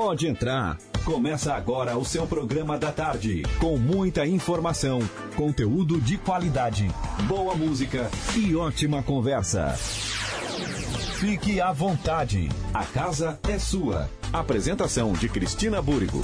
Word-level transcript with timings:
Pode 0.00 0.28
entrar. 0.28 0.78
Começa 1.04 1.52
agora 1.52 1.98
o 1.98 2.04
seu 2.04 2.24
programa 2.24 2.78
da 2.78 2.92
tarde. 2.92 3.42
Com 3.58 3.76
muita 3.76 4.24
informação, 4.24 5.00
conteúdo 5.34 6.00
de 6.00 6.16
qualidade, 6.16 6.88
boa 7.26 7.56
música 7.56 8.08
e 8.36 8.54
ótima 8.54 9.02
conversa. 9.02 9.74
Fique 11.16 11.60
à 11.60 11.72
vontade. 11.72 12.48
A 12.72 12.84
casa 12.84 13.40
é 13.48 13.58
sua. 13.58 14.08
Apresentação 14.32 15.14
de 15.14 15.28
Cristina 15.28 15.82
Búrigo. 15.82 16.22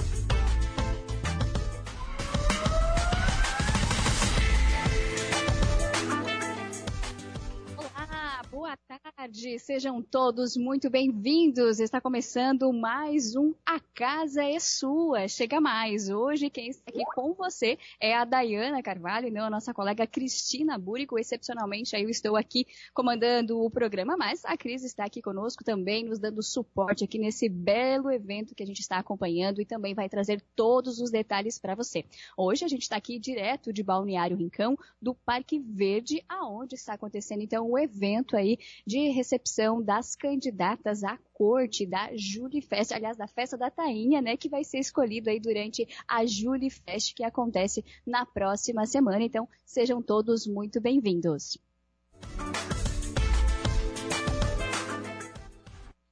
Sejam 9.64 10.02
todos 10.02 10.58
muito 10.58 10.90
bem-vindos. 10.90 11.80
Está 11.80 11.98
começando 11.98 12.70
mais 12.70 13.34
um 13.34 13.55
A 13.64 13.80
Casa 13.80 14.45
é 14.45 14.60
Sua. 14.60 15.27
Chega 15.27 15.59
mais. 15.59 16.10
Hoje 16.10 16.50
quem 16.50 16.68
está 16.68 16.82
aqui 16.86 17.02
com 17.14 17.32
você 17.32 17.78
é 17.98 18.14
a 18.14 18.27
Dayana 18.27 18.82
Carvalho, 18.82 19.32
não 19.32 19.46
a 19.46 19.48
nossa 19.48 19.72
colega 19.72 20.06
Cristina 20.06 20.77
Búrico. 20.77 21.19
Excepcionalmente, 21.19 21.96
eu 21.96 22.10
estou 22.10 22.36
aqui 22.36 22.66
comandando 22.92 23.58
o 23.58 23.70
programa, 23.70 24.19
mas 24.19 24.45
a 24.45 24.55
Cris 24.55 24.84
está 24.84 25.06
aqui 25.06 25.22
conosco 25.22 25.64
também, 25.64 26.05
nos 26.05 26.19
dando 26.19 26.42
suporte 26.42 27.02
aqui 27.02 27.19
nesse 27.19 27.48
belo 27.48 28.10
evento 28.10 28.55
que 28.55 28.62
a 28.62 28.66
gente 28.66 28.80
está 28.80 28.98
acompanhando 28.98 29.62
e 29.62 29.64
também 29.64 29.94
vai 29.94 30.10
trazer 30.10 30.44
todos 30.55 31.00
os 31.00 31.10
detalhes 31.10 31.58
para 31.58 31.74
você. 31.74 32.05
Hoje 32.36 32.66
a 32.66 32.69
gente 32.69 32.83
está 32.83 32.96
aqui 32.96 33.19
direto 33.19 33.72
de 33.72 33.83
Balneário 33.83 34.36
Rincão, 34.36 34.77
do 35.00 35.14
Parque 35.14 35.58
Verde, 35.58 36.22
aonde 36.28 36.74
está 36.74 36.92
acontecendo 36.92 37.41
então 37.41 37.70
o 37.70 37.78
evento 37.78 38.36
aí 38.36 38.58
de 38.86 39.08
recepção 39.08 39.53
das 39.84 40.16
candidatas 40.16 41.04
à 41.04 41.16
corte 41.32 41.86
da 41.86 42.10
Julie 42.16 42.60
Fest, 42.60 42.92
aliás, 42.92 43.16
da 43.16 43.28
festa 43.28 43.56
da 43.56 43.70
Tainha, 43.70 44.20
né, 44.20 44.36
que 44.36 44.48
vai 44.48 44.64
ser 44.64 44.78
escolhido 44.78 45.30
aí 45.30 45.38
durante 45.38 45.86
a 46.08 46.27
Julie 46.27 46.70
Fest, 46.70 47.14
que 47.14 47.22
acontece 47.22 47.84
na 48.05 48.27
próxima 48.27 48.84
semana. 48.84 49.22
Então, 49.22 49.48
sejam 49.64 50.02
todos 50.02 50.46
muito 50.46 50.80
bem-vindos. 50.80 51.56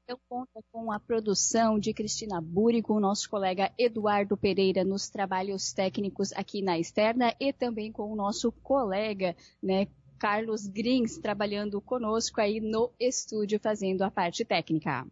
Eu 0.06 0.18
conto 0.28 0.62
com 0.70 0.92
a 0.92 1.00
produção 1.00 1.78
de 1.78 1.94
Cristina 1.94 2.40
Buri, 2.40 2.82
com 2.82 2.94
o 2.94 3.00
nosso 3.00 3.30
colega 3.30 3.72
Eduardo 3.78 4.36
Pereira 4.36 4.84
nos 4.84 5.08
trabalhos 5.08 5.72
técnicos 5.72 6.32
aqui 6.34 6.60
na 6.60 6.78
externa 6.78 7.34
e 7.40 7.52
também 7.52 7.90
com 7.90 8.12
o 8.12 8.14
nosso 8.14 8.52
colega, 8.52 9.34
né, 9.62 9.88
Carlos 10.22 10.68
Grins 10.68 11.18
trabalhando 11.18 11.80
conosco 11.80 12.40
aí 12.40 12.60
no 12.60 12.92
estúdio 12.96 13.58
fazendo 13.58 14.02
a 14.02 14.10
parte 14.10 14.44
técnica. 14.44 15.04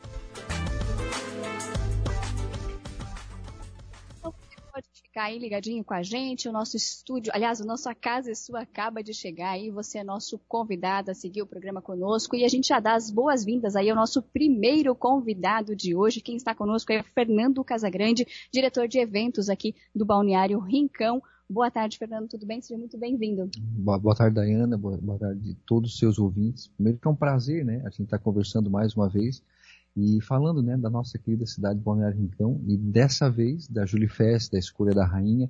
pode 4.77 4.89
ficar 4.93 5.25
aí 5.25 5.39
ligadinho 5.39 5.83
com 5.83 5.95
a 5.95 6.03
gente. 6.03 6.51
O 6.51 6.53
nosso 6.53 6.77
estúdio, 6.77 7.33
aliás, 7.35 7.63
o 7.63 7.89
A 7.89 7.95
Casa 7.95 8.31
é 8.31 8.35
Sua 8.35 8.61
acaba 8.61 9.03
de 9.03 9.15
chegar 9.15 9.53
aí. 9.53 9.71
Você 9.71 9.97
é 9.97 10.05
nosso 10.05 10.39
convidado 10.47 11.11
a 11.11 11.15
seguir 11.15 11.41
o 11.41 11.47
programa 11.47 11.81
conosco. 11.81 12.37
E 12.37 12.45
a 12.45 12.49
gente 12.49 12.69
já 12.69 12.79
dá 12.79 12.95
as 12.95 13.11
boas-vindas 13.11 13.75
aí 13.75 13.89
ao 13.89 13.97
nosso 13.97 14.21
primeiro 14.21 14.95
convidado 14.95 15.75
de 15.75 15.97
hoje. 15.97 16.21
Quem 16.21 16.37
está 16.37 16.55
conosco 16.55 16.93
é 16.93 17.01
o 17.01 17.05
Fernando 17.05 17.65
Casagrande, 17.65 18.27
diretor 18.53 18.87
de 18.87 18.99
eventos 18.99 19.49
aqui 19.49 19.75
do 19.95 20.05
Balneário 20.05 20.61
Rincão. 20.61 21.23
Boa 21.49 21.71
tarde, 21.71 21.97
Fernando, 21.97 22.29
tudo 22.29 22.45
bem? 22.45 22.61
Seja 22.61 22.77
muito 22.77 22.99
bem-vindo. 22.99 23.49
Boa, 23.57 23.97
boa, 23.97 24.17
tarde, 24.17 24.35
Dayana, 24.35 24.77
boa, 24.77 24.97
boa 24.97 25.17
tarde 25.17 25.53
a 25.53 25.55
todos 25.65 25.93
os 25.93 25.99
seus 25.99 26.19
ouvintes. 26.19 26.67
Primeiro 26.67 26.99
que 26.99 27.07
é 27.07 27.11
um 27.11 27.15
prazer, 27.15 27.65
né, 27.65 27.83
a 27.85 27.91
gente 27.91 28.03
estar 28.03 28.19
tá 28.19 28.25
conversando 28.25 28.69
mais 28.69 28.97
uma 28.97 29.09
vez 29.09 29.45
e 29.97 30.21
falando, 30.21 30.61
né, 30.61 30.77
da 30.77 30.91
nossa 30.91 31.17
querida 31.19 31.47
cidade 31.47 31.79
de 31.79 31.85
Balneário 31.85 32.19
Rincão 32.19 32.61
e 32.67 32.77
dessa 32.77 33.31
vez 33.31 33.69
da 33.69 33.87
Julie 33.87 34.09
Fest, 34.09 34.51
da 34.51 34.59
escolha 34.59 34.93
da 34.93 35.07
rainha. 35.07 35.49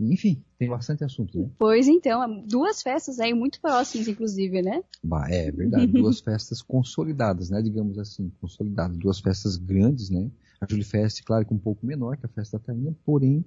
Enfim, 0.00 0.42
tem 0.58 0.68
bastante 0.68 1.04
assunto, 1.04 1.38
né? 1.38 1.48
Pois 1.56 1.86
então, 1.86 2.44
duas 2.48 2.82
festas 2.82 3.20
aí 3.20 3.32
muito 3.32 3.60
próximas, 3.60 4.08
inclusive, 4.08 4.62
né? 4.62 4.82
Bah, 5.00 5.30
é 5.30 5.48
verdade, 5.52 5.86
duas 5.92 6.18
festas 6.20 6.60
consolidadas, 6.60 7.50
né? 7.50 7.62
Digamos 7.62 8.00
assim, 8.00 8.32
consolidadas, 8.40 8.96
duas 8.98 9.20
festas 9.20 9.56
grandes, 9.56 10.10
né? 10.10 10.28
A 10.60 10.66
Julie 10.68 10.84
Fest, 10.84 11.22
claro 11.22 11.46
que 11.46 11.54
um 11.54 11.58
pouco 11.58 11.86
menor 11.86 12.16
que 12.16 12.26
a 12.26 12.28
festa 12.28 12.58
da 12.58 12.64
Tainha, 12.64 12.92
porém 13.04 13.44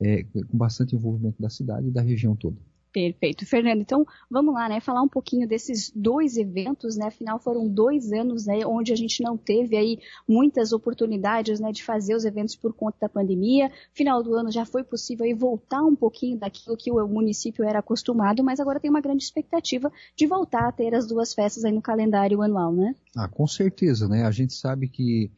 é, 0.00 0.24
com 0.24 0.56
bastante 0.56 0.94
envolvimento 0.94 1.40
da 1.40 1.48
cidade 1.48 1.88
e 1.88 1.90
da 1.90 2.00
região 2.00 2.36
toda. 2.36 2.56
Perfeito. 2.92 3.46
Fernando, 3.46 3.80
então 3.80 4.06
vamos 4.30 4.52
lá, 4.52 4.68
né, 4.68 4.78
falar 4.78 5.00
um 5.00 5.08
pouquinho 5.08 5.48
desses 5.48 5.90
dois 5.96 6.36
eventos, 6.36 6.94
né, 6.94 7.06
afinal 7.06 7.38
foram 7.38 7.66
dois 7.66 8.12
anos, 8.12 8.44
né, 8.44 8.66
onde 8.66 8.92
a 8.92 8.96
gente 8.96 9.22
não 9.22 9.34
teve 9.34 9.76
aí 9.76 9.98
muitas 10.28 10.74
oportunidades, 10.74 11.58
né, 11.58 11.72
de 11.72 11.82
fazer 11.82 12.14
os 12.14 12.26
eventos 12.26 12.54
por 12.54 12.74
conta 12.74 12.98
da 13.00 13.08
pandemia. 13.08 13.72
Final 13.94 14.22
do 14.22 14.34
ano 14.34 14.52
já 14.52 14.66
foi 14.66 14.84
possível 14.84 15.24
aí 15.24 15.32
voltar 15.32 15.82
um 15.82 15.96
pouquinho 15.96 16.38
daquilo 16.38 16.76
que 16.76 16.92
o 16.92 17.08
município 17.08 17.64
era 17.64 17.78
acostumado, 17.78 18.44
mas 18.44 18.60
agora 18.60 18.78
tem 18.78 18.90
uma 18.90 19.00
grande 19.00 19.24
expectativa 19.24 19.90
de 20.14 20.26
voltar 20.26 20.68
a 20.68 20.72
ter 20.72 20.94
as 20.94 21.06
duas 21.06 21.32
festas 21.32 21.64
aí 21.64 21.72
no 21.72 21.80
calendário 21.80 22.42
anual, 22.42 22.74
né? 22.74 22.94
Ah, 23.16 23.26
com 23.26 23.46
certeza, 23.46 24.06
né, 24.06 24.24
a 24.24 24.30
gente 24.30 24.52
sabe 24.52 24.86
que 24.86 25.30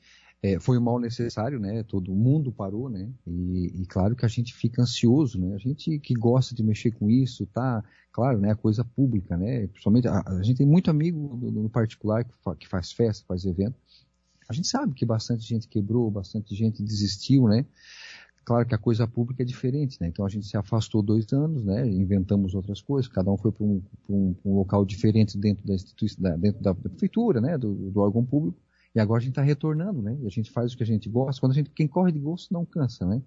é, 0.44 0.60
foi 0.60 0.76
um 0.76 0.82
mal 0.82 1.00
necessário, 1.00 1.58
né? 1.58 1.82
Todo 1.84 2.14
mundo 2.14 2.52
parou, 2.52 2.90
né? 2.90 3.10
E, 3.26 3.80
e, 3.80 3.86
claro 3.86 4.14
que 4.14 4.26
a 4.26 4.28
gente 4.28 4.52
fica 4.52 4.82
ansioso, 4.82 5.40
né? 5.40 5.54
A 5.54 5.58
gente 5.58 5.98
que 5.98 6.12
gosta 6.12 6.54
de 6.54 6.62
mexer 6.62 6.90
com 6.90 7.08
isso, 7.08 7.46
tá? 7.46 7.82
Claro, 8.12 8.38
né? 8.38 8.50
A 8.50 8.54
coisa 8.54 8.84
pública, 8.84 9.38
né? 9.38 9.66
Principalmente 9.68 10.06
a, 10.06 10.22
a 10.26 10.42
gente 10.42 10.58
tem 10.58 10.66
muito 10.66 10.90
amigo 10.90 11.34
no, 11.40 11.62
no 11.62 11.70
particular 11.70 12.24
que, 12.24 12.34
fa, 12.44 12.54
que, 12.54 12.68
faz 12.68 12.92
festa, 12.92 13.24
faz 13.26 13.46
evento. 13.46 13.74
A 14.46 14.52
gente 14.52 14.68
sabe 14.68 14.92
que 14.92 15.06
bastante 15.06 15.48
gente 15.48 15.66
quebrou, 15.66 16.10
bastante 16.10 16.54
gente 16.54 16.82
desistiu, 16.82 17.48
né? 17.48 17.64
Claro 18.44 18.66
que 18.66 18.74
a 18.74 18.78
coisa 18.78 19.08
pública 19.08 19.42
é 19.42 19.46
diferente, 19.46 19.96
né? 19.98 20.08
Então 20.08 20.26
a 20.26 20.28
gente 20.28 20.46
se 20.46 20.58
afastou 20.58 21.02
dois 21.02 21.32
anos, 21.32 21.64
né? 21.64 21.88
Inventamos 21.88 22.54
outras 22.54 22.82
coisas, 22.82 23.10
cada 23.10 23.32
um 23.32 23.38
foi 23.38 23.50
para 23.50 23.64
um, 23.64 23.82
um, 24.10 24.36
um, 24.44 24.56
local 24.56 24.84
diferente 24.84 25.38
dentro 25.38 25.66
da 25.66 25.74
instituição, 25.74 26.38
dentro 26.38 26.62
da, 26.62 26.74
prefeitura, 26.74 27.40
né? 27.40 27.56
Do, 27.56 27.72
do 27.90 27.98
órgão 28.00 28.22
público. 28.22 28.62
E 28.94 29.00
agora 29.00 29.18
a 29.18 29.22
gente 29.22 29.32
está 29.32 29.42
retornando, 29.42 30.00
né? 30.00 30.16
E 30.22 30.26
a 30.26 30.30
gente 30.30 30.50
faz 30.50 30.72
o 30.72 30.76
que 30.76 30.82
a 30.82 30.86
gente 30.86 31.08
gosta. 31.08 31.40
Quando 31.40 31.52
a 31.52 31.54
gente, 31.54 31.70
quem 31.70 31.88
corre 31.88 32.12
de 32.12 32.20
gosto 32.20 32.52
não 32.54 32.64
cansa, 32.64 33.04
né? 33.04 33.20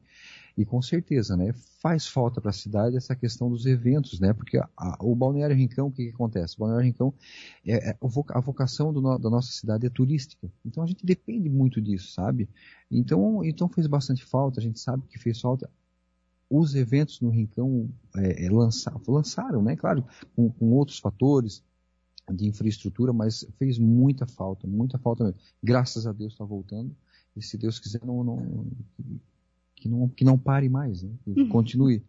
E 0.58 0.66
com 0.66 0.82
certeza, 0.82 1.36
né? 1.36 1.54
Faz 1.82 2.08
falta 2.08 2.40
para 2.40 2.52
a 2.52 2.54
cidade 2.54 2.96
essa 2.96 3.16
questão 3.16 3.50
dos 3.50 3.66
eventos, 3.66 4.20
né? 4.20 4.34
Porque 4.34 4.58
a, 4.58 4.70
a, 4.78 4.98
o 5.02 5.14
Balneário 5.14 5.56
Rincão, 5.56 5.88
o 5.88 5.92
que, 5.92 6.06
que, 6.06 6.14
acontece? 6.14 6.56
O 6.56 6.60
Balneário 6.60 6.86
Rincão, 6.86 7.14
é, 7.66 7.90
é, 7.90 7.98
a 8.30 8.40
vocação 8.40 8.94
da 8.94 9.30
nossa 9.30 9.52
cidade 9.52 9.86
é 9.86 9.90
turística. 9.90 10.50
Então 10.66 10.84
a 10.84 10.88
gente 10.88 11.06
depende 11.06 11.50
muito 11.50 11.82
disso, 11.82 12.14
sabe? 12.14 12.50
Então, 12.90 13.44
então 13.44 13.68
fez 13.68 13.88
bastante 13.88 14.24
falta. 14.24 14.62
A 14.62 14.64
gente 14.64 14.80
sabe 14.80 15.04
que 15.10 15.20
fez 15.20 15.40
falta 15.42 15.70
os 16.50 16.76
eventos 16.76 17.20
no 17.20 17.30
Rincão 17.30 17.90
é, 18.16 18.46
é 18.46 18.50
lançar, 18.50 18.96
lançaram, 19.06 19.62
né? 19.62 19.76
Claro, 19.76 20.06
com, 20.34 20.50
com 20.50 20.72
outros 20.72 20.98
fatores, 20.98 21.62
de 22.34 22.48
infraestrutura, 22.48 23.14
mas 23.14 23.46
fez 23.58 23.78
muita 23.78 24.26
falta, 24.26 24.68
muita 24.68 24.98
falta 24.98 25.24
mesmo. 25.24 25.40
Graças 25.64 26.06
a 26.06 26.12
Deus 26.12 26.34
está 26.34 26.46
voltando, 26.46 26.96
e 27.36 27.42
se 27.42 27.58
Deus 27.58 27.80
quiser, 27.80 28.04
não, 28.04 28.24
não, 28.24 28.68
que, 29.76 29.88
não, 29.88 30.10
que 30.10 30.26
não 30.26 30.38
pare 30.38 30.68
mais, 30.70 31.04
né? 31.04 31.12
que 31.24 31.42
uhum. 31.42 31.50
continue. 31.50 32.04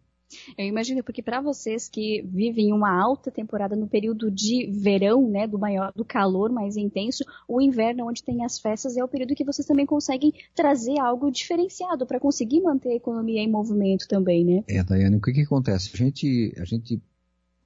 Eu 0.57 0.65
imagino, 0.65 1.03
porque 1.03 1.23
para 1.23 1.41
vocês 1.41 1.89
que 1.89 2.21
vivem 2.21 2.71
uma 2.71 2.91
alta 2.91 3.31
temporada 3.31 3.75
no 3.75 3.87
período 3.87 4.29
de 4.29 4.67
verão, 4.71 5.27
né, 5.27 5.47
do 5.47 5.57
maior, 5.57 5.91
do 5.95 6.05
calor 6.05 6.51
mais 6.51 6.77
intenso, 6.77 7.23
o 7.47 7.59
inverno, 7.59 8.07
onde 8.07 8.23
tem 8.23 8.45
as 8.45 8.59
festas, 8.59 8.95
é 8.95 9.03
o 9.03 9.07
período 9.07 9.33
que 9.33 9.43
vocês 9.43 9.67
também 9.67 9.87
conseguem 9.87 10.31
trazer 10.53 10.99
algo 10.99 11.31
diferenciado 11.31 12.05
para 12.05 12.19
conseguir 12.19 12.61
manter 12.61 12.89
a 12.89 12.95
economia 12.95 13.41
em 13.41 13.49
movimento 13.49 14.07
também, 14.07 14.45
né? 14.45 14.63
É, 14.67 14.83
Daiane, 14.83 15.15
o 15.15 15.21
que 15.21 15.33
que 15.33 15.41
acontece? 15.41 15.89
A 15.93 15.97
gente, 15.97 16.53
a 16.59 16.65
gente 16.65 17.01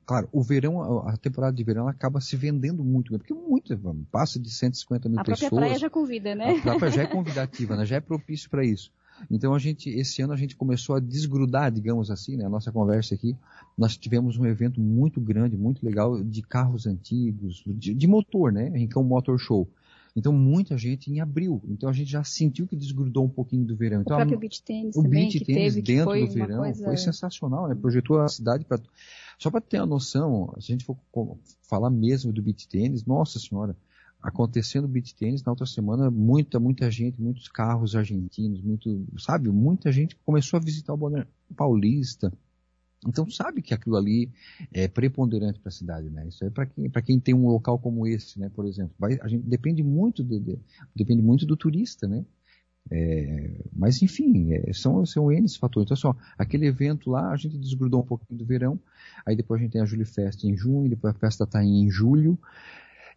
Claro, 0.05 0.27
o 0.31 0.43
verão, 0.43 1.07
a 1.07 1.15
temporada 1.15 1.55
de 1.55 1.63
verão 1.63 1.87
acaba 1.87 2.19
se 2.19 2.35
vendendo 2.35 2.83
muito, 2.83 3.17
porque 3.17 3.33
muito, 3.33 3.77
passa 4.11 4.37
de 4.37 4.49
150 4.49 5.07
mil 5.07 5.19
a 5.19 5.23
pessoas. 5.23 5.43
A 5.43 5.49
própria 5.49 5.67
praia 5.67 5.79
já 5.79 5.89
convida, 5.89 6.35
né? 6.35 6.57
A 6.57 6.61
própria 6.61 6.91
já 6.91 7.03
é 7.03 7.07
convidativa, 7.07 7.75
né? 7.77 7.85
já 7.85 7.95
é 7.95 7.99
propício 8.01 8.49
para 8.49 8.65
isso. 8.65 8.91
Então 9.31 9.53
a 9.53 9.59
gente, 9.59 9.89
esse 9.89 10.21
ano 10.21 10.33
a 10.33 10.35
gente 10.35 10.55
começou 10.55 10.95
a 10.95 10.99
desgrudar, 10.99 11.71
digamos 11.71 12.11
assim, 12.11 12.35
né, 12.35 12.45
a 12.45 12.49
nossa 12.49 12.71
conversa 12.71 13.15
aqui. 13.15 13.37
Nós 13.77 13.95
tivemos 13.95 14.37
um 14.37 14.45
evento 14.45 14.81
muito 14.81 15.21
grande, 15.21 15.55
muito 15.55 15.85
legal 15.85 16.21
de 16.21 16.41
carros 16.41 16.85
antigos, 16.85 17.63
de, 17.65 17.93
de 17.93 18.07
motor, 18.07 18.51
né? 18.51 18.69
Rincão 18.69 19.03
Motor 19.03 19.37
Show. 19.39 19.67
Então 20.15 20.31
muita 20.31 20.77
gente 20.77 21.11
em 21.11 21.21
abril. 21.21 21.61
Então 21.67 21.89
a 21.89 21.93
gente 21.93 22.11
já 22.11 22.23
sentiu 22.23 22.67
que 22.67 22.75
desgrudou 22.75 23.25
um 23.25 23.29
pouquinho 23.29 23.65
do 23.65 23.75
verão. 23.75 24.01
Então, 24.01 24.17
o 24.17 24.19
próprio 24.19 24.39
beach 24.39 24.61
tênis 24.63 24.95
o 24.95 25.03
também, 25.03 25.29
beach 25.29 25.45
tênis 25.45 25.73
teve, 25.73 25.81
dentro 25.81 26.13
do 26.13 26.33
verão 26.33 26.59
coisa... 26.59 26.83
foi 26.83 26.97
sensacional, 26.97 27.67
né? 27.67 27.75
Projetou 27.75 28.19
a 28.19 28.27
cidade 28.27 28.65
para 28.65 28.79
só 29.39 29.49
para 29.51 29.61
ter 29.61 29.77
a 29.77 29.85
noção, 29.85 30.53
se 30.59 30.71
a 30.71 30.75
gente 30.75 30.85
for 30.85 30.97
falar 31.61 31.89
mesmo 31.89 32.31
do 32.31 32.41
beach 32.41 32.67
tênis, 32.67 33.05
nossa 33.05 33.39
senhora, 33.39 33.75
acontecendo 34.21 34.85
o 34.85 34.87
beach 34.87 35.13
tênis 35.15 35.43
na 35.43 35.51
outra 35.51 35.65
semana, 35.65 36.09
muita, 36.09 36.59
muita 36.59 36.89
gente, 36.89 37.21
muitos 37.21 37.49
carros 37.49 37.95
argentinos, 37.95 38.61
muito, 38.61 39.05
sabe, 39.19 39.49
muita 39.49 39.91
gente 39.91 40.15
começou 40.25 40.57
a 40.57 40.63
visitar 40.63 40.93
o 40.93 40.97
Balneário 40.97 41.29
Paulista. 41.55 42.31
Então 43.05 43.29
sabe 43.29 43.61
que 43.61 43.73
aquilo 43.73 43.97
ali 43.97 44.31
é 44.71 44.87
preponderante 44.87 45.59
para 45.59 45.67
a 45.67 45.73
cidade, 45.73 46.09
né? 46.09 46.25
Isso 46.27 46.45
é 46.45 46.49
para 46.49 46.65
quem, 46.65 46.89
para 46.89 47.01
quem 47.01 47.19
tem 47.19 47.35
um 47.35 47.47
local 47.47 47.77
como 47.77 48.07
esse, 48.07 48.39
né? 48.39 48.49
Por 48.49 48.65
exemplo, 48.65 48.95
vai, 48.97 49.19
a 49.21 49.27
gente 49.27 49.43
depende 49.45 49.83
muito 49.83 50.23
de, 50.23 50.39
de, 50.39 50.59
depende 50.95 51.21
muito 51.21 51.45
do 51.45 51.57
turista, 51.57 52.07
né? 52.07 52.25
É, 52.91 53.65
mas 53.73 54.01
enfim, 54.01 54.53
é, 54.53 54.73
são, 54.73 55.05
são 55.05 55.31
N 55.31 55.47
fatores. 55.57 55.87
Então, 55.87 55.97
só, 55.97 56.15
aquele 56.37 56.67
evento 56.67 57.09
lá, 57.09 57.31
a 57.31 57.35
gente 57.35 57.57
desgrudou 57.57 58.01
um 58.01 58.05
pouquinho 58.05 58.37
do 58.37 58.45
verão, 58.45 58.79
aí 59.25 59.35
depois 59.35 59.59
a 59.59 59.63
gente 59.63 59.73
tem 59.73 59.81
a 59.81 59.85
Julio 59.85 60.05
Fest 60.05 60.43
em 60.43 60.55
junho, 60.55 60.89
depois 60.89 61.15
a 61.15 61.17
festa 61.17 61.43
está 61.43 61.63
em 61.63 61.89
julho, 61.89 62.37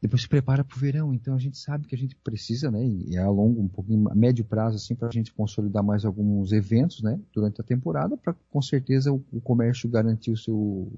depois 0.01 0.23
se 0.23 0.29
prepara 0.29 0.63
para 0.63 0.77
o 0.77 0.81
verão. 0.81 1.13
Então 1.13 1.35
a 1.35 1.39
gente 1.39 1.59
sabe 1.59 1.87
que 1.87 1.95
a 1.95 1.99
gente 1.99 2.15
precisa, 2.17 2.71
né, 2.71 2.85
e 2.85 3.17
é 3.17 3.21
a 3.21 3.29
longo, 3.29 3.61
um 3.61 3.69
pouquinho, 3.69 4.09
médio 4.15 4.45
prazo, 4.45 4.77
assim, 4.77 4.95
para 4.95 5.09
a 5.09 5.13
gente 5.13 5.33
consolidar 5.33 5.83
mais 5.83 6.05
alguns 6.05 6.53
eventos, 6.53 7.03
né, 7.03 7.21
durante 7.33 7.61
a 7.61 7.65
temporada, 7.65 8.17
para 8.17 8.35
com 8.51 8.63
certeza 8.63 9.13
o, 9.13 9.23
o, 9.33 9.41
comércio 9.41 9.89
garantir 9.89 10.31
o 10.31 10.37
seu, 10.37 10.93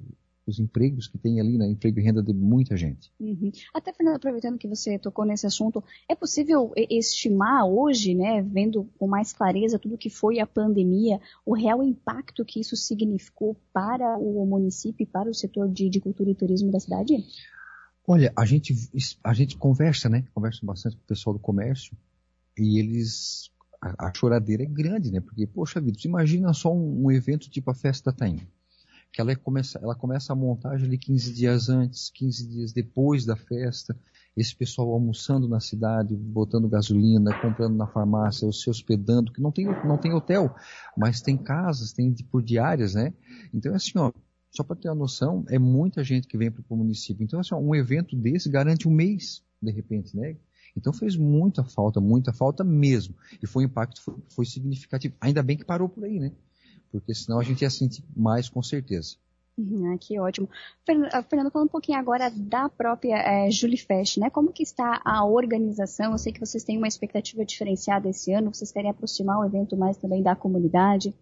os 0.49 0.59
empregos 0.59 1.07
que 1.07 1.19
tem 1.19 1.41
ali, 1.41 1.59
né, 1.59 1.67
emprego 1.67 1.99
e 1.99 2.03
renda 2.03 2.23
de 2.23 2.33
muita 2.33 2.77
gente. 2.77 3.13
Uhum. 3.21 3.51
Até, 3.75 3.93
Fernando, 3.93 4.17
aproveitando 4.17 4.59
que 4.59 4.69
você 4.69 4.99
tocou 4.99 5.25
nesse 5.25 5.47
assunto, 5.47 5.83
é 6.09 6.15
possível 6.15 6.73
estimar 6.77 7.67
hoje, 7.67 8.15
né, 8.15 8.43
vendo 8.43 8.89
com 8.99 9.07
mais 9.07 9.33
clareza 9.33 9.79
tudo 9.79 9.99
que 9.99 10.11
foi 10.11 10.39
a 10.41 10.47
pandemia, 10.47 11.21
o 11.45 11.55
real 11.55 11.83
impacto 11.83 12.45
que 12.45 12.61
isso 12.61 12.77
significou 12.77 13.57
para 13.73 14.17
o 14.17 14.47
município 14.47 15.05
e 15.05 15.07
para 15.07 15.31
o 15.31 15.35
setor 15.35 15.69
de, 15.69 15.89
de 15.89 16.01
cultura 16.01 16.31
e 16.31 16.35
turismo 16.35 16.71
da 16.71 16.81
cidade? 16.81 17.15
Olha, 18.07 18.33
a 18.35 18.47
gente, 18.47 18.75
a 19.23 19.35
gente 19.35 19.59
conversa, 19.59 20.09
né? 20.09 20.25
Conversa 20.33 20.65
bastante 20.65 20.97
com 20.97 21.03
o 21.03 21.07
pessoal 21.07 21.35
do 21.35 21.41
comércio 21.41 21.95
e 22.57 22.79
eles. 22.79 23.51
A, 23.81 24.09
a 24.09 24.15
choradeira 24.15 24.63
é 24.63 24.67
grande, 24.67 25.13
né? 25.13 25.21
Porque, 25.21 25.47
poxa 25.47 25.79
vida, 25.79 25.99
você 25.99 26.09
imagina 26.09 26.53
só 26.55 26.75
um, 26.75 27.05
um 27.05 27.11
evento 27.11 27.51
tipo 27.51 27.71
a 27.71 27.75
Festa 27.75 28.11
da 28.11 28.17
Tainha. 28.17 28.49
Que 29.13 29.21
ela, 29.21 29.33
é, 29.33 29.35
começa, 29.35 29.79
ela 29.79 29.95
começa 29.95 30.33
a 30.33 30.37
montagem 30.37 30.87
ali 30.87 30.99
15 30.99 31.33
dias 31.33 31.69
antes, 31.69 32.11
15 32.11 32.49
dias 32.49 32.73
depois 32.73 33.25
da 33.25 33.37
festa. 33.37 33.99
Esse 34.37 34.55
pessoal 34.55 34.93
almoçando 34.93 35.49
na 35.49 35.59
cidade, 35.59 36.15
botando 36.15 36.69
gasolina, 36.69 37.37
comprando 37.41 37.77
na 37.77 37.87
farmácia, 37.87 38.51
se 38.53 38.71
hospedando, 38.71 39.33
que 39.33 39.41
não 39.41 39.51
tem, 39.51 39.67
não 39.85 39.99
tem 39.99 40.13
hotel, 40.13 40.55
mas 40.97 41.21
tem 41.21 41.37
casas, 41.37 41.93
tem 41.93 42.15
por 42.31 42.43
diárias, 42.43 42.95
né? 42.95 43.13
Então, 43.53 43.73
é 43.73 43.77
assim, 43.77 43.93
ó, 43.97 44.13
só 44.51 44.63
para 44.63 44.77
ter 44.77 44.89
uma 44.89 44.95
noção, 44.95 45.45
é 45.49 45.59
muita 45.59 46.05
gente 46.05 46.29
que 46.29 46.39
vem 46.39 46.51
para 46.51 46.63
o 46.69 46.77
município. 46.77 47.25
Então, 47.25 47.41
assim, 47.41 47.55
um 47.55 47.75
evento 47.75 48.15
desse 48.15 48.49
garante 48.49 48.87
um 48.87 48.93
mês, 48.93 49.43
de 49.61 49.73
repente, 49.73 50.17
né? 50.17 50.37
Então 50.77 50.93
fez 50.93 51.17
muita 51.17 51.65
falta, 51.65 52.01
muita 52.01 52.33
falta 52.33 52.63
mesmo. 52.63 53.15
E 53.43 53.47
foi 53.47 53.65
um 53.65 53.67
impacto 53.67 54.01
foi, 54.01 54.15
foi 54.29 54.45
significativo. 54.47 55.15
Ainda 55.21 55.43
bem 55.43 55.57
que 55.57 55.65
parou 55.65 55.89
por 55.89 56.05
aí, 56.05 56.21
né? 56.21 56.33
Porque 56.91 57.15
senão 57.15 57.41
a 57.41 57.45
gente 57.45 57.63
ia 57.63 57.71
sentir 57.71 58.05
mais 58.17 58.49
com 58.49 58.63
certeza. 58.63 59.17
Uhum, 59.59 59.93
ah, 59.93 59.99
que 59.99 60.19
ótimo. 60.21 60.49
Ah, 61.13 61.23
Fernando, 61.23 61.51
falando 61.51 61.67
um 61.67 61.71
pouquinho 61.71 61.99
agora 61.99 62.31
da 62.31 62.69
própria 62.69 63.17
é, 63.17 63.51
Julifest, 63.51 64.21
né? 64.21 64.31
Como 64.31 64.53
que 64.53 64.63
está 64.63 65.03
a 65.05 65.25
organização? 65.25 66.13
Eu 66.13 66.19
sei 66.19 66.33
que 66.33 66.39
vocês 66.39 66.63
têm 66.63 66.79
uma 66.79 66.87
expectativa 66.87 67.45
diferenciada 67.45 68.09
esse 68.09 68.33
ano, 68.33 68.55
vocês 68.55 68.71
querem 68.71 68.89
aproximar 68.89 69.41
o 69.41 69.45
evento 69.45 69.77
mais 69.77 69.97
também 69.97 70.23
da 70.23 70.37
comunidade. 70.37 71.13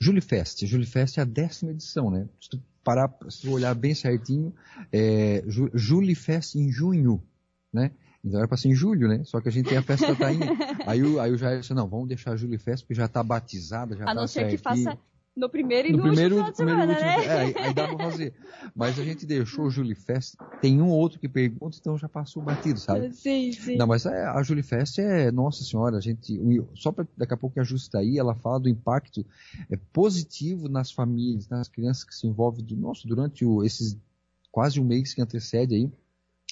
Julifest. 0.00 0.66
Julifest 0.66 1.18
é 1.18 1.22
a 1.22 1.26
décima 1.26 1.72
edição, 1.72 2.10
né? 2.10 2.26
Se 2.40 2.48
tu 2.48 2.62
parar, 2.82 3.14
se 3.28 3.42
tu 3.42 3.52
olhar 3.52 3.74
bem 3.74 3.94
certinho, 3.94 4.54
é 4.90 5.44
Julifest 5.46 6.54
em 6.56 6.72
junho, 6.72 7.22
né? 7.70 7.92
Então 8.24 8.38
era 8.38 8.48
para 8.48 8.56
ser 8.56 8.68
em 8.68 8.74
julho, 8.74 9.06
né? 9.06 9.22
Só 9.24 9.40
que 9.40 9.48
a 9.48 9.52
gente 9.52 9.68
tem 9.68 9.76
a 9.76 9.82
festa 9.82 10.06
da 10.06 10.14
Tainha. 10.14 10.46
aí, 10.86 11.02
o, 11.02 11.20
aí 11.20 11.30
o 11.30 11.36
Jair 11.36 11.60
disse, 11.60 11.74
não, 11.74 11.86
vamos 11.86 12.08
deixar 12.08 12.32
a 12.32 12.36
Julifest, 12.36 12.84
porque 12.84 12.94
já 12.94 13.04
está 13.04 13.22
batizada, 13.22 13.94
já 13.96 14.04
a 14.04 14.06
tá 14.06 14.14
não 14.14 14.26
ser 14.26 14.48
que 14.48 14.56
faça 14.56 14.98
no 15.36 15.48
primeiro 15.48 15.88
e 15.88 15.92
no, 15.92 15.98
no 15.98 16.04
primeiro, 16.04 16.36
último 16.36 16.54
primeiro, 16.54 16.80
semana, 16.80 16.92
último, 16.92 17.28
né? 17.28 17.52
É, 17.52 17.66
aí 17.66 17.74
dá 17.74 17.88
pra 17.88 18.10
fazer. 18.10 18.34
Mas 18.74 18.98
a 18.98 19.04
gente 19.04 19.26
deixou 19.26 19.66
o 19.66 19.70
Julie 19.70 19.94
Fest. 19.94 20.36
Tem 20.62 20.80
um 20.80 20.88
outro 20.88 21.18
que 21.18 21.28
pergunta, 21.28 21.76
então 21.78 21.98
já 21.98 22.08
passou 22.08 22.42
batido, 22.42 22.78
sabe? 22.78 23.10
Sim, 23.12 23.52
sim. 23.52 23.76
Não, 23.76 23.86
mas 23.86 24.06
é, 24.06 24.24
a 24.24 24.42
Julie 24.42 24.62
Fest 24.62 24.98
é, 24.98 25.30
nossa 25.32 25.64
senhora, 25.64 25.96
a 25.96 26.00
gente, 26.00 26.40
só 26.74 26.92
para 26.92 27.06
daqui 27.16 27.34
a 27.34 27.36
pouco 27.36 27.60
a 27.60 27.64
Justa 27.64 27.98
aí, 27.98 28.16
ela 28.16 28.34
fala 28.34 28.60
do 28.60 28.68
impacto 28.68 29.26
é, 29.68 29.76
positivo 29.92 30.68
nas 30.68 30.92
famílias, 30.92 31.48
nas 31.48 31.68
crianças 31.68 32.04
que 32.04 32.14
se 32.14 32.26
envolvem, 32.26 32.64
do, 32.64 32.76
nossa, 32.76 33.06
durante 33.06 33.44
o, 33.44 33.64
esses 33.64 33.98
quase 34.52 34.80
um 34.80 34.84
mês 34.84 35.12
que 35.12 35.20
antecede 35.20 35.74
aí, 35.74 35.90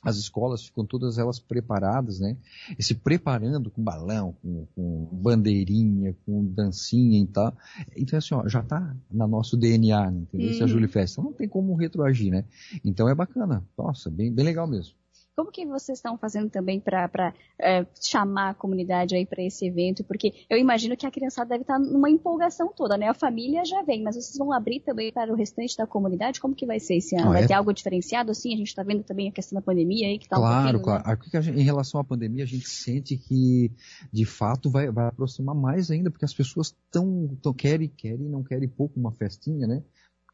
as 0.02 0.16
escolas 0.16 0.64
ficam 0.64 0.84
todas 0.84 1.16
elas 1.16 1.38
preparadas, 1.38 2.18
né? 2.18 2.36
E 2.76 2.82
se 2.82 2.94
preparando 2.94 3.70
com 3.70 3.82
balão, 3.82 4.34
com, 4.42 4.66
com 4.74 5.08
bandeirinha, 5.12 6.16
com 6.26 6.44
dancinha 6.44 7.20
e 7.20 7.26
tal. 7.26 7.56
Então, 7.96 8.18
assim, 8.18 8.34
ó, 8.34 8.48
já 8.48 8.60
está 8.60 8.96
na 9.10 9.26
nosso 9.26 9.56
DNA, 9.56 10.10
entendeu? 10.10 10.48
Uhum. 10.48 10.52
Esse 10.52 10.62
é 10.62 10.64
a 10.64 10.68
Julie 10.68 10.88
Festa. 10.88 11.20
Então, 11.20 11.30
não 11.30 11.36
tem 11.36 11.48
como 11.48 11.74
retroagir, 11.76 12.32
né? 12.32 12.44
Então 12.84 13.08
é 13.08 13.14
bacana. 13.14 13.64
Nossa, 13.78 14.10
bem, 14.10 14.32
bem 14.32 14.44
legal 14.44 14.66
mesmo. 14.66 14.94
Como 15.34 15.50
que 15.50 15.64
vocês 15.64 15.98
estão 15.98 16.18
fazendo 16.18 16.50
também 16.50 16.78
para 16.78 17.32
é, 17.58 17.86
chamar 18.00 18.50
a 18.50 18.54
comunidade 18.54 19.16
aí 19.16 19.24
para 19.24 19.42
esse 19.42 19.66
evento? 19.66 20.04
Porque 20.04 20.44
eu 20.48 20.58
imagino 20.58 20.94
que 20.94 21.06
a 21.06 21.10
criançada 21.10 21.48
deve 21.48 21.62
estar 21.62 21.74
tá 21.74 21.80
numa 21.80 22.10
empolgação 22.10 22.70
toda, 22.76 22.98
né? 22.98 23.08
A 23.08 23.14
família 23.14 23.64
já 23.64 23.82
vem, 23.82 24.02
mas 24.02 24.14
vocês 24.14 24.36
vão 24.36 24.52
abrir 24.52 24.80
também 24.80 25.10
para 25.10 25.32
o 25.32 25.36
restante 25.36 25.74
da 25.76 25.86
comunidade? 25.86 26.38
Como 26.38 26.54
que 26.54 26.66
vai 26.66 26.78
ser 26.78 26.96
esse 26.96 27.16
ano? 27.16 27.30
Ah, 27.30 27.32
vai 27.32 27.44
é... 27.44 27.46
ter 27.46 27.54
algo 27.54 27.72
diferenciado 27.72 28.30
assim? 28.30 28.52
A 28.52 28.56
gente 28.58 28.68
está 28.68 28.82
vendo 28.82 29.02
também 29.04 29.30
a 29.30 29.32
questão 29.32 29.56
da 29.58 29.62
pandemia 29.62 30.06
aí 30.06 30.18
que 30.18 30.26
está 30.26 30.36
claro, 30.36 30.78
um 30.78 30.82
claro. 30.82 31.02
Né? 31.08 31.42
Gente, 31.42 31.58
em 31.60 31.64
relação 31.64 31.98
à 31.98 32.04
pandemia, 32.04 32.44
a 32.44 32.46
gente 32.46 32.68
sente 32.68 33.16
que 33.16 33.72
de 34.12 34.26
fato 34.26 34.70
vai, 34.70 34.90
vai 34.90 35.06
aproximar 35.06 35.54
mais 35.54 35.90
ainda, 35.90 36.10
porque 36.10 36.26
as 36.26 36.34
pessoas 36.34 36.76
tão, 36.90 37.28
tão 37.40 37.54
querem, 37.54 37.88
querem, 37.88 38.28
não 38.28 38.42
querem 38.42 38.68
pouco 38.68 39.00
uma 39.00 39.12
festinha, 39.12 39.66
né? 39.66 39.82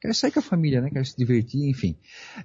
Quer 0.01 0.15
sair 0.15 0.31
com 0.31 0.39
a 0.39 0.43
família, 0.43 0.81
né? 0.81 0.91
Quer 0.91 1.05
se 1.05 1.17
divertir, 1.17 1.69
enfim. 1.69 1.97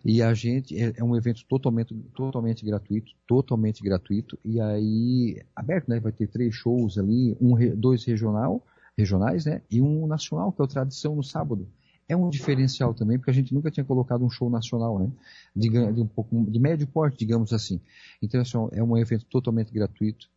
E 0.03 0.22
a 0.22 0.33
gente 0.33 0.79
é, 0.79 0.93
é, 0.98 1.03
um 1.03 1.15
evento 1.15 1.45
totalmente, 1.45 1.93
totalmente 2.15 2.65
gratuito, 2.65 3.12
totalmente 3.27 3.83
gratuito. 3.83 4.38
E 4.43 4.60
aí 4.60 5.41
aberto, 5.55 5.89
né? 5.89 6.00
Vai 6.00 6.12
ter 6.12 6.27
três 6.27 6.53
shows 6.55 6.98
ali, 6.98 7.38
um, 7.39 7.55
dois 7.75 8.03
regional, 8.05 8.65
regionais, 8.98 9.45
né? 9.45 9.62
E 9.69 9.81
um 9.81 10.07
nacional 10.07 10.51
que 10.51 10.62
é 10.62 10.65
o 10.65 10.67
tradição 10.67 11.15
no 11.15 11.24
sábado. 11.24 11.67
É 12.07 12.17
um 12.17 12.29
diferencial 12.29 12.93
também, 12.93 13.17
porque 13.17 13.31
a 13.31 13.33
gente 13.33 13.53
nunca 13.53 13.72
tinha 13.72 13.83
colocado 13.83 14.25
um 14.25 14.29
show 14.29 14.50
nacional, 14.50 15.00
né? 15.00 15.10
De, 15.55 15.69
de 15.69 16.01
um 16.01 16.07
pouco 16.07 16.45
de 16.50 16.60
médio 16.60 16.88
porte, 16.88 17.17
digamos 17.17 17.53
assim. 17.53 17.79
Então 18.22 18.41
assim, 18.41 18.57
é 18.72 18.83
um 18.83 18.98
evento 18.98 19.25
totalmente 19.25 19.72
gratuito. 19.72 20.29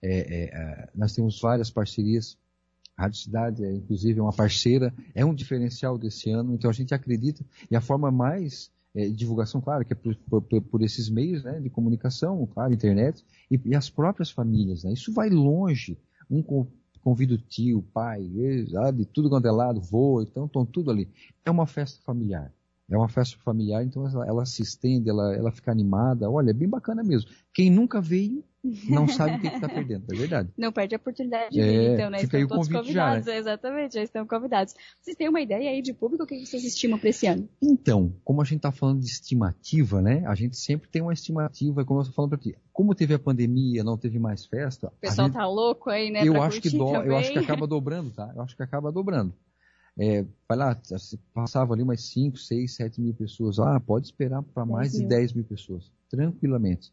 É, 0.00 0.18
é, 0.18 0.44
é 0.44 0.88
nós 0.94 1.12
temos 1.12 1.40
várias 1.40 1.70
parcerias 1.70 2.36
a 2.98 3.02
Rádio 3.02 3.20
Cidade, 3.20 3.64
é, 3.64 3.72
inclusive, 3.72 4.18
é 4.18 4.22
uma 4.22 4.32
parceira, 4.32 4.92
é 5.14 5.24
um 5.24 5.32
diferencial 5.32 5.96
desse 5.96 6.30
ano, 6.30 6.52
então 6.52 6.68
a 6.68 6.74
gente 6.74 6.92
acredita, 6.92 7.44
e 7.70 7.76
a 7.76 7.80
forma 7.80 8.10
mais 8.10 8.72
é, 8.94 9.08
divulgação, 9.08 9.60
claro, 9.60 9.84
que 9.84 9.92
é 9.92 9.96
por, 9.96 10.16
por, 10.16 10.62
por, 10.62 10.82
esses 10.82 11.08
meios 11.08 11.44
né, 11.44 11.60
de 11.60 11.70
comunicação, 11.70 12.44
claro, 12.52 12.74
internet, 12.74 13.24
e, 13.48 13.60
e 13.64 13.76
as 13.76 13.88
próprias 13.88 14.30
famílias. 14.30 14.82
Né? 14.82 14.92
Isso 14.92 15.12
vai 15.12 15.30
longe. 15.30 15.96
Um 16.28 16.42
convida 17.00 17.34
o 17.34 17.38
tio, 17.38 17.78
o 17.78 17.82
pai, 17.82 18.28
de 18.94 19.04
tudo 19.06 19.30
quanto 19.30 19.46
é 19.46 19.50
lado, 19.50 19.80
voa, 19.80 20.24
então 20.24 20.46
estão 20.46 20.66
tudo 20.66 20.90
ali. 20.90 21.08
É 21.44 21.50
uma 21.50 21.66
festa 21.66 22.02
familiar. 22.02 22.52
É 22.90 22.96
uma 22.96 23.08
festa 23.08 23.36
familiar, 23.44 23.84
então 23.84 24.06
ela, 24.06 24.26
ela 24.26 24.46
se 24.46 24.62
estende, 24.62 25.08
ela, 25.08 25.34
ela 25.34 25.52
fica 25.52 25.70
animada. 25.70 26.28
Olha, 26.30 26.50
é 26.50 26.54
bem 26.54 26.68
bacana 26.68 27.04
mesmo. 27.04 27.30
Quem 27.52 27.70
nunca 27.70 28.00
veio, 28.00 28.42
não 28.88 29.08
sabe 29.08 29.36
o 29.36 29.40
que 29.40 29.46
está 29.46 29.68
perdendo, 29.68 30.04
é 30.12 30.16
verdade. 30.16 30.50
Não 30.56 30.72
perde 30.72 30.94
a 30.94 30.98
oportunidade 30.98 31.50
de 31.50 31.60
vir, 31.60 31.68
é, 31.68 31.94
então, 31.94 32.10
né? 32.10 32.22
Estão 32.22 32.46
todos 32.46 32.68
convidados, 32.68 33.26
já, 33.26 33.32
né? 33.32 33.38
exatamente, 33.38 33.94
já 33.94 34.02
estão 34.02 34.26
convidados. 34.26 34.74
Vocês 35.00 35.16
têm 35.16 35.28
uma 35.28 35.40
ideia 35.40 35.70
aí 35.70 35.82
de 35.82 35.92
público? 35.92 36.24
O 36.24 36.26
que 36.26 36.44
vocês 36.44 36.64
estimam 36.64 36.98
para 36.98 37.08
esse 37.08 37.26
ano? 37.26 37.48
Então, 37.62 38.14
como 38.24 38.42
a 38.42 38.44
gente 38.44 38.58
está 38.58 38.72
falando 38.72 39.00
de 39.00 39.06
estimativa, 39.06 40.02
né? 40.02 40.24
A 40.26 40.34
gente 40.34 40.56
sempre 40.56 40.88
tem 40.88 41.02
uma 41.02 41.12
estimativa, 41.12 41.84
como 41.84 42.00
eu 42.00 42.02
estou 42.02 42.14
falando 42.14 42.30
para 42.30 42.38
ti. 42.38 42.56
Como 42.72 42.94
teve 42.94 43.14
a 43.14 43.18
pandemia, 43.18 43.82
não 43.82 43.96
teve 43.96 44.18
mais 44.18 44.44
festa. 44.44 44.88
O 44.88 45.00
pessoal 45.00 45.28
gente, 45.28 45.36
tá 45.36 45.46
louco 45.46 45.90
aí, 45.90 46.10
né? 46.10 46.26
Eu 46.26 46.42
acho 46.42 46.60
que 46.60 46.70
do, 46.70 46.94
eu 46.96 47.16
acho 47.16 47.32
que 47.32 47.38
acaba 47.38 47.66
dobrando, 47.66 48.10
tá? 48.10 48.30
Eu 48.34 48.42
acho 48.42 48.56
que 48.56 48.62
acaba 48.62 48.92
dobrando. 48.92 49.34
É, 50.00 50.24
vai 50.48 50.56
lá, 50.56 50.80
passava 51.34 51.74
ali 51.74 51.82
umas 51.82 52.02
5, 52.02 52.36
6, 52.36 52.76
7 52.76 53.00
mil 53.00 53.14
pessoas. 53.14 53.58
Ah, 53.58 53.80
pode 53.80 54.06
esperar 54.06 54.42
para 54.42 54.64
mais 54.64 54.92
mil. 54.92 55.02
de 55.02 55.08
10 55.08 55.32
mil 55.32 55.44
pessoas, 55.44 55.90
tranquilamente 56.08 56.92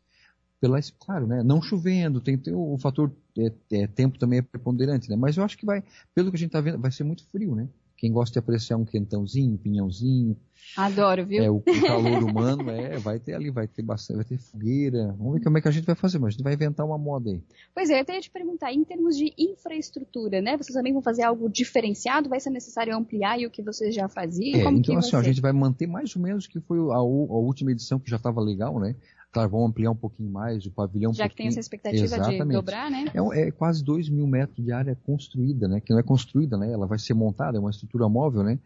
pela, 0.60 0.80
claro, 1.00 1.28
né, 1.28 1.44
não 1.44 1.62
chovendo, 1.62 2.22
tem, 2.22 2.38
tem 2.38 2.54
o, 2.54 2.74
o 2.74 2.78
fator 2.78 3.12
é, 3.38 3.52
é, 3.72 3.88
tempo 3.88 4.18
também 4.18 4.40
é 4.40 4.42
preponderante, 4.42 5.10
né? 5.10 5.16
Mas 5.16 5.38
eu 5.38 5.44
acho 5.44 5.58
que 5.58 5.66
vai, 5.66 5.84
pelo 6.14 6.32
que 6.32 6.38
a 6.38 6.40
gente 6.40 6.50
está 6.50 6.62
vendo, 6.62 6.80
vai 6.80 6.92
ser 6.92 7.04
muito 7.04 7.26
frio, 7.28 7.56
né? 7.56 7.68
Quem 7.98 8.12
gosta 8.12 8.34
de 8.34 8.40
apreciar 8.40 8.78
um 8.78 8.86
quentãozinho, 8.86 9.54
um 9.54 9.58
pinhãozinho. 9.58 10.36
Adoro, 10.76 11.26
viu? 11.26 11.44
É, 11.44 11.50
o, 11.50 11.58
o 11.58 11.64
calor 11.64 12.24
humano, 12.24 12.70
é, 12.70 12.98
vai 12.98 13.20
ter 13.20 13.34
ali, 13.34 13.50
vai 13.50 13.68
ter 13.68 13.82
bastante, 13.82 14.18
vai 14.18 14.26
ter 14.26 14.38
fogueira. 14.38 15.16
Vamos 15.18 15.36
ver 15.36 15.44
como 15.44 15.58
é 15.58 15.62
que 15.62 15.68
a 15.68 15.72
gente 15.72 15.86
vai 15.86 15.96
fazer, 15.96 16.20
mas 16.20 16.30
a 16.30 16.32
gente 16.32 16.44
vai 16.44 16.54
inventar 16.54 16.86
uma 16.86 16.98
moda 16.98 17.30
aí. 17.30 17.42
Pois 17.74 17.90
é, 17.90 17.98
eu 17.98 18.02
até 18.02 18.16
ia 18.16 18.22
te 18.22 18.30
perguntar, 18.30 18.74
em 18.74 18.84
termos 18.84 19.16
de 19.16 19.34
infraestrutura, 19.38 20.42
né? 20.42 20.58
Vocês 20.58 20.76
também 20.76 20.92
vão 20.92 21.02
fazer 21.02 21.24
algo 21.24 21.50
diferenciado? 21.50 22.28
Vai 22.28 22.40
ser 22.40 22.50
necessário 22.50 22.96
ampliar 22.96 23.40
o 23.40 23.50
que 23.50 23.64
vocês 23.64 23.96
já 23.96 24.10
faziam? 24.10 24.60
É, 24.60 24.64
como 24.64 24.78
então 24.78 24.98
assim, 24.98 25.16
a 25.16 25.24
gente 25.24 25.40
vai 25.40 25.54
manter 25.54 25.88
mais 25.88 26.14
ou 26.16 26.22
menos 26.22 26.46
o 26.46 26.50
que 26.50 26.60
foi 26.60 26.80
a, 26.92 26.96
a 26.96 27.02
última 27.02 27.72
edição, 27.72 27.98
que 27.98 28.10
já 28.10 28.18
estava 28.18 28.42
legal, 28.42 28.78
né? 28.80 28.96
Claro, 29.36 29.50
vamos 29.50 29.72
ampliar 29.72 29.92
um 29.92 29.96
pouquinho 29.98 30.32
mais, 30.32 30.66
o 30.66 30.72
pavilhão. 30.72 31.14
Já 31.14 31.26
um 31.26 31.28
que 31.28 31.36
tem 31.36 31.48
essa 31.48 31.60
expectativa 31.60 32.06
Exatamente. 32.06 32.46
de 32.46 32.54
dobrar, 32.54 32.90
né? 32.90 33.04
É, 33.14 33.42
é, 33.42 33.52
quase 33.52 33.84
2 33.84 34.08
mil 34.08 34.26
metros 34.26 34.64
de 34.64 34.72
área 34.72 34.98
construída, 35.06 35.68
né? 35.68 35.82
Que 35.82 35.92
não 35.92 36.00
é 36.00 36.04
construída, 36.04 36.56
né? 36.58 36.72
Ela 36.72 36.88
vai 36.88 36.98
ser 36.98 37.14
montada, 37.16 37.58
é 37.58 37.60
uma 37.60 37.70
estrutura 37.70 38.08
móvel, 38.08 38.44
né? 38.44 38.58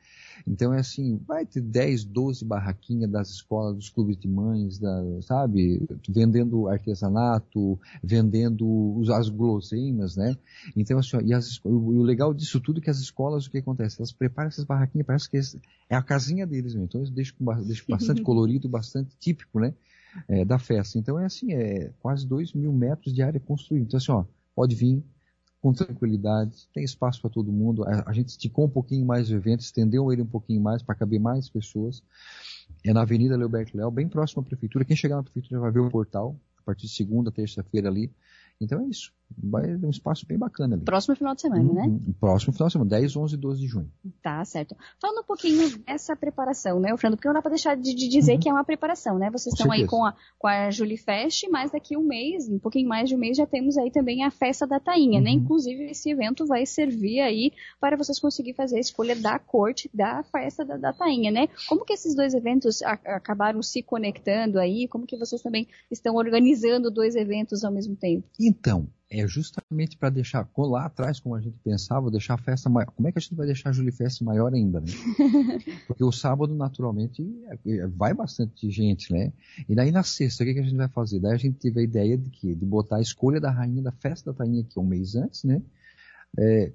Então 0.48 0.72
é 0.72 0.80
assim, 0.80 1.20
vai 1.28 1.44
ter 1.44 1.62
10, 1.62 2.04
12 2.04 2.46
barraquinhas 2.46 3.10
das 3.10 3.32
escolas, 3.32 3.78
dos 3.78 3.90
clubes 3.90 4.16
de 4.16 4.28
mães, 4.28 4.78
da, 4.78 5.04
sabe? 5.24 5.88
Vendendo 6.08 6.68
artesanato, 6.68 7.80
vendendo 8.04 9.02
as 9.12 9.28
guloseimas, 9.28 10.16
né? 10.16 10.38
Então 10.78 11.00
assim, 11.00 11.18
e, 11.26 11.34
as, 11.34 11.60
o, 11.64 12.04
legal 12.04 12.32
disso 12.32 12.60
tudo 12.60 12.80
é 12.80 12.84
que 12.84 12.92
as 12.92 13.00
escolas, 13.00 13.48
o 13.48 13.50
que 13.50 13.58
acontece? 13.58 14.00
Elas 14.00 14.12
preparam 14.12 14.50
essas 14.50 14.66
barraquinhas, 14.66 15.08
parece 15.08 15.28
que 15.32 15.40
é 15.90 15.96
a 15.96 16.04
casinha 16.04 16.46
deles 16.46 16.76
mesmo. 16.76 16.86
Então 16.86 17.02
eles 17.02 17.10
deixam, 17.10 17.36
deixam 17.66 17.86
bastante 17.90 18.22
colorido, 18.24 18.70
bastante 18.70 19.18
típico, 19.20 19.60
né? 19.60 19.74
É, 20.28 20.46
da 20.46 20.58
festa. 20.58 20.98
Então 20.98 21.20
é 21.20 21.26
assim, 21.26 21.54
é 21.54 21.92
quase 22.00 22.28
2 22.28 22.54
mil 22.54 22.72
metros 22.74 23.14
de 23.14 23.22
área 23.22 23.40
construída. 23.40 23.86
Então 23.86 23.98
assim, 23.98 24.12
ó, 24.12 24.26
pode 24.56 24.76
vir 24.76 25.04
com 25.62 25.74
tranquilidade, 25.74 26.70
tem 26.74 26.84
espaço 26.84 27.22
para 27.22 27.30
todo 27.30 27.52
mundo. 27.52 27.84
A, 27.84 28.10
a, 28.10 28.14
gente 28.14 28.30
esticou 28.30 28.66
um 28.66 28.70
pouquinho 28.70 29.06
mais 29.06 29.30
o 29.30 29.36
evento, 29.36 29.60
estendeu 29.60 30.12
ele 30.12 30.22
um 30.22 30.28
pouquinho 30.28 30.62
mais 30.62 30.82
para 30.82 30.96
caber 30.96 31.20
mais 31.20 31.50
pessoas. 31.50 32.02
É 32.84 32.94
na 32.94 33.02
Avenida 33.02 33.36
Leoberto 33.36 33.76
Léo, 33.76 33.92
bem 33.92 34.08
próximo 34.08 34.42
à 34.42 34.46
prefeitura. 34.46 34.86
Quem 34.86 34.96
chegar 34.96 35.18
na 35.18 35.24
prefeitura 35.24 35.60
vai 35.60 35.72
ver 35.72 35.80
o 35.80 35.90
portal, 35.90 36.40
a 36.58 36.62
partir 36.64 36.88
de 36.88 36.94
segunda, 36.94 37.32
terça-feira 37.32 37.90
ali. 37.90 38.12
Então 38.60 38.80
é 38.82 38.86
isso. 38.86 39.12
Vai 39.38 39.78
ter 39.78 39.86
um 39.86 39.90
espaço 39.90 40.26
bem 40.26 40.38
bacana 40.38 40.76
ali. 40.76 40.84
Próximo 40.84 41.16
final 41.16 41.36
de 41.36 41.42
semana, 41.42 41.64
né? 41.72 41.82
uhum. 41.84 41.94
né? 41.94 42.14
Próximo 42.20 42.54
final 42.54 42.68
de 42.68 42.74
semana, 42.74 42.90
10, 42.90 43.16
11 43.16 43.36
e 43.36 43.38
12 43.38 43.62
de 43.62 43.68
junho. 43.68 43.92
Tá, 44.22 44.44
certo. 44.44 44.76
Falando 45.00 45.20
um 45.20 45.24
pouquinho 45.24 45.78
dessa 45.80 46.16
preparação, 46.16 46.80
né, 46.80 46.96
Fernando? 46.98 47.18
Porque 47.18 47.28
não 47.28 47.36
dá 47.36 47.42
para 47.42 47.52
deixar 47.52 47.76
de, 47.76 47.94
de 47.94 48.08
dizer 48.08 48.34
uhum. 48.34 48.40
que 48.40 48.50
é 48.50 48.54
uma 48.54 48.64
preparação, 48.64 49.18
né? 49.18 49.30
Vocês 49.30 49.54
com 49.54 49.64
estão 49.64 49.72
certeza. 49.72 49.84
aí 49.84 49.88
com 49.90 50.06
a, 50.06 50.14
com 50.38 50.48
a 50.48 50.72
Julie 50.72 50.98
Fest, 50.98 51.48
mas 51.50 51.72
daqui 51.72 51.96
um 51.96 52.04
mês, 52.04 52.50
um 52.50 52.60
pouquinho 52.60 52.90
mais 52.90 53.08
de 53.08 53.16
um 53.16 53.20
mês, 53.20 53.38
já 53.38 53.46
temos 53.46 53.78
aí 53.78 53.92
também 53.92 54.24
a 54.24 54.32
festa 54.32 54.66
da 54.68 54.80
Tainha, 54.80 55.22
né? 55.22 55.30
uhum. 55.32 55.38
né? 55.38 55.44
Inclusive, 55.44 55.84
esse 55.86 56.10
evento 56.10 56.46
vai 56.46 56.66
servir 56.66 57.22
aí 57.22 57.52
para 57.80 57.96
vocês 57.96 58.20
conseguirem 58.20 58.56
fazer 58.56 58.78
a 58.78 58.82
escolha 58.82 59.16
da 59.16 59.40
corte 59.40 59.90
da 59.94 60.24
festa 60.24 60.66
da, 60.66 60.78
da 60.78 60.94
Tainha, 60.94 61.32
né? 61.32 61.48
Como 61.68 61.86
que 61.86 61.94
esses 61.94 62.16
dois 62.16 62.34
eventos 62.34 62.82
a, 62.82 62.94
acabaram 62.94 63.62
se 63.62 63.82
conectando 63.82 64.60
aí? 64.60 64.88
Como 64.88 65.06
que 65.06 65.18
vocês 65.18 65.42
também 65.42 65.68
estão 65.90 66.16
organizando 66.16 66.92
dois 66.92 67.16
eventos 67.16 67.64
ao 67.64 67.72
mesmo 67.72 67.96
tempo? 67.96 68.28
Então, 68.40 68.88
é 69.10 69.28
justamente 69.28 69.98
para 69.98 70.10
deixar 70.10 70.48
lá 70.56 70.86
atrás, 70.86 71.20
como 71.20 71.34
a 71.34 71.42
gente 71.42 71.58
pensava, 71.64 72.12
deixar 72.12 72.36
a 72.36 72.38
festa 72.38 72.70
maior. 72.70 72.92
Como 72.92 73.08
é 73.08 73.12
que 73.12 73.18
a 73.18 73.22
gente 73.22 73.34
vai 73.34 73.48
deixar 73.48 73.70
a 73.70 73.74
Julie 73.74 73.92
Fest 73.92 74.22
maior 74.22 74.54
ainda, 74.54 74.80
né? 74.80 74.88
Porque 75.88 76.04
o 76.04 76.12
sábado, 76.12 76.54
naturalmente, 76.54 77.24
é, 77.48 77.72
é, 77.72 77.88
vai 77.88 78.14
bastante 78.14 78.70
gente, 78.70 79.12
né? 79.12 79.34
E 79.68 79.74
daí 79.74 79.92
na 79.92 80.04
sexta, 80.04 80.44
o 80.44 80.46
que, 80.46 80.54
que 80.54 80.60
a 80.60 80.64
gente 80.64 80.76
vai 80.76 80.90
fazer? 80.90 81.20
Daí 81.20 81.34
a 81.34 81.38
gente 81.38 81.58
teve 81.58 81.80
a 81.80 81.84
ideia 81.84 82.18
de 82.18 82.30
que 82.30 82.54
de 82.54 82.66
botar 82.66 82.98
a 82.98 83.02
escolha 83.02 83.40
da 83.40 83.50
rainha 83.50 83.82
da 83.82 83.92
festa 83.92 84.32
da 84.32 84.38
rainha, 84.38 84.64
que 84.64 84.78
é 84.78 84.82
um 84.82 84.86
mês 84.86 85.16
antes, 85.16 85.44
né? 85.44 85.60
É, 86.38 86.72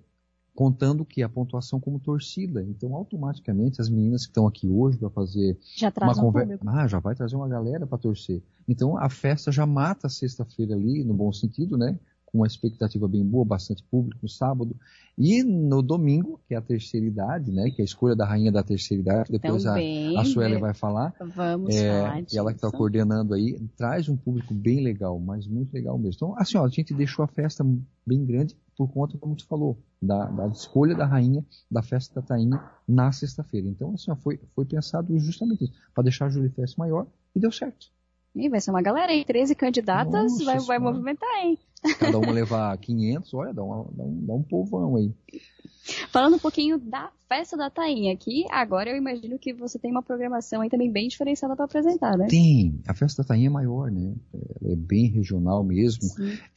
contando 0.57 1.05
que 1.05 1.23
a 1.23 1.29
pontuação 1.29 1.79
como 1.79 2.01
torcida. 2.01 2.63
Então, 2.63 2.95
automaticamente, 2.95 3.81
as 3.81 3.89
meninas 3.89 4.25
que 4.25 4.31
estão 4.31 4.47
aqui 4.47 4.69
hoje 4.69 4.99
para 4.99 5.11
fazer 5.11 5.57
já 5.77 5.93
uma 6.01 6.15
conversa, 6.15 6.65
um 6.65 6.69
ah, 6.69 6.87
já 6.89 6.99
vai 6.99 7.15
trazer 7.15 7.37
uma 7.37 7.49
galera 7.49 7.87
para 7.87 7.99
torcer. 7.99 8.43
Então, 8.67 8.97
a 8.97 9.09
festa 9.09 9.53
já 9.53 9.67
mata 9.67 10.09
a 10.09 10.11
sexta-feira 10.11 10.75
ali, 10.75 11.05
no 11.05 11.15
bom 11.15 11.33
sentido, 11.33 11.77
né? 11.77 11.99
Com 12.35 12.39
uma 12.39 12.49
expectativa 12.49 13.07
bem 13.07 13.25
boa, 13.25 13.45
bastante 13.45 13.85
público 13.85 14.19
no 14.21 14.29
sábado. 14.29 14.75
E 15.17 15.45
no 15.45 15.81
domingo, 15.81 16.41
que 16.49 16.55
é 16.55 16.57
a 16.57 16.61
terceira 16.61 17.07
idade, 17.07 17.53
né? 17.53 17.71
Que 17.71 17.81
é 17.81 17.83
a 17.83 17.85
escolha 17.85 18.17
da 18.17 18.27
rainha 18.27 18.51
da 18.51 18.61
terceira 18.61 19.01
idade, 19.01 19.31
depois 19.31 19.63
Também, 19.63 20.17
a, 20.17 20.23
a 20.23 20.25
Suélia 20.25 20.59
vai 20.59 20.75
falar. 20.75 21.15
Vamos 21.37 21.77
é, 21.77 22.03
falar 22.03 22.23
disso. 22.23 22.37
Ela 22.37 22.51
que 22.51 22.57
está 22.57 22.77
coordenando 22.77 23.35
aí, 23.35 23.57
traz 23.77 24.09
um 24.09 24.17
público 24.17 24.53
bem 24.53 24.81
legal, 24.81 25.17
mas 25.21 25.47
muito 25.47 25.73
legal 25.73 25.97
mesmo. 25.97 26.17
Então, 26.17 26.35
assim, 26.37 26.59
ó, 26.59 26.65
a 26.65 26.69
gente 26.69 26.93
deixou 26.93 27.25
a 27.25 27.29
festa 27.29 27.65
bem 28.05 28.27
grande 28.27 28.57
por 28.77 28.91
conta, 28.93 29.17
como 29.17 29.37
tu 29.37 29.47
falou, 29.47 29.79
da, 30.03 30.25
da 30.25 30.49
escolha 30.49 30.97
da 30.97 31.07
rainha, 31.07 31.47
da 31.71 31.85
festa 31.85 32.21
da 32.21 32.27
tainha 32.27 32.61
na 32.89 33.13
sexta-feira. 33.13 33.69
Então, 33.69 33.95
assim, 33.95 34.11
ó, 34.11 34.17
foi, 34.17 34.41
foi 34.57 34.65
pensado 34.65 35.17
justamente 35.21 35.67
isso, 35.67 35.73
para 35.95 36.03
deixar 36.03 36.27
a 36.27 36.31
Julie 36.31 36.51
Fest 36.51 36.77
maior 36.77 37.07
e 37.33 37.39
deu 37.39 37.53
certo. 37.53 37.95
Ih, 38.35 38.49
vai 38.49 38.61
ser 38.61 38.71
uma 38.71 38.83
galera 38.83 39.13
aí, 39.13 39.25
13 39.25 39.55
candidatas, 39.55 40.33
Nossa, 40.33 40.45
vai, 40.45 40.59
vai 40.59 40.79
movimentar, 40.79 41.31
hein? 41.45 41.59
Cada 41.99 42.19
uma 42.19 42.33
levar 42.33 42.77
500, 42.79 43.33
olha, 43.35 43.53
dá, 43.53 43.63
uma, 43.63 43.85
dá, 43.93 44.03
um, 44.03 44.27
dá 44.27 44.35
um 44.35 44.43
povão 44.43 44.97
aí. 44.97 45.13
Falando 46.11 46.37
um 46.37 46.39
pouquinho 46.39 46.79
da 46.79 47.13
festa 47.29 47.57
da 47.57 47.69
Tainha, 47.69 48.17
que 48.17 48.47
agora 48.51 48.91
eu 48.91 48.97
imagino 48.97 49.39
que 49.39 49.53
você 49.53 49.79
tem 49.79 49.91
uma 49.91 50.03
programação 50.03 50.63
aí 50.63 50.71
também 50.71 50.91
bem 50.91 51.09
diferenciada 51.09 51.55
para 51.55 51.67
apresentar, 51.67 52.17
né? 52.17 52.27
Tem. 52.27 52.81
A 52.89 52.95
festa 52.95 53.23
da 53.23 53.29
Tainha 53.29 53.49
é 53.49 53.51
maior, 53.51 53.91
né? 53.91 54.15
Ela 54.33 54.73
é 54.73 54.77
bem 54.77 55.09
regional 55.09 55.63
mesmo. 55.63 56.09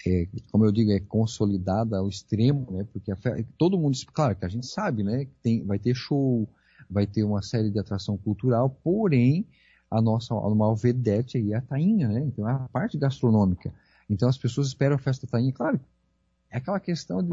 É, 0.05 0.27
como 0.49 0.65
eu 0.65 0.71
digo, 0.71 0.91
é 0.91 0.99
consolidada 1.01 1.97
ao 1.97 2.07
extremo, 2.07 2.65
né? 2.71 2.87
Porque 2.93 3.13
festa, 3.17 3.45
todo 3.57 3.77
mundo, 3.77 3.97
claro 4.13 4.35
que 4.35 4.45
a 4.45 4.49
gente 4.49 4.65
sabe, 4.65 5.03
né? 5.03 5.27
Tem, 5.43 5.63
vai 5.65 5.77
ter 5.77 5.93
show, 5.93 6.47
vai 6.89 7.05
ter 7.05 7.23
uma 7.23 7.41
série 7.41 7.69
de 7.69 7.79
atração 7.79 8.17
cultural, 8.17 8.69
porém 8.81 9.45
a 9.89 10.01
nossa 10.01 10.33
a 10.33 10.49
maior 10.55 10.75
vedete 10.75 11.37
aí 11.37 11.53
a 11.53 11.61
tainha, 11.61 12.07
né? 12.07 12.21
Então 12.21 12.47
é 12.47 12.51
a 12.51 12.67
parte 12.71 12.97
gastronômica. 12.97 13.73
Então 14.09 14.27
as 14.27 14.37
pessoas 14.37 14.67
esperam 14.67 14.95
a 14.95 14.99
festa 14.99 15.27
tainha. 15.27 15.51
Claro, 15.51 15.79
é 16.49 16.57
aquela 16.57 16.79
questão 16.79 17.21
de 17.23 17.31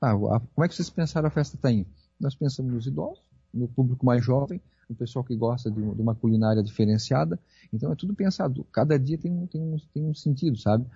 ah, 0.00 0.40
como 0.54 0.64
é 0.64 0.68
que 0.68 0.74
vocês 0.74 0.90
pensaram 0.90 1.28
a 1.28 1.30
festa 1.30 1.56
tainha? 1.56 1.86
Nós 2.20 2.34
pensamos 2.34 2.72
nos 2.72 2.86
idosos, 2.86 3.22
no 3.52 3.68
público 3.68 4.04
mais 4.04 4.24
jovem, 4.24 4.60
no 4.88 4.94
pessoal 4.94 5.24
que 5.24 5.34
gosta 5.34 5.70
de, 5.70 5.80
de 5.80 6.02
uma 6.02 6.14
culinária 6.14 6.62
diferenciada. 6.62 7.38
Então 7.72 7.92
é 7.92 7.96
tudo 7.96 8.14
pensado. 8.14 8.64
Cada 8.72 8.98
dia 8.98 9.18
tem 9.18 9.32
um, 9.32 9.46
tem 9.46 9.60
um, 9.60 9.76
tem 9.92 10.04
um 10.04 10.14
sentido, 10.14 10.56
sabe? 10.56 10.86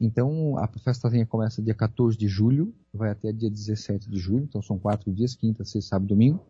Então 0.00 0.58
a 0.58 0.66
festa 0.66 1.08
tainha 1.08 1.26
começa 1.26 1.62
dia 1.62 1.74
14 1.74 2.16
de 2.16 2.28
julho, 2.28 2.74
vai 2.92 3.10
até 3.10 3.32
dia 3.32 3.50
17 3.50 4.10
de 4.10 4.18
julho. 4.18 4.44
Então 4.44 4.60
são 4.60 4.78
quatro 4.78 5.12
dias, 5.12 5.34
quinta, 5.34 5.64
sexta, 5.64 5.90
sábado, 5.90 6.08
domingo. 6.08 6.44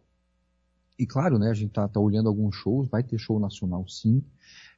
E 0.98 1.06
claro, 1.06 1.38
né, 1.38 1.50
a 1.50 1.54
gente 1.54 1.72
tá, 1.72 1.88
tá 1.88 1.98
olhando 1.98 2.28
alguns 2.28 2.54
shows, 2.54 2.88
vai 2.88 3.02
ter 3.02 3.18
show 3.18 3.40
nacional 3.40 3.86
sim. 3.88 4.22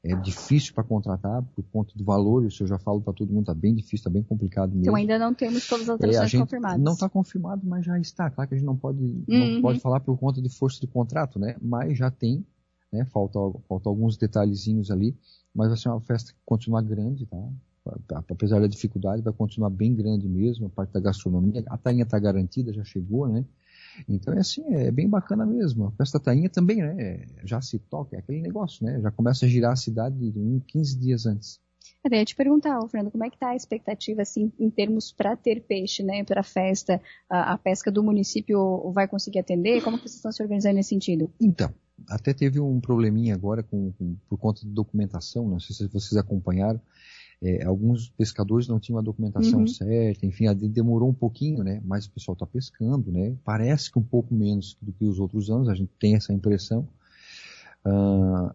É 0.02 0.14
difícil 0.14 0.73
para 0.73 0.85
contratar 0.85 1.42
por 1.42 1.64
conta 1.64 1.92
do 1.96 2.04
valor, 2.04 2.44
isso 2.44 2.62
eu 2.62 2.66
já 2.68 2.78
falo 2.78 3.00
para 3.00 3.12
todo 3.12 3.32
mundo, 3.32 3.46
tá 3.46 3.54
bem 3.54 3.75
difícil, 3.75 4.04
tá 4.04 4.11
bem 4.11 4.23
complicado 4.23 4.68
mesmo. 4.68 4.82
Então 4.82 4.94
ainda 4.94 5.18
não 5.18 5.35
temos 5.35 5.66
todas 5.66 5.88
as 5.88 5.96
atrações 5.96 6.32
é, 6.32 6.38
confirmadas. 6.38 6.80
Não 6.80 6.92
está 6.92 7.08
confirmado, 7.08 7.62
mas 7.66 7.85
já 7.85 7.99
está. 7.99 8.30
Claro 8.30 8.49
que 8.49 8.54
a 8.54 8.58
gente 8.58 8.66
não 8.66 8.76
pode, 8.76 9.02
uhum. 9.02 9.54
não 9.54 9.62
pode 9.62 9.80
falar 9.80 10.00
por 10.00 10.16
conta 10.16 10.40
de 10.40 10.49
força 10.49 10.80
de 10.80 10.87
contrato, 10.87 11.40
né? 11.40 11.56
Mas 11.61 11.99
já 11.99 12.08
tem, 12.08 12.46
né? 12.92 13.04
Falta, 13.06 13.38
falta 13.68 13.88
alguns 13.88 14.16
detalhezinhos 14.16 14.92
ali, 14.92 15.16
mas 15.52 15.68
vai 15.68 15.76
ser 15.76 15.88
uma 15.88 16.00
festa 16.00 16.32
que 16.32 16.38
continua 16.44 16.80
grande, 16.80 17.26
tá? 17.26 17.37
Apesar 18.28 18.61
da 18.61 18.66
dificuldade, 18.66 19.23
vai 19.23 19.32
continuar 19.32 19.70
bem 19.70 19.94
grande 19.94 20.28
mesmo, 20.28 20.66
a 20.66 20.70
parte 20.70 20.92
da 20.92 21.00
gastronomia. 21.00 21.64
A 21.68 21.76
tainha 21.76 22.02
está 22.02 22.18
garantida, 22.18 22.73
já 22.73 22.85
chegou, 22.85 23.28
né? 23.28 23.44
Então 24.09 24.35
é 24.35 24.41
assim, 24.41 24.62
é 24.75 24.91
bem 24.91 25.09
bacana 25.09 25.47
mesmo. 25.47 25.87
A 25.87 25.93
festa 25.93 26.21
tainha 26.21 26.49
também, 26.49 26.79
né? 26.79 27.26
Já 27.45 27.61
se 27.61 27.79
toca, 27.79 28.17
é 28.17 28.19
aquele 28.19 28.41
negócio, 28.41 28.85
né? 28.85 29.00
Já 29.00 29.11
começa 29.11 29.47
a 29.47 29.49
girar 29.49 29.73
a 29.73 29.76
cidade 29.76 30.31
de 30.31 30.61
15 30.67 30.99
dias 30.99 31.26
antes. 31.26 31.61
Eu 32.05 32.19
ia 32.19 32.25
te 32.25 32.37
perguntar, 32.37 32.81
Fernando, 32.88 33.11
como 33.11 33.25
é 33.25 33.31
que 33.31 33.37
está 33.37 33.50
a 33.50 33.57
expectativa 33.57 34.23
assim 34.23 34.53
em 34.59 34.71
termos 34.71 35.12
para 35.12 35.37
ter 35.37 35.62
peixe, 35.62 36.03
né, 36.03 36.23
para 36.23 36.41
a 36.41 36.45
festa, 36.45 37.00
a, 37.29 37.59
pesca 37.59 37.91
do 37.91 38.03
município 38.03 38.93
vai 38.93 39.09
conseguir 39.09 39.41
atender? 39.41 39.83
Como 39.83 39.97
que 39.97 40.05
vocês 40.05 40.17
estão 40.17 40.31
se 40.31 40.43
organizando 40.43 40.76
nesse 40.76 40.91
sentido? 40.91 41.33
Então, 41.41 41.73
até 42.09 42.33
teve 42.33 42.61
um 42.61 42.81
probleminha 42.81 43.35
agora 43.35 43.62
com, 43.62 43.93
com, 43.93 44.17
por 44.29 44.38
conta 44.38 44.61
de 44.61 44.69
documentação, 44.69 45.49
não 45.49 45.59
sei 45.59 45.75
se 45.75 45.88
vocês 45.88 46.17
acompanharam, 46.17 46.81
é, 47.43 47.64
alguns 47.64 48.09
pescadores 48.11 48.66
não 48.66 48.81
tinham 48.81 48.99
a 48.99 49.02
documentação 49.02 49.61
uhum. 49.61 49.66
certa, 49.66 50.25
enfim, 50.25 50.47
demorou 50.69 51.11
um 51.11 51.14
pouquinho, 51.14 51.62
né? 51.62 51.83
Mas 51.85 52.07
o 52.07 52.11
pessoal 52.11 52.33
está 52.33 52.47
pescando, 52.47 53.12
né? 53.12 53.37
Parece 53.45 53.90
que 53.90 53.99
um 53.99 54.02
pouco 54.02 54.35
menos 54.35 54.76
do 54.81 54.93
que 54.93 55.05
os 55.05 55.19
outros 55.19 55.50
anos, 55.50 55.69
a 55.69 55.75
gente 55.75 55.93
tem 55.99 56.14
essa 56.14 56.33
impressão. 56.33 56.88
Uh, 57.85 58.55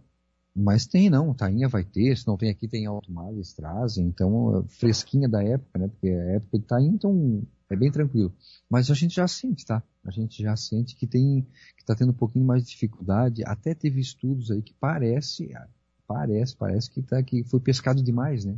mas 0.54 0.86
tem 0.86 1.10
não, 1.10 1.34
tainha 1.34 1.70
vai 1.70 1.84
ter, 1.84 2.18
se 2.18 2.28
não 2.28 2.36
tem 2.36 2.50
aqui 2.50 2.68
tem 2.68 2.86
alto 2.86 3.12
mar, 3.12 3.32
eles 3.32 3.54
trazem, 3.54 4.06
então 4.06 4.66
fresquinha 4.68 5.30
da 5.30 5.44
época, 5.44 5.80
né? 5.80 5.88
Porque 5.88 6.10
a 6.10 6.36
época 6.36 6.60
de 6.60 6.66
tainha, 6.66 6.92
então 6.92 7.48
é 7.70 7.76
bem 7.76 7.92
tranquilo. 7.92 8.34
Mas 8.70 8.92
a 8.92 8.94
gente 8.94 9.16
já 9.16 9.28
sente, 9.28 9.66
tá? 9.66 9.82
A 10.04 10.12
gente 10.12 10.42
já 10.42 10.56
sente 10.58 10.96
que 10.96 11.08
tem, 11.08 11.48
que 11.78 11.86
tá 11.86 11.96
tendo 11.96 12.12
um 12.12 12.16
pouquinho 12.16 12.46
mais 12.46 12.64
de 12.64 12.72
dificuldade. 12.72 13.44
Até 13.46 13.74
teve 13.74 14.02
estudos 14.02 14.52
aí 14.52 14.62
que 14.62 14.74
parece, 14.74 15.54
parece, 16.14 16.56
parece 16.56 16.90
que 16.90 17.02
tá 17.02 17.22
que 17.24 17.44
foi 17.44 17.60
pescado 17.60 18.02
demais, 18.02 18.46
né? 18.46 18.56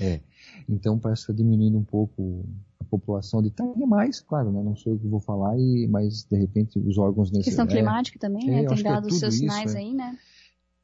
É. 0.00 0.20
Então 0.68 0.98
parece 0.98 1.24
que 1.24 1.32
está 1.32 1.42
diminuindo 1.42 1.78
um 1.78 1.84
pouco 1.84 2.44
a 2.78 2.84
população 2.84 3.42
de 3.42 3.50
tainha, 3.50 3.86
mais, 3.86 4.20
claro, 4.20 4.52
né? 4.52 4.62
Não 4.62 4.76
sou 4.76 4.92
eu 4.92 4.98
que 4.98 5.06
vou 5.06 5.20
falar, 5.20 5.58
e, 5.58 5.86
mas 5.88 6.24
de 6.24 6.36
repente 6.36 6.78
os 6.78 6.98
órgãos 6.98 7.30
nesse 7.30 7.44
Questão 7.44 7.64
é, 7.64 7.68
climática 7.68 8.18
também, 8.18 8.46
né? 8.46 8.66
Tem 8.66 8.82
dado 8.82 9.08
é 9.08 9.10
os 9.10 9.18
seus 9.18 9.34
isso, 9.34 9.42
sinais 9.42 9.74
é. 9.74 9.78
aí, 9.78 9.94
né? 9.94 10.18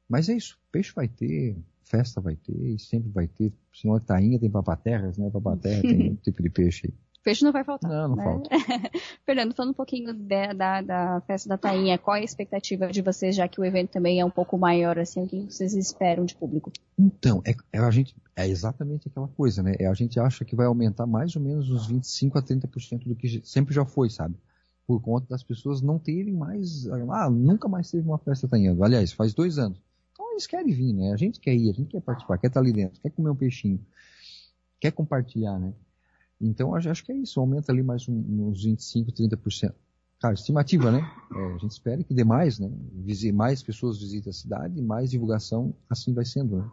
Mas 0.09 0.28
é 0.28 0.35
isso, 0.35 0.59
peixe 0.73 0.92
vai 0.95 1.07
ter, 1.07 1.57
festa 1.85 2.21
vai 2.21 2.37
ter, 2.37 2.57
e 2.57 2.78
sempre 2.78 3.11
vai 3.11 3.28
ter. 3.28 3.52
Senão 3.73 3.95
a 3.95 4.00
tainha 4.00 4.38
tem 4.38 4.50
papaterras, 4.50 5.19
né? 5.19 5.28
Papaterra 5.30 5.83
tem 5.83 6.11
um 6.12 6.16
tipo 6.16 6.42
de 6.42 6.50
peixe 6.50 6.87
aí. 6.87 6.95
Peixe 7.23 7.45
não 7.45 7.53
vai 7.53 7.62
faltar. 7.62 7.91
Não, 7.91 8.09
não 8.09 8.17
né? 8.17 8.25
falta. 8.25 8.49
Fernando, 9.27 9.55
falando 9.55 9.73
um 9.73 9.75
pouquinho 9.75 10.15
de, 10.15 10.55
da, 10.55 10.81
da 10.81 11.21
festa 11.27 11.49
da 11.50 11.59
Tainha, 11.59 11.99
qual 11.99 12.17
é 12.17 12.21
a 12.21 12.25
expectativa 12.25 12.89
de 12.89 13.03
vocês, 13.03 13.37
já 13.37 13.47
que 13.47 13.61
o 13.61 13.65
evento 13.65 13.91
também 13.91 14.21
é 14.21 14.25
um 14.25 14.31
pouco 14.31 14.57
maior, 14.57 14.99
assim, 14.99 15.25
o 15.25 15.27
que 15.27 15.43
vocês 15.45 15.75
esperam 15.75 16.25
de 16.25 16.35
público? 16.35 16.73
Então, 16.99 17.43
é, 17.47 17.55
é 17.73 17.79
a 17.79 17.91
gente, 17.91 18.17
é 18.35 18.49
exatamente 18.49 19.09
aquela 19.09 19.29
coisa, 19.29 19.62
né? 19.62 19.75
É, 19.79 19.87
a 19.87 19.93
gente 19.93 20.19
acha 20.19 20.45
que 20.45 20.57
vai 20.57 20.67
aumentar 20.67 21.07
mais 21.07 21.37
ou 21.37 21.43
menos 21.43 21.71
uns 21.71 21.87
25 21.87 22.39
a 22.39 22.43
30% 22.43 23.07
do 23.07 23.15
que 23.15 23.43
sempre 23.45 23.75
já 23.75 23.85
foi, 23.85 24.09
sabe? 24.09 24.35
Por 24.87 25.00
conta 25.03 25.27
das 25.29 25.43
pessoas 25.43 25.83
não 25.83 25.99
terem 25.99 26.33
mais. 26.33 26.87
Ah, 27.11 27.29
nunca 27.29 27.69
mais 27.69 27.91
teve 27.91 28.09
uma 28.09 28.19
festa 28.19 28.49
Tainha. 28.49 28.77
Aliás, 28.81 29.12
faz 29.12 29.35
dois 29.35 29.59
anos. 29.59 29.81
Então 30.12 30.33
eles 30.33 30.47
querem 30.47 30.73
vir, 30.73 30.95
né? 30.95 31.12
A 31.12 31.17
gente 31.17 31.39
quer 31.39 31.55
ir, 31.55 31.71
a 31.71 31.75
gente 31.75 31.91
quer 31.91 32.00
participar, 32.00 32.39
quer 32.39 32.49
estar 32.49 32.61
ali 32.61 32.73
dentro, 32.73 33.00
quer 33.00 33.11
comer 33.11 33.31
um 33.31 33.37
peixinho, 33.37 33.79
quer 34.81 34.91
compartilhar, 34.91 35.59
né? 35.59 35.73
Então, 36.40 36.75
acho 36.75 37.04
que 37.04 37.12
é 37.12 37.16
isso, 37.16 37.38
aumenta 37.38 37.70
ali 37.70 37.82
mais 37.82 38.09
uns 38.09 38.64
25%, 38.64 39.12
30%. 39.12 39.75
Cara, 40.20 40.35
estimativa, 40.35 40.90
né? 40.90 41.00
É, 41.35 41.54
a 41.54 41.59
gente 41.59 41.70
espera 41.70 42.02
que 42.02 42.14
dê 42.14 42.25
mais, 42.25 42.59
né? 42.59 42.70
Mais 43.32 43.62
pessoas 43.62 43.99
visitem 43.99 44.30
a 44.30 44.35
cidade, 44.35 44.82
mais 44.82 45.11
divulgação, 45.11 45.75
assim 45.88 46.12
vai 46.12 46.25
sendo, 46.25 46.59
né? 46.59 46.70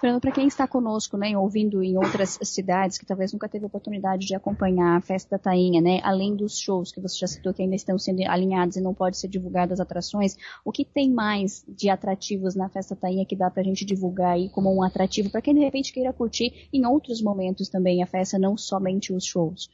Fernando, 0.00 0.20
para 0.20 0.32
quem 0.32 0.46
está 0.46 0.66
conosco, 0.66 1.16
né, 1.16 1.36
ouvindo 1.36 1.82
em 1.82 1.96
outras 1.96 2.38
cidades 2.42 2.96
que 2.96 3.04
talvez 3.04 3.32
nunca 3.32 3.48
teve 3.48 3.66
oportunidade 3.66 4.26
de 4.26 4.34
acompanhar 4.34 4.96
a 4.96 5.00
festa 5.00 5.36
da 5.36 5.38
Tainha, 5.38 5.80
né, 5.80 6.00
além 6.02 6.34
dos 6.34 6.58
shows 6.58 6.90
que 6.90 7.00
você 7.00 7.18
já 7.18 7.26
citou 7.26 7.52
que 7.52 7.62
ainda 7.62 7.74
estão 7.74 7.98
sendo 7.98 8.22
alinhados 8.28 8.76
e 8.76 8.80
não 8.80 8.94
pode 8.94 9.18
ser 9.18 9.28
divulgadas 9.28 9.78
as 9.78 9.86
atrações, 9.86 10.36
o 10.64 10.72
que 10.72 10.84
tem 10.84 11.12
mais 11.12 11.64
de 11.68 11.90
atrativos 11.90 12.54
na 12.54 12.68
festa 12.68 12.96
Tainha 12.96 13.26
que 13.26 13.36
dá 13.36 13.50
para 13.50 13.60
a 13.60 13.64
gente 13.64 13.84
divulgar 13.84 14.32
aí 14.32 14.48
como 14.48 14.74
um 14.74 14.82
atrativo 14.82 15.30
para 15.30 15.42
quem 15.42 15.54
de 15.54 15.60
repente 15.60 15.92
queira 15.92 16.12
curtir 16.12 16.68
em 16.72 16.86
outros 16.86 17.20
momentos 17.20 17.68
também 17.68 18.02
a 18.02 18.06
festa, 18.06 18.38
não 18.38 18.56
somente 18.56 19.12
os 19.12 19.24
shows? 19.24 19.68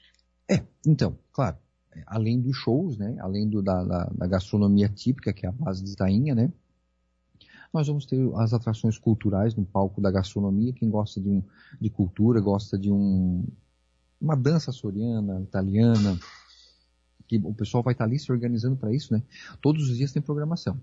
É, 0.50 0.62
então, 0.86 1.16
claro, 1.32 1.56
além 2.06 2.40
dos 2.40 2.56
shows, 2.56 2.98
né, 2.98 3.16
além 3.20 3.48
do, 3.48 3.62
da, 3.62 3.84
da, 3.84 4.04
da 4.12 4.26
gastronomia 4.26 4.88
típica 4.88 5.32
que 5.32 5.46
é 5.46 5.48
a 5.48 5.52
base 5.52 5.84
de 5.84 5.94
Tainha, 5.94 6.34
né, 6.34 6.52
nós 7.74 7.88
vamos 7.88 8.06
ter 8.06 8.18
as 8.36 8.54
atrações 8.54 8.96
culturais 8.96 9.56
no 9.56 9.64
palco 9.64 10.00
da 10.00 10.10
gastronomia. 10.10 10.72
Quem 10.72 10.88
gosta 10.88 11.20
de, 11.20 11.28
um, 11.28 11.42
de 11.80 11.90
cultura, 11.90 12.40
gosta 12.40 12.78
de 12.78 12.90
um, 12.90 13.44
uma 14.20 14.36
dança 14.36 14.70
soriana, 14.70 15.42
italiana, 15.42 16.16
que 17.26 17.36
o 17.36 17.52
pessoal 17.52 17.82
vai 17.82 17.92
estar 17.92 18.04
ali 18.04 18.16
se 18.16 18.30
organizando 18.30 18.76
para 18.76 18.94
isso, 18.94 19.12
né? 19.12 19.22
Todos 19.60 19.90
os 19.90 19.96
dias 19.96 20.12
tem 20.12 20.22
programação. 20.22 20.80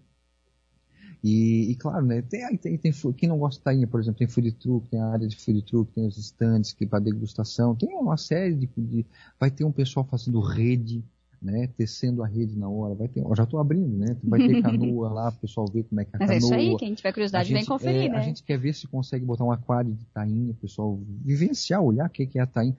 E, 1.24 1.72
e 1.72 1.76
claro, 1.76 2.06
né? 2.06 2.22
Tem, 2.24 2.58
tem, 2.58 2.78
tem, 2.78 2.92
quem 3.16 3.30
não 3.30 3.40
gosta 3.40 3.60
de 3.60 3.64
tainha, 3.64 3.88
por 3.88 4.02
exemplo, 4.02 4.18
tem 4.18 4.28
food 4.28 4.52
truck, 4.54 4.88
tem 4.90 5.00
a 5.00 5.08
área 5.08 5.28
de 5.28 5.38
food 5.38 5.62
truck, 5.62 5.94
tem 5.94 6.06
os 6.06 6.18
stands 6.18 6.74
que 6.74 6.86
para 6.86 7.00
degustação, 7.00 7.74
tem 7.74 7.96
uma 7.96 8.18
série 8.18 8.56
de, 8.56 8.70
de, 8.76 9.06
vai 9.40 9.50
ter 9.50 9.64
um 9.64 9.72
pessoal 9.72 10.06
fazendo 10.06 10.42
rede, 10.42 11.06
né, 11.42 11.68
tecendo 11.76 12.22
a 12.24 12.28
rede 12.28 12.56
na 12.58 12.70
hora, 12.70 12.94
vai 12.94 13.08
ter, 13.08 13.24
já 13.36 13.44
estou 13.44 13.60
abrindo, 13.60 13.98
né, 13.98 14.16
vai 14.24 14.40
ter 14.40 14.62
canoa 14.62 15.10
lá, 15.10 15.30
o 15.30 15.34
pessoal 15.34 15.66
ver 15.68 15.84
como 15.84 16.00
é 16.00 16.06
que 16.06 16.12
é 16.14 16.18
a 16.18 16.20
Mas 16.20 16.30
canoa. 16.30 16.36
é 16.36 16.38
isso 16.38 16.54
aí, 16.54 16.78
quem 16.78 16.94
tiver 16.94 17.12
curiosidade 17.12 17.50
gente, 17.50 17.58
vem 17.58 17.66
conferir, 17.66 18.04
é, 18.04 18.10
né. 18.10 18.18
A 18.18 18.22
gente 18.22 18.44
quer 18.44 18.60
ver 18.60 18.74
se 18.74 18.88
consegue 18.88 19.26
botar 19.26 19.44
um 19.44 19.52
aquário 19.52 19.92
de 19.92 20.06
tainha, 20.06 20.52
o 20.52 20.56
pessoal 20.56 21.00
vivenciar, 21.26 21.82
olhar 21.82 22.06
o 22.06 22.10
que 22.10 22.30
é 22.38 22.42
a 22.42 22.46
tainha. 22.46 22.78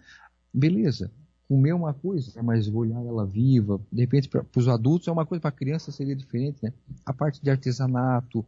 Beleza, 0.54 1.11
comer 1.49 1.73
uma 1.73 1.92
coisa, 1.92 2.31
né, 2.37 2.42
mas 2.42 2.69
olhar 2.69 3.04
ela 3.04 3.26
viva, 3.26 3.81
de 3.90 4.00
repente 4.00 4.28
para 4.28 4.45
os 4.57 4.69
adultos 4.69 5.09
é 5.09 5.12
uma 5.12 5.26
coisa, 5.26 5.40
para 5.42 5.50
criança 5.50 5.90
seria 5.90 6.14
diferente, 6.14 6.59
né. 6.62 6.73
A 7.04 7.12
parte 7.12 7.42
de 7.42 7.50
artesanato, 7.50 8.47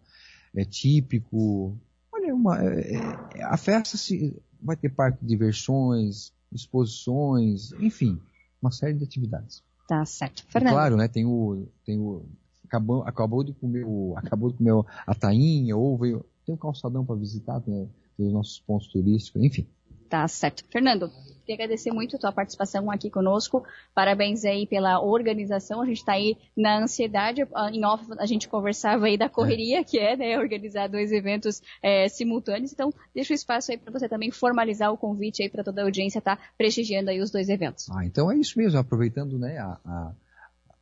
é 0.54 0.64
típico, 0.64 1.76
olha, 2.12 2.32
uma, 2.32 2.62
é, 2.62 2.94
é, 2.94 3.42
a 3.42 3.56
festa 3.56 3.96
se, 3.96 4.36
vai 4.62 4.76
ter 4.76 4.90
parque 4.90 5.18
de 5.20 5.26
diversões, 5.26 6.32
exposições, 6.52 7.72
enfim, 7.80 8.20
uma 8.62 8.70
série 8.70 8.94
de 8.94 9.02
atividades. 9.02 9.62
Tá 9.86 10.04
certo. 10.04 10.44
Fernando. 10.48 10.72
E 10.72 10.74
claro, 10.74 10.96
né? 10.96 11.08
Tem 11.08 11.24
o. 11.24 11.68
Tem 11.84 11.98
o 11.98 12.24
acabou, 12.74 13.02
acabou 13.02 13.44
de 13.44 13.52
comer 13.52 13.84
o, 13.84 14.14
acabou 14.16 14.50
de 14.50 14.58
comer 14.58 14.84
a 15.06 15.14
tainha, 15.14 15.76
ou 15.76 15.96
veio, 15.96 16.24
tem 16.44 16.54
o 16.54 16.58
calçadão 16.58 17.04
para 17.04 17.16
visitar, 17.16 17.60
tem, 17.60 17.88
tem 18.16 18.26
os 18.26 18.32
nossos 18.32 18.60
pontos 18.60 18.88
turísticos, 18.88 19.42
enfim. 19.42 19.66
Tá 20.08 20.26
certo. 20.26 20.64
Fernando, 20.70 21.10
queria 21.44 21.64
agradecer 21.64 21.92
muito 21.92 22.16
a 22.16 22.18
tua 22.18 22.32
participação 22.32 22.90
aqui 22.90 23.10
conosco. 23.10 23.64
Parabéns 23.94 24.44
aí 24.44 24.66
pela 24.66 25.00
organização. 25.00 25.82
A 25.82 25.86
gente 25.86 25.98
está 25.98 26.12
aí 26.12 26.36
na 26.56 26.82
ansiedade. 26.82 27.42
Em 27.72 27.84
off 27.84 28.04
a 28.18 28.26
gente 28.26 28.48
conversava 28.48 29.06
aí 29.06 29.16
da 29.16 29.28
correria 29.28 29.80
é. 29.80 29.84
que 29.84 29.98
é, 29.98 30.16
né, 30.16 30.38
organizar 30.38 30.88
dois 30.88 31.12
eventos 31.12 31.62
é, 31.82 32.08
simultâneos. 32.08 32.72
Então, 32.72 32.92
deixa 33.14 33.32
o 33.32 33.36
espaço 33.36 33.70
aí 33.70 33.78
para 33.78 33.92
você 33.92 34.08
também 34.08 34.30
formalizar 34.30 34.92
o 34.92 34.96
convite 34.96 35.42
aí 35.42 35.48
para 35.48 35.62
toda 35.62 35.82
a 35.82 35.84
audiência 35.84 36.18
estar 36.18 36.36
tá 36.36 36.42
prestigiando 36.56 37.10
aí 37.10 37.20
os 37.20 37.30
dois 37.30 37.48
eventos. 37.48 37.88
Ah, 37.90 38.04
então 38.04 38.30
é 38.30 38.36
isso 38.36 38.58
mesmo. 38.58 38.78
Aproveitando, 38.78 39.38
né, 39.38 39.58
a, 39.58 39.78
a 39.84 40.12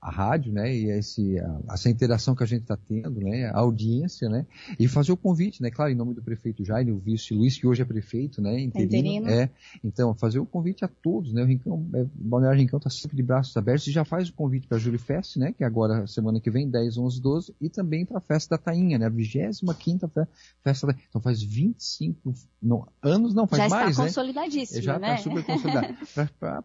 a 0.02 0.10
rádio, 0.10 0.52
né, 0.52 0.74
e 0.74 0.90
esse, 0.90 1.38
a, 1.38 1.60
essa 1.74 1.88
interação 1.88 2.34
que 2.34 2.42
a 2.42 2.46
gente 2.46 2.62
está 2.62 2.76
tendo, 2.76 3.20
né, 3.20 3.46
a 3.46 3.58
audiência, 3.58 4.28
né, 4.28 4.44
e 4.76 4.88
fazer 4.88 5.12
o 5.12 5.16
convite, 5.16 5.62
né, 5.62 5.70
claro, 5.70 5.92
em 5.92 5.94
nome 5.94 6.12
do 6.12 6.20
prefeito 6.20 6.64
Jair, 6.64 6.92
o 6.92 6.98
vice 6.98 7.32
Luiz, 7.32 7.56
que 7.56 7.68
hoje 7.68 7.82
é 7.82 7.84
prefeito, 7.84 8.42
né, 8.42 8.60
interino, 8.60 8.96
interino. 8.96 9.30
é, 9.30 9.48
então, 9.84 10.12
fazer 10.12 10.40
o 10.40 10.46
convite 10.46 10.84
a 10.84 10.88
todos, 10.88 11.32
né, 11.32 11.44
o 11.44 11.46
Rincão, 11.46 11.86
é, 11.94 12.02
o 12.02 12.10
Balneário 12.16 12.58
Rincão 12.58 12.78
está 12.78 12.90
sempre 12.90 13.16
de 13.16 13.22
braços 13.22 13.56
abertos 13.56 13.86
e 13.86 13.92
já 13.92 14.04
faz 14.04 14.28
o 14.28 14.32
convite 14.32 14.66
para 14.66 14.76
a 14.76 14.80
Júlio 14.80 14.98
Fest, 14.98 15.36
né, 15.36 15.52
que 15.52 15.62
agora, 15.62 16.04
semana 16.08 16.40
que 16.40 16.50
vem, 16.50 16.68
10, 16.68 16.98
11, 16.98 17.22
12, 17.22 17.54
e 17.60 17.68
também 17.68 18.04
para 18.04 18.18
a 18.18 18.20
Festa 18.20 18.56
da 18.56 18.58
Tainha, 18.58 18.98
né, 18.98 19.06
a 19.06 19.08
25 19.08 19.72
Festa 20.64 20.86
da 20.88 20.96
Então 21.08 21.20
faz 21.20 21.42
25 21.42 22.34
não, 22.60 22.86
anos, 23.02 23.34
não, 23.34 23.46
faz 23.46 23.62
já 23.62 23.68
mais, 23.68 23.90
está 23.90 24.02
né? 24.02 24.08
consolidadíssimo, 24.08 24.82
já 24.82 24.98
né? 24.98 25.14
está 25.14 25.30
super 25.30 25.44
consolidado. 25.44 25.94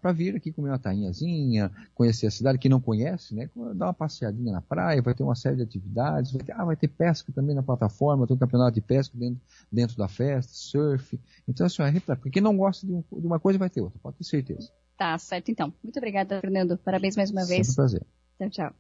para 0.02 0.12
vir 0.12 0.36
aqui 0.36 0.52
comer 0.52 0.70
uma 0.70 0.80
tainhazinha, 0.80 1.72
conhecer 1.94 2.28
a 2.28 2.32
cidade, 2.32 2.58
que 2.58 2.70
não 2.70 2.80
conhece, 2.80 3.27
né? 3.36 3.50
Dar 3.76 3.88
uma 3.88 3.94
passeadinha 3.94 4.54
na 4.54 4.62
praia, 4.62 5.02
vai 5.02 5.14
ter 5.14 5.24
uma 5.24 5.36
série 5.36 5.56
de 5.58 5.64
atividades, 5.64 6.32
vai 6.32 6.42
ter, 6.42 6.52
ah, 6.54 6.66
vai 6.66 6.76
ter 6.76 6.88
pesca 6.88 7.32
também 7.32 7.56
na 7.56 7.64
plataforma, 7.64 8.28
tem 8.28 8.36
um 8.36 8.40
campeonato 8.40 8.76
de 8.76 8.82
pesca 8.82 9.18
dentro, 9.18 9.42
dentro 9.72 9.98
da 9.98 10.08
festa, 10.08 10.52
surf. 10.54 11.20
Então, 11.48 11.66
assim, 11.66 11.84
é 11.84 12.16
porque 12.16 12.30
quem 12.30 12.42
não 12.42 12.56
gosta 12.56 12.86
de, 12.86 12.94
um, 12.94 13.02
de, 13.02 13.28
uma 13.28 13.40
coisa 13.40 13.60
vai 13.60 13.70
ter 13.70 13.82
outra, 13.82 14.00
pode 14.02 14.18
ter 14.18 14.24
certeza. 14.24 14.72
Tá, 14.98 15.18
certo 15.18 15.50
então. 15.50 15.74
Muito 15.84 15.98
obrigada, 15.98 16.42
Fernando. 16.42 16.78
Parabéns 16.78 17.16
mais 17.16 17.32
uma 17.32 17.46
vez. 17.46 17.68
Sempre 17.68 17.72
um 17.72 17.76
prazer. 17.76 18.06
Tchau, 18.38 18.50
tchau. 18.50 18.76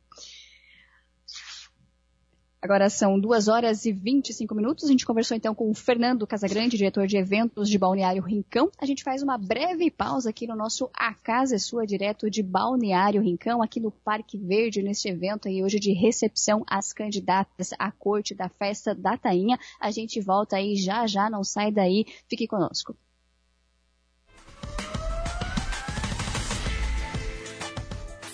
Agora 2.67 2.89
são 2.89 3.17
2 3.17 3.47
horas 3.47 3.85
e 3.85 3.93
25 3.93 4.53
minutos. 4.53 4.83
A 4.83 4.87
gente 4.89 5.05
conversou 5.05 5.37
então 5.37 5.55
com 5.55 5.71
o 5.71 5.73
Fernando 5.73 6.27
Casagrande, 6.27 6.75
diretor 6.75 7.07
de 7.07 7.15
eventos 7.15 7.69
de 7.69 7.77
Balneário 7.77 8.21
Rincão. 8.21 8.69
A 8.77 8.85
gente 8.85 9.05
faz 9.05 9.23
uma 9.23 9.37
breve 9.37 9.89
pausa 9.89 10.31
aqui 10.31 10.45
no 10.45 10.53
nosso 10.53 10.89
A 10.93 11.13
Casa 11.13 11.55
é 11.55 11.59
Sua, 11.59 11.87
direto 11.87 12.29
de 12.29 12.43
Balneário 12.43 13.21
Rincão, 13.21 13.63
aqui 13.63 13.79
no 13.79 13.89
Parque 13.89 14.37
Verde, 14.37 14.83
neste 14.83 15.07
evento 15.07 15.47
aí 15.47 15.63
hoje 15.63 15.79
de 15.79 15.93
recepção 15.93 16.65
às 16.67 16.91
candidatas 16.91 17.69
à 17.79 17.89
corte 17.89 18.35
da 18.35 18.49
festa 18.49 18.93
da 18.93 19.17
Tainha. 19.17 19.57
A 19.79 19.89
gente 19.89 20.19
volta 20.19 20.57
aí 20.57 20.75
já 20.75 21.07
já, 21.07 21.29
não 21.29 21.45
sai 21.45 21.71
daí, 21.71 22.03
fique 22.27 22.47
conosco. 22.47 22.93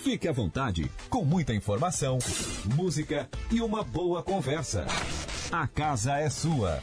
Fique 0.04 0.28
à 0.28 0.32
vontade, 0.32 0.92
com 1.08 1.24
muita 1.24 1.54
informação, 1.54 2.18
música 2.76 3.26
e 3.50 3.62
uma 3.62 3.82
boa 3.82 4.22
conversa. 4.22 4.84
A 5.50 5.66
casa 5.66 6.18
é 6.18 6.28
sua. 6.28 6.78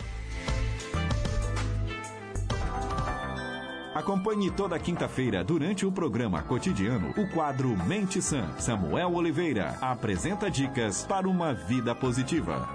Acompanhe 3.93 4.49
toda 4.49 4.79
quinta-feira, 4.79 5.43
durante 5.43 5.85
o 5.85 5.91
programa 5.91 6.41
cotidiano, 6.41 7.11
o 7.15 7.29
quadro 7.29 7.69
Mente 7.85 8.19
Sã. 8.23 8.57
Samuel 8.57 9.13
Oliveira 9.13 9.77
apresenta 9.79 10.49
dicas 10.49 11.05
para 11.05 11.29
uma 11.29 11.53
vida 11.53 11.93
positiva. 11.93 12.67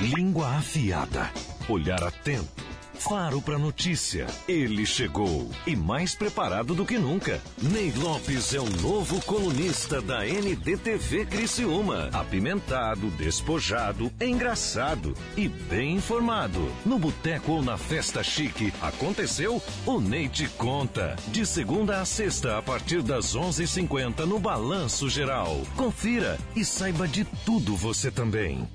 Língua 0.00 0.48
afiada, 0.48 1.30
olhar 1.68 2.02
atento 2.02 2.63
Faro 2.98 3.42
para 3.42 3.58
notícia. 3.58 4.26
Ele 4.48 4.86
chegou 4.86 5.50
e 5.66 5.76
mais 5.76 6.14
preparado 6.14 6.74
do 6.74 6.86
que 6.86 6.98
nunca. 6.98 7.40
Ney 7.60 7.92
Lopes 7.96 8.54
é 8.54 8.60
o 8.60 8.70
novo 8.80 9.20
colunista 9.24 10.00
da 10.00 10.24
NDTV 10.24 11.26
Criciúma. 11.26 12.08
Apimentado, 12.12 13.10
despojado, 13.10 14.12
engraçado 14.20 15.14
e 15.36 15.48
bem 15.48 15.96
informado. 15.96 16.72
No 16.84 16.98
boteco 16.98 17.52
ou 17.52 17.62
na 17.62 17.76
festa 17.76 18.22
chique, 18.22 18.72
aconteceu? 18.80 19.62
O 19.84 20.00
Ney 20.00 20.28
te 20.28 20.48
conta. 20.48 21.16
De 21.28 21.44
segunda 21.44 22.00
a 22.00 22.04
sexta, 22.04 22.58
a 22.58 22.62
partir 22.62 23.02
das 23.02 23.34
11:50 23.34 24.24
no 24.24 24.38
Balanço 24.38 25.08
Geral. 25.08 25.62
Confira 25.76 26.38
e 26.56 26.64
saiba 26.64 27.06
de 27.06 27.24
tudo 27.44 27.76
você 27.76 28.10
também. 28.10 28.68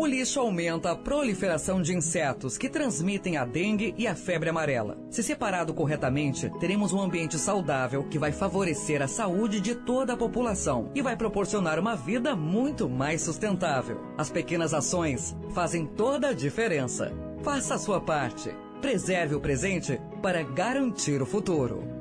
O 0.00 0.06
lixo 0.06 0.40
aumenta 0.40 0.92
a 0.92 0.96
proliferação 0.96 1.82
de 1.82 1.94
insetos 1.94 2.56
que 2.56 2.70
transmitem 2.70 3.36
a 3.36 3.44
dengue 3.44 3.94
e 3.98 4.06
a 4.06 4.14
febre 4.14 4.48
amarela. 4.48 4.96
Se 5.10 5.22
separado 5.22 5.74
corretamente, 5.74 6.50
teremos 6.58 6.94
um 6.94 7.02
ambiente 7.02 7.38
saudável 7.38 8.04
que 8.04 8.18
vai 8.18 8.32
favorecer 8.32 9.02
a 9.02 9.06
saúde 9.06 9.60
de 9.60 9.74
toda 9.74 10.14
a 10.14 10.16
população 10.16 10.90
e 10.94 11.02
vai 11.02 11.18
proporcionar 11.18 11.78
uma 11.78 11.94
vida 11.96 12.34
muito 12.34 12.88
mais 12.88 13.20
sustentável. 13.20 14.00
As 14.16 14.30
pequenas 14.30 14.72
ações 14.72 15.36
fazem 15.52 15.84
toda 15.84 16.28
a 16.28 16.32
diferença. 16.32 17.12
Faça 17.42 17.74
a 17.74 17.78
sua 17.78 18.00
parte. 18.00 18.56
Preserve 18.80 19.34
o 19.34 19.40
presente 19.40 20.00
para 20.22 20.42
garantir 20.42 21.20
o 21.20 21.26
futuro. 21.26 21.99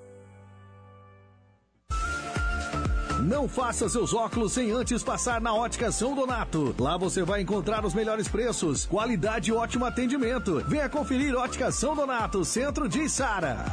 Não 3.22 3.48
faça 3.48 3.88
seus 3.88 4.12
óculos 4.12 4.52
sem 4.52 4.72
antes 4.72 5.00
passar 5.00 5.40
na 5.40 5.54
Ótica 5.54 5.92
São 5.92 6.12
Donato. 6.12 6.74
Lá 6.76 6.96
você 6.96 7.22
vai 7.22 7.40
encontrar 7.40 7.84
os 7.84 7.94
melhores 7.94 8.26
preços, 8.26 8.84
qualidade 8.84 9.50
e 9.50 9.54
ótimo 9.54 9.84
atendimento. 9.84 10.60
Venha 10.66 10.88
conferir 10.88 11.32
Ótica 11.36 11.70
São 11.70 11.94
Donato, 11.94 12.44
centro 12.44 12.88
de 12.88 13.08
Sara. 13.08 13.64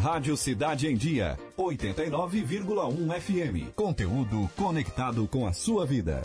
Rádio 0.00 0.36
Cidade 0.36 0.88
em 0.88 0.96
Dia, 0.96 1.38
89,1 1.56 3.20
FM. 3.20 3.72
Conteúdo 3.76 4.50
conectado 4.56 5.28
com 5.28 5.46
a 5.46 5.52
sua 5.52 5.86
vida. 5.86 6.20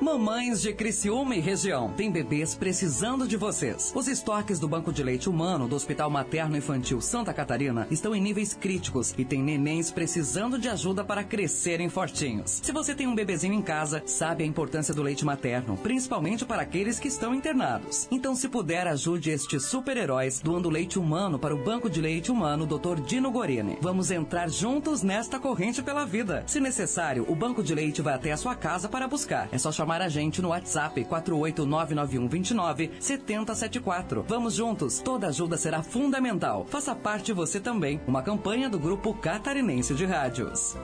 Mamães 0.00 0.62
de 0.62 0.72
Criciúma 0.72 1.34
e 1.34 1.40
região, 1.40 1.92
tem 1.96 2.08
bebês 2.08 2.54
precisando 2.54 3.26
de 3.26 3.36
vocês. 3.36 3.92
Os 3.96 4.06
estoques 4.06 4.60
do 4.60 4.68
Banco 4.68 4.92
de 4.92 5.02
Leite 5.02 5.28
Humano 5.28 5.66
do 5.66 5.74
Hospital 5.74 6.08
Materno 6.08 6.56
Infantil 6.56 7.00
Santa 7.00 7.34
Catarina 7.34 7.84
estão 7.90 8.14
em 8.14 8.20
níveis 8.20 8.54
críticos 8.54 9.12
e 9.18 9.24
tem 9.24 9.42
nenéns 9.42 9.90
precisando 9.90 10.56
de 10.56 10.68
ajuda 10.68 11.02
para 11.02 11.24
crescerem 11.24 11.88
fortinhos. 11.88 12.60
Se 12.62 12.70
você 12.70 12.94
tem 12.94 13.08
um 13.08 13.14
bebezinho 13.14 13.52
em 13.52 13.60
casa, 13.60 14.00
sabe 14.06 14.44
a 14.44 14.46
importância 14.46 14.94
do 14.94 15.02
leite 15.02 15.24
materno, 15.24 15.76
principalmente 15.76 16.44
para 16.44 16.62
aqueles 16.62 17.00
que 17.00 17.08
estão 17.08 17.34
internados. 17.34 18.06
Então, 18.08 18.36
se 18.36 18.48
puder, 18.48 18.86
ajude 18.86 19.30
estes 19.30 19.64
super-heróis 19.64 20.38
doando 20.38 20.70
leite 20.70 20.96
humano 20.96 21.40
para 21.40 21.54
o 21.54 21.64
Banco 21.64 21.90
de 21.90 22.00
Leite 22.00 22.30
Humano 22.30 22.66
Dr. 22.66 23.00
Dino 23.04 23.32
Gorini. 23.32 23.76
Vamos 23.80 24.12
entrar 24.12 24.48
juntos 24.48 25.02
nesta 25.02 25.40
corrente 25.40 25.82
pela 25.82 26.06
vida. 26.06 26.44
Se 26.46 26.60
necessário, 26.60 27.26
o 27.28 27.34
Banco 27.34 27.64
de 27.64 27.74
Leite 27.74 28.00
vai 28.00 28.14
até 28.14 28.30
a 28.30 28.36
sua 28.36 28.54
casa 28.54 28.88
para 28.88 29.08
buscar. 29.08 29.48
É 29.50 29.58
só 29.58 29.72
chamar 29.72 29.87
chamar 29.88 30.02
a 30.02 30.08
gente 30.08 30.42
no 30.42 30.50
WhatsApp 30.50 31.02
4899129 31.02 32.90
7074. 33.00 34.22
Vamos 34.28 34.52
juntos, 34.52 35.00
toda 35.00 35.28
ajuda 35.28 35.56
será 35.56 35.82
fundamental. 35.82 36.66
Faça 36.68 36.94
parte 36.94 37.32
você 37.32 37.58
também. 37.58 37.98
Uma 38.06 38.22
campanha 38.22 38.68
do 38.68 38.78
Grupo 38.78 39.14
Catarinense 39.14 39.94
de 39.94 40.04
Rádios. 40.04 40.76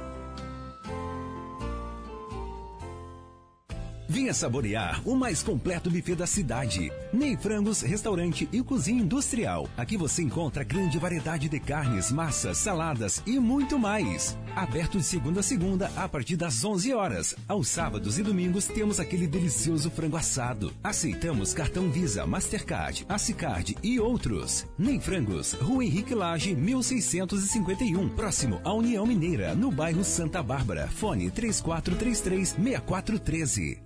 Venha 4.14 4.32
saborear 4.32 5.02
o 5.04 5.16
mais 5.16 5.42
completo 5.42 5.90
buffet 5.90 6.14
da 6.14 6.24
cidade. 6.24 6.92
Ney 7.12 7.36
Frangos, 7.36 7.80
restaurante 7.80 8.48
e 8.52 8.62
cozinha 8.62 9.02
industrial. 9.02 9.68
Aqui 9.76 9.96
você 9.96 10.22
encontra 10.22 10.62
grande 10.62 11.00
variedade 11.00 11.48
de 11.48 11.58
carnes, 11.58 12.12
massas, 12.12 12.58
saladas 12.58 13.20
e 13.26 13.40
muito 13.40 13.76
mais. 13.76 14.38
Aberto 14.54 14.98
de 14.98 15.04
segunda 15.04 15.40
a 15.40 15.42
segunda 15.42 15.90
a 15.96 16.08
partir 16.08 16.36
das 16.36 16.64
11 16.64 16.94
horas. 16.94 17.34
Aos 17.48 17.66
sábados 17.66 18.16
e 18.16 18.22
domingos 18.22 18.68
temos 18.68 19.00
aquele 19.00 19.26
delicioso 19.26 19.90
frango 19.90 20.16
assado. 20.16 20.72
Aceitamos 20.80 21.52
cartão 21.52 21.90
Visa, 21.90 22.24
Mastercard, 22.24 23.04
Acicard 23.08 23.76
e 23.82 23.98
outros. 23.98 24.64
Ney 24.78 25.00
Frangos, 25.00 25.54
Rua 25.54 25.84
Henrique 25.84 26.14
Lage, 26.14 26.54
1651, 26.54 28.10
próximo 28.10 28.60
à 28.62 28.72
União 28.72 29.04
Mineira, 29.04 29.56
no 29.56 29.72
bairro 29.72 30.04
Santa 30.04 30.40
Bárbara. 30.40 30.86
Fone 30.86 31.32
3433 31.32 32.50
6413 32.50 33.83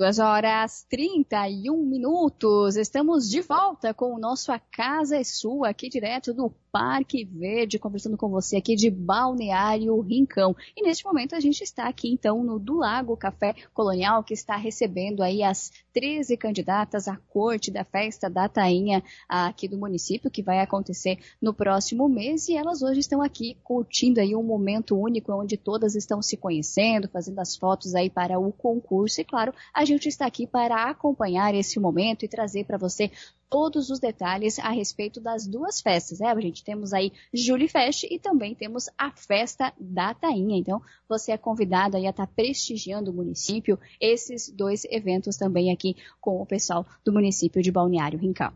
Duas 0.07 0.21
horas 0.21 0.87
31 0.89 1.77
minutos. 1.85 2.77
Estamos 2.77 3.29
de 3.29 3.41
volta 3.41 3.93
com 3.93 4.15
o 4.15 4.21
nosso 4.21 4.53
A 4.53 4.59
Casa 4.61 5.17
é 5.17 5.25
Sua, 5.25 5.71
aqui 5.71 5.89
direto 5.89 6.33
do 6.33 6.49
Parque 6.79 7.25
Verde, 7.25 7.79
conversando 7.79 8.19
com 8.19 8.29
você 8.29 8.59
aqui 8.59 8.77
de 8.77 8.91
Balneário 8.91 9.99
Rincão. 10.03 10.55
E 10.77 10.83
neste 10.83 11.07
momento 11.07 11.35
a 11.35 11.41
gente 11.41 11.63
está 11.63 11.89
aqui 11.89 12.13
então 12.13 12.45
no 12.45 12.59
do 12.59 12.77
Lago 12.77 13.17
Café 13.17 13.55
Colonial, 13.73 14.23
que 14.23 14.35
está 14.35 14.57
recebendo 14.57 15.23
aí 15.23 15.43
as 15.43 15.73
13 15.95 16.37
candidatas 16.37 17.09
à 17.09 17.17
corte 17.17 17.71
da 17.71 17.83
festa 17.83 18.29
da 18.29 18.47
Tainha 18.47 19.03
aqui 19.27 19.67
do 19.67 19.79
município, 19.79 20.31
que 20.31 20.43
vai 20.43 20.61
acontecer 20.61 21.19
no 21.41 21.55
próximo 21.55 22.11
mês. 22.11 22.47
E 22.47 22.55
elas 22.55 22.83
hoje 22.83 23.01
estão 23.01 23.23
aqui 23.23 23.57
curtindo 23.65 24.21
aí 24.21 24.37
um 24.37 24.43
momento 24.43 25.01
único 25.01 25.33
onde 25.33 25.57
todas 25.57 25.95
estão 25.95 26.21
se 26.21 26.37
conhecendo, 26.37 27.09
fazendo 27.09 27.39
as 27.39 27.57
fotos 27.57 27.95
aí 27.95 28.11
para 28.11 28.39
o 28.39 28.53
concurso. 28.53 29.19
E 29.23 29.25
claro, 29.25 29.55
a 29.73 29.87
gente 29.87 30.11
está 30.11 30.27
aqui 30.27 30.47
para 30.47 30.91
acompanhar 30.91 31.55
esse 31.55 31.81
momento 31.81 32.23
e 32.23 32.29
trazer 32.29 32.67
para 32.67 32.77
você 32.77 33.11
todos 33.49 33.91
os 33.91 33.99
detalhes 33.99 34.59
a 34.59 34.71
respeito 34.71 35.21
das 35.21 35.47
duas 35.47 35.81
festas. 35.81 36.21
Né? 36.21 36.29
A 36.29 36.41
gente 36.41 36.65
temos 36.65 36.93
aí 36.93 37.13
Julie 37.33 37.69
Fest 37.69 38.05
e 38.05 38.19
também 38.19 38.55
temos 38.55 38.89
a 38.99 39.11
festa 39.11 39.73
da 39.79 40.15
Tainha. 40.15 40.59
Então, 40.59 40.81
você 41.09 41.33
é 41.33 41.39
convidado 41.39 41.97
aí 41.97 42.07
a 42.07 42.11
estar 42.11 42.27
tá 42.27 42.33
prestigiando 42.35 43.11
o 43.11 43.15
município, 43.15 43.79
esses 44.01 44.51
dois 44.51 44.85
eventos 44.87 45.37
também 45.37 45.71
aqui 45.71 45.97
com 46.21 46.41
o 46.41 46.47
pessoal 46.47 46.87
do 47.05 47.13
município 47.13 47.63
de 47.63 47.73
Balneário 47.73 48.19
Rincão. 48.19 48.53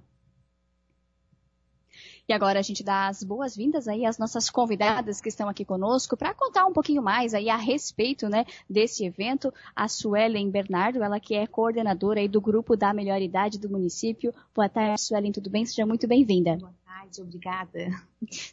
E 2.31 2.33
agora 2.33 2.61
a 2.61 2.63
gente 2.63 2.85
dá 2.85 3.09
as 3.09 3.25
boas-vindas 3.25 3.89
aí 3.89 4.07
às 4.07 4.17
nossas 4.17 4.49
convidadas 4.49 5.21
que 5.21 5.29
estão 5.29 5.49
aqui 5.49 5.65
conosco 5.65 6.17
para 6.17 6.33
contar 6.33 6.65
um 6.65 6.73
pouquinho 6.73 7.03
mais 7.03 7.35
aí 7.35 7.51
a 7.51 7.57
respeito, 7.57 8.29
né, 8.29 8.45
desse 8.69 9.05
evento. 9.05 9.53
A 9.75 9.89
Suelen 9.89 10.49
Bernardo, 10.49 11.03
ela 11.03 11.19
que 11.19 11.35
é 11.35 11.45
coordenadora 11.45 12.21
aí 12.21 12.29
do 12.29 12.41
grupo 12.41 12.77
da 12.77 12.95
melhor 12.95 13.21
idade 13.21 13.59
do 13.59 13.69
município. 13.69 14.33
Boa 14.55 14.69
tarde, 14.69 15.01
Suelen, 15.01 15.33
tudo 15.33 15.51
bem? 15.51 15.67
Seja 15.67 15.85
muito 15.85 16.07
bem-vinda. 16.07 16.57
Boa 16.57 16.73
tarde, 16.87 17.21
obrigada. 17.21 18.01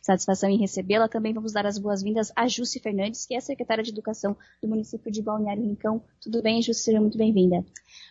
Satisfação 0.01 0.49
em 0.49 0.57
recebê-la. 0.57 1.07
Também 1.07 1.31
vamos 1.31 1.53
dar 1.53 1.67
as 1.67 1.77
boas-vindas 1.77 2.31
a 2.35 2.47
Jússi 2.47 2.79
Fernandes, 2.79 3.27
que 3.27 3.35
é 3.35 3.39
secretária 3.39 3.83
de 3.83 3.91
Educação 3.91 4.35
do 4.59 4.67
município 4.67 5.11
de 5.11 5.21
Balneário 5.21 5.61
Rincão. 5.61 6.01
Tudo 6.19 6.41
bem, 6.41 6.63
Jússi? 6.63 6.81
Seja 6.81 6.99
muito 6.99 7.15
bem-vinda. 7.15 7.63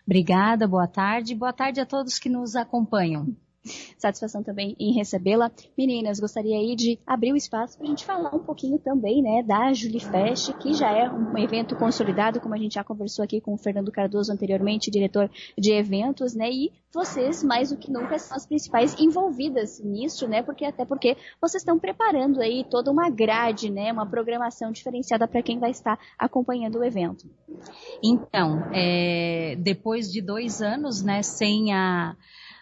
Obrigada, 0.06 0.68
boa 0.68 0.86
tarde. 0.86 1.34
Boa 1.34 1.52
tarde 1.52 1.80
a 1.80 1.84
todos 1.84 2.20
que 2.20 2.28
nos 2.28 2.54
acompanham. 2.54 3.34
Satisfação 3.98 4.42
também 4.42 4.76
em 4.78 4.92
recebê-la. 4.92 5.50
Meninas, 5.76 6.20
gostaria 6.20 6.56
aí 6.56 6.74
de 6.76 6.98
abrir 7.06 7.32
o 7.32 7.36
espaço 7.36 7.76
para 7.76 7.86
a 7.86 7.90
gente 7.90 8.04
falar 8.04 8.34
um 8.34 8.38
pouquinho 8.38 8.78
também, 8.78 9.22
né, 9.22 9.42
da 9.42 9.72
Julifest, 9.72 10.52
que 10.54 10.74
já 10.74 10.90
é 10.90 11.10
um 11.10 11.36
evento 11.38 11.76
consolidado, 11.76 12.40
como 12.40 12.54
a 12.54 12.58
gente 12.58 12.74
já 12.74 12.84
conversou 12.84 13.24
aqui 13.24 13.40
com 13.40 13.54
o 13.54 13.58
Fernando 13.58 13.92
Cardoso 13.92 14.32
anteriormente, 14.32 14.90
diretor 14.90 15.30
de 15.56 15.72
eventos, 15.72 16.34
né, 16.34 16.50
e 16.50 16.72
vocês, 16.92 17.42
mais 17.42 17.70
do 17.70 17.76
que 17.76 17.90
nunca, 17.90 18.18
são 18.18 18.36
as 18.36 18.46
principais 18.46 18.98
envolvidas 18.98 19.80
nisso, 19.84 20.26
né, 20.26 20.42
porque 20.42 20.64
até 20.64 20.84
porque 20.84 21.16
vocês 21.40 21.62
estão 21.62 21.78
preparando 21.78 22.40
aí 22.40 22.64
toda 22.70 22.90
uma 22.90 23.10
grade, 23.10 23.70
né, 23.70 23.92
uma 23.92 24.06
programação 24.06 24.72
diferenciada 24.72 25.28
para 25.28 25.42
quem 25.42 25.58
vai 25.58 25.70
estar 25.70 25.98
acompanhando 26.18 26.78
o 26.78 26.84
evento. 26.84 27.28
Então, 28.02 28.62
é, 28.72 29.56
depois 29.58 30.10
de 30.10 30.20
dois 30.20 30.62
anos, 30.62 31.02
né, 31.02 31.22
sem 31.22 31.72
a 31.72 32.16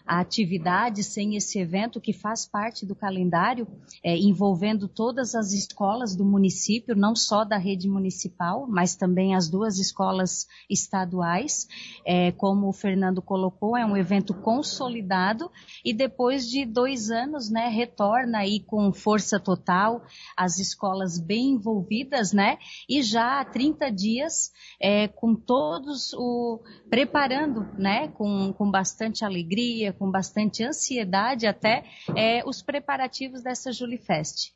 a 0.06 0.20
atividade, 0.20 1.02
sem 1.02 1.34
esse 1.34 1.58
evento 1.58 2.00
que 2.00 2.12
faz 2.12 2.46
parte 2.46 2.84
do 2.84 2.94
calendário, 2.94 3.66
é, 4.02 4.16
envolvendo 4.16 4.86
todas 4.86 5.34
as 5.34 5.52
escolas 5.52 6.14
do 6.14 6.24
município, 6.24 6.94
não 6.94 7.16
só 7.16 7.44
da 7.44 7.56
rede 7.56 7.88
municipal, 7.88 8.66
mas 8.68 8.94
também 8.94 9.34
as 9.34 9.48
duas 9.48 9.78
escolas 9.78 10.46
estaduais. 10.68 11.66
É, 12.06 12.32
como 12.32 12.68
o 12.68 12.72
Fernando 12.72 13.22
colocou, 13.22 13.76
é 13.76 13.86
um 13.86 13.96
evento 13.96 14.34
consolidado 14.34 15.50
e 15.82 15.94
depois 15.94 16.48
de 16.48 16.66
dois 16.66 17.10
anos, 17.10 17.50
né, 17.50 17.68
retorna 17.68 18.38
aí 18.38 18.60
com 18.60 18.92
força 18.92 19.40
total, 19.40 20.04
as 20.36 20.58
escolas 20.58 21.18
bem 21.18 21.52
envolvidas, 21.52 22.32
né, 22.32 22.58
e 22.88 23.02
já 23.02 23.40
há 23.40 23.44
30 23.44 23.90
dias 23.90 24.52
é, 24.80 25.08
com 25.08 25.34
todos 25.34 26.12
o 26.12 26.60
preparando, 26.94 27.66
né, 27.76 28.06
com, 28.06 28.52
com 28.52 28.70
bastante 28.70 29.24
alegria, 29.24 29.92
com 29.92 30.08
bastante 30.08 30.62
ansiedade 30.62 31.44
até 31.44 31.82
é, 32.14 32.48
os 32.48 32.62
preparativos 32.62 33.42
dessa 33.42 33.72
Julifest. 33.72 34.54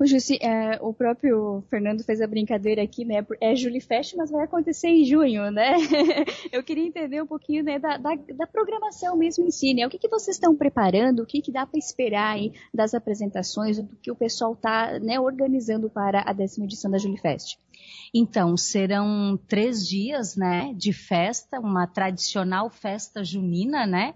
O, 0.00 0.06
Jussi, 0.06 0.38
é, 0.40 0.78
o 0.80 0.94
próprio 0.94 1.62
Fernando 1.68 2.02
fez 2.02 2.22
a 2.22 2.26
brincadeira 2.26 2.82
aqui, 2.82 3.04
né? 3.04 3.24
É 3.38 3.54
Julifest, 3.54 4.16
mas 4.16 4.30
vai 4.30 4.44
acontecer 4.44 4.88
em 4.88 5.04
junho, 5.04 5.50
né? 5.50 5.74
Eu 6.50 6.64
queria 6.64 6.86
entender 6.86 7.22
um 7.22 7.26
pouquinho 7.26 7.62
né, 7.62 7.78
da, 7.78 7.98
da, 7.98 8.14
da, 8.14 8.46
programação 8.46 9.14
mesmo 9.14 9.44
em 9.44 9.50
si, 9.50 9.74
né? 9.74 9.86
O 9.86 9.90
que, 9.90 9.98
que 9.98 10.08
vocês 10.08 10.36
estão 10.36 10.56
preparando, 10.56 11.20
o 11.20 11.26
que, 11.26 11.42
que 11.42 11.52
dá 11.52 11.66
para 11.66 11.78
esperar 11.78 12.32
aí 12.32 12.54
das 12.72 12.94
apresentações, 12.94 13.78
do 13.78 13.94
que 13.96 14.10
o 14.10 14.16
pessoal 14.16 14.54
está 14.54 14.98
né, 15.00 15.20
organizando 15.20 15.90
para 15.90 16.24
a 16.26 16.32
décima 16.32 16.64
edição 16.64 16.90
da 16.90 16.96
Julifest? 16.96 17.58
Então, 18.12 18.56
serão 18.56 19.38
três 19.48 19.86
dias, 19.86 20.36
né, 20.36 20.72
de 20.76 20.92
festa, 20.92 21.58
uma 21.58 21.86
tradicional 21.86 22.70
festa 22.70 23.24
junina, 23.24 23.86
né? 23.86 24.14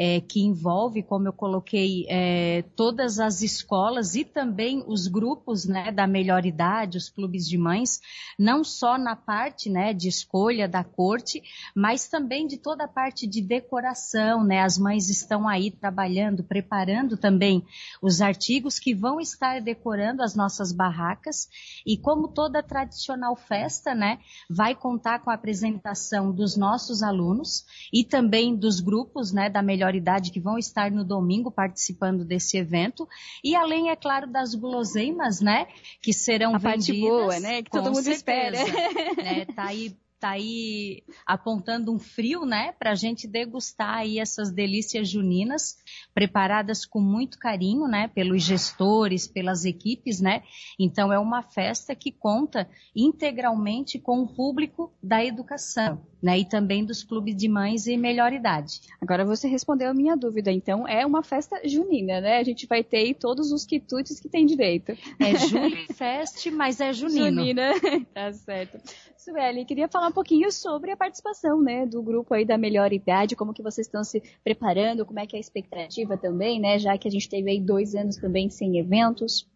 É, 0.00 0.20
que 0.20 0.40
envolve, 0.40 1.02
como 1.02 1.26
eu 1.26 1.32
coloquei, 1.32 2.06
é, 2.08 2.62
todas 2.76 3.18
as 3.18 3.42
escolas 3.42 4.14
e 4.14 4.24
também 4.24 4.84
os 4.86 5.08
grupos 5.08 5.66
né, 5.66 5.90
da 5.90 6.06
melhor 6.06 6.46
idade, 6.46 6.96
os 6.96 7.08
clubes 7.08 7.48
de 7.48 7.58
mães, 7.58 8.00
não 8.38 8.62
só 8.62 8.96
na 8.96 9.16
parte 9.16 9.68
né, 9.68 9.92
de 9.92 10.06
escolha 10.06 10.68
da 10.68 10.84
corte, 10.84 11.42
mas 11.74 12.06
também 12.06 12.46
de 12.46 12.56
toda 12.56 12.84
a 12.84 12.88
parte 12.88 13.26
de 13.26 13.42
decoração. 13.42 14.44
Né? 14.44 14.60
As 14.60 14.78
mães 14.78 15.10
estão 15.10 15.48
aí 15.48 15.68
trabalhando, 15.68 16.44
preparando 16.44 17.16
também 17.16 17.66
os 18.00 18.20
artigos 18.20 18.78
que 18.78 18.94
vão 18.94 19.20
estar 19.20 19.60
decorando 19.60 20.22
as 20.22 20.36
nossas 20.36 20.72
barracas. 20.72 21.48
E 21.84 21.96
como 21.96 22.28
toda 22.28 22.62
tradicional 22.62 23.34
festa, 23.34 23.96
né, 23.96 24.20
vai 24.48 24.76
contar 24.76 25.18
com 25.24 25.30
a 25.30 25.34
apresentação 25.34 26.30
dos 26.30 26.56
nossos 26.56 27.02
alunos 27.02 27.66
e 27.92 28.04
também 28.04 28.54
dos 28.54 28.78
grupos 28.78 29.32
né, 29.32 29.50
da 29.50 29.60
melhor 29.60 29.87
idade 29.94 30.30
que 30.30 30.40
vão 30.40 30.58
estar 30.58 30.90
no 30.90 31.04
domingo 31.04 31.50
participando 31.50 32.24
desse 32.24 32.56
evento. 32.56 33.08
E 33.42 33.54
além, 33.54 33.90
é 33.90 33.96
claro, 33.96 34.26
das 34.26 34.54
guloseimas, 34.54 35.40
né? 35.40 35.66
Que 36.00 36.12
serão 36.12 36.54
a 36.54 36.58
vendidas. 36.58 36.86
Parte 36.86 37.00
boa, 37.00 37.40
né? 37.40 37.62
Que 37.62 37.70
todo 37.70 37.86
mundo 37.86 38.02
certeza, 38.02 38.16
espera. 38.16 38.58
Né, 39.22 39.44
tá 39.46 39.66
aí 39.66 39.96
tá 40.18 40.30
aí 40.30 41.02
apontando 41.26 41.92
um 41.92 41.98
frio, 41.98 42.44
né, 42.44 42.72
para 42.72 42.90
a 42.90 42.94
gente 42.94 43.26
degustar 43.26 43.98
aí 43.98 44.18
essas 44.18 44.50
delícias 44.50 45.08
juninas, 45.08 45.76
preparadas 46.14 46.84
com 46.84 47.00
muito 47.00 47.38
carinho, 47.38 47.86
né, 47.86 48.08
pelos 48.08 48.42
gestores, 48.42 49.26
pelas 49.26 49.64
equipes, 49.64 50.20
né. 50.20 50.42
Então 50.78 51.12
é 51.12 51.18
uma 51.18 51.42
festa 51.42 51.94
que 51.94 52.10
conta 52.10 52.68
integralmente 52.94 53.98
com 53.98 54.20
o 54.20 54.28
público 54.28 54.92
da 55.02 55.24
educação 55.24 56.00
né, 56.22 56.38
e 56.40 56.44
também 56.44 56.84
dos 56.84 57.04
clubes 57.04 57.36
de 57.36 57.48
mães 57.48 57.86
e 57.86 57.96
melhor 57.96 58.32
idade. 58.32 58.80
Agora 59.00 59.24
você 59.24 59.46
respondeu 59.46 59.90
a 59.90 59.94
minha 59.94 60.16
dúvida, 60.16 60.50
então 60.50 60.86
é 60.86 61.06
uma 61.06 61.22
festa 61.22 61.60
junina, 61.64 62.20
né? 62.20 62.38
A 62.38 62.42
gente 62.42 62.66
vai 62.66 62.82
ter 62.82 63.14
todos 63.14 63.52
os 63.52 63.64
quitutes 63.64 64.18
que 64.18 64.28
tem 64.28 64.44
direito. 64.44 64.92
É 65.20 65.36
Junifest, 65.36 66.50
mas 66.50 66.80
é 66.80 66.92
junino. 66.92 67.40
Junina, 67.40 67.72
tá 68.12 68.32
certo. 68.32 68.80
Sueli, 69.16 69.64
queria 69.64 69.88
falar 69.88 70.07
um 70.08 70.12
pouquinho 70.12 70.50
sobre 70.50 70.90
a 70.90 70.96
participação, 70.96 71.60
né, 71.62 71.86
do 71.86 72.02
grupo 72.02 72.34
aí 72.34 72.44
da 72.44 72.58
melhor 72.58 72.92
idade, 72.92 73.36
como 73.36 73.52
que 73.52 73.62
vocês 73.62 73.86
estão 73.86 74.02
se 74.02 74.22
preparando, 74.42 75.04
como 75.04 75.20
é 75.20 75.26
que 75.26 75.36
é 75.36 75.38
a 75.38 75.40
expectativa 75.40 76.16
também, 76.16 76.60
né, 76.60 76.78
já 76.78 76.96
que 76.98 77.08
a 77.08 77.10
gente 77.10 77.28
teve 77.28 77.50
aí 77.50 77.60
dois 77.60 77.94
anos 77.94 78.16
também 78.16 78.50
sem 78.50 78.78
eventos 78.78 79.46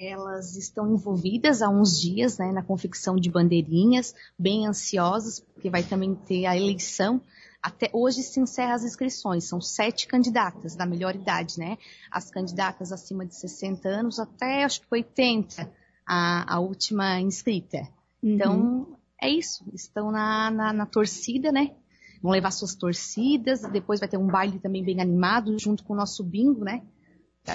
elas 0.00 0.56
estão 0.56 0.90
envolvidas 0.90 1.60
há 1.60 1.68
uns 1.68 2.00
dias 2.00 2.38
né, 2.38 2.50
na 2.52 2.62
confecção 2.62 3.16
de 3.16 3.30
bandeirinhas, 3.30 4.14
bem 4.38 4.66
ansiosas, 4.66 5.40
porque 5.40 5.68
vai 5.68 5.82
também 5.82 6.14
ter 6.14 6.46
a 6.46 6.56
eleição. 6.56 7.20
Até 7.62 7.90
hoje 7.92 8.22
se 8.22 8.40
encerra 8.40 8.74
as 8.74 8.82
inscrições, 8.82 9.44
são 9.44 9.60
sete 9.60 10.06
candidatas 10.06 10.74
da 10.74 10.86
melhor 10.86 11.14
idade, 11.14 11.58
né? 11.58 11.76
As 12.10 12.30
candidatas 12.30 12.90
acima 12.90 13.26
de 13.26 13.34
60 13.34 13.86
anos 13.86 14.18
até 14.18 14.64
acho 14.64 14.80
que 14.80 14.86
80, 14.90 15.70
a, 16.06 16.54
a 16.54 16.58
última 16.58 17.20
inscrita. 17.20 17.86
Uhum. 18.22 18.86
É 19.22 19.28
isso, 19.28 19.64
estão 19.74 20.10
na, 20.10 20.50
na, 20.50 20.72
na 20.72 20.86
torcida, 20.86 21.52
né? 21.52 21.74
Vão 22.22 22.32
levar 22.32 22.50
suas 22.50 22.74
torcidas, 22.74 23.62
depois 23.62 24.00
vai 24.00 24.08
ter 24.08 24.16
um 24.16 24.26
baile 24.26 24.58
também 24.58 24.84
bem 24.84 25.00
animado, 25.00 25.58
junto 25.58 25.84
com 25.84 25.94
o 25.94 25.96
nosso 25.96 26.22
bingo, 26.22 26.64
né? 26.64 26.82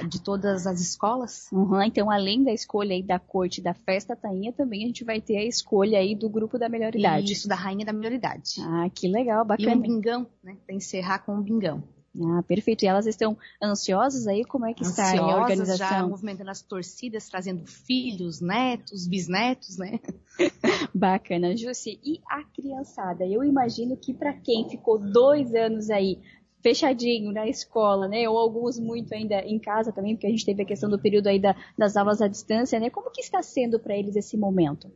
de 0.10 0.22
todas 0.22 0.68
as 0.68 0.82
escolas. 0.82 1.48
Uhum, 1.52 1.82
então, 1.82 2.10
além 2.10 2.44
da 2.44 2.52
escolha 2.52 2.94
aí 2.94 3.04
da 3.04 3.20
corte 3.20 3.62
da 3.62 3.74
festa 3.74 4.16
tainha, 4.16 4.52
também 4.52 4.84
a 4.84 4.88
gente 4.88 5.04
vai 5.04 5.22
ter 5.22 5.38
a 5.38 5.46
escolha 5.46 6.00
aí 6.00 6.16
do 6.16 6.28
grupo 6.28 6.58
da 6.58 6.68
melhor 6.68 6.96
idade. 6.96 7.32
Isso, 7.32 7.48
da 7.48 7.56
rainha 7.56 7.86
da 7.86 7.94
melhor 7.94 8.12
idade. 8.12 8.56
Ah, 8.62 8.90
que 8.94 9.08
legal, 9.08 9.46
bacana. 9.46 9.72
E 9.72 9.76
um 9.76 9.82
bingão, 9.82 10.28
né? 10.44 10.58
Para 10.66 10.76
encerrar 10.76 11.20
com 11.20 11.36
um 11.36 11.42
bingão. 11.42 11.84
Ah, 12.22 12.44
perfeito. 12.44 12.84
E 12.84 12.88
elas 12.88 13.06
estão 13.06 13.38
ansiosas 13.62 14.28
aí? 14.28 14.46
Como 14.46 14.66
é 14.66 14.74
que 14.74 14.86
ansiosas, 14.86 15.14
está 15.14 15.24
a 15.24 15.42
organização? 15.42 15.78
já 15.78 16.08
movimentando 16.08 16.50
as 16.50 16.62
torcidas, 16.62 17.28
trazendo 17.28 17.66
filhos, 17.66 18.40
netos, 18.40 19.08
bisnetos, 19.08 19.78
né? 19.78 20.00
Bacana. 20.94 21.56
Jussi, 21.58 22.00
e 22.04 22.22
a 22.30 22.44
criançada? 22.44 23.26
Eu 23.26 23.44
imagino 23.44 23.98
que 23.98 24.14
para 24.14 24.34
quem 24.34 24.70
ficou 24.70 24.98
dois 24.98 25.54
anos 25.54 25.90
aí 25.90 26.20
fechadinho 26.62 27.32
na 27.32 27.48
escola, 27.48 28.08
né? 28.08 28.28
Ou 28.28 28.38
alguns 28.38 28.80
muito 28.80 29.14
ainda 29.14 29.40
em 29.42 29.60
casa 29.60 29.92
também, 29.92 30.16
porque 30.16 30.28
a 30.28 30.32
gente 30.32 30.46
teve 30.46 30.64
a 30.64 30.66
questão 30.66 30.90
do 30.90 31.00
período 31.00 31.28
aí 31.28 31.40
da, 31.40 31.56
das 31.78 31.96
aulas 31.96 32.22
à 32.22 32.28
distância, 32.28 32.80
né? 32.80 32.90
Como 32.90 33.12
que 33.12 33.22
está 33.22 33.44
sendo 33.44 33.80
para 33.80 33.96
eles 33.96 34.16
esse 34.16 34.36
momento? 34.36 34.92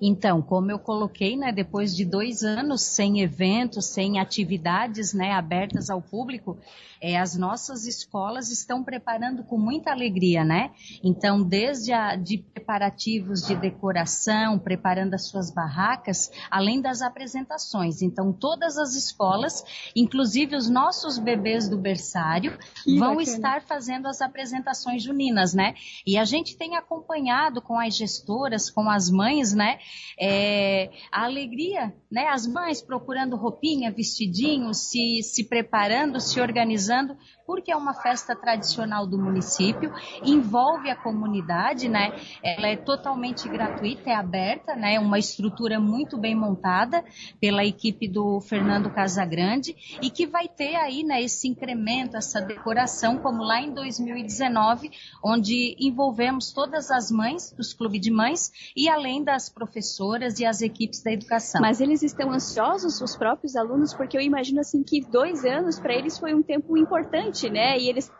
Então, 0.00 0.40
como 0.40 0.70
eu 0.70 0.78
coloquei, 0.78 1.36
né, 1.36 1.52
depois 1.52 1.94
de 1.94 2.04
dois 2.04 2.42
anos 2.42 2.82
sem 2.82 3.20
eventos, 3.20 3.86
sem 3.86 4.18
atividades 4.18 5.12
né, 5.12 5.32
abertas 5.32 5.90
ao 5.90 6.00
público, 6.00 6.58
é, 7.00 7.16
as 7.16 7.36
nossas 7.36 7.86
escolas 7.86 8.50
estão 8.50 8.82
preparando 8.82 9.44
com 9.44 9.56
muita 9.56 9.90
alegria, 9.90 10.44
né? 10.44 10.72
Então, 11.02 11.42
desde 11.42 11.92
a, 11.92 12.16
de 12.16 12.38
preparativos 12.38 13.42
de 13.42 13.54
decoração, 13.54 14.58
preparando 14.58 15.14
as 15.14 15.28
suas 15.28 15.50
barracas, 15.50 16.30
além 16.50 16.80
das 16.80 17.00
apresentações. 17.00 18.02
Então, 18.02 18.32
todas 18.32 18.78
as 18.78 18.94
escolas, 18.94 19.64
inclusive 19.94 20.56
os 20.56 20.68
nossos 20.68 21.18
bebês 21.18 21.68
do 21.68 21.78
berçário, 21.78 22.58
que 22.82 22.98
vão 22.98 23.16
bacana. 23.16 23.22
estar 23.22 23.62
fazendo 23.62 24.06
as 24.06 24.20
apresentações 24.20 25.02
juninas, 25.02 25.54
né? 25.54 25.74
E 26.06 26.18
a 26.18 26.24
gente 26.24 26.56
tem 26.56 26.76
acompanhado 26.76 27.62
com 27.62 27.78
as 27.78 27.96
gestoras, 27.96 28.70
com 28.70 28.90
as 28.90 29.08
mães, 29.08 29.54
né? 29.54 29.78
É, 30.18 30.90
a 31.12 31.24
alegria, 31.24 31.94
né? 32.10 32.28
As 32.28 32.46
mães 32.46 32.82
procurando 32.82 33.36
roupinha, 33.36 33.90
vestidinho, 33.90 34.74
se, 34.74 35.22
se 35.22 35.44
preparando, 35.44 36.20
se 36.20 36.40
organizando 36.40 37.16
porque 37.48 37.72
é 37.72 37.76
uma 37.76 37.94
festa 37.94 38.36
tradicional 38.36 39.06
do 39.06 39.16
município, 39.16 39.90
envolve 40.22 40.90
a 40.90 40.94
comunidade, 40.94 41.88
né? 41.88 42.12
Ela 42.44 42.68
é 42.68 42.76
totalmente 42.76 43.48
gratuita, 43.48 44.10
é 44.10 44.14
aberta, 44.14 44.76
né? 44.76 45.00
Uma 45.00 45.18
estrutura 45.18 45.80
muito 45.80 46.18
bem 46.18 46.34
montada 46.34 47.02
pela 47.40 47.64
equipe 47.64 48.06
do 48.06 48.38
Fernando 48.42 48.90
Casagrande 48.90 49.74
e 50.02 50.10
que 50.10 50.26
vai 50.26 50.46
ter 50.46 50.76
aí, 50.76 51.02
né, 51.02 51.22
esse 51.22 51.48
incremento, 51.48 52.18
essa 52.18 52.38
decoração, 52.38 53.16
como 53.16 53.42
lá 53.42 53.62
em 53.62 53.72
2019, 53.72 54.90
onde 55.24 55.74
envolvemos 55.80 56.52
todas 56.52 56.90
as 56.90 57.10
mães 57.10 57.50
dos 57.52 57.72
clubes 57.72 58.02
de 58.02 58.10
mães 58.10 58.52
e 58.76 58.90
além 58.90 59.24
das 59.24 59.48
professoras 59.48 60.38
e 60.38 60.44
as 60.44 60.60
equipes 60.60 61.02
da 61.02 61.12
educação. 61.12 61.62
Mas 61.62 61.80
eles 61.80 62.02
estão 62.02 62.30
ansiosos, 62.30 63.00
os 63.00 63.16
próprios 63.16 63.56
alunos, 63.56 63.94
porque 63.94 64.18
eu 64.18 64.20
imagino 64.20 64.60
assim 64.60 64.82
que 64.82 65.00
dois 65.00 65.46
anos 65.46 65.80
para 65.80 65.94
eles 65.94 66.18
foi 66.18 66.34
um 66.34 66.42
tempo 66.42 66.76
importante 66.76 67.37
né? 67.46 67.78
E 67.78 67.88
eles 67.88 68.10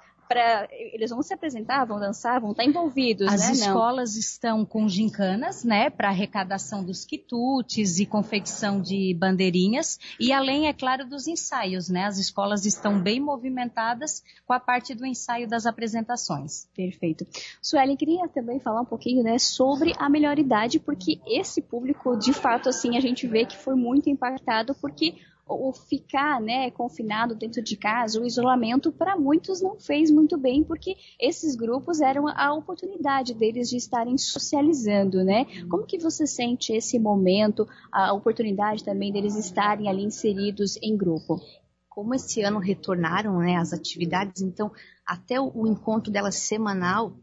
eles 0.93 1.11
vão 1.11 1.23
se 1.23 1.33
apresentar, 1.33 1.85
vão 1.87 1.99
dançar, 1.99 2.41
vão 2.41 2.51
estar 2.51 2.65
envolvidos, 2.65 3.29
As 3.29 3.41
né? 3.41 3.53
escolas 3.53 4.13
Não. 4.13 4.21
estão 4.21 4.65
com 4.65 4.89
gincanas, 4.89 5.65
né, 5.65 5.89
para 5.89 6.09
arrecadação 6.09 6.85
dos 6.85 7.05
quitutes 7.05 7.99
e 7.99 8.07
confecção 8.07 8.81
de 8.81 9.15
bandeirinhas 9.15 9.99
e 10.21 10.33
além, 10.33 10.67
é 10.69 10.73
claro, 10.73 11.07
dos 11.07 11.27
ensaios, 11.27 11.89
né? 11.89 12.05
As 12.05 12.19
escolas 12.19 12.67
estão 12.67 13.01
bem 13.01 13.21
movimentadas 13.21 14.23
com 14.47 14.53
a 14.53 14.61
parte 14.61 14.95
do 14.95 15.07
ensaio 15.07 15.49
das 15.49 15.67
apresentações. 15.67 16.69
Perfeito. 16.77 17.27
Suelen, 17.63 17.97
queria 17.97 18.29
também 18.29 18.61
falar 18.61 18.83
um 18.83 18.87
pouquinho, 18.87 19.23
né, 19.23 19.39
sobre 19.39 19.93
a 19.99 20.09
melhor 20.09 20.39
idade, 20.39 20.79
porque 20.79 21.21
esse 21.27 21.63
público, 21.63 22.17
de 22.17 22.33
fato, 22.33 22.69
assim, 22.69 22.97
a 22.97 23.01
gente 23.01 23.27
vê 23.27 23.47
que 23.47 23.57
foi 23.57 23.75
muito 23.75 24.11
impactado 24.11 24.75
porque 24.75 25.15
o 25.49 25.73
ficar 25.73 26.41
né, 26.41 26.71
confinado 26.71 27.35
dentro 27.35 27.63
de 27.63 27.77
casa, 27.77 28.21
o 28.21 28.27
isolamento, 28.27 28.93
para 28.93 29.17
muitos 29.17 29.61
não 29.61 29.79
fez 29.79 30.11
muito 30.11 30.37
bem, 30.37 30.63
porque 30.63 30.97
esses 31.21 31.57
grupos 31.57 32.01
eram 32.01 32.29
a 32.29 32.53
oportunidade 32.53 33.35
deles 33.35 33.69
de 33.69 33.77
estarem 33.77 34.19
socializando, 34.19 35.25
né? 35.25 35.47
Como 35.69 35.87
que 35.87 35.99
você 35.99 36.27
sente 36.27 36.73
esse 36.73 36.99
momento, 36.99 37.67
a 37.91 38.13
oportunidade 38.13 38.85
também 38.85 39.13
deles 39.13 39.37
estarem 39.37 39.89
ali 39.89 40.03
inseridos 40.03 40.77
em 40.83 40.97
grupo? 40.97 41.41
Como 41.89 42.15
esse 42.15 42.43
ano 42.43 42.59
retornaram 42.59 43.39
né, 43.39 43.57
as 43.57 43.73
atividades, 43.73 44.43
então 44.43 44.71
até 45.07 45.41
o, 45.41 45.67
encontro 45.67 46.13
delas 46.13 46.37
semanal 46.37 47.17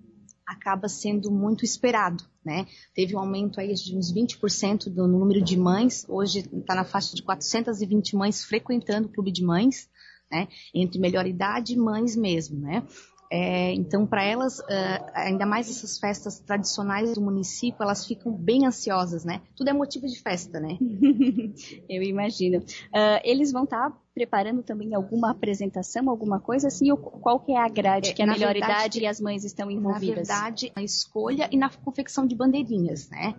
acaba 0.45 0.87
sendo 0.87 1.31
muito 1.31 1.65
esperado, 1.65 2.23
né? 2.43 2.67
Teve 2.93 3.15
um 3.15 3.19
aumento 3.19 3.59
aí 3.59 3.73
de 3.73 3.97
uns 3.97 4.13
20% 4.13 4.89
do, 4.89 5.07
no 5.07 5.19
número 5.19 5.41
de 5.41 5.57
mães, 5.57 6.05
hoje 6.07 6.39
está 6.39 6.75
na 6.75 6.83
faixa 6.83 7.15
de 7.15 7.23
420 7.23 8.15
mães 8.15 8.43
frequentando 8.43 9.07
o 9.07 9.11
clube 9.11 9.31
de 9.31 9.43
mães, 9.43 9.89
né? 10.31 10.47
Entre 10.73 10.99
melhor 10.99 11.25
idade 11.25 11.73
e 11.73 11.77
mães 11.77 12.15
mesmo, 12.15 12.59
né? 12.59 12.83
É, 13.31 13.73
então, 13.73 14.05
para 14.05 14.23
elas, 14.23 14.59
uh, 14.59 15.11
ainda 15.13 15.45
mais 15.45 15.69
essas 15.69 15.97
festas 15.97 16.39
tradicionais 16.39 17.15
do 17.15 17.21
município, 17.21 17.81
elas 17.81 18.05
ficam 18.05 18.31
bem 18.31 18.65
ansiosas, 18.67 19.25
né? 19.25 19.41
Tudo 19.55 19.69
é 19.69 19.73
motivo 19.73 20.05
de 20.05 20.21
festa, 20.21 20.59
né? 20.59 20.77
Eu 21.89 22.03
imagino. 22.03 22.59
Uh, 22.59 23.19
eles 23.23 23.51
vão 23.51 23.63
estar 23.63 23.89
tá 23.89 23.97
preparando 24.15 24.63
também 24.63 24.95
alguma 24.95 25.29
apresentação, 25.31 26.09
alguma 26.09 26.39
coisa 26.39 26.69
assim? 26.69 26.89
Ou 26.89 26.97
qual 26.97 27.37
que 27.41 27.51
é 27.51 27.57
a 27.57 27.67
grade 27.67 28.11
é, 28.11 28.13
que 28.13 28.23
a 28.23 28.25
melhor 28.25 28.53
verdade, 28.53 28.73
idade 28.73 28.99
e 29.01 29.05
as 29.05 29.19
mães 29.19 29.43
estão 29.43 29.69
envolvidas? 29.69 30.29
Na 30.29 30.35
verdade, 30.35 30.71
na 30.73 30.81
escolha 30.81 31.49
e 31.51 31.57
na 31.57 31.69
confecção 31.69 32.25
de 32.25 32.33
bandeirinhas, 32.33 33.09
né? 33.09 33.35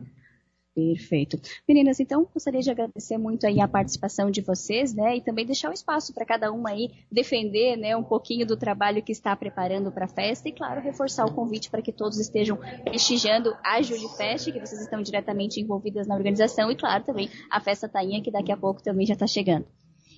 Perfeito. 0.75 1.41
Meninas, 1.67 1.99
então 2.01 2.29
gostaria 2.31 2.61
de 2.61 2.71
agradecer 2.71 3.17
muito 3.17 3.47
aí 3.47 3.63
a 3.63 3.67
participação 3.67 4.31
de 4.31 4.43
vocês, 4.43 4.93
né? 4.93 5.17
E 5.17 5.23
também 5.23 5.47
deixar 5.47 5.69
o 5.69 5.71
um 5.71 5.75
espaço 5.75 6.13
para 6.13 6.27
cada 6.27 6.53
uma 6.53 6.69
aí 6.69 6.91
defender, 7.11 7.79
né, 7.79 7.97
um 7.97 8.05
pouquinho 8.05 8.47
do 8.47 8.59
trabalho 8.59 9.03
que 9.03 9.11
está 9.11 9.35
preparando 9.35 9.91
para 9.91 10.05
a 10.05 10.09
festa 10.09 10.51
e, 10.51 10.53
claro, 10.53 10.83
reforçar 10.83 11.25
o 11.25 11.33
convite 11.33 11.71
para 11.71 11.81
que 11.81 11.91
todos 11.91 12.21
estejam 12.21 12.59
prestigiando 12.85 13.57
a 13.65 13.81
Julifest, 13.81 14.53
que 14.53 14.61
vocês 14.61 14.83
estão 14.83 15.01
diretamente 15.01 15.59
envolvidas 15.59 16.07
na 16.07 16.15
organização, 16.15 16.71
e, 16.71 16.77
claro, 16.77 17.03
também 17.05 17.31
a 17.51 17.59
Festa 17.59 17.89
Tainha, 17.89 18.23
que 18.23 18.31
daqui 18.31 18.53
a 18.53 18.57
pouco 18.59 18.83
também 18.83 19.07
já 19.07 19.15
está 19.15 19.27
chegando. 19.27 19.65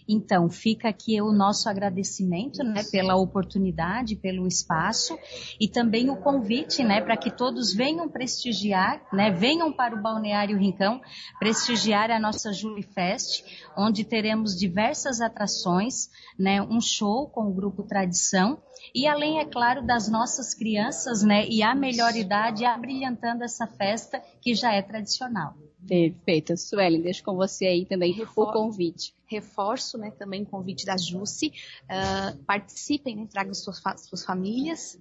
Então, 0.08 0.48
fica 0.48 0.88
aqui 0.88 1.20
o 1.20 1.30
nosso 1.30 1.68
agradecimento, 1.68 2.64
né, 2.64 2.82
pela 2.90 3.14
oportunidade, 3.14 4.16
pelo 4.16 4.46
espaço 4.46 5.18
e 5.60 5.68
também 5.68 6.08
o 6.08 6.16
convite, 6.16 6.82
né, 6.82 7.02
para 7.02 7.16
que 7.16 7.30
todos 7.30 7.74
venham 7.74 8.08
prestigiar, 8.08 9.02
né, 9.12 9.30
venham 9.30 9.70
para 9.70 9.94
o 9.94 10.00
Balneário 10.00 10.56
Rincão 10.56 11.00
prestigiar 11.38 12.10
a 12.10 12.18
nossa 12.18 12.52
Julie 12.52 12.82
Fest, 12.82 13.44
onde 13.76 14.02
teremos 14.02 14.56
diversas 14.56 15.20
atrações, 15.20 16.08
né, 16.38 16.62
um 16.62 16.80
show 16.80 17.28
com 17.28 17.42
o 17.42 17.54
grupo 17.54 17.82
Tradição 17.82 18.62
e 18.94 19.06
além, 19.06 19.40
é 19.40 19.44
claro, 19.44 19.84
das 19.86 20.08
nossas 20.08 20.54
crianças, 20.54 21.22
né, 21.22 21.46
e 21.46 21.62
a 21.62 21.74
melhor 21.74 22.16
idade 22.16 22.64
abrilhantando 22.64 23.44
essa 23.44 23.66
festa 23.66 24.22
que 24.40 24.54
já 24.54 24.72
é 24.72 24.80
tradicional. 24.80 25.54
Perfeito. 25.86 26.56
Suelen, 26.56 27.00
deixo 27.00 27.22
com 27.22 27.34
você 27.36 27.66
aí 27.66 27.86
também 27.86 28.12
Refor 28.12 28.48
o 28.48 28.52
convite. 28.52 29.14
Reforço 29.26 29.96
né, 29.96 30.10
também 30.10 30.42
o 30.42 30.46
convite 30.46 30.84
da 30.84 30.96
Jusce. 30.96 31.52
Uh, 31.84 32.36
participem, 32.44 33.16
né, 33.16 33.26
tragam 33.30 33.54
suas, 33.54 33.80
suas 33.96 34.24
famílias 34.24 34.98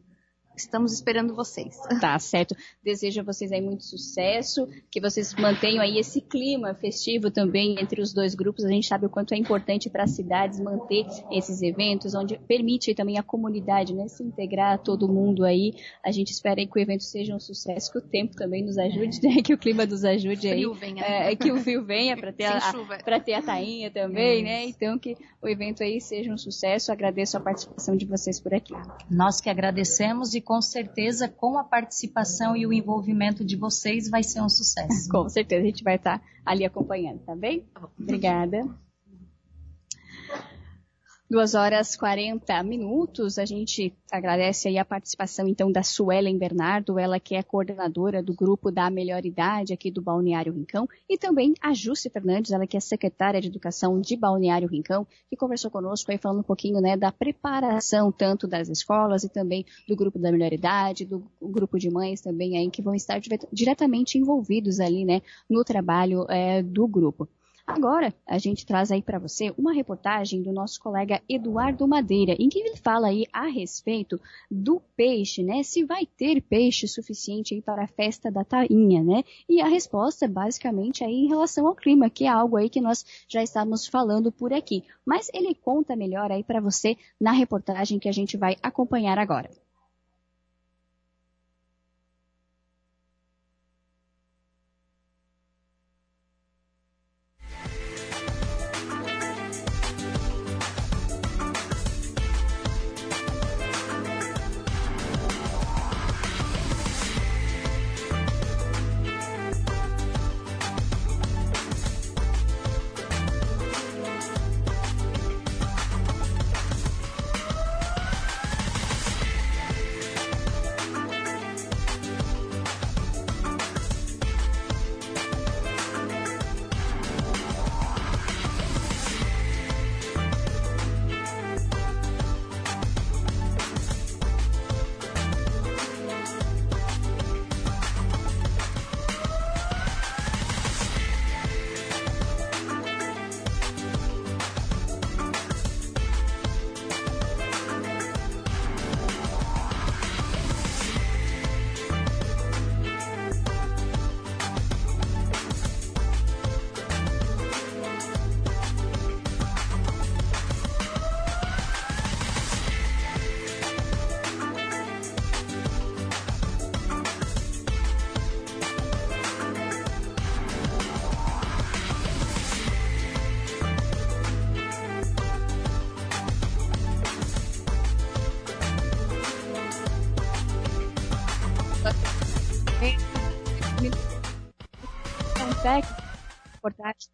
Estamos 0.57 0.93
esperando 0.93 1.35
vocês. 1.35 1.77
Tá 2.07 2.17
certo. 2.19 2.55
Desejo 2.83 3.21
a 3.21 3.23
vocês 3.23 3.51
aí 3.51 3.59
muito 3.59 3.83
sucesso, 3.83 4.67
que 4.89 5.01
vocês 5.01 5.33
mantenham 5.33 5.81
aí 5.81 5.97
esse 5.97 6.21
clima 6.21 6.73
festivo 6.75 7.31
também 7.31 7.75
entre 7.79 8.01
os 8.01 8.13
dois 8.13 8.35
grupos. 8.35 8.63
A 8.63 8.69
gente 8.69 8.87
sabe 8.87 9.07
o 9.07 9.09
quanto 9.09 9.33
é 9.33 9.37
importante 9.37 9.89
para 9.89 10.03
as 10.03 10.11
cidades 10.11 10.59
manter 10.59 11.05
esses 11.31 11.61
eventos, 11.61 12.13
onde 12.13 12.37
permite 12.37 12.93
também 12.93 13.17
a 13.17 13.23
comunidade, 13.23 13.93
né, 13.93 14.07
se 14.07 14.23
integrar 14.23 14.79
todo 14.79 15.07
mundo 15.07 15.43
aí. 15.43 15.73
A 16.05 16.11
gente 16.11 16.31
espera 16.31 16.59
aí 16.59 16.67
que 16.67 16.77
o 16.77 16.81
evento 16.81 17.03
seja 17.03 17.35
um 17.35 17.39
sucesso, 17.39 17.91
que 17.91 17.97
o 17.97 18.01
tempo 18.01 18.35
também 18.35 18.63
nos 18.63 18.77
ajude, 18.77 19.19
né, 19.27 19.41
que 19.43 19.53
o 19.53 19.57
clima 19.57 19.85
nos 19.85 20.05
ajude 20.05 20.47
aí. 20.47 20.65
Venha. 20.75 21.03
É, 21.03 21.35
que 21.35 21.51
o 21.51 21.59
frio 21.59 21.83
venha 21.83 22.15
para 22.15 22.31
ter, 22.31 22.45
a, 22.47 23.19
ter 23.19 23.33
a 23.33 23.41
tainha 23.41 23.89
também, 23.89 24.43
né? 24.43 24.65
Então 24.65 24.97
que 24.99 25.17
o 25.41 25.47
evento 25.47 25.83
aí 25.83 25.99
seja 25.99 26.31
um 26.31 26.37
sucesso. 26.37 26.91
Agradeço 26.91 27.37
a 27.37 27.39
participação 27.39 27.95
de 27.95 28.05
vocês 28.05 28.39
por 28.39 28.53
aqui. 28.53 28.73
Nós 29.09 29.41
que 29.41 29.49
agradecemos 29.49 30.33
e 30.33 30.41
com 30.47 30.61
certeza 30.61 31.27
com 31.27 31.57
a 31.57 31.63
participação 31.65 32.55
e 32.55 32.65
o 32.65 32.71
envolvimento 32.71 33.43
de 33.43 33.57
vocês 33.57 34.09
vai 34.09 34.23
ser 34.23 34.41
um 34.41 34.47
sucesso. 34.47 35.09
com 35.11 35.27
certeza, 35.27 35.61
a 35.61 35.65
gente 35.65 35.83
vai 35.83 35.97
estar 35.97 36.23
ali 36.45 36.63
acompanhando, 36.63 37.19
tá 37.25 37.35
bem? 37.35 37.67
Tá 37.73 37.81
Obrigada. 37.99 38.65
Duas 41.29 41.55
horas 41.55 41.97
40 41.97 42.63
minutos. 42.63 43.37
A 43.37 43.43
gente 43.43 43.93
agradece 44.09 44.69
aí 44.69 44.77
a 44.77 44.85
participação 44.85 45.45
então 45.45 45.69
da 45.69 45.83
Suelen 45.83 46.37
Bernardo, 46.37 46.97
ela 46.97 47.19
que 47.19 47.35
é 47.35 47.43
coordenadora 47.43 48.23
do 48.23 48.33
grupo 48.33 48.71
da 48.71 48.89
Melhor 48.89 49.25
Idade 49.25 49.73
aqui 49.73 49.91
do 49.91 50.01
Balneário 50.01 50.53
Rincão, 50.53 50.87
e 51.09 51.17
também 51.17 51.53
a 51.59 51.73
Júcia 51.73 52.09
Fernandes, 52.09 52.51
ela 52.51 52.65
que 52.65 52.77
é 52.77 52.79
secretária 52.79 53.41
de 53.41 53.47
Educação 53.47 53.99
de 53.99 54.15
Balneário 54.15 54.69
Rincão, 54.69 55.05
que 55.29 55.35
conversou 55.35 55.69
conosco 55.69 56.09
aí 56.09 56.17
falando 56.17 56.39
um 56.39 56.43
pouquinho 56.43 56.79
né, 56.79 56.95
da 56.95 57.11
preparação 57.11 58.09
tanto 58.09 58.47
das 58.47 58.69
escolas 58.69 59.25
e 59.25 59.29
também 59.29 59.65
do 59.85 59.97
grupo 59.97 60.17
da 60.17 60.31
Melhor 60.31 60.53
Idade, 60.53 61.03
do 61.03 61.29
grupo 61.41 61.77
de 61.77 61.89
mães 61.89 62.21
também 62.21 62.57
aí 62.57 62.71
que 62.71 62.81
vão 62.81 62.95
estar 62.95 63.19
diretamente 63.51 64.17
envolvidos 64.17 64.79
ali 64.79 65.03
né, 65.03 65.21
no 65.49 65.65
trabalho 65.65 66.25
é, 66.29 66.63
do 66.63 66.87
grupo. 66.87 67.27
Agora, 67.67 68.13
a 68.25 68.37
gente 68.37 68.65
traz 68.65 68.93
aí 68.93 69.01
para 69.01 69.19
você 69.19 69.53
uma 69.57 69.73
reportagem 69.73 70.41
do 70.41 70.53
nosso 70.53 70.79
colega 70.79 71.21
Eduardo 71.27 71.85
Madeira, 71.85 72.33
em 72.39 72.47
que 72.47 72.59
ele 72.59 72.77
fala 72.77 73.07
aí 73.07 73.25
a 73.33 73.47
respeito 73.47 74.17
do 74.49 74.81
peixe, 74.95 75.43
né? 75.43 75.61
Se 75.63 75.83
vai 75.83 76.05
ter 76.05 76.39
peixe 76.39 76.87
suficiente 76.87 77.53
aí 77.53 77.61
para 77.61 77.83
a 77.83 77.87
festa 77.87 78.31
da 78.31 78.45
tainha, 78.45 79.03
né? 79.03 79.21
E 79.49 79.59
a 79.59 79.67
resposta 79.67 80.23
é 80.23 80.29
basicamente 80.29 81.03
aí 81.03 81.25
em 81.25 81.27
relação 81.27 81.67
ao 81.67 81.75
clima, 81.75 82.09
que 82.09 82.23
é 82.23 82.29
algo 82.29 82.55
aí 82.55 82.69
que 82.69 82.79
nós 82.79 83.05
já 83.27 83.43
estávamos 83.43 83.85
falando 83.85 84.31
por 84.31 84.53
aqui. 84.53 84.85
Mas 85.05 85.29
ele 85.33 85.53
conta 85.53 85.93
melhor 85.93 86.31
aí 86.31 86.45
para 86.45 86.61
você 86.61 86.95
na 87.19 87.33
reportagem 87.33 87.99
que 87.99 88.07
a 88.07 88.13
gente 88.13 88.37
vai 88.37 88.55
acompanhar 88.63 89.19
agora. 89.19 89.49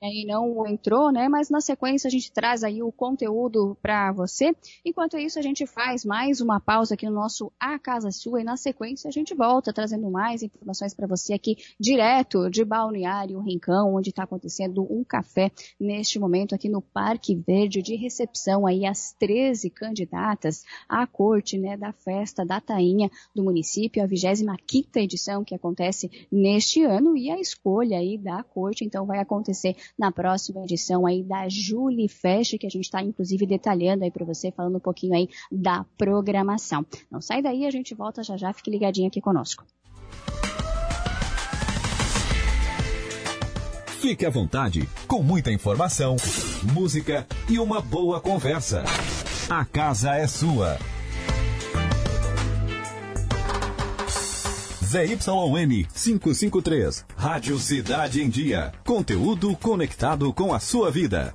Aí 0.04 0.26
não 0.26 0.68
entrou, 0.68 1.12
né? 1.12 1.30
Mas 1.30 1.50
na 1.50 1.62
sequência 1.62 2.08
a 2.08 2.12
gente 2.12 2.32
traz 2.32 2.64
aí 2.64 2.84
o 2.84 2.92
conteúdo 2.92 3.78
para 3.82 4.12
você. 4.12 4.56
Enquanto 4.86 5.18
isso, 5.18 5.40
a 5.40 5.42
gente 5.42 5.66
faz 5.66 6.04
mais 6.04 6.42
uma 6.42 6.60
pausa 6.60 6.94
aqui 6.94 7.06
no 7.06 7.14
nosso 7.14 7.52
A 7.60 7.80
Casa 7.80 8.12
Sua 8.12 8.42
e 8.42 8.44
na 8.44 8.58
sequência 8.58 9.08
a 9.08 9.12
gente 9.12 9.34
volta 9.34 9.74
trazendo 9.74 10.10
mais 10.10 10.44
informações 10.44 10.94
para 10.94 11.08
você 11.08 11.34
aqui 11.34 11.58
direto 11.80 12.50
de 12.50 12.64
Balneário 12.64 13.40
Rincão, 13.40 13.96
onde 13.96 14.10
está 14.10 14.24
acontecendo 14.24 14.86
um 14.90 15.04
café 15.04 15.52
neste 15.80 16.20
momento 16.20 16.54
aqui 16.54 16.70
no 16.70 16.82
Parque 16.82 17.36
Verde 17.36 17.82
de 17.82 17.96
recepção 17.96 18.66
aí 18.66 18.86
às 18.86 19.14
13 19.14 19.70
candidatas 19.70 20.64
à 20.88 21.06
corte, 21.08 21.58
né, 21.58 21.78
da 21.78 21.92
festa 21.92 22.46
da 22.46 22.60
Tainha 22.60 23.10
do 23.36 23.44
município, 23.44 24.04
a 24.04 24.08
25ª 24.08 24.98
edição 24.98 25.44
que 25.44 25.56
acontece 25.56 26.28
neste 26.32 26.84
ano 26.84 27.18
e 27.18 27.30
a 27.30 27.40
escolha 27.40 27.98
aí 27.98 28.18
da 28.18 28.44
corte, 28.44 28.84
então 28.84 29.06
vai 29.06 29.20
acontecer 29.20 29.76
na 29.98 30.12
próxima 30.12 30.64
edição 30.64 31.06
aí 31.06 31.24
da 31.24 31.48
Julie 31.50 32.10
Fest, 32.10 32.58
que 32.58 32.68
a 32.68 32.70
gente 32.70 32.86
está 32.86 33.02
inclusive 33.02 33.46
detalhando 33.46 34.04
aí 34.04 34.12
para 34.12 34.26
você, 34.26 34.52
falando 34.52 34.78
um 34.78 34.82
pouquinho 34.82 35.16
aí 35.16 35.30
da 35.52 35.86
programação. 35.98 36.86
Não 37.12 37.22
sai 37.22 37.42
daí, 37.42 37.66
a 37.66 37.72
gente 37.72 37.94
volta 37.94 38.24
já 38.24 38.38
já, 38.38 38.52
fique 38.54 38.72
ligadinho 38.72 39.08
aqui 39.08 39.22
conosco. 39.22 39.66
Fique 44.04 44.26
à 44.26 44.30
vontade, 44.30 44.88
com 45.08 45.24
muita 45.24 45.50
informação, 45.50 46.18
música 46.74 47.26
e 47.50 47.58
uma 47.58 47.80
boa 47.80 48.20
conversa. 48.20 48.84
A 49.50 49.64
casa 49.64 50.16
é 50.16 50.28
sua. 50.28 50.78
ZYN 54.94 55.88
553. 55.92 57.06
Rádio 57.18 57.58
Cidade 57.58 58.22
em 58.22 58.30
Dia. 58.30 58.72
Conteúdo 58.86 59.56
conectado 59.56 60.32
com 60.32 60.54
a 60.54 60.60
sua 60.60 60.92
vida. 60.92 61.34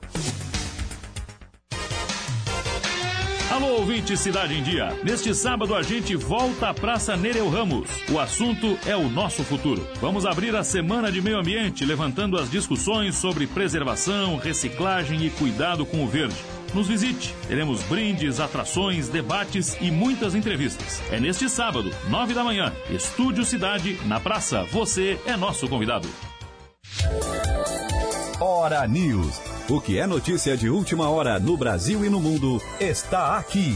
Alô, 3.50 3.80
ouvinte 3.80 4.16
Cidade 4.16 4.54
em 4.54 4.62
Dia. 4.62 4.96
Neste 5.02 5.34
sábado 5.34 5.74
a 5.74 5.82
gente 5.82 6.14
volta 6.14 6.68
à 6.68 6.74
Praça 6.74 7.16
Nereu 7.16 7.48
Ramos. 7.48 7.90
O 8.12 8.20
assunto 8.20 8.78
é 8.86 8.94
o 8.94 9.08
nosso 9.08 9.42
futuro. 9.42 9.84
Vamos 10.00 10.24
abrir 10.24 10.54
a 10.54 10.62
Semana 10.62 11.10
de 11.10 11.20
Meio 11.20 11.38
Ambiente, 11.38 11.84
levantando 11.84 12.38
as 12.38 12.48
discussões 12.48 13.16
sobre 13.16 13.48
preservação, 13.48 14.36
reciclagem 14.36 15.26
e 15.26 15.30
cuidado 15.30 15.84
com 15.84 16.04
o 16.04 16.06
verde. 16.06 16.36
Nos 16.74 16.88
visite. 16.88 17.34
Teremos 17.46 17.82
brindes, 17.84 18.40
atrações, 18.40 19.08
debates 19.08 19.76
e 19.80 19.90
muitas 19.90 20.34
entrevistas. 20.34 21.02
É 21.10 21.18
neste 21.18 21.48
sábado, 21.48 21.90
nove 22.08 22.34
da 22.34 22.44
manhã, 22.44 22.72
Estúdio 22.90 23.44
Cidade, 23.44 23.98
na 24.06 24.20
praça. 24.20 24.64
Você 24.64 25.18
é 25.26 25.36
nosso 25.36 25.68
convidado. 25.68 26.08
Hora 28.40 28.86
News. 28.86 29.40
O 29.68 29.80
que 29.80 29.98
é 29.98 30.06
notícia 30.06 30.56
de 30.56 30.70
última 30.70 31.10
hora 31.10 31.38
no 31.38 31.56
Brasil 31.56 32.04
e 32.04 32.08
no 32.08 32.20
mundo 32.20 32.62
está 32.80 33.36
aqui. 33.36 33.74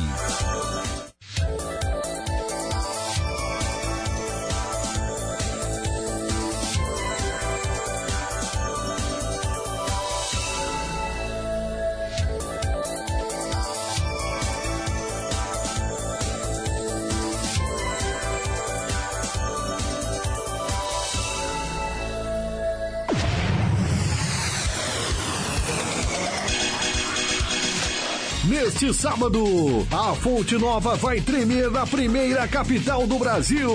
Sábado, 28.90 29.86
a 29.92 30.14
Fonte 30.14 30.56
Nova 30.56 30.96
vai 30.96 31.20
tremer 31.20 31.70
na 31.70 31.86
primeira 31.86 32.48
capital 32.48 33.06
do 33.06 33.18
Brasil, 33.18 33.70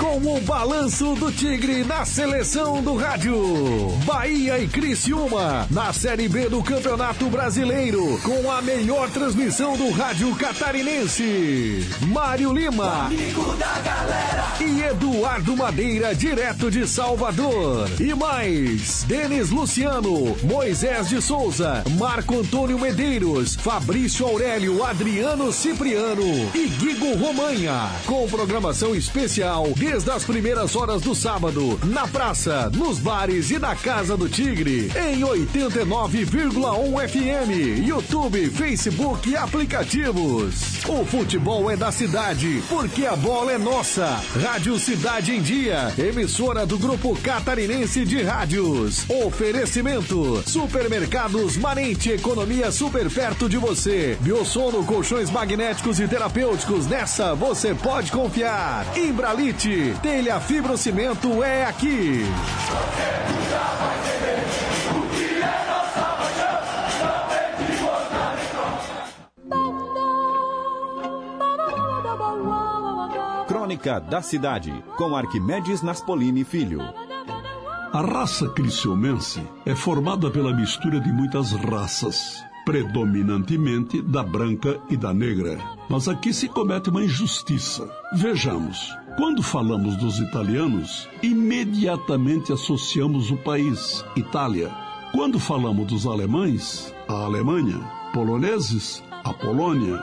com 0.00 0.16
o 0.16 0.40
balanço 0.40 1.14
do 1.14 1.30
Tigre 1.30 1.84
na 1.84 2.04
seleção 2.04 2.82
do 2.82 2.96
rádio. 2.96 3.36
Bahia 4.04 4.58
e 4.58 4.66
Criciúma, 4.66 5.68
na 5.70 5.92
Série 5.92 6.28
B 6.28 6.48
do 6.48 6.62
Campeonato 6.62 7.26
Brasileiro, 7.26 8.18
com 8.24 8.50
a 8.50 8.60
melhor 8.60 9.08
transmissão 9.10 9.76
do 9.76 9.90
rádio 9.90 10.34
catarinense. 10.34 11.86
Mário 12.08 12.52
Lima. 12.52 13.10
E 14.60 14.82
Eduardo 14.82 15.56
Madeira, 15.56 16.14
direto 16.14 16.70
de 16.70 16.86
Salvador. 16.86 17.88
E 18.00 18.12
mais, 18.14 19.04
Denis 19.04 19.50
Luciano, 19.50 20.36
Moisés 20.42 21.10
de 21.10 21.22
Souza, 21.22 21.84
Marco 21.96 22.40
Antônio 22.40 22.78
Medeiros, 22.78 23.54
Fabrício 23.54 24.26
Aurélio 24.26 24.47
Adriano 24.48 25.52
Cipriano 25.52 26.24
e 26.54 26.68
Guigo 26.68 27.14
Romanha. 27.16 27.90
Com 28.06 28.26
programação 28.28 28.94
especial 28.94 29.68
desde 29.76 30.10
as 30.10 30.24
primeiras 30.24 30.74
horas 30.74 31.02
do 31.02 31.14
sábado, 31.14 31.78
na 31.84 32.08
praça, 32.08 32.70
nos 32.74 32.98
bares 32.98 33.50
e 33.50 33.58
na 33.58 33.76
Casa 33.76 34.16
do 34.16 34.26
Tigre, 34.26 34.90
em 34.96 35.20
89,1 35.20 37.08
FM, 37.08 37.86
YouTube, 37.86 38.48
Facebook 38.48 39.28
e 39.28 39.36
aplicativos. 39.36 40.82
O 40.88 41.04
futebol 41.04 41.70
é 41.70 41.76
da 41.76 41.92
cidade, 41.92 42.62
porque 42.70 43.04
a 43.04 43.14
bola 43.16 43.52
é 43.52 43.58
nossa. 43.58 44.06
Rádio 44.40 44.78
Cidade 44.78 45.34
em 45.34 45.42
Dia, 45.42 45.92
emissora 45.98 46.64
do 46.64 46.78
Grupo 46.78 47.14
Catarinense 47.20 48.04
de 48.06 48.22
Rádios. 48.22 49.04
Oferecimento: 49.10 50.42
Supermercados 50.46 51.58
Manente, 51.58 52.10
economia 52.10 52.72
super 52.72 53.10
perto 53.10 53.46
de 53.46 53.58
você. 53.58 54.16
Biosono, 54.38 54.84
colchões 54.84 55.32
magnéticos 55.32 55.98
e 55.98 56.06
terapêuticos. 56.06 56.86
Nessa 56.86 57.34
você 57.34 57.74
pode 57.74 58.12
confiar. 58.12 58.86
Imbralite, 58.96 59.96
telha 60.00 60.38
fibrocimento 60.38 61.42
é 61.42 61.64
aqui. 61.64 62.22
Crônica 73.48 73.98
da 73.98 74.22
Cidade, 74.22 74.72
com 74.96 75.16
Arquimedes 75.16 75.82
Naspolini 75.82 76.44
Filho. 76.44 76.80
A 77.92 78.02
raça 78.02 78.48
criciumense 78.50 79.42
é 79.66 79.74
formada 79.74 80.30
pela 80.30 80.54
mistura 80.54 81.00
de 81.00 81.10
muitas 81.10 81.50
raças, 81.52 82.44
predominantemente 82.68 84.02
da 84.02 84.22
branca 84.22 84.78
e 84.90 84.96
da 84.98 85.14
negra. 85.14 85.58
Mas 85.88 86.06
aqui 86.06 86.34
se 86.34 86.46
comete 86.46 86.90
uma 86.90 87.02
injustiça. 87.02 87.88
Vejamos, 88.12 88.94
quando 89.16 89.42
falamos 89.42 89.96
dos 89.96 90.18
italianos, 90.18 91.08
imediatamente 91.22 92.52
associamos 92.52 93.30
o 93.30 93.38
país, 93.38 94.04
Itália. 94.14 94.70
Quando 95.12 95.40
falamos 95.40 95.86
dos 95.86 96.06
alemães, 96.06 96.94
a 97.08 97.14
Alemanha. 97.14 97.80
Poloneses, 98.12 99.02
a 99.24 99.32
Polônia. 99.32 99.98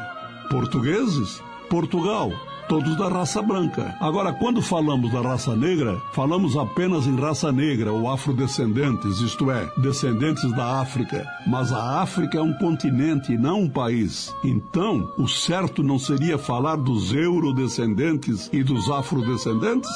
Portugueses, 0.49 1.43
Portugal 1.69 2.31
todos 2.67 2.97
da 2.97 3.07
raça 3.07 3.41
branca. 3.41 3.95
Agora, 3.99 4.33
quando 4.33 4.61
falamos 4.61 5.11
da 5.11 5.21
raça 5.21 5.55
negra, 5.55 6.01
falamos 6.13 6.57
apenas 6.57 7.07
em 7.07 7.15
raça 7.15 7.51
negra 7.51 7.91
ou 7.91 8.09
afrodescendentes, 8.09 9.19
isto 9.19 9.51
é, 9.51 9.69
descendentes 9.77 10.51
da 10.53 10.79
África. 10.79 11.25
Mas 11.47 11.71
a 11.71 12.01
África 12.01 12.37
é 12.37 12.41
um 12.41 12.53
continente 12.53 13.33
e 13.33 13.37
não 13.37 13.61
um 13.61 13.69
país. 13.69 14.33
Então, 14.43 15.11
o 15.17 15.27
certo 15.27 15.83
não 15.83 15.99
seria 15.99 16.37
falar 16.37 16.75
dos 16.75 17.13
eurodescendentes 17.13 18.49
e 18.51 18.63
dos 18.63 18.89
afrodescendentes? 18.89 19.89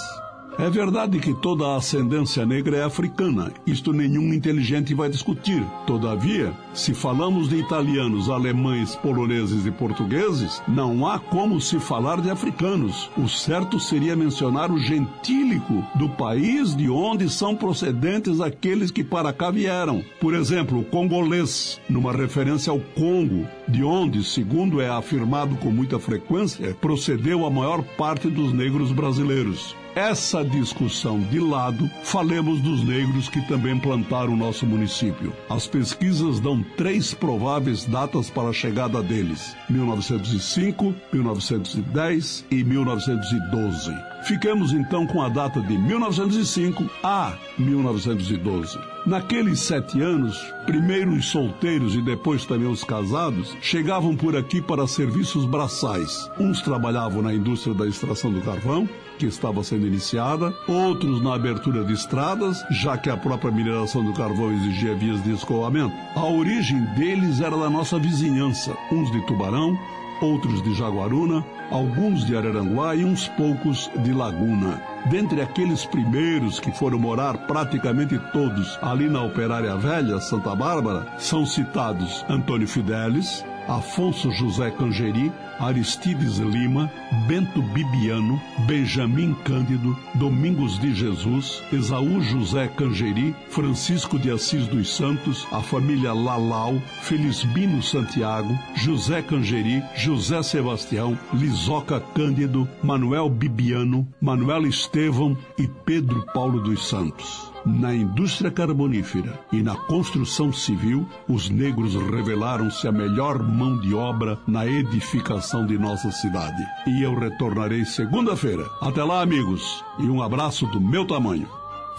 É 0.59 0.69
verdade 0.69 1.19
que 1.19 1.33
toda 1.33 1.65
a 1.65 1.77
ascendência 1.77 2.45
negra 2.45 2.75
é 2.75 2.83
africana, 2.83 3.49
isto 3.65 3.93
nenhum 3.93 4.33
inteligente 4.33 4.93
vai 4.93 5.07
discutir. 5.07 5.63
Todavia, 5.87 6.51
se 6.73 6.93
falamos 6.93 7.47
de 7.47 7.55
italianos, 7.55 8.29
alemães, 8.29 8.93
poloneses 8.93 9.65
e 9.65 9.71
portugueses, 9.71 10.61
não 10.67 11.07
há 11.07 11.17
como 11.17 11.61
se 11.61 11.79
falar 11.79 12.19
de 12.19 12.29
africanos. 12.29 13.09
O 13.17 13.25
certo 13.29 13.79
seria 13.79 14.17
mencionar 14.17 14.69
o 14.69 14.77
gentílico 14.77 15.81
do 15.95 16.09
país 16.09 16.75
de 16.75 16.89
onde 16.89 17.29
são 17.29 17.55
procedentes 17.55 18.41
aqueles 18.41 18.91
que 18.91 19.01
para 19.01 19.31
cá 19.31 19.49
vieram. 19.49 20.03
Por 20.19 20.33
exemplo, 20.33 20.79
o 20.79 20.83
congolês, 20.83 21.79
numa 21.89 22.11
referência 22.11 22.69
ao 22.69 22.81
Congo, 22.81 23.47
de 23.65 23.81
onde, 23.81 24.25
segundo 24.25 24.81
é 24.81 24.89
afirmado 24.89 25.55
com 25.55 25.71
muita 25.71 25.97
frequência, 25.99 26.75
procedeu 26.81 27.45
a 27.45 27.49
maior 27.49 27.81
parte 27.81 28.29
dos 28.29 28.51
negros 28.51 28.91
brasileiros 28.91 29.73
essa 29.95 30.43
discussão 30.43 31.19
de 31.19 31.39
lado, 31.39 31.89
falemos 32.03 32.61
dos 32.61 32.83
negros 32.83 33.29
que 33.29 33.41
também 33.47 33.77
plantaram 33.79 34.33
o 34.33 34.37
nosso 34.37 34.65
município. 34.65 35.33
As 35.49 35.67
pesquisas 35.67 36.39
dão 36.39 36.63
três 36.77 37.13
prováveis 37.13 37.85
datas 37.85 38.29
para 38.29 38.49
a 38.49 38.53
chegada 38.53 39.01
deles: 39.01 39.55
1905, 39.69 40.93
1910 41.11 42.45
e 42.51 42.63
1912. 42.63 43.91
Ficamos 44.23 44.73
então 44.73 45.07
com 45.07 45.21
a 45.21 45.29
data 45.29 45.61
de 45.61 45.77
1905 45.77 46.89
a 47.03 47.37
1912. 47.57 48.77
Naqueles 49.09 49.61
sete 49.61 49.99
anos, 49.99 50.39
primeiro 50.67 51.13
os 51.13 51.29
solteiros 51.29 51.95
e 51.95 52.01
depois 52.01 52.45
também 52.45 52.67
os 52.67 52.83
casados 52.83 53.57
chegavam 53.59 54.15
por 54.15 54.37
aqui 54.37 54.61
para 54.61 54.85
serviços 54.85 55.45
braçais. 55.45 56.29
Uns 56.39 56.61
trabalhavam 56.61 57.23
na 57.23 57.33
indústria 57.33 57.73
da 57.73 57.87
extração 57.87 58.31
do 58.31 58.39
carvão, 58.41 58.87
que 59.17 59.25
estava 59.25 59.63
sendo 59.63 59.87
iniciada, 59.87 60.53
outros 60.67 61.23
na 61.23 61.33
abertura 61.33 61.83
de 61.83 61.93
estradas, 61.93 62.63
já 62.69 62.99
que 62.99 63.09
a 63.09 63.17
própria 63.17 63.51
mineração 63.51 64.05
do 64.05 64.13
carvão 64.13 64.51
exigia 64.51 64.93
vias 64.93 65.23
de 65.23 65.33
escoamento. 65.33 65.95
A 66.15 66.25
origem 66.25 66.79
deles 66.93 67.41
era 67.41 67.57
da 67.57 67.67
nossa 67.67 67.97
vizinhança, 67.97 68.77
uns 68.91 69.11
de 69.11 69.25
Tubarão, 69.25 69.75
outros 70.21 70.61
de 70.61 70.75
Jaguaruna, 70.75 71.43
alguns 71.71 72.23
de 72.27 72.35
Araranguá 72.35 72.95
e 72.95 73.03
uns 73.03 73.27
poucos 73.29 73.89
de 74.03 74.13
Laguna. 74.13 74.88
Dentre 75.05 75.41
aqueles 75.41 75.85
primeiros 75.85 76.59
que 76.59 76.71
foram 76.71 76.99
morar 76.99 77.37
praticamente 77.47 78.19
todos 78.31 78.77
ali 78.81 79.09
na 79.09 79.23
Operária 79.23 79.75
Velha, 79.75 80.19
Santa 80.19 80.53
Bárbara, 80.55 81.05
são 81.17 81.45
citados 81.45 82.25
Antônio 82.29 82.67
Fidelis, 82.67 83.43
Afonso 83.69 84.31
José 84.31 84.71
Cangeri, 84.71 85.31
Aristides 85.59 86.39
Lima, 86.39 86.91
Bento 87.27 87.61
Bibiano, 87.61 88.41
Benjamin 88.65 89.35
Cândido, 89.45 89.95
Domingos 90.15 90.79
de 90.79 90.91
Jesus, 90.93 91.61
Esaú 91.71 92.19
José 92.19 92.67
Cangeri, 92.75 93.35
Francisco 93.49 94.17
de 94.17 94.31
Assis 94.31 94.65
dos 94.65 94.89
Santos, 94.89 95.47
a 95.51 95.61
família 95.61 96.13
Lalau, 96.13 96.81
Felisbino 97.01 97.83
Santiago, 97.83 98.57
José 98.75 99.21
Cangeri, 99.21 99.83
José 99.95 100.41
Sebastião, 100.41 101.17
Lisoca 101.31 101.99
Cândido, 101.99 102.67
Manuel 102.81 103.29
Bibiano, 103.29 104.07
Manuel 104.19 104.65
Estevão 104.65 105.37
e 105.59 105.67
Pedro 105.67 106.25
Paulo 106.33 106.59
dos 106.59 106.87
Santos. 106.89 107.48
Na 107.65 107.93
indústria 107.93 108.49
carbonífera 108.49 109.39
e 109.51 109.61
na 109.61 109.75
construção 109.75 110.51
civil, 110.51 111.07
os 111.27 111.49
negros 111.49 111.93
revelaram-se 111.95 112.87
a 112.87 112.91
melhor 112.91 113.41
mão 113.43 113.79
de 113.79 113.93
obra 113.93 114.39
na 114.47 114.65
edificação 114.65 115.65
de 115.65 115.77
nossa 115.77 116.11
cidade. 116.11 116.63
E 116.87 117.03
eu 117.03 117.17
retornarei 117.17 117.83
segunda-feira. 117.83 118.65
Até 118.81 119.03
lá, 119.03 119.21
amigos, 119.21 119.83
e 119.99 120.03
um 120.03 120.21
abraço 120.21 120.65
do 120.67 120.79
meu 120.79 121.05
tamanho. 121.05 121.47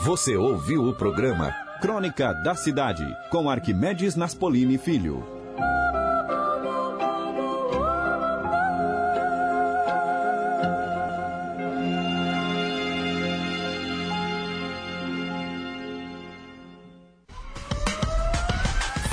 Você 0.00 0.36
ouviu 0.36 0.88
o 0.88 0.94
programa 0.94 1.52
Crônica 1.80 2.32
da 2.42 2.54
Cidade, 2.54 3.04
com 3.30 3.50
Arquimedes 3.50 4.16
Naspolini 4.16 4.78
Filho. 4.78 5.22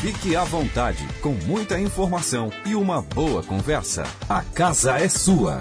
Fique 0.08 0.38
à 0.38 0.46
vontade, 0.46 1.06
com 1.22 1.34
muita 1.46 1.78
informação 1.78 2.50
e 2.66 2.76
uma 2.76 3.02
boa 3.02 3.44
conversa. 3.44 4.04
A 4.30 4.42
casa 4.42 4.98
é 4.98 5.10
sua. 5.10 5.60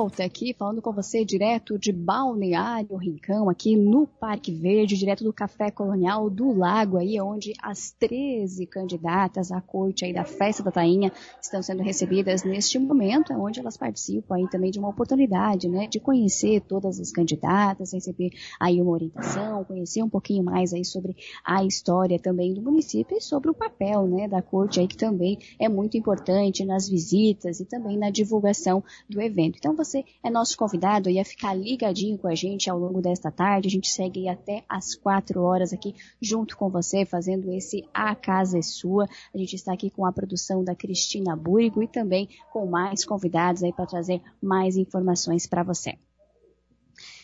Volta 0.00 0.24
aqui 0.24 0.54
falando 0.54 0.80
com 0.80 0.92
você 0.92 1.26
direto 1.26 1.78
de 1.78 1.92
Balneário 1.92 2.96
Rincão, 2.96 3.50
aqui 3.50 3.76
no 3.76 4.06
Parque 4.06 4.50
Verde, 4.50 4.96
direto 4.96 5.22
do 5.22 5.30
Café 5.30 5.70
Colonial 5.70 6.30
do 6.30 6.56
Lago, 6.56 6.96
aí 6.96 7.20
onde 7.20 7.52
as 7.62 7.90
13 7.98 8.64
candidatas 8.64 9.52
à 9.52 9.60
corte 9.60 10.06
aí 10.06 10.14
da 10.14 10.24
Festa 10.24 10.62
da 10.62 10.70
Tainha 10.70 11.12
estão 11.38 11.62
sendo 11.62 11.82
recebidas 11.82 12.44
neste 12.44 12.78
momento, 12.78 13.34
onde 13.34 13.60
elas 13.60 13.76
participam 13.76 14.36
aí 14.36 14.48
também 14.48 14.70
de 14.70 14.78
uma 14.78 14.88
oportunidade, 14.88 15.68
né, 15.68 15.86
de 15.86 16.00
conhecer 16.00 16.62
todas 16.62 16.98
as 16.98 17.12
candidatas, 17.12 17.92
receber 17.92 18.30
aí 18.58 18.80
uma 18.80 18.92
orientação, 18.92 19.64
conhecer 19.64 20.02
um 20.02 20.08
pouquinho 20.08 20.42
mais 20.42 20.72
aí 20.72 20.82
sobre 20.84 21.14
a 21.44 21.62
história 21.62 22.18
também 22.18 22.54
do 22.54 22.62
município 22.62 23.18
e 23.18 23.20
sobre 23.20 23.50
o 23.50 23.54
papel, 23.54 24.06
né, 24.06 24.26
da 24.26 24.40
corte 24.40 24.80
aí 24.80 24.88
que 24.88 24.96
também 24.96 25.38
é 25.58 25.68
muito 25.68 25.98
importante 25.98 26.64
nas 26.64 26.88
visitas 26.88 27.60
e 27.60 27.66
também 27.66 27.98
na 27.98 28.08
divulgação 28.08 28.82
do 29.06 29.20
evento. 29.20 29.58
Então 29.58 29.76
você 29.76 29.89
é 29.98 30.30
nosso 30.30 30.56
convidado 30.56 31.08
e 31.10 31.18
a 31.18 31.24
ficar 31.24 31.54
ligadinho 31.54 32.18
com 32.18 32.28
a 32.28 32.34
gente 32.34 32.70
ao 32.70 32.78
longo 32.78 33.00
desta 33.00 33.30
tarde. 33.30 33.68
A 33.68 33.70
gente 33.70 33.88
segue 33.88 34.28
até 34.28 34.64
às 34.68 34.94
quatro 34.94 35.42
horas 35.42 35.72
aqui 35.72 35.94
junto 36.20 36.56
com 36.56 36.68
você, 36.68 37.04
fazendo 37.04 37.52
esse 37.52 37.84
A 37.92 38.14
Casa 38.14 38.58
é 38.58 38.62
Sua. 38.62 39.08
A 39.34 39.38
gente 39.38 39.54
está 39.54 39.72
aqui 39.72 39.90
com 39.90 40.06
a 40.06 40.12
produção 40.12 40.64
da 40.64 40.74
Cristina 40.74 41.36
Burigo 41.36 41.82
e 41.82 41.88
também 41.88 42.28
com 42.52 42.66
mais 42.66 43.04
convidados 43.04 43.62
aí 43.62 43.72
para 43.72 43.86
trazer 43.86 44.22
mais 44.42 44.76
informações 44.76 45.46
para 45.46 45.62
você. 45.62 45.98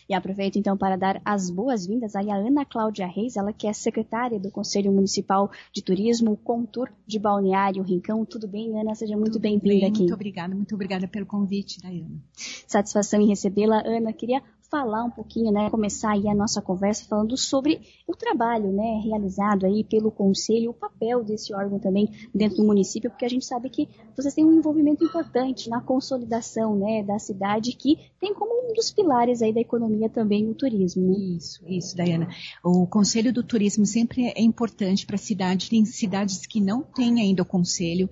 E 0.09 0.13
aproveito 0.13 0.57
então 0.57 0.77
para 0.77 0.95
dar 0.95 1.21
as 1.25 1.49
boas-vindas 1.49 2.15
à 2.15 2.21
Ana 2.21 2.63
Cláudia 2.65 3.05
Reis, 3.05 3.35
ela 3.35 3.51
que 3.51 3.67
é 3.67 3.73
secretária 3.73 4.39
do 4.39 4.49
Conselho 4.49 4.91
Municipal 4.91 5.51
de 5.73 5.81
Turismo, 5.81 6.37
Contur 6.37 6.89
de 7.05 7.19
Balneário 7.19 7.83
Rincão. 7.83 8.23
Tudo 8.23 8.47
bem, 8.47 8.79
Ana? 8.79 8.95
Seja 8.95 9.17
muito 9.17 9.39
bem-vinda 9.39 9.79
bem, 9.81 9.85
aqui. 9.85 9.99
Muito 9.99 10.13
obrigada, 10.13 10.55
muito 10.55 10.75
obrigada 10.75 11.07
pelo 11.07 11.25
convite, 11.25 11.81
Dayana. 11.81 12.21
Satisfação 12.33 13.19
em 13.21 13.27
recebê-la, 13.27 13.81
Ana. 13.85 14.13
Queria 14.13 14.41
falar 14.69 15.03
um 15.03 15.09
pouquinho, 15.09 15.51
né, 15.51 15.69
começar 15.69 16.11
aí 16.11 16.27
a 16.27 16.35
nossa 16.35 16.61
conversa 16.61 17.05
falando 17.05 17.37
sobre 17.37 17.81
o 18.07 18.15
trabalho, 18.15 18.71
né, 18.71 19.01
realizado 19.03 19.65
aí 19.65 19.83
pelo 19.83 20.11
conselho, 20.11 20.71
o 20.71 20.73
papel 20.73 21.23
desse 21.23 21.53
órgão 21.53 21.79
também 21.79 22.09
dentro 22.33 22.57
do 22.57 22.65
município, 22.65 23.09
porque 23.09 23.25
a 23.25 23.29
gente 23.29 23.45
sabe 23.45 23.69
que 23.69 23.87
vocês 24.15 24.33
têm 24.33 24.45
um 24.45 24.53
envolvimento 24.53 25.03
importante 25.03 25.69
na 25.69 25.81
consolidação, 25.81 26.75
né, 26.75 27.03
da 27.03 27.17
cidade 27.19 27.73
que 27.73 27.97
tem 28.19 28.33
como 28.33 28.69
um 28.69 28.73
dos 28.73 28.91
pilares 28.91 29.41
aí 29.41 29.53
da 29.53 29.61
economia 29.61 30.09
também 30.09 30.49
o 30.49 30.53
turismo. 30.53 31.07
Né? 31.07 31.17
Isso, 31.37 31.63
isso, 31.67 31.95
Dayana. 31.95 32.27
O 32.63 32.85
conselho 32.85 33.31
do 33.31 33.43
turismo 33.43 33.85
sempre 33.85 34.27
é 34.27 34.41
importante 34.41 35.05
para 35.05 35.15
a 35.15 35.19
cidade. 35.19 35.69
Tem 35.69 35.85
cidades 35.85 36.45
que 36.45 36.59
não 36.59 36.83
têm 36.83 37.21
ainda 37.21 37.43
o 37.43 37.45
conselho 37.45 38.09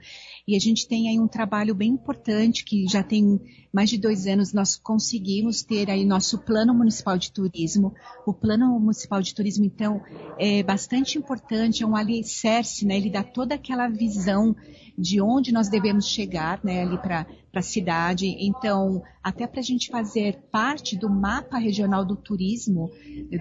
e 0.48 0.56
a 0.56 0.60
gente 0.60 0.88
tem 0.88 1.10
aí 1.10 1.20
um 1.20 1.28
trabalho 1.28 1.74
bem 1.74 1.90
importante 1.90 2.64
que 2.64 2.86
já 2.88 3.02
tem 3.02 3.42
mais 3.74 3.90
de 3.90 3.98
dois 3.98 4.28
anos 4.28 4.54
nós 4.54 4.76
conseguimos 4.76 5.64
ter 5.64 5.90
aí 5.90 6.06
nosso 6.06 6.38
plano 6.38 6.74
municipal 6.74 7.18
de 7.18 7.32
turismo. 7.32 7.94
O 8.26 8.34
plano 8.34 8.80
municipal 8.80 9.22
de 9.22 9.34
turismo, 9.34 9.66
então, 9.66 10.02
é 10.40 10.62
bastante 10.62 11.18
importante, 11.18 11.84
é 11.84 11.88
um 11.88 11.96
alicerce, 11.96 12.86
né? 12.86 12.96
Ele 12.96 13.10
dá 13.10 13.24
toda 13.24 13.56
aquela 13.56 13.90
visão 13.90 14.56
de 14.98 15.20
onde 15.20 15.52
nós 15.52 15.68
devemos 15.68 16.08
chegar, 16.08 16.60
né, 16.64 16.84
ali 16.84 16.98
para 16.98 17.28
a 17.60 17.64
cidade. 17.64 18.28
Então, 18.40 19.04
até 19.24 19.48
para 19.48 19.60
a 19.60 19.64
gente 19.64 19.90
fazer 19.90 20.40
parte 20.52 20.96
do 20.96 21.10
mapa 21.10 21.58
regional 21.58 22.06
do 22.06 22.16
turismo 22.16 22.92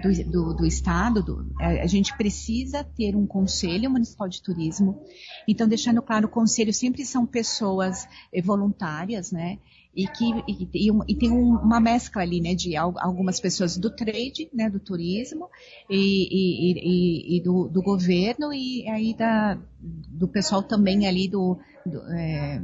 do, 0.03 0.31
do, 0.31 0.55
do 0.55 0.67
estado, 0.67 1.23
do, 1.23 1.47
é, 1.61 1.83
a 1.83 1.87
gente 1.87 2.17
precisa 2.17 2.85
ter 2.85 3.17
um 3.17 3.27
conselho 3.27 3.91
municipal 3.91 4.29
de 4.29 4.43
turismo. 4.43 5.01
Então, 5.47 5.69
deixando 5.69 6.03
claro, 6.03 6.27
o 6.27 6.31
conselho 6.31 6.73
sempre 6.73 7.05
são 7.05 7.27
pessoas 7.27 8.07
eh, 8.33 8.41
voluntárias, 8.41 9.33
né? 9.33 9.59
e 9.97 10.09
que 10.09 10.25
e, 10.49 10.69
e, 11.09 11.15
tem 11.15 11.31
um, 11.31 11.55
uma 11.57 11.81
mescla 11.81 12.23
ali, 12.23 12.41
né, 12.41 12.55
de 12.55 12.77
algumas 12.77 13.39
pessoas 13.39 13.77
do 13.77 13.89
trade, 13.91 14.49
né, 14.53 14.69
do 14.69 14.81
turismo 14.81 15.49
e, 15.89 17.37
e 17.37 17.41
do, 17.41 17.69
do, 17.69 17.81
governo 17.81 18.53
e 18.53 18.89
aí 18.89 19.15
da, 19.15 19.57
do 19.81 20.27
pessoal 20.27 20.63
também 20.63 21.07
ali 21.07 21.29
do, 21.29 21.59
do 21.87 22.03
é, 22.13 22.61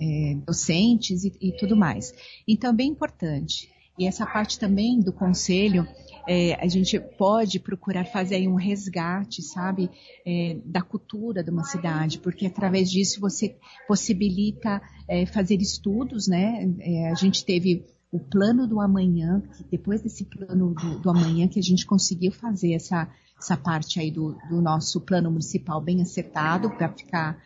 é, 0.00 0.34
docentes 0.46 1.24
e, 1.24 1.52
tudo 1.58 1.76
mais. 1.76 2.12
Então, 2.46 2.74
bem 2.74 2.90
importante. 2.90 3.68
E 3.98 4.06
essa 4.06 4.24
parte 4.24 4.58
também 4.58 5.00
do 5.00 5.12
conselho, 5.12 5.86
é, 6.28 6.54
a 6.54 6.68
gente 6.68 7.00
pode 7.00 7.58
procurar 7.58 8.04
fazer 8.04 8.46
um 8.46 8.54
resgate, 8.54 9.42
sabe, 9.42 9.90
é, 10.24 10.56
da 10.64 10.80
cultura 10.80 11.42
de 11.42 11.50
uma 11.50 11.64
cidade, 11.64 12.20
porque 12.20 12.46
através 12.46 12.90
disso 12.90 13.20
você 13.20 13.56
possibilita 13.88 14.80
é, 15.08 15.26
fazer 15.26 15.56
estudos, 15.56 16.28
né? 16.28 16.72
É, 16.78 17.10
a 17.10 17.14
gente 17.14 17.44
teve 17.44 17.84
o 18.12 18.20
plano 18.20 18.66
do 18.66 18.80
amanhã, 18.80 19.42
depois 19.70 20.00
desse 20.00 20.24
plano 20.24 20.74
do, 20.74 21.00
do 21.00 21.10
amanhã 21.10 21.48
que 21.48 21.58
a 21.58 21.62
gente 21.62 21.84
conseguiu 21.84 22.30
fazer 22.30 22.74
essa, 22.74 23.08
essa 23.36 23.56
parte 23.56 23.98
aí 23.98 24.10
do, 24.10 24.36
do 24.48 24.62
nosso 24.62 25.00
plano 25.00 25.30
municipal 25.30 25.80
bem 25.80 26.00
acertado 26.00 26.70
para 26.70 26.88
ficar 26.88 27.38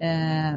é, 0.00 0.56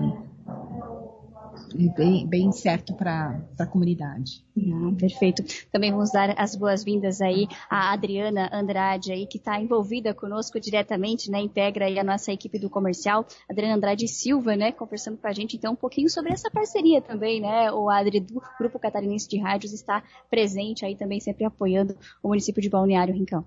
bem, 1.95 2.27
bem 2.27 2.51
certo 2.51 2.93
para 2.93 3.41
a 3.59 3.65
comunidade. 3.65 4.43
Ah, 4.57 4.95
perfeito. 4.97 5.43
Também 5.71 5.91
vamos 5.91 6.11
dar 6.11 6.33
as 6.37 6.55
boas-vindas 6.55 7.21
aí 7.21 7.47
à 7.69 7.93
Adriana 7.93 8.49
Andrade 8.53 9.11
aí, 9.11 9.25
que 9.25 9.37
está 9.37 9.59
envolvida 9.59 10.13
conosco 10.13 10.59
diretamente, 10.59 11.29
né? 11.29 11.39
Integra 11.39 11.85
aí 11.85 11.99
a 11.99 12.03
nossa 12.03 12.31
equipe 12.31 12.57
do 12.57 12.69
comercial, 12.69 13.25
Adriana 13.49 13.75
Andrade 13.75 14.07
Silva, 14.07 14.55
né? 14.55 14.71
Conversando 14.71 15.17
com 15.17 15.27
a 15.27 15.33
gente 15.33 15.57
então 15.57 15.73
um 15.73 15.77
pouquinho 15.77 16.09
sobre 16.09 16.31
essa 16.31 16.49
parceria 16.49 17.01
também, 17.01 17.41
né? 17.41 17.71
O 17.71 17.89
Adri 17.89 18.19
do 18.19 18.41
Grupo 18.57 18.79
Catarinense 18.79 19.27
de 19.27 19.37
Rádios 19.37 19.73
está 19.73 20.03
presente 20.29 20.85
aí 20.85 20.95
também, 20.95 21.19
sempre 21.19 21.45
apoiando 21.45 21.95
o 22.23 22.29
município 22.29 22.61
de 22.61 22.69
Balneário 22.69 23.13
Rincão. 23.13 23.45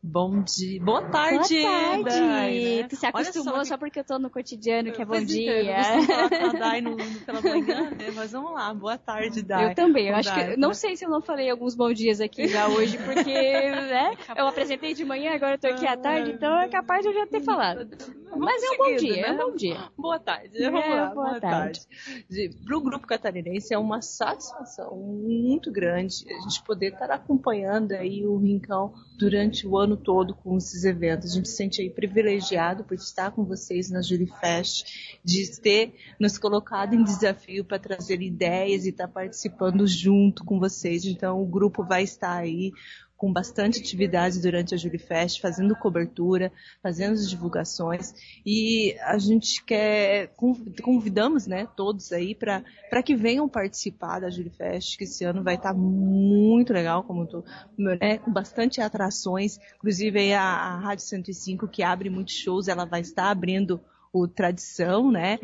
Bom 0.00 0.42
dia. 0.42 0.80
Boa 0.80 1.02
tarde. 1.02 1.60
Boa 1.60 1.72
tarde. 1.72 2.04
Dai, 2.04 2.58
né? 2.60 2.88
Tu 2.88 2.96
se 2.96 3.04
acostumou 3.04 3.54
só, 3.54 3.60
que... 3.60 3.66
só, 3.66 3.78
porque 3.78 3.98
eu 3.98 4.04
tô 4.04 4.16
no 4.16 4.30
cotidiano, 4.30 4.92
que 4.92 5.02
é 5.02 5.04
bom 5.04 5.20
dia. 5.20 5.62
Então, 6.00 6.38
eu 6.38 6.50
a 6.50 6.52
Dai 6.54 6.80
no, 6.80 6.96
pela 6.96 7.40
manhã, 7.42 7.90
né? 7.90 8.10
Mas 8.14 8.30
vamos 8.30 8.52
lá. 8.52 8.72
Boa 8.72 8.96
tarde, 8.96 9.42
Dai. 9.42 9.70
Eu 9.70 9.74
também. 9.74 10.08
Eu 10.08 10.14
acho 10.14 10.30
Dai, 10.30 10.50
que. 10.50 10.56
Não 10.56 10.72
sei 10.72 10.96
se 10.96 11.04
eu 11.04 11.10
não 11.10 11.20
falei 11.20 11.50
alguns 11.50 11.74
bons 11.74 11.94
dias 11.94 12.20
aqui 12.20 12.46
já 12.46 12.68
hoje, 12.68 12.96
porque, 12.98 13.24
né? 13.32 14.16
Eu 14.36 14.46
apresentei 14.46 14.94
de 14.94 15.04
manhã, 15.04 15.34
agora 15.34 15.54
eu 15.54 15.58
tô 15.58 15.66
aqui 15.66 15.86
à 15.86 15.96
tarde, 15.96 16.30
então 16.30 16.60
é 16.60 16.68
capaz 16.68 17.02
de 17.02 17.08
eu 17.08 17.14
já 17.14 17.26
ter 17.26 17.42
falado. 17.42 17.88
Mas 18.36 18.62
é 18.62 18.70
um 18.70 18.76
bom 18.76 18.96
dia, 18.96 19.14
né? 19.14 19.28
é 19.28 19.32
um 19.32 19.36
bom 19.36 19.56
dia. 19.56 19.90
Boa 19.96 20.18
tarde. 20.18 20.62
É. 20.62 20.70
Boa, 20.70 21.06
boa 21.06 21.40
tarde. 21.40 21.80
tarde. 21.80 22.56
Para 22.64 22.76
o 22.76 22.80
Grupo 22.80 23.06
Catarinense 23.06 23.74
é 23.74 23.78
uma 23.78 24.00
satisfação 24.02 24.94
muito 24.96 25.72
grande 25.72 26.24
a 26.28 26.40
gente 26.42 26.62
poder 26.62 26.92
estar 26.92 27.10
acompanhando 27.10 27.92
aí 27.92 28.26
o 28.26 28.36
Rincão 28.36 28.92
durante 29.18 29.66
o 29.66 29.76
ano 29.76 29.87
todo 29.96 30.34
com 30.34 30.56
esses 30.56 30.84
eventos. 30.84 31.32
A 31.32 31.34
gente 31.34 31.48
se 31.48 31.56
sente 31.56 31.80
aí 31.80 31.90
privilegiado 31.90 32.84
por 32.84 32.94
estar 32.94 33.30
com 33.30 33.44
vocês 33.44 33.90
na 33.90 34.02
Jurifest, 34.02 35.20
de 35.24 35.60
ter 35.60 35.94
nos 36.18 36.38
colocado 36.38 36.94
em 36.94 37.02
desafio 37.02 37.64
para 37.64 37.78
trazer 37.78 38.20
ideias 38.22 38.84
e 38.84 38.90
estar 38.90 39.08
participando 39.08 39.86
junto 39.86 40.44
com 40.44 40.58
vocês. 40.58 41.04
Então 41.04 41.42
o 41.42 41.46
grupo 41.46 41.84
vai 41.84 42.02
estar 42.02 42.36
aí 42.36 42.72
com 43.18 43.32
bastante 43.32 43.80
atividade 43.80 44.40
durante 44.40 44.74
a 44.74 44.78
Jurifest, 44.78 45.40
fazendo 45.40 45.74
cobertura, 45.74 46.52
fazendo 46.80 47.14
as 47.14 47.28
divulgações. 47.28 48.14
E 48.46 48.96
a 49.00 49.18
gente 49.18 49.62
quer 49.64 50.32
convidamos, 50.80 51.46
né, 51.48 51.66
todos 51.76 52.12
aí 52.12 52.32
para 52.32 53.02
que 53.02 53.16
venham 53.16 53.48
participar 53.48 54.20
da 54.20 54.30
Jurifest, 54.30 54.96
que 54.96 55.02
esse 55.02 55.24
ano 55.24 55.42
vai 55.42 55.56
estar 55.56 55.74
tá 55.74 55.78
muito 55.78 56.72
legal, 56.72 57.02
como 57.02 57.26
tô, 57.26 57.44
né, 57.76 58.18
com 58.18 58.32
bastante 58.32 58.80
atrações, 58.80 59.58
inclusive 59.76 60.32
a, 60.32 60.42
a 60.42 60.78
Rádio 60.78 61.04
105 61.04 61.66
que 61.66 61.82
abre 61.82 62.08
muitos 62.08 62.34
shows, 62.34 62.68
ela 62.68 62.84
vai 62.84 63.00
estar 63.00 63.30
abrindo 63.30 63.80
o 64.12 64.26
Tradição, 64.26 65.10
né? 65.10 65.38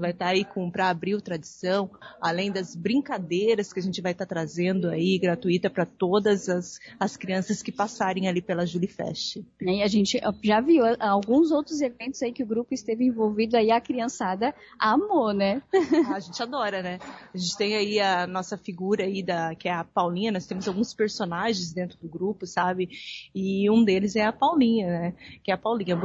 Vai 0.00 0.10
estar 0.10 0.26
tá 0.26 0.30
aí 0.30 0.44
com 0.44 0.70
para 0.70 0.88
abrir 0.88 1.14
o 1.14 1.20
Tradição, 1.20 1.90
além 2.20 2.50
das 2.50 2.74
brincadeiras 2.74 3.72
que 3.72 3.80
a 3.80 3.82
gente 3.82 4.00
vai 4.00 4.12
estar 4.12 4.26
tá 4.26 4.34
trazendo 4.34 4.88
aí 4.88 5.18
gratuita 5.18 5.68
para 5.68 5.84
todas 5.84 6.48
as, 6.48 6.78
as 6.98 7.16
crianças 7.16 7.62
que 7.62 7.72
passarem 7.72 8.28
ali 8.28 8.40
pela 8.40 8.66
Julifest. 8.66 9.44
E 9.60 9.82
a 9.82 9.86
gente 9.86 10.20
já 10.42 10.60
viu 10.60 10.84
alguns 10.98 11.50
outros 11.50 11.80
eventos 11.80 12.22
aí 12.22 12.32
que 12.32 12.42
o 12.42 12.46
grupo 12.46 12.74
esteve 12.74 13.04
envolvido 13.04 13.56
aí 13.56 13.70
a 13.70 13.80
criançada 13.80 14.54
amou, 14.78 15.32
né? 15.32 15.62
Ah, 16.08 16.14
a 16.14 16.20
gente 16.20 16.42
adora, 16.42 16.82
né? 16.82 16.98
A 17.34 17.36
gente 17.36 17.56
tem 17.56 17.76
aí 17.76 18.00
a 18.00 18.26
nossa 18.26 18.56
figura 18.56 19.04
aí 19.04 19.22
da 19.22 19.54
que 19.54 19.68
é 19.68 19.72
a 19.72 19.84
Paulinha, 19.84 20.32
nós 20.32 20.46
temos 20.46 20.66
alguns 20.68 20.94
personagens 20.94 21.72
dentro 21.72 21.98
do 21.98 22.08
grupo, 22.08 22.46
sabe? 22.46 22.88
E 23.34 23.68
um 23.70 23.84
deles 23.84 24.16
é 24.16 24.24
a 24.24 24.32
Paulinha, 24.32 24.86
né? 24.86 25.14
Que 25.42 25.50
é 25.50 25.54
a 25.54 25.58
Paulinha, 25.58 25.96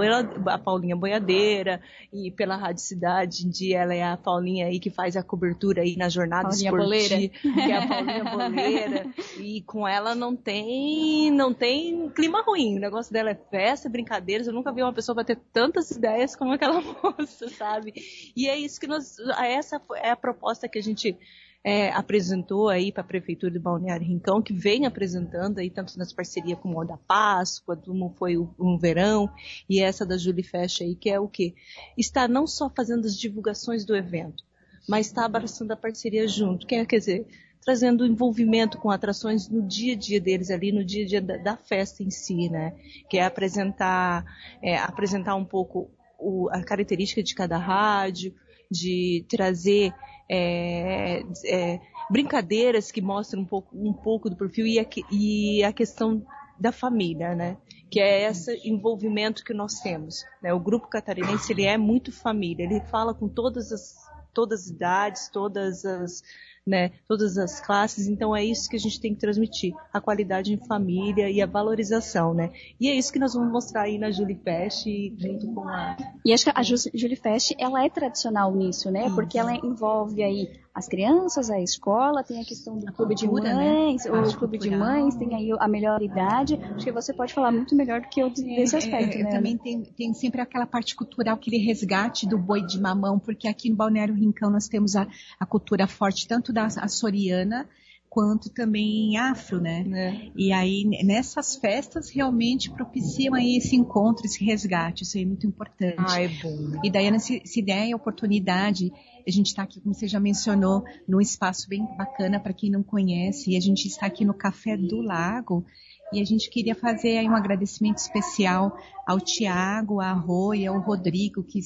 a 0.47 0.57
Paulinha 0.57 0.95
boiadeira, 0.95 1.81
e 2.11 2.31
pela 2.31 2.55
Rádio 2.55 2.83
Cidade, 2.83 3.49
dia 3.49 3.79
ela 3.79 3.93
é 3.93 4.03
a 4.03 4.17
Paulinha 4.17 4.67
aí 4.67 4.79
que 4.79 4.89
faz 4.89 5.15
a 5.15 5.23
cobertura 5.23 5.81
aí 5.81 5.95
na 5.95 6.09
jornada 6.09 6.49
Paulinha 6.49 6.69
esportiva, 6.69 7.33
que 7.41 7.71
é 7.71 7.77
a 7.77 7.87
Paulinha 7.87 8.23
Boleira, 8.23 9.05
e 9.39 9.61
com 9.61 9.87
ela 9.87 10.15
não 10.15 10.35
tem, 10.35 11.31
não 11.31 11.53
tem 11.53 12.09
clima 12.09 12.41
ruim, 12.41 12.77
o 12.77 12.79
negócio 12.79 13.13
dela 13.13 13.29
é 13.31 13.35
festa, 13.35 13.89
brincadeiras, 13.89 14.47
eu 14.47 14.53
nunca 14.53 14.71
vi 14.71 14.81
uma 14.81 14.93
pessoa 14.93 15.15
bater 15.15 15.39
tantas 15.51 15.91
ideias 15.91 16.35
como 16.35 16.53
aquela 16.53 16.81
moça, 17.03 17.49
sabe? 17.49 17.93
E 18.35 18.47
é 18.47 18.57
isso 18.57 18.79
que 18.79 18.87
nós, 18.87 19.17
essa 19.39 19.81
é 19.95 20.09
a 20.09 20.15
proposta 20.15 20.67
que 20.67 20.79
a 20.79 20.83
gente 20.83 21.17
é, 21.63 21.89
apresentou 21.91 22.67
aí 22.67 22.91
para 22.91 23.01
a 23.01 23.07
Prefeitura 23.07 23.51
de 23.51 23.59
Balneário 23.59 24.05
Rincão, 24.05 24.41
que 24.41 24.53
vem 24.53 24.85
apresentando 24.85 25.59
aí 25.59 25.69
tanto 25.69 25.97
nas 25.97 26.11
parcerias 26.11 26.59
com 26.59 26.75
o 26.75 26.83
da 26.83 26.97
Páscoa, 26.97 27.77
como 27.77 28.13
foi 28.17 28.37
o, 28.37 28.53
um 28.59 28.77
verão, 28.77 29.29
e 29.69 29.79
essa 29.79 30.05
da 30.05 30.17
Julie 30.17 30.43
Fecha 30.43 30.83
aí, 30.83 30.95
que 30.95 31.09
é 31.09 31.19
o 31.19 31.27
quê? 31.27 31.53
Está 31.97 32.27
não 32.27 32.45
só 32.45 32.69
fazendo 32.69 33.05
as 33.05 33.17
divulgações 33.17 33.85
do 33.85 33.95
evento, 33.95 34.43
mas 34.89 35.07
está 35.07 35.23
abraçando 35.25 35.71
a 35.71 35.77
parceria 35.77 36.27
junto. 36.27 36.67
Quer, 36.67 36.85
quer 36.85 36.99
dizer, 36.99 37.27
trazendo 37.63 38.05
envolvimento 38.05 38.77
com 38.77 38.91
atrações 38.91 39.47
no 39.47 39.65
dia 39.65 39.93
a 39.93 39.97
dia 39.97 40.19
deles 40.19 40.51
ali, 40.51 40.73
no 40.73 40.83
dia 40.83 41.05
a 41.05 41.07
dia 41.07 41.21
da, 41.21 41.37
da 41.37 41.55
festa 41.55 42.03
em 42.03 42.11
si, 42.11 42.49
né? 42.49 42.73
Que 43.09 43.19
é 43.19 43.25
apresentar, 43.25 44.25
é, 44.61 44.77
apresentar 44.77 45.35
um 45.35 45.45
pouco 45.45 45.89
o, 46.19 46.49
a 46.51 46.61
característica 46.61 47.23
de 47.23 47.33
cada 47.33 47.57
rádio, 47.57 48.33
de 48.69 49.25
trazer 49.29 49.93
é, 50.35 51.23
é, 51.45 51.79
brincadeiras 52.09 52.91
que 52.91 53.01
mostram 53.01 53.41
um 53.41 53.45
pouco, 53.45 53.69
um 53.77 53.93
pouco 53.93 54.29
do 54.29 54.35
perfil 54.35 54.65
e 54.65 54.79
a, 54.79 54.85
e 55.11 55.63
a 55.63 55.71
questão 55.71 56.25
da 56.59 56.71
família, 56.71 57.35
né? 57.35 57.57
Que 57.89 57.99
é 57.99 58.27
esse 58.27 58.51
envolvimento 58.67 59.43
que 59.43 59.53
nós 59.53 59.79
temos. 59.79 60.25
Né? 60.41 60.51
O 60.51 60.59
grupo 60.59 60.87
catarinense 60.87 61.53
ele 61.53 61.65
é 61.65 61.77
muito 61.77 62.11
família. 62.11 62.63
Ele 62.63 62.81
fala 62.81 63.13
com 63.13 63.27
todas 63.29 63.71
as 63.71 64.03
todas 64.33 64.61
as 64.61 64.67
idades, 64.69 65.29
todas 65.29 65.85
as 65.85 66.23
né, 66.65 66.91
todas 67.07 67.37
as 67.37 67.59
classes, 67.59 68.07
então 68.07 68.35
é 68.35 68.43
isso 68.43 68.69
que 68.69 68.75
a 68.75 68.79
gente 68.79 68.99
tem 68.99 69.13
que 69.13 69.19
transmitir, 69.19 69.73
a 69.91 69.99
qualidade 69.99 70.53
em 70.53 70.57
família 70.57 71.29
e 71.29 71.41
a 71.41 71.45
valorização, 71.45 72.33
né? 72.33 72.51
E 72.79 72.89
é 72.89 72.95
isso 72.95 73.11
que 73.11 73.19
nós 73.19 73.33
vamos 73.33 73.51
mostrar 73.51 73.81
aí 73.81 73.97
na 73.97 74.11
Julie 74.11 74.39
Fest 74.41 74.85
junto 75.17 75.53
com 75.53 75.67
a... 75.67 75.97
E 76.25 76.33
acho 76.33 76.45
que 76.45 76.51
a 76.55 76.63
Julie 76.63 77.17
Fest, 77.17 77.53
ela 77.59 77.83
é 77.83 77.89
tradicional 77.89 78.55
nisso, 78.55 78.89
né? 78.89 79.09
Porque 79.13 79.37
ela 79.37 79.53
envolve 79.53 80.23
aí 80.23 80.62
as 80.73 80.87
crianças, 80.87 81.51
a 81.51 81.61
escola, 81.61 82.23
tem 82.23 82.41
a 82.41 82.45
questão 82.45 82.79
do 82.79 82.89
a 82.89 82.91
clube 82.91 83.15
cultura, 83.15 83.41
de 83.43 83.47
né? 83.47 83.53
mães, 83.53 84.05
né? 84.05 84.11
o 84.11 84.37
clube 84.37 84.57
de 84.57 84.71
mães, 84.71 85.15
tem 85.15 85.35
aí 85.35 85.51
a 85.59 85.67
melhor 85.67 86.01
idade. 86.01 86.55
Acho 86.55 86.85
que 86.85 86.91
você 86.91 87.13
pode 87.13 87.31
falar 87.31 87.51
muito 87.51 87.75
melhor 87.75 88.01
do 88.01 88.09
que 88.09 88.19
eu 88.19 88.29
desse 88.31 88.75
aspecto, 88.75 89.17
é, 89.17 89.23
né? 89.23 89.29
Também 89.29 89.55
tem, 89.55 89.83
tem 89.83 90.13
sempre 90.15 90.41
aquela 90.41 90.65
parte 90.65 90.95
cultural, 90.95 91.35
aquele 91.35 91.57
resgate 91.57 92.27
do 92.27 92.39
boi 92.39 92.65
de 92.65 92.81
mamão, 92.81 93.19
porque 93.19 93.47
aqui 93.47 93.69
no 93.69 93.75
Balneário 93.75 94.15
Rincão 94.15 94.49
nós 94.49 94.67
temos 94.67 94.95
a, 94.95 95.07
a 95.39 95.45
cultura 95.45 95.85
forte, 95.85 96.27
tanto 96.27 96.51
da 96.51 96.65
açoriana, 96.65 97.69
quanto 98.13 98.51
também 98.51 99.17
afro, 99.17 99.59
né? 99.59 99.83
É. 99.91 100.31
E 100.35 100.53
aí 100.53 100.83
nessas 101.03 101.55
festas 101.55 102.11
realmente 102.11 102.69
propiciam 102.69 103.33
aí 103.33 103.57
esse 103.57 103.75
encontro, 103.75 104.27
esse 104.27 104.45
resgate, 104.45 105.01
isso 105.01 105.17
aí 105.17 105.23
é 105.23 105.25
muito 105.25 105.47
importante. 105.47 105.95
Ah, 105.97 106.21
é 106.21 106.27
bom. 106.27 106.79
E 106.83 106.91
daí 106.91 107.19
se, 107.19 107.41
se 107.43 107.59
der 107.59 107.91
a 107.91 107.95
oportunidade 107.95 108.91
a 109.27 109.31
gente 109.31 109.47
está 109.47 109.63
aqui, 109.63 109.79
como 109.79 109.95
você 109.95 110.07
já 110.07 110.19
mencionou, 110.19 110.83
num 111.07 111.21
espaço 111.21 111.67
bem 111.67 111.85
bacana 111.97 112.39
para 112.39 112.53
quem 112.53 112.69
não 112.69 112.83
conhece. 112.83 113.51
E 113.51 113.57
a 113.57 113.59
gente 113.59 113.87
está 113.87 114.05
aqui 114.05 114.25
no 114.25 114.33
Café 114.33 114.75
do 114.75 115.01
Lago. 115.01 115.65
E 116.11 116.21
a 116.21 116.25
gente 116.25 116.49
queria 116.49 116.75
fazer 116.75 117.17
aí 117.17 117.27
um 117.27 117.35
agradecimento 117.35 117.97
especial 117.97 118.77
ao 119.07 119.19
Tiago, 119.19 119.99
à 119.99 120.11
Rô 120.11 120.53
e 120.53 120.67
ao 120.67 120.79
Rodrigo, 120.79 121.41
que 121.41 121.59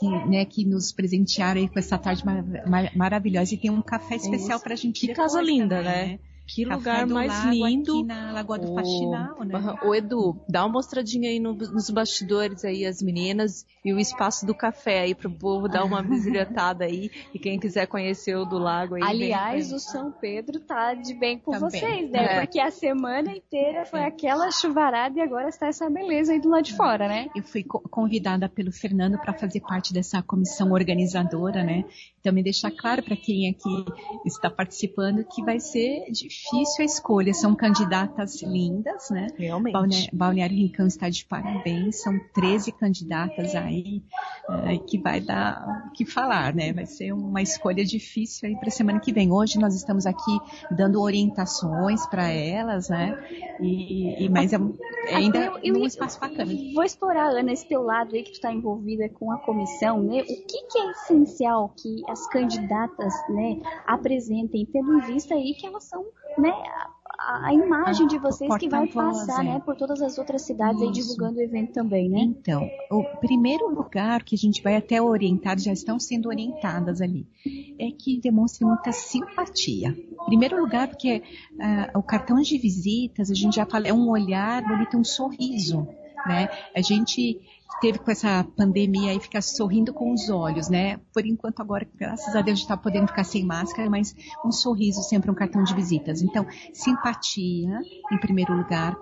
que, 0.00 0.08
né, 0.26 0.44
que 0.46 0.64
nos 0.64 0.92
presentearam 0.92 1.60
aí 1.60 1.68
com 1.68 1.78
essa 1.78 1.98
tarde 1.98 2.24
mar 2.24 2.42
mar 2.66 2.90
maravilhosa. 2.96 3.54
E 3.54 3.58
tem 3.58 3.70
um 3.70 3.82
café 3.82 4.16
especial 4.16 4.58
para 4.58 4.72
a 4.72 4.76
gente. 4.76 5.06
Que 5.06 5.12
casa 5.12 5.42
linda, 5.42 5.82
também, 5.82 5.92
né? 6.12 6.18
Que 6.52 6.64
Café 6.64 6.74
lugar 6.74 7.06
mais 7.06 7.32
lago, 7.32 7.50
lindo. 7.50 7.92
Aqui 7.92 8.02
na 8.02 8.32
Lagoa 8.32 8.58
do 8.58 8.74
Faxinal, 8.74 9.44
né? 9.44 9.78
O 9.84 9.94
Edu, 9.94 10.36
dá 10.48 10.64
uma 10.64 10.72
mostradinha 10.72 11.30
aí 11.30 11.38
no, 11.38 11.54
nos 11.54 11.88
bastidores 11.90 12.64
aí, 12.64 12.84
as 12.84 13.00
meninas, 13.00 13.64
e 13.84 13.92
o 13.92 14.00
espaço 14.00 14.44
do 14.44 14.52
café 14.52 15.02
aí 15.02 15.14
pro 15.14 15.30
povo 15.30 15.68
dar 15.68 15.84
uma 15.84 16.02
visitada 16.02 16.84
aí. 16.84 17.08
E 17.32 17.38
quem 17.38 17.58
quiser 17.58 17.86
conhecer 17.86 18.34
o 18.36 18.44
do 18.44 18.58
lago 18.58 18.96
aí. 18.96 19.02
Aliás, 19.02 19.72
o 19.72 19.78
São 19.78 20.10
Pedro 20.10 20.58
tá 20.58 20.92
de 20.94 21.14
bem 21.14 21.38
com 21.38 21.52
Também. 21.52 21.70
vocês, 21.70 22.10
né? 22.10 22.24
É. 22.24 22.40
Porque 22.40 22.58
a 22.58 22.72
semana 22.72 23.30
inteira 23.30 23.84
foi 23.84 24.02
aquela 24.02 24.50
chuvarada 24.50 25.16
e 25.18 25.22
agora 25.22 25.48
está 25.48 25.68
essa 25.68 25.88
beleza 25.88 26.32
aí 26.32 26.40
do 26.40 26.48
lado 26.48 26.64
de 26.64 26.74
fora, 26.74 27.06
né? 27.06 27.28
Eu 27.36 27.44
fui 27.44 27.62
convidada 27.62 28.48
pelo 28.48 28.72
Fernando 28.72 29.18
para 29.18 29.32
fazer 29.32 29.60
parte 29.60 29.92
dessa 29.92 30.20
comissão 30.20 30.72
organizadora, 30.72 31.62
né? 31.62 31.84
Também 32.24 32.42
deixar 32.42 32.72
claro 32.72 33.02
para 33.04 33.16
quem 33.16 33.48
aqui 33.48 33.84
está 34.26 34.50
participando 34.50 35.24
que 35.24 35.42
vai 35.42 35.60
ser 35.60 36.10
difícil 36.10 36.39
difícil 36.40 36.82
a 36.82 36.84
escolha. 36.84 37.34
São 37.34 37.54
candidatas 37.54 38.42
lindas, 38.42 39.10
né? 39.10 39.28
Realmente. 39.36 40.14
Balneário 40.14 40.56
Rincão 40.56 40.86
está 40.86 41.08
de 41.08 41.24
parabéns. 41.24 42.02
São 42.02 42.18
13 42.34 42.72
candidatas 42.72 43.54
aí 43.54 44.02
é, 44.64 44.78
que 44.78 44.98
vai 44.98 45.20
dar 45.20 45.86
o 45.88 45.92
que 45.92 46.04
falar, 46.04 46.54
né? 46.54 46.72
Vai 46.72 46.86
ser 46.86 47.12
uma 47.12 47.42
escolha 47.42 47.84
difícil 47.84 48.48
aí 48.48 48.56
para 48.56 48.68
a 48.68 48.72
semana 48.72 49.00
que 49.00 49.12
vem. 49.12 49.30
Hoje 49.30 49.58
nós 49.58 49.74
estamos 49.74 50.06
aqui 50.06 50.38
dando 50.70 51.00
orientações 51.00 52.06
para 52.06 52.28
elas, 52.28 52.88
né? 52.88 53.18
E, 53.60 54.24
e 54.24 54.28
mas 54.28 54.52
é, 54.52 54.58
é 55.06 55.16
ainda 55.16 55.38
eu, 55.38 55.58
eu, 55.62 55.74
um 55.76 55.86
espaço 55.86 56.18
bacana. 56.18 56.52
Vou 56.74 56.84
explorar, 56.84 57.30
Ana, 57.30 57.52
esse 57.52 57.68
teu 57.68 57.82
lado 57.82 58.14
aí 58.14 58.22
que 58.22 58.30
tu 58.30 58.34
está 58.34 58.52
envolvida 58.52 59.08
com 59.08 59.30
a 59.32 59.38
comissão, 59.38 60.02
né? 60.02 60.22
O 60.22 60.24
que, 60.24 60.66
que 60.70 60.78
é 60.78 60.90
essencial 60.90 61.74
que 61.76 62.02
as 62.08 62.26
candidatas, 62.28 63.12
né, 63.28 63.60
apresentem, 63.86 64.66
tendo 64.66 64.98
em 64.98 65.00
vista 65.00 65.34
aí 65.34 65.54
que 65.54 65.66
elas 65.66 65.84
são 65.84 66.04
né, 66.38 66.52
a, 67.20 67.48
a 67.48 67.54
imagem 67.54 68.06
de 68.06 68.18
vocês 68.18 68.54
que 68.56 68.68
vai 68.68 68.86
passar, 68.86 69.44
é. 69.44 69.48
né, 69.48 69.60
por 69.60 69.76
todas 69.76 70.00
as 70.00 70.16
outras 70.16 70.42
cidades 70.42 70.80
aí 70.80 70.90
divulgando 70.90 71.38
o 71.38 71.42
evento 71.42 71.72
também, 71.72 72.08
né? 72.08 72.20
Então, 72.20 72.68
o 72.90 73.04
primeiro 73.18 73.68
lugar 73.68 74.24
que 74.24 74.34
a 74.34 74.38
gente 74.38 74.62
vai 74.62 74.76
até 74.76 75.00
orientar, 75.02 75.58
já 75.58 75.72
estão 75.72 75.98
sendo 75.98 76.28
orientadas 76.28 77.00
ali, 77.00 77.26
é 77.78 77.90
que 77.90 78.20
demonstre 78.20 78.64
muita 78.64 78.90
simpatia. 78.92 79.96
Primeiro 80.26 80.58
lugar, 80.58 80.88
porque 80.88 81.22
uh, 81.54 81.98
o 81.98 82.02
cartão 82.02 82.40
de 82.40 82.56
visitas, 82.58 83.30
a 83.30 83.34
gente 83.34 83.56
já 83.56 83.66
fala, 83.66 83.88
é 83.88 83.92
um 83.92 84.08
olhar 84.08 84.62
bonito, 84.62 84.96
um 84.96 85.04
sorriso, 85.04 85.86
né? 86.26 86.48
A 86.74 86.80
gente 86.80 87.40
teve 87.80 87.98
com 87.98 88.10
essa 88.10 88.44
pandemia 88.56 89.14
e 89.14 89.20
ficar 89.20 89.42
sorrindo 89.42 89.92
com 89.92 90.12
os 90.12 90.28
olhos, 90.28 90.68
né? 90.68 90.98
Por 91.12 91.24
enquanto 91.24 91.60
agora, 91.60 91.86
graças 91.96 92.34
a 92.36 92.42
Deus, 92.42 92.60
está 92.60 92.76
podendo 92.76 93.08
ficar 93.08 93.24
sem 93.24 93.44
máscara, 93.44 93.88
mas 93.88 94.14
um 94.44 94.52
sorriso 94.52 95.02
sempre 95.02 95.30
um 95.30 95.34
cartão 95.34 95.62
de 95.62 95.74
visitas. 95.74 96.20
Então, 96.20 96.46
simpatia 96.72 97.80
em 98.12 98.18
primeiro 98.18 98.54
lugar 98.54 98.96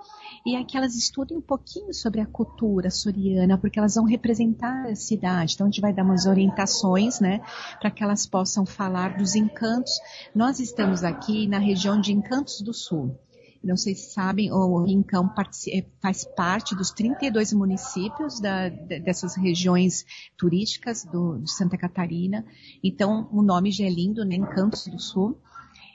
e 0.45 0.55
é 0.55 0.63
que 0.63 0.77
elas 0.77 0.95
estudem 0.95 1.37
um 1.37 1.41
pouquinho 1.41 1.93
sobre 1.93 2.21
a 2.21 2.25
cultura 2.25 2.89
soriana, 2.89 3.57
porque 3.57 3.77
elas 3.79 3.95
vão 3.95 4.05
representar 4.05 4.87
a 4.87 4.95
cidade. 4.95 5.53
Então 5.53 5.67
a 5.67 5.69
gente 5.69 5.81
vai 5.81 5.93
dar 5.93 6.03
umas 6.03 6.25
orientações, 6.25 7.19
né, 7.19 7.41
para 7.79 7.91
que 7.91 8.03
elas 8.03 8.25
possam 8.25 8.65
falar 8.65 9.17
dos 9.17 9.35
encantos. 9.35 9.91
Nós 10.33 10.59
estamos 10.59 11.03
aqui 11.03 11.47
na 11.47 11.59
região 11.59 11.99
de 11.99 12.13
Encantos 12.13 12.61
do 12.61 12.73
Sul 12.73 13.17
não 13.63 13.75
sei 13.75 13.93
se 13.93 14.13
sabem, 14.13 14.51
o 14.51 14.83
Rincão 14.83 15.29
eh, 15.67 15.85
faz 16.01 16.23
parte 16.23 16.75
dos 16.75 16.91
32 16.91 17.53
municípios 17.53 18.39
da, 18.39 18.69
dessas 18.69 19.35
regiões 19.35 20.05
turísticas 20.37 21.03
do, 21.03 21.39
de 21.39 21.51
Santa 21.51 21.77
Catarina. 21.77 22.45
Então, 22.83 23.27
o 23.31 23.41
nome 23.41 23.71
já 23.71 23.85
é 23.85 23.89
lindo, 23.89 24.23
né? 24.23 24.35
Encantos 24.35 24.87
do 24.87 24.99
Sul 24.99 25.37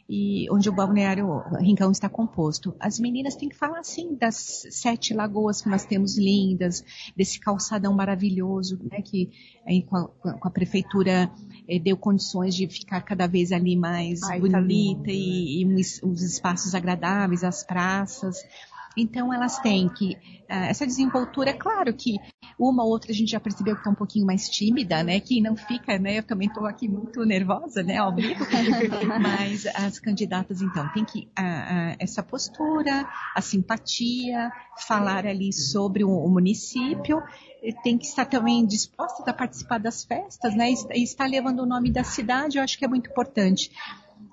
e 0.08 0.46
onde 0.50 0.68
o 0.68 0.72
balneário 0.72 1.40
Rincão 1.60 1.90
está 1.90 2.08
composto. 2.08 2.74
As 2.78 2.98
meninas 2.98 3.36
têm 3.36 3.48
que 3.48 3.56
falar 3.56 3.78
assim 3.78 4.14
das 4.14 4.66
sete 4.70 5.14
lagoas 5.14 5.62
que 5.62 5.68
nós 5.68 5.84
temos 5.84 6.18
lindas, 6.18 6.84
desse 7.16 7.40
calçadão 7.40 7.94
maravilhoso, 7.94 8.78
né, 8.90 9.00
que 9.02 9.30
aí, 9.66 9.82
com, 9.82 9.96
a, 9.96 10.08
com, 10.08 10.48
a, 10.48 10.50
prefeitura 10.50 11.30
eh, 11.66 11.78
deu 11.78 11.96
condições 11.96 12.54
de 12.54 12.66
ficar 12.68 13.00
cada 13.00 13.26
vez 13.26 13.50
ali 13.50 13.76
mais 13.76 14.22
Ai, 14.24 14.40
tá 14.40 14.60
bonita 14.60 15.04
tá 15.04 15.12
e, 15.12 15.62
e 15.62 15.66
uns, 15.66 16.02
uns 16.02 16.22
espaços 16.22 16.74
agradáveis, 16.74 17.42
as 17.42 17.64
praças. 17.64 18.36
Então 18.96 19.32
elas 19.32 19.58
têm 19.58 19.88
que 19.88 20.12
uh, 20.50 20.68
essa 20.68 20.86
desenvoltura, 20.86 21.50
é 21.50 21.52
claro 21.52 21.92
que 21.92 22.16
uma 22.58 22.84
ou 22.84 22.90
outra 22.90 23.10
a 23.10 23.14
gente 23.14 23.30
já 23.30 23.40
percebeu 23.40 23.74
que 23.74 23.80
está 23.80 23.90
um 23.90 23.94
pouquinho 23.94 24.26
mais 24.26 24.48
tímida, 24.48 25.02
né? 25.02 25.18
Que 25.20 25.40
não 25.40 25.56
fica, 25.56 25.98
né? 25.98 26.18
Eu 26.18 26.22
também 26.22 26.48
estou 26.48 26.66
aqui 26.66 26.88
muito 26.88 27.24
nervosa, 27.24 27.82
né? 27.82 27.96
Ao 27.96 28.14
vivo. 28.14 28.44
Mas 29.20 29.66
as 29.66 29.98
candidatas 29.98 30.62
então 30.62 30.88
têm 30.92 31.04
que 31.04 31.20
uh, 31.38 31.42
uh, 31.42 31.96
essa 31.98 32.22
postura, 32.22 33.08
a 33.34 33.40
simpatia, 33.40 34.52
falar 34.86 35.26
ali 35.26 35.52
sobre 35.52 36.04
o, 36.04 36.10
o 36.10 36.28
município 36.28 37.22
tem 37.82 37.96
que 37.96 38.04
estar 38.04 38.26
também 38.26 38.66
disposta 38.66 39.22
a 39.30 39.32
participar 39.32 39.78
das 39.78 40.04
festas, 40.04 40.54
né? 40.54 40.70
E 40.94 41.02
estar 41.02 41.26
levando 41.26 41.60
o 41.60 41.66
nome 41.66 41.90
da 41.90 42.04
cidade, 42.04 42.58
eu 42.58 42.62
acho 42.62 42.76
que 42.76 42.84
é 42.84 42.88
muito 42.88 43.10
importante. 43.10 43.70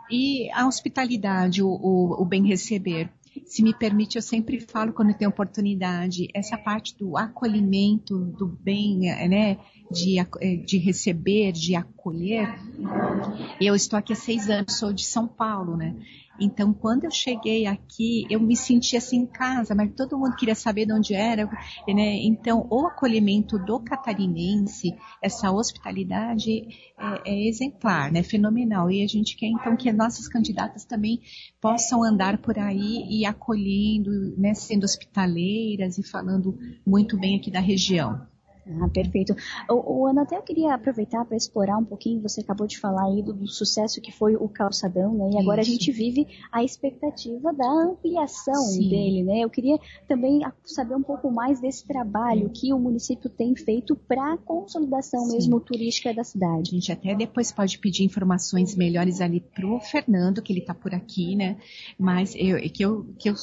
E 0.09 0.51
a 0.51 0.68
hospitalidade, 0.68 1.64
o, 1.64 1.70
o, 1.70 2.22
o 2.22 2.26
bem 2.26 2.45
receber 2.45 3.09
se 3.45 3.63
me 3.63 3.73
permite, 3.73 4.17
eu 4.17 4.21
sempre 4.21 4.59
falo 4.59 4.93
quando 4.93 5.13
tem 5.13 5.27
oportunidade, 5.27 6.27
essa 6.34 6.57
parte 6.57 6.97
do 6.97 7.17
acolhimento, 7.17 8.17
do 8.17 8.45
bem, 8.45 8.99
né, 9.27 9.57
de, 9.89 10.19
eh, 10.19 10.55
de 10.57 10.77
receber, 10.77 11.51
de 11.51 11.75
acolher. 11.75 12.47
Eu 13.59 13.75
estou 13.75 13.97
aqui 13.97 14.13
há 14.13 14.15
seis 14.15 14.49
anos, 14.49 14.77
sou 14.77 14.91
de 14.91 15.05
São 15.05 15.27
Paulo, 15.27 15.77
né? 15.77 15.95
Então, 16.41 16.73
quando 16.73 17.03
eu 17.03 17.11
cheguei 17.11 17.67
aqui, 17.67 18.25
eu 18.27 18.39
me 18.39 18.57
senti 18.57 18.97
assim 18.97 19.17
em 19.17 19.25
casa, 19.27 19.75
mas 19.75 19.93
todo 19.93 20.17
mundo 20.17 20.35
queria 20.35 20.55
saber 20.55 20.87
de 20.87 20.93
onde 20.93 21.13
era, 21.13 21.45
né? 21.87 22.17
Então, 22.23 22.65
o 22.69 22.87
acolhimento 22.87 23.59
do 23.59 23.79
catarinense, 23.79 24.95
essa 25.21 25.51
hospitalidade 25.51 26.67
é, 26.97 27.31
é 27.31 27.47
exemplar, 27.47 28.11
né? 28.11 28.23
Fenomenal. 28.23 28.89
E 28.89 29.03
a 29.03 29.07
gente 29.07 29.37
quer 29.37 29.47
então 29.47 29.77
que 29.77 29.91
nossas 29.93 30.27
candidatas 30.27 30.83
também 30.83 31.21
possam 31.61 32.03
andar 32.03 32.39
por 32.39 32.57
aí 32.57 33.05
e 33.07 33.23
acolhendo, 33.23 34.35
né? 34.35 34.55
Sendo 34.55 34.83
hospitaleiras 34.83 35.99
e 35.99 36.03
falando 36.03 36.57
muito 36.83 37.19
bem 37.19 37.37
aqui 37.37 37.51
da 37.51 37.59
região. 37.59 38.30
Ah, 38.68 38.88
perfeito. 38.89 39.36
O, 39.68 40.01
o 40.01 40.07
Ana, 40.07 40.22
até 40.22 40.38
eu 40.38 40.41
queria 40.43 40.76
aproveitar 40.76 41.26
para 41.26 41.36
explorar 41.36 41.78
um 41.78 41.84
pouquinho, 41.84 42.22
você 42.22 42.41
acabou 42.41 42.68
de 42.68 42.80
falar 42.80 43.05
aí 43.05 43.24
do, 43.24 43.34
do 43.34 43.47
sucesso 43.47 43.99
que 43.99 44.12
foi 44.12 44.36
o 44.36 44.47
calçadão, 44.47 45.14
né? 45.16 45.26
E 45.26 45.30
Isso. 45.30 45.39
agora 45.39 45.62
a 45.62 45.64
gente 45.64 45.91
vive 45.91 46.28
a 46.51 46.64
expectativa 46.64 47.51
da 47.51 47.68
ampliação 47.68 48.53
Sim. 48.53 48.89
dele, 48.89 49.24
né? 49.24 49.39
Eu 49.39 49.49
queria 49.49 49.80
também 50.07 50.41
saber 50.64 50.95
um 50.95 51.01
pouco 51.01 51.32
mais 51.32 51.59
desse 51.59 51.88
trabalho 51.88 52.51
que 52.51 52.72
o 52.72 52.78
município 52.78 53.30
tem 53.30 53.55
feito 53.55 53.95
para 53.95 54.34
a 54.34 54.38
consolidação 54.38 55.26
Sim. 55.26 55.34
mesmo 55.34 55.59
turística 55.59 56.14
da 56.14 56.24
cidade. 56.24 56.70
A 56.70 56.76
gente 56.76 56.91
até 56.91 57.16
depois 57.16 57.51
pode 57.51 57.80
pedir 57.80 58.03
informações 58.03 58.76
melhores 58.76 59.22
ali 59.22 59.39
pro 59.39 59.80
Fernando, 59.80 60.41
que 60.41 60.53
ele 60.53 60.59
está 60.59 60.76
por 60.76 60.93
aqui, 60.93 61.36
né? 61.36 61.57
Mas 61.97 62.36
eu, 62.36 62.59
que, 62.70 62.84
eu, 62.84 63.05
que, 63.18 63.30
eu, 63.30 63.34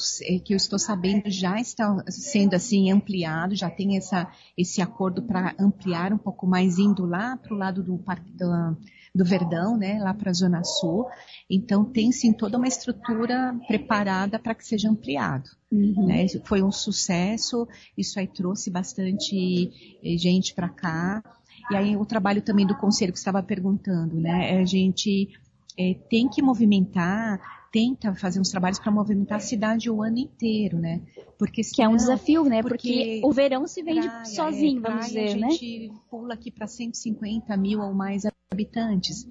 que 0.44 0.54
eu 0.54 0.56
estou 0.56 0.78
sabendo 0.78 1.24
já 1.26 1.60
está 1.60 2.04
sendo 2.08 2.54
assim 2.54 2.92
ampliado, 2.92 3.56
já 3.56 3.68
tem 3.68 3.96
essa, 3.96 4.30
esse 4.56 4.80
acordo 4.80 5.07
acordo 5.08 5.22
para 5.22 5.54
ampliar 5.58 6.12
um 6.12 6.18
pouco 6.18 6.46
mais, 6.46 6.78
indo 6.78 7.06
lá 7.06 7.36
para 7.36 7.54
o 7.54 7.56
lado 7.56 7.82
do, 7.82 7.96
do, 7.96 8.76
do 9.14 9.24
Verdão, 9.24 9.76
né, 9.76 9.98
lá 9.98 10.12
para 10.12 10.30
a 10.30 10.34
Zona 10.34 10.62
Sul. 10.62 11.06
Então, 11.50 11.84
tem 11.84 12.12
sim 12.12 12.32
toda 12.32 12.58
uma 12.58 12.68
estrutura 12.68 13.58
preparada 13.66 14.38
para 14.38 14.54
que 14.54 14.66
seja 14.66 14.90
ampliado. 14.90 15.48
Uhum. 15.72 16.06
Né? 16.06 16.26
Foi 16.44 16.62
um 16.62 16.70
sucesso, 16.70 17.66
isso 17.96 18.18
aí 18.18 18.26
trouxe 18.26 18.70
bastante 18.70 19.98
eh, 20.04 20.18
gente 20.18 20.54
para 20.54 20.68
cá. 20.68 21.22
E 21.70 21.76
aí 21.76 21.96
o 21.96 22.04
trabalho 22.04 22.42
também 22.42 22.66
do 22.66 22.76
conselho 22.76 23.12
que 23.12 23.18
estava 23.18 23.42
perguntando, 23.42 24.18
né? 24.18 24.58
A 24.58 24.64
gente 24.64 25.28
é, 25.76 25.94
tem 26.08 26.28
que 26.28 26.40
movimentar 26.40 27.40
tenta 27.72 28.14
fazer 28.14 28.40
uns 28.40 28.50
trabalhos 28.50 28.78
para 28.78 28.90
movimentar 28.90 29.38
a 29.38 29.40
cidade 29.40 29.90
o 29.90 30.02
ano 30.02 30.18
inteiro, 30.18 30.78
né? 30.78 31.02
Porque 31.38 31.62
senão, 31.62 31.74
que 31.74 31.82
é 31.82 31.88
um 31.88 31.96
desafio, 31.96 32.44
né? 32.44 32.62
Porque, 32.62 32.76
porque 32.76 33.20
o 33.24 33.32
verão 33.32 33.66
se 33.66 33.82
vende 33.82 34.08
praia, 34.08 34.24
sozinho, 34.24 34.78
é, 34.78 34.88
vamos 34.88 35.06
dizer, 35.06 35.34
a 35.34 35.36
né? 35.36 35.46
A 35.46 35.50
gente 35.50 35.92
pula 36.10 36.34
aqui 36.34 36.50
para 36.50 36.66
150 36.66 37.56
mil 37.56 37.80
ou 37.80 37.92
mais 37.92 38.24
habitantes. 38.50 39.26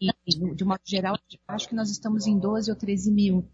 E, 0.00 0.54
de 0.54 0.64
modo 0.64 0.80
geral, 0.84 1.16
acho 1.48 1.68
que 1.68 1.74
nós 1.74 1.90
estamos 1.90 2.26
em 2.26 2.38
12 2.38 2.70
ou 2.70 2.76
13 2.76 3.10
mil. 3.10 3.44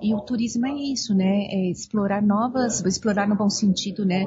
E 0.00 0.14
o 0.14 0.20
turismo 0.20 0.66
é 0.66 0.72
isso, 0.72 1.14
né? 1.14 1.46
É 1.46 1.70
explorar 1.70 2.22
novas, 2.22 2.84
explorar 2.84 3.28
no 3.28 3.36
bom 3.36 3.50
sentido, 3.50 4.04
né? 4.04 4.26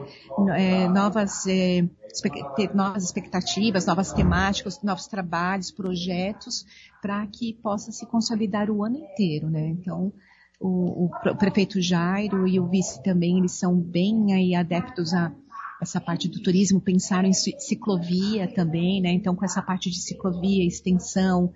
É, 0.56 0.88
novas, 0.90 1.46
é, 1.48 1.88
ter 2.22 2.74
novas 2.76 3.04
expectativas, 3.04 3.86
novas 3.86 4.14
temáticas, 4.14 4.82
novos 4.82 5.08
trabalhos, 5.08 5.72
projetos, 5.72 6.66
para 7.02 7.26
que 7.28 7.54
possa 7.54 7.92
se 7.92 8.06
consolidar 8.06 8.70
o 8.70 8.84
ano 8.84 8.98
inteiro, 8.98 9.50
né? 9.50 9.68
Então, 9.68 10.14
o, 10.60 11.06
o, 11.06 11.38
prefeito 11.38 11.82
Jairo 11.82 12.48
e 12.48 12.60
o 12.60 12.68
vice 12.68 13.02
também, 13.04 13.40
eles 13.40 13.54
são 13.54 13.76
bem 13.76 14.34
aí 14.34 14.56
adeptos 14.56 15.14
a 15.14 15.34
essa 15.82 16.00
parte 16.00 16.30
do 16.30 16.42
turismo, 16.42 16.80
pensaram 16.80 17.28
em 17.28 17.34
ciclovia 17.34 18.48
também, 18.54 19.02
né? 19.02 19.12
Então, 19.12 19.36
com 19.36 19.44
essa 19.44 19.62
parte 19.62 19.90
de 19.90 20.02
ciclovia, 20.02 20.66
extensão, 20.66 21.54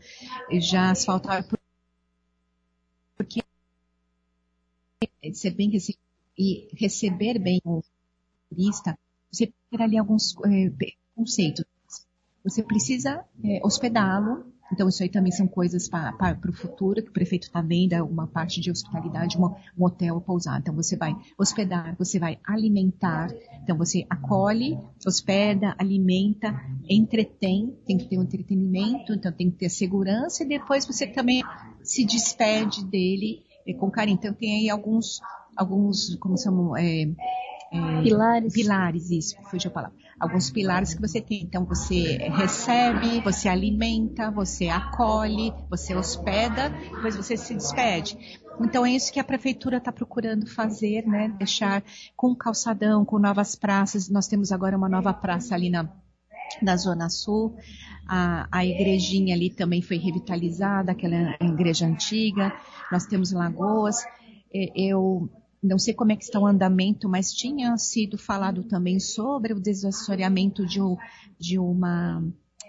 já 0.59 0.91
asfaltar 0.91 1.45
porque 3.15 3.43
ser 5.33 5.51
bem 5.51 5.71
e 6.37 6.69
receber 6.73 7.37
bem 7.39 7.61
o 7.65 7.81
turista, 8.49 8.97
você 9.31 9.51
ter 9.69 9.81
ali 9.81 9.97
alguns 9.97 10.35
é, 10.45 10.71
conceitos. 11.15 11.65
Você 12.43 12.63
precisa 12.63 13.23
é, 13.43 13.59
hospedá-lo, 13.63 14.45
então 14.71 14.87
isso 14.87 15.03
aí 15.03 15.09
também 15.09 15.31
são 15.31 15.47
coisas 15.47 15.89
para 15.89 16.37
o 16.47 16.53
futuro, 16.53 17.01
que 17.01 17.09
o 17.09 17.13
prefeito 17.13 17.51
também 17.51 17.87
dá 17.87 18.03
uma 18.03 18.27
parte 18.27 18.61
de 18.61 18.71
hospitalidade, 18.71 19.37
um, 19.37 19.45
um 19.77 19.85
hotel 19.85 20.15
ou 20.15 20.21
pousada. 20.21 20.59
Então 20.59 20.75
você 20.75 20.95
vai 20.95 21.15
hospedar, 21.37 21.95
você 21.97 22.19
vai 22.19 22.39
alimentar, 22.45 23.29
então 23.63 23.77
você 23.77 24.05
acolhe, 24.09 24.79
hospeda, 25.05 25.75
alimenta, 25.77 26.55
entretém, 26.89 27.75
tem 27.85 27.97
que 27.97 28.05
ter 28.05 28.17
um 28.17 28.23
entretenimento, 28.23 29.13
então 29.13 29.31
tem 29.31 29.49
que 29.49 29.57
ter 29.57 29.69
segurança 29.69 30.43
e 30.43 30.47
depois 30.47 30.85
você 30.85 31.07
também 31.07 31.43
se 31.83 32.05
despede 32.05 32.85
dele 32.85 33.43
com 33.77 33.91
carinho. 33.91 34.15
Então 34.15 34.33
tem 34.33 34.61
aí 34.61 34.69
alguns, 34.69 35.19
alguns 35.55 36.15
como 36.15 36.37
chamam, 36.37 36.77
é, 36.77 37.09
é, 37.71 38.01
pilares. 38.01 38.53
Pilares, 38.53 39.11
isso, 39.11 39.35
fugiu 39.49 39.69
a 39.69 39.73
palavra. 39.73 39.97
Alguns 40.19 40.49
pilares 40.49 40.93
que 40.93 41.01
você 41.01 41.21
tem. 41.21 41.43
Então 41.43 41.65
você 41.65 42.17
recebe, 42.29 43.21
você 43.21 43.47
alimenta, 43.47 44.31
você 44.31 44.67
acolhe, 44.67 45.53
você 45.69 45.95
hospeda, 45.95 46.69
depois 46.69 47.15
você 47.15 47.37
se 47.37 47.53
despede. 47.53 48.17
Então 48.61 48.85
é 48.85 48.91
isso 48.91 49.13
que 49.13 49.19
a 49.19 49.23
prefeitura 49.23 49.77
está 49.77 49.91
procurando 49.91 50.47
fazer, 50.47 51.05
né? 51.05 51.29
Deixar 51.37 51.83
com 52.15 52.35
calçadão, 52.35 53.05
com 53.05 53.19
novas 53.19 53.55
praças. 53.55 54.09
Nós 54.09 54.27
temos 54.27 54.51
agora 54.51 54.75
uma 54.75 54.89
nova 54.89 55.13
praça 55.13 55.55
ali 55.55 55.69
na, 55.69 55.87
na 56.61 56.75
Zona 56.75 57.09
Sul. 57.09 57.55
A, 58.07 58.47
a 58.51 58.65
igrejinha 58.65 59.35
ali 59.35 59.49
também 59.49 59.81
foi 59.81 59.97
revitalizada, 59.97 60.91
aquela 60.91 61.37
igreja 61.39 61.85
antiga. 61.85 62.51
Nós 62.91 63.05
temos 63.05 63.31
lagoas. 63.31 64.03
eu 64.51 65.29
não 65.61 65.77
sei 65.77 65.93
como 65.93 66.11
é 66.11 66.15
que 66.15 66.23
está 66.23 66.39
o 66.39 66.47
andamento, 66.47 67.09
mas 67.09 67.33
tinha 67.33 67.75
sido 67.77 68.17
falado 68.17 68.63
também 68.63 68.99
sobre 68.99 69.53
o 69.53 69.59
desassoreamento 69.59 70.65
de, 70.65 70.79
de 71.37 71.59
uma 71.59 72.23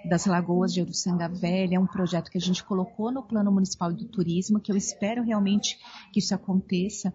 das 0.04 0.26
lagoas 0.26 0.72
de 0.72 0.82
Uruçanga 0.82 1.28
Velha, 1.28 1.80
um 1.80 1.86
projeto 1.86 2.30
que 2.30 2.38
a 2.38 2.40
gente 2.40 2.64
colocou 2.64 3.12
no 3.12 3.22
Plano 3.22 3.52
Municipal 3.52 3.92
do 3.92 4.06
Turismo, 4.06 4.60
que 4.60 4.72
eu 4.72 4.76
espero 4.76 5.22
realmente 5.22 5.78
que 6.12 6.18
isso 6.18 6.34
aconteça, 6.34 7.12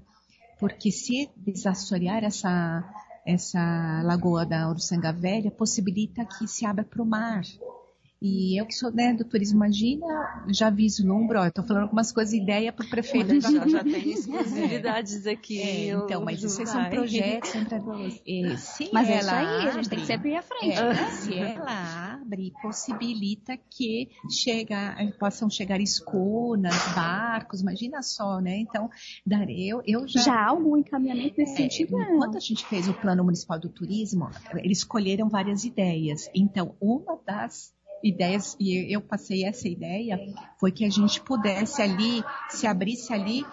porque 0.60 0.92
se 0.92 1.30
desassorear 1.36 2.24
essa, 2.24 2.84
essa 3.26 4.02
lagoa 4.04 4.46
da 4.46 4.70
Uruçanga 4.70 5.12
Velha, 5.12 5.52
possibilita 5.52 6.26
que 6.26 6.48
se 6.48 6.66
abra 6.66 6.84
para 6.84 7.02
o 7.02 7.06
mar. 7.06 7.44
E 8.28 8.60
eu 8.60 8.66
que 8.66 8.74
sou 8.74 8.92
né, 8.92 9.14
do 9.14 9.24
turismo, 9.24 9.58
imagina, 9.58 10.44
já 10.48 10.72
vislumbro, 10.72 11.40
ó, 11.40 11.46
eu 11.46 11.52
tô 11.52 11.62
falando 11.62 11.84
algumas 11.84 12.12
coisas, 12.12 12.34
ideia 12.34 12.74
para 12.74 12.84
o 12.84 12.90
prefeito. 12.90 13.40
já, 13.40 13.68
já 13.68 13.84
tem 13.84 14.10
exclusividades 14.10 15.28
aqui. 15.28 15.62
É, 15.62 15.90
então, 15.90 16.26
mas 16.26 16.44
esses 16.44 16.68
são 16.68 16.90
projetos. 16.90 17.54
É, 18.28 18.58
se 18.58 18.90
mas 18.92 19.10
é 19.10 19.20
isso 19.20 19.30
aí, 19.30 19.68
a 19.68 19.72
gente 19.72 19.90
tem 19.90 20.00
que 20.00 20.06
sempre 20.06 20.32
ir 20.32 20.36
à 20.38 20.42
frente. 20.42 20.78
É, 20.78 20.94
né? 20.94 21.10
Se 21.12 21.38
ela 21.38 22.14
abre, 22.14 22.52
possibilita 22.62 23.58
que 23.70 24.10
chega, 24.30 24.96
possam 25.20 25.50
chegar 25.50 25.80
escunas, 25.80 26.74
barcos, 26.96 27.62
imagina 27.62 28.02
só, 28.02 28.40
né? 28.40 28.58
Então, 28.58 28.90
eu, 29.50 29.82
eu 29.86 30.08
já... 30.08 30.22
Já 30.22 30.34
há 30.34 30.50
algum 30.50 30.78
encaminhamento 30.78 31.36
nesse 31.38 31.54
é, 31.54 31.58
sentido? 31.58 32.02
Enquanto 32.02 32.38
a 32.38 32.40
gente 32.40 32.66
fez 32.66 32.88
o 32.88 32.94
Plano 32.94 33.24
Municipal 33.24 33.60
do 33.60 33.70
Turismo, 33.70 34.30
eles 34.56 34.80
escolheram 34.80 35.30
várias 35.30 35.64
ideias. 35.64 36.30
Então, 36.34 36.76
uma 36.80 37.20
das 37.26 37.76
ideias, 38.04 38.56
e 38.60 38.94
eu 38.94 39.02
passei 39.02 39.46
essa 39.46 39.68
ideia, 39.68 40.20
foi 40.60 40.72
que 40.72 40.86
a 40.86 40.90
gente 40.90 41.20
pudesse 41.22 41.82
ali, 41.82 42.24
se 42.50 42.68
abrisse 42.68 43.14
ali, 43.14 43.44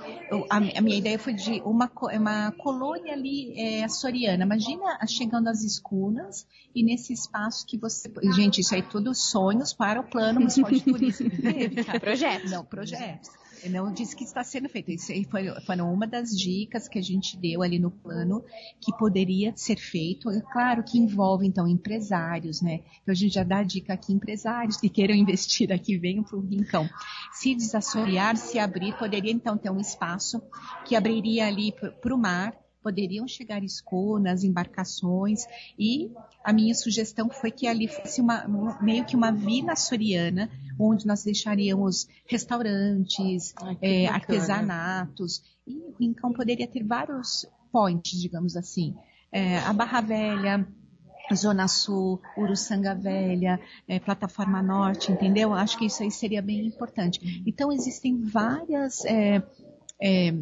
a, 0.51 0.57
a 0.57 0.81
minha 0.81 0.99
ideia 0.99 1.19
foi 1.19 1.33
de 1.33 1.63
uma, 1.65 1.91
uma 2.15 2.53
colônia 2.53 3.15
ali 3.15 3.59
é, 3.59 3.85
açoriana. 3.85 4.45
Imagina 4.45 4.99
chegando 5.07 5.49
às 5.49 5.63
escunas 5.63 6.47
e 6.75 6.85
nesse 6.85 7.13
espaço 7.13 7.67
que 7.67 7.79
você. 7.79 8.13
Gente, 8.35 8.61
isso 8.61 8.75
aí 8.75 8.83
tudo 8.83 9.15
sonhos 9.15 9.73
para 9.73 10.01
o 10.01 10.05
plano 10.05 10.41
municipal 10.41 10.71
de 10.71 10.81
turismo. 10.81 11.31
Projetos. 12.01 12.51
Não, 12.51 12.65
projetos 12.65 13.42
não 13.69 13.93
disse 13.93 14.17
que 14.17 14.25
está 14.25 14.43
sendo 14.43 14.69
feito. 14.69 14.91
Isso 14.91 15.13
foi, 15.31 15.49
uma 15.81 16.07
das 16.07 16.31
dicas 16.31 16.89
que 16.89 16.99
a 16.99 17.03
gente 17.03 17.37
deu 17.37 17.63
ali 17.63 17.79
no 17.79 17.91
plano 17.91 18.45
que 18.81 18.97
poderia 18.97 19.53
ser 19.57 19.77
feito. 19.77 20.31
É 20.31 20.41
claro 20.41 20.83
que 20.83 20.99
envolve, 20.99 21.47
então, 21.47 21.67
empresários, 21.67 22.61
né? 22.61 22.81
Então, 23.03 23.13
a 23.13 23.15
gente 23.15 23.35
já 23.35 23.45
dá 23.45 23.63
dica 23.63 23.93
aqui, 23.93 24.13
empresários 24.13 24.77
que 24.77 24.89
queiram 24.89 25.15
investir 25.17 25.73
aqui, 25.73 25.99
venham 25.99 26.25
para 26.25 26.37
o 26.37 26.47
Rincão. 26.47 26.89
Se 27.33 27.55
desassorear, 27.55 28.37
se 28.37 28.59
abrir, 28.59 28.97
poderia, 28.99 29.33
então, 29.33 29.57
ter 29.57 29.71
um 29.71 29.81
espaço 29.81 30.43
que 30.85 30.97
abriria 30.97 31.47
ali 31.47 31.73
para 31.73 32.15
o 32.15 32.19
mar, 32.19 32.55
poderiam 32.83 33.27
chegar 33.29 33.63
esconas, 33.63 34.45
embarcações, 34.45 35.47
e 35.79 36.11
a 36.43 36.53
minha 36.53 36.75
sugestão 36.75 37.31
foi 37.31 37.51
que 37.51 37.67
ali 37.67 37.87
fosse 37.87 38.21
uma, 38.21 38.47
meio 38.81 39.05
que 39.05 39.17
uma 39.17 39.31
vila 39.31 39.73
açoriana, 39.73 40.51
onde 40.79 41.07
nós 41.07 41.23
deixaríamos 41.23 42.09
restaurantes, 42.27 43.55
Ai, 43.63 43.79
é, 43.81 44.07
artesanatos, 44.09 45.43
e 45.67 45.79
o 45.79 45.95
Rincão 45.99 46.33
poderia 46.33 46.67
ter 46.67 46.83
vários 46.83 47.47
points, 47.71 48.21
digamos 48.21 48.57
assim. 48.57 48.95
É, 49.31 49.59
a 49.59 49.73
Barra 49.73 50.01
Velha, 50.01 50.67
Zona 51.35 51.69
Sul, 51.69 52.21
Uruçanga 52.37 52.95
Velha, 52.95 53.61
é, 53.89 53.99
Plataforma 53.99 54.63
Norte, 54.63 55.13
entendeu? 55.13 55.55
Acho 55.55 55.79
que 55.79 55.87
isso 55.87 56.03
aí 56.03 56.11
seria 56.11 56.43
bem 56.43 56.67
importante. 56.67 57.43
Então, 57.47 57.73
existem 57.73 58.21
várias 58.23 59.05
é, 59.05 59.43
é, 60.01 60.35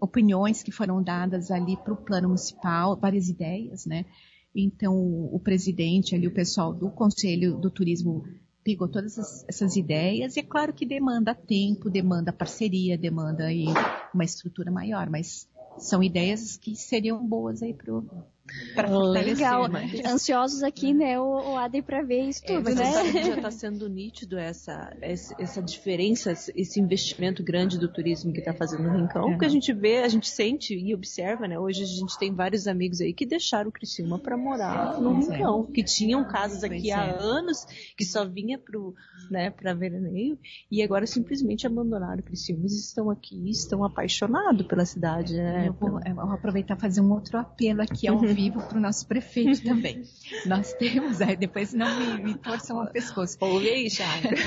opiniões 0.00 0.62
que 0.62 0.72
foram 0.72 1.02
dadas 1.02 1.50
ali 1.50 1.76
para 1.76 1.92
o 1.92 1.96
plano 1.96 2.28
municipal, 2.28 2.96
várias 2.96 3.28
ideias, 3.28 3.86
né? 3.86 4.04
Então, 4.54 4.94
o 4.96 5.38
presidente 5.38 6.14
ali, 6.14 6.26
o 6.26 6.32
pessoal 6.32 6.72
do 6.72 6.90
Conselho 6.90 7.58
do 7.58 7.70
Turismo 7.70 8.24
pegou 8.64 8.88
todas 8.88 9.18
essas, 9.18 9.44
essas, 9.46 9.76
ideias 9.76 10.36
e 10.36 10.40
é 10.40 10.42
claro 10.42 10.72
que 10.72 10.84
demanda 10.84 11.34
tempo, 11.34 11.88
demanda 11.88 12.32
parceria, 12.32 12.98
demanda 12.98 13.46
uma 14.12 14.24
estrutura 14.24 14.72
maior, 14.72 15.08
mas 15.08 15.48
são 15.78 16.02
ideias 16.02 16.56
que 16.56 16.74
seriam 16.74 17.24
boas 17.24 17.62
aí 17.62 17.74
para 17.74 17.92
para 18.74 18.88
Legal. 18.88 19.68
Mas... 19.70 20.04
Ansiosos 20.04 20.62
aqui, 20.62 20.92
né, 20.92 21.18
o, 21.18 21.52
o 21.52 21.56
Adri 21.56 21.82
para 21.82 22.02
ver 22.02 22.22
isso 22.28 22.42
é, 22.44 22.46
tudo, 22.46 22.70
é, 22.70 22.74
né? 22.74 23.12
Já 23.24 23.36
está 23.36 23.50
sendo 23.50 23.88
nítido 23.88 24.38
essa, 24.38 24.96
essa 25.00 25.62
diferença, 25.62 26.32
esse 26.32 26.80
investimento 26.80 27.42
grande 27.42 27.78
do 27.78 27.88
turismo 27.88 28.32
que 28.32 28.38
está 28.38 28.52
fazendo 28.52 28.84
no 28.84 28.96
Rincão, 28.96 29.26
uhum. 29.26 29.38
que 29.38 29.44
a 29.44 29.48
gente 29.48 29.72
vê, 29.72 29.98
a 29.98 30.08
gente 30.08 30.28
sente 30.28 30.74
e 30.74 30.94
observa, 30.94 31.46
né? 31.48 31.58
Hoje 31.58 31.82
a 31.82 31.86
gente 31.86 32.18
tem 32.18 32.32
vários 32.32 32.66
amigos 32.66 33.00
aí 33.00 33.12
que 33.12 33.26
deixaram 33.26 33.68
o 33.68 33.72
Criciúma 33.72 34.18
para 34.18 34.36
morar 34.36 35.00
no 35.00 35.12
é. 35.12 35.20
Rincão, 35.20 35.66
é. 35.68 35.72
que 35.72 35.84
tinham 35.84 36.24
casas 36.26 36.62
aqui 36.62 36.90
há 36.90 37.04
é. 37.04 37.18
anos, 37.18 37.66
que 37.96 38.04
só 38.04 38.24
vinha 38.24 38.58
pro, 38.58 38.94
né, 39.30 39.50
para 39.50 39.74
veraneio, 39.74 40.38
e 40.70 40.82
agora 40.82 41.06
simplesmente 41.06 41.66
abandonaram 41.66 42.20
o 42.20 42.22
Criciúma 42.22 42.64
e 42.64 42.66
estão 42.66 43.10
aqui, 43.10 43.50
estão 43.50 43.84
apaixonados 43.84 44.66
pela 44.66 44.84
cidade, 44.84 45.34
né? 45.34 45.68
Eu 45.68 45.72
vou, 45.72 46.00
eu 46.04 46.14
vou 46.14 46.32
aproveitar 46.32 46.76
e 46.76 46.80
fazer 46.80 47.00
um 47.00 47.12
outro 47.12 47.38
apelo 47.38 47.82
aqui 47.82 48.06
ao 48.08 48.18
vivo 48.36 48.62
para 48.62 48.76
o 48.76 48.80
nosso 48.80 49.06
prefeito 49.08 49.64
também. 49.64 50.02
Nós 50.44 50.74
temos, 50.74 51.20
é, 51.22 51.34
depois 51.34 51.72
não 51.72 51.88
me, 51.98 52.22
me 52.22 52.34
torçam 52.34 52.82
o 52.82 52.86
pescoço. 52.92 53.38
Ouve 53.40 53.68
aí, 53.68 53.90
Chácara. 53.90 54.36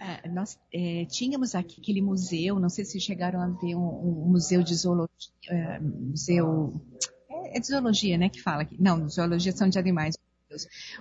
É, 0.00 0.28
nós 0.28 0.58
é, 0.72 1.04
tínhamos 1.06 1.54
aqui 1.54 1.80
aquele 1.80 2.00
museu, 2.00 2.58
não 2.60 2.68
sei 2.68 2.84
se 2.84 3.00
chegaram 3.00 3.40
a 3.40 3.48
ver 3.48 3.74
um, 3.74 3.80
um 3.80 4.30
museu 4.30 4.62
de 4.62 4.74
zoologia, 4.74 5.08
é, 5.48 5.80
museu, 5.80 6.72
é, 7.28 7.56
é, 7.56 7.60
de 7.60 7.66
zoologia, 7.66 8.16
né, 8.16 8.28
que 8.28 8.40
fala 8.40 8.62
aqui. 8.62 8.76
Não, 8.80 9.08
zoologia 9.08 9.52
são 9.52 9.68
de 9.68 9.78
animais 9.78 10.16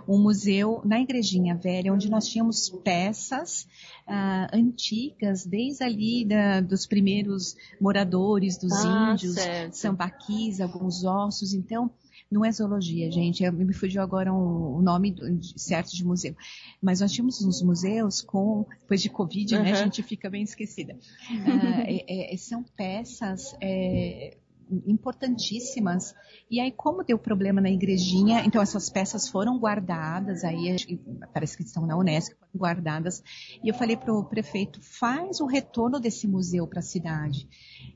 um 0.07 0.21
museu 0.21 0.81
na 0.85 0.99
Igrejinha 0.99 1.55
Velha, 1.55 1.93
onde 1.93 2.09
nós 2.09 2.27
tínhamos 2.27 2.69
peças 2.83 3.67
uh, 4.07 4.47
antigas, 4.53 5.45
desde 5.45 5.83
ali 5.83 6.25
da, 6.25 6.61
dos 6.61 6.85
primeiros 6.85 7.55
moradores, 7.79 8.57
dos 8.57 8.73
ah, 8.73 9.11
índios, 9.11 9.35
certo. 9.35 9.73
sambaquis, 9.73 10.59
alguns 10.59 11.03
ossos. 11.03 11.53
Então, 11.53 11.91
não 12.29 12.43
é 12.43 12.51
zoologia, 12.51 13.09
gente. 13.09 13.49
Me 13.51 13.73
fugiu 13.73 14.01
agora 14.01 14.33
o 14.33 14.77
um, 14.77 14.81
nome 14.81 15.15
certo 15.55 15.95
de 15.95 16.03
museu. 16.03 16.35
Mas 16.81 16.99
nós 16.99 17.11
tínhamos 17.11 17.41
uns 17.41 17.61
museus 17.61 18.21
com, 18.21 18.65
depois 18.81 19.01
de 19.01 19.09
Covid, 19.09 19.55
uhum. 19.55 19.63
né? 19.63 19.71
A 19.71 19.83
gente 19.83 20.03
fica 20.03 20.29
bem 20.29 20.43
esquecida. 20.43 20.93
Uh, 20.93 21.81
é, 21.87 22.33
é, 22.33 22.37
são 22.37 22.63
peças 22.75 23.55
é, 23.61 24.37
importantíssimas. 24.85 26.13
E 26.49 26.59
aí, 26.59 26.71
como 26.71 27.03
deu 27.03 27.17
problema 27.17 27.61
na 27.61 27.69
igrejinha, 27.69 28.43
então 28.45 28.61
essas 28.61 28.89
peças 28.89 29.27
foram 29.27 29.57
guardadas, 29.59 30.43
aí 30.43 30.75
parece 31.33 31.57
que 31.57 31.63
estão 31.63 31.85
na 31.85 31.97
Unesco, 31.97 32.35
guardadas. 32.55 33.23
E 33.63 33.69
eu 33.69 33.73
falei 33.73 33.95
para 33.95 34.13
o 34.13 34.23
prefeito, 34.23 34.79
faz 34.81 35.39
o 35.39 35.45
retorno 35.45 35.99
desse 35.99 36.27
museu 36.27 36.67
para 36.67 36.79
a 36.79 36.83
cidade. 36.83 37.47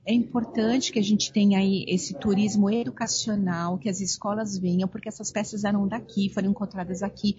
É 0.06 0.14
importante 0.14 0.92
que 0.92 1.00
a 1.00 1.04
gente 1.04 1.32
tenha 1.32 1.60
aí 1.60 1.86
esse 1.88 2.14
turismo 2.14 2.70
educacional, 2.70 3.78
que 3.78 3.90
as 3.90 4.00
escolas 4.00 4.58
venham, 4.58 4.88
porque 4.88 5.10
essas 5.10 5.32
peças 5.32 5.64
eram 5.64 5.88
daqui, 5.88 6.30
foram 6.30 6.52
encontradas 6.52 7.04
aqui. 7.04 7.36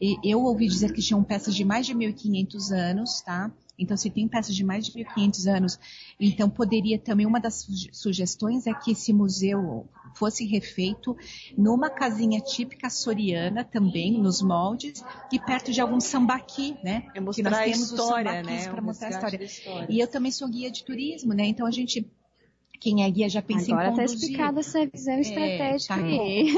E 0.00 0.18
eu 0.24 0.42
ouvi 0.42 0.66
dizer 0.66 0.92
que 0.92 1.02
tinham 1.02 1.22
peças 1.22 1.54
de 1.54 1.64
mais 1.64 1.86
de 1.86 1.94
1.500 1.94 2.72
anos, 2.72 3.22
tá? 3.22 3.52
Então, 3.78 3.96
se 3.96 4.08
tem 4.10 4.28
peças 4.28 4.54
de 4.54 4.64
mais 4.64 4.86
de 4.86 4.92
1.500 4.92 5.56
anos, 5.56 5.78
então 6.18 6.48
poderia 6.48 6.98
também, 6.98 7.26
uma 7.26 7.40
das 7.40 7.66
sugestões 7.92 8.66
é 8.66 8.74
que 8.74 8.92
esse 8.92 9.12
museu 9.12 9.88
fosse 10.14 10.46
refeito 10.46 11.16
numa 11.58 11.90
casinha 11.90 12.40
típica 12.40 12.88
soriana 12.88 13.64
também, 13.64 14.20
nos 14.20 14.40
moldes, 14.40 15.04
e 15.32 15.38
perto 15.38 15.72
de 15.72 15.80
algum 15.80 16.00
sambaqui, 16.00 16.76
né? 16.84 17.08
É 17.14 17.20
mostrar 17.20 17.50
que 17.50 17.56
nós 17.56 17.64
temos 17.64 17.90
a 17.90 17.94
história, 17.94 18.42
né? 18.42 18.68
Para 18.68 18.82
mostrar 18.82 19.08
a 19.08 19.10
história. 19.10 19.86
E 19.88 19.98
eu 19.98 20.06
também 20.06 20.30
sou 20.30 20.48
guia 20.48 20.70
de 20.70 20.84
turismo, 20.84 21.32
né? 21.32 21.44
Então 21.46 21.66
a 21.66 21.70
gente 21.70 22.06
quem 22.84 23.02
é 23.02 23.10
guia 23.10 23.28
já 23.30 23.40
pensa 23.40 23.72
Agora 23.72 23.88
em 23.88 23.92
conduzir. 23.92 23.94
Agora 23.94 24.04
está 24.04 24.14
explicada 24.14 24.60
essa 24.60 24.86
visão 24.86 25.18
estratégica 25.18 25.94
é, 25.94 25.96
tá 25.96 26.04
aí. 26.04 26.52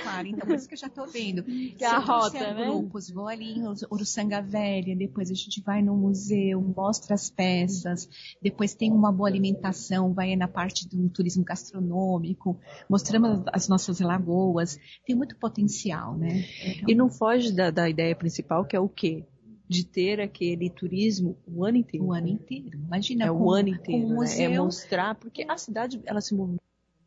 claro, 0.00 0.28
então 0.28 0.46
por 0.46 0.54
isso 0.54 0.68
que 0.68 0.74
eu 0.74 0.78
já 0.78 0.86
estou 0.86 1.08
vendo. 1.08 1.42
Que 1.76 1.84
a 1.84 1.98
rota, 1.98 2.54
né? 2.54 2.66
grupos, 2.66 3.10
vou 3.10 3.26
ali 3.26 3.58
em 3.58 3.64
Uruçanga 3.90 4.40
Velha, 4.40 4.94
depois 4.94 5.28
a 5.30 5.34
gente 5.34 5.60
vai 5.62 5.82
no 5.82 5.96
museu, 5.96 6.60
mostra 6.60 7.14
as 7.14 7.28
peças, 7.28 8.08
depois 8.40 8.72
tem 8.74 8.92
uma 8.92 9.10
boa 9.10 9.28
alimentação, 9.28 10.12
vai 10.12 10.36
na 10.36 10.46
parte 10.46 10.88
do 10.88 11.08
turismo 11.08 11.42
gastronômico, 11.42 12.60
mostramos 12.88 13.42
as 13.52 13.66
nossas 13.68 13.98
lagoas, 14.00 14.78
tem 15.04 15.16
muito 15.16 15.36
potencial, 15.36 16.16
né? 16.16 16.44
Então, 16.64 16.88
e 16.88 16.94
não 16.94 17.10
foge 17.10 17.52
da, 17.52 17.70
da 17.70 17.88
ideia 17.88 18.14
principal, 18.14 18.64
que 18.64 18.76
é 18.76 18.80
o 18.80 18.88
quê? 18.88 19.24
De 19.72 19.86
ter 19.86 20.20
aquele 20.20 20.70
turismo 20.70 21.36
o 21.46 21.64
ano 21.64 21.78
inteiro. 21.78 22.06
O 22.06 22.12
ano 22.12 22.28
inteiro. 22.28 22.78
Imagina. 22.78 23.24
É 23.24 23.28
com, 23.28 23.34
o 23.34 23.50
ano 23.50 23.68
inteiro. 23.68 24.08
Né? 24.08 24.40
É 24.40 24.58
mostrar, 24.58 25.14
porque 25.14 25.44
a 25.48 25.56
cidade 25.56 26.00
ela 26.04 26.20
se 26.20 26.34
movimenta 26.34 26.62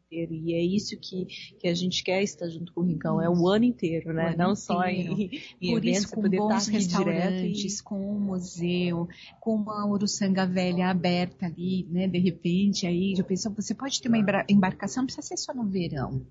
inteiro. 0.06 0.34
E 0.34 0.54
é 0.54 0.62
isso 0.62 0.98
que, 1.00 1.26
que 1.60 1.68
a 1.68 1.74
gente 1.74 2.04
quer 2.04 2.24
estar 2.24 2.48
junto 2.50 2.74
com 2.74 2.82
o 2.82 2.84
Rincão, 2.84 3.22
é 3.22 3.30
o 3.30 3.48
ano 3.48 3.66
inteiro, 3.66 4.14
né? 4.14 4.30
ano 4.30 4.38
Não 4.38 4.56
só 4.56 4.88
inteiro. 4.88 5.14
em, 5.14 5.42
em 5.62 5.72
Por 5.72 5.78
eventos, 5.80 6.04
isso, 6.04 6.16
com 6.16 6.22
poder 6.22 6.38
bons 6.38 6.66
direto 6.66 6.70
e 6.70 6.74
restaurantes, 6.74 7.82
com 7.82 8.16
um 8.16 8.20
museu, 8.20 9.08
com 9.40 9.56
uma 9.56 9.86
Uruçanga 9.86 10.46
velha 10.46 10.90
aberta 10.90 11.46
ali, 11.46 11.88
né? 11.90 12.08
De 12.08 12.20
repente, 12.20 12.88
aí 12.88 13.16
já 13.16 13.24
pensou, 13.24 13.52
você 13.54 13.74
pode 13.74 14.02
ter 14.02 14.08
uma 14.08 14.46
embarcação, 14.50 15.02
não 15.02 15.08
precisa 15.08 15.28
ser 15.28 15.38
só 15.38 15.54
no 15.54 15.66
verão. 15.66 16.26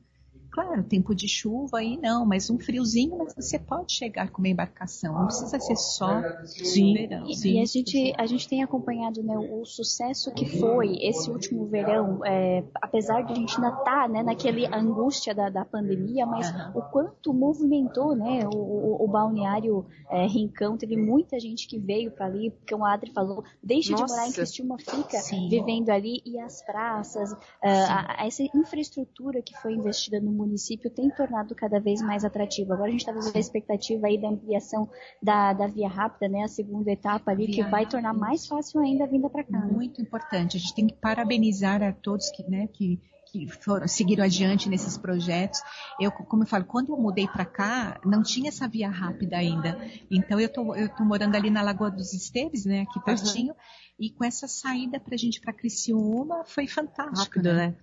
Claro, 0.55 0.85
tempo 0.85 1.17
de 1.17 1.27
chuva 1.27 1.79
aí 1.79 1.99
não, 2.01 2.25
mas 2.25 2.49
um 2.49 2.61
friozinho, 2.61 3.19
mas 3.19 3.35
você 3.35 3.59
pode 3.59 3.93
chegar 3.93 4.31
com 4.31 4.39
uma 4.39 4.47
embarcação, 4.47 5.13
não 5.13 5.27
precisa 5.27 5.59
ser 5.59 5.75
só 5.75 6.15
no 6.21 6.95
verão. 6.95 7.27
E, 7.27 7.55
e 7.55 7.61
a, 7.61 7.65
gente, 7.65 8.15
a 8.17 8.25
gente 8.25 8.49
tem 8.49 8.63
acompanhado 8.63 9.21
né, 9.21 9.37
o, 9.37 9.65
sucesso 9.65 10.33
que 10.33 10.47
foi 10.61 10.97
esse 11.03 11.29
último 11.29 11.67
verão, 11.67 12.25
é, 12.25 12.63
apesar 12.81 13.23
de 13.23 13.33
a 13.33 13.35
gente 13.35 13.57
ainda 13.57 13.77
estar 13.77 14.09
né, 14.09 14.23
naquele 14.23 14.65
angústia 14.67 15.35
da, 15.35 15.51
da 15.51 15.65
pandemia, 15.65 16.25
mas 16.25 16.49
o 16.73 16.83
quanto 16.83 17.35
movimentou 17.35 18.15
né, 18.15 18.47
o, 18.47 18.57
o, 18.57 19.05
o 19.07 19.09
balneário 19.09 19.85
é, 20.09 20.25
Rincão, 20.25 20.77
teve 20.77 20.97
muita 20.97 21.41
gente 21.41 21.67
que 21.67 21.81
veio 21.81 22.13
para 22.13 22.27
ali, 22.27 22.53
porque 22.53 22.73
o 22.77 22.85
Adri 22.85 23.11
falou, 23.13 23.43
deixa 23.61 23.93
de 23.93 24.01
morar 24.03 24.23
em 24.23 24.27
Nossa. 24.27 24.35
Criciúma, 24.35 24.77
fica 24.79 25.19
Sim. 25.19 25.49
vivendo 25.49 25.91
ali, 25.91 26.23
e 26.25 26.39
as 26.39 26.63
praças, 26.63 27.33
a- 27.61 28.23
a- 28.23 28.25
essa 28.25 28.45
infraestrutura 28.55 29.43
que 29.43 29.53
foi 29.61 29.73
investida 29.73 30.21
no 30.21 30.44
município 30.45 30.91
tem 30.91 31.11
tornado 31.11 31.55
cada 31.55 31.81
vez 31.81 32.01
mais 32.03 32.25
atrativo. 32.25 32.73
Agora 32.73 32.89
a 32.89 32.91
gente 32.91 33.01
está 33.01 33.13
vendo 33.13 33.35
a 33.35 33.39
expectativa 33.39 34.07
aí 34.07 34.21
da 34.21 34.29
ampliação 34.29 34.89
da, 35.23 35.53
da 35.53 35.67
via 35.67 35.89
rápida, 35.89 36.29
né, 36.29 36.43
a 36.45 36.49
segunda 36.49 36.91
etapa 36.91 37.31
ali, 37.31 37.47
que 37.47 37.63
Via 37.63 37.69
vai 37.69 37.87
tornar 37.87 38.13
mais 38.13 38.47
fácil 38.47 38.81
ainda 38.81 39.05
a 39.05 39.07
vinda 39.07 39.29
para 39.29 39.45
cá. 39.45 39.59
né? 39.59 39.73
Muito 39.73 40.01
importante. 40.01 40.57
A 40.57 40.61
gente 40.61 40.75
tem 40.75 40.87
que 40.87 40.95
parabenizar 40.95 41.83
a 41.83 41.93
todos 41.93 42.31
que, 42.31 42.43
né, 42.49 42.67
que, 42.73 43.01
que 43.31 43.47
foram, 43.47 43.89
seguiram 43.89 44.25
adiante 44.25 44.69
nesses 44.69 44.97
projetos. 44.99 45.61
Eu, 46.01 46.11
como 46.13 46.43
eu 46.43 46.47
falo, 46.47 46.65
quando 46.65 46.93
eu 46.93 46.97
mudei 46.97 47.27
para 47.27 47.45
cá, 47.45 48.01
não 48.05 48.23
tinha 48.23 48.49
essa 48.49 48.69
via 48.69 48.91
rápida 48.91 49.37
ainda. 49.37 49.79
Então 50.11 50.39
eu 50.39 50.49
tô, 50.49 50.75
eu 50.75 50.89
tô 50.89 51.05
morando 51.05 51.35
ali 51.37 51.51
na 51.51 51.63
Lagoa 51.63 51.91
dos 51.91 52.13
Esteves, 52.13 52.65
né, 52.65 52.83
aqui 52.83 53.01
pertinho, 53.05 53.55
e 53.99 54.11
com 54.11 54.25
essa 54.25 54.49
saída 54.49 54.99
pra 54.99 55.17
gente 55.17 55.41
para 55.41 55.53
Criciúma 55.53 56.45
foi 56.45 56.67
fantástico, 56.67 57.39
rápido, 57.39 57.53
né? 57.55 57.69
né? 57.69 57.77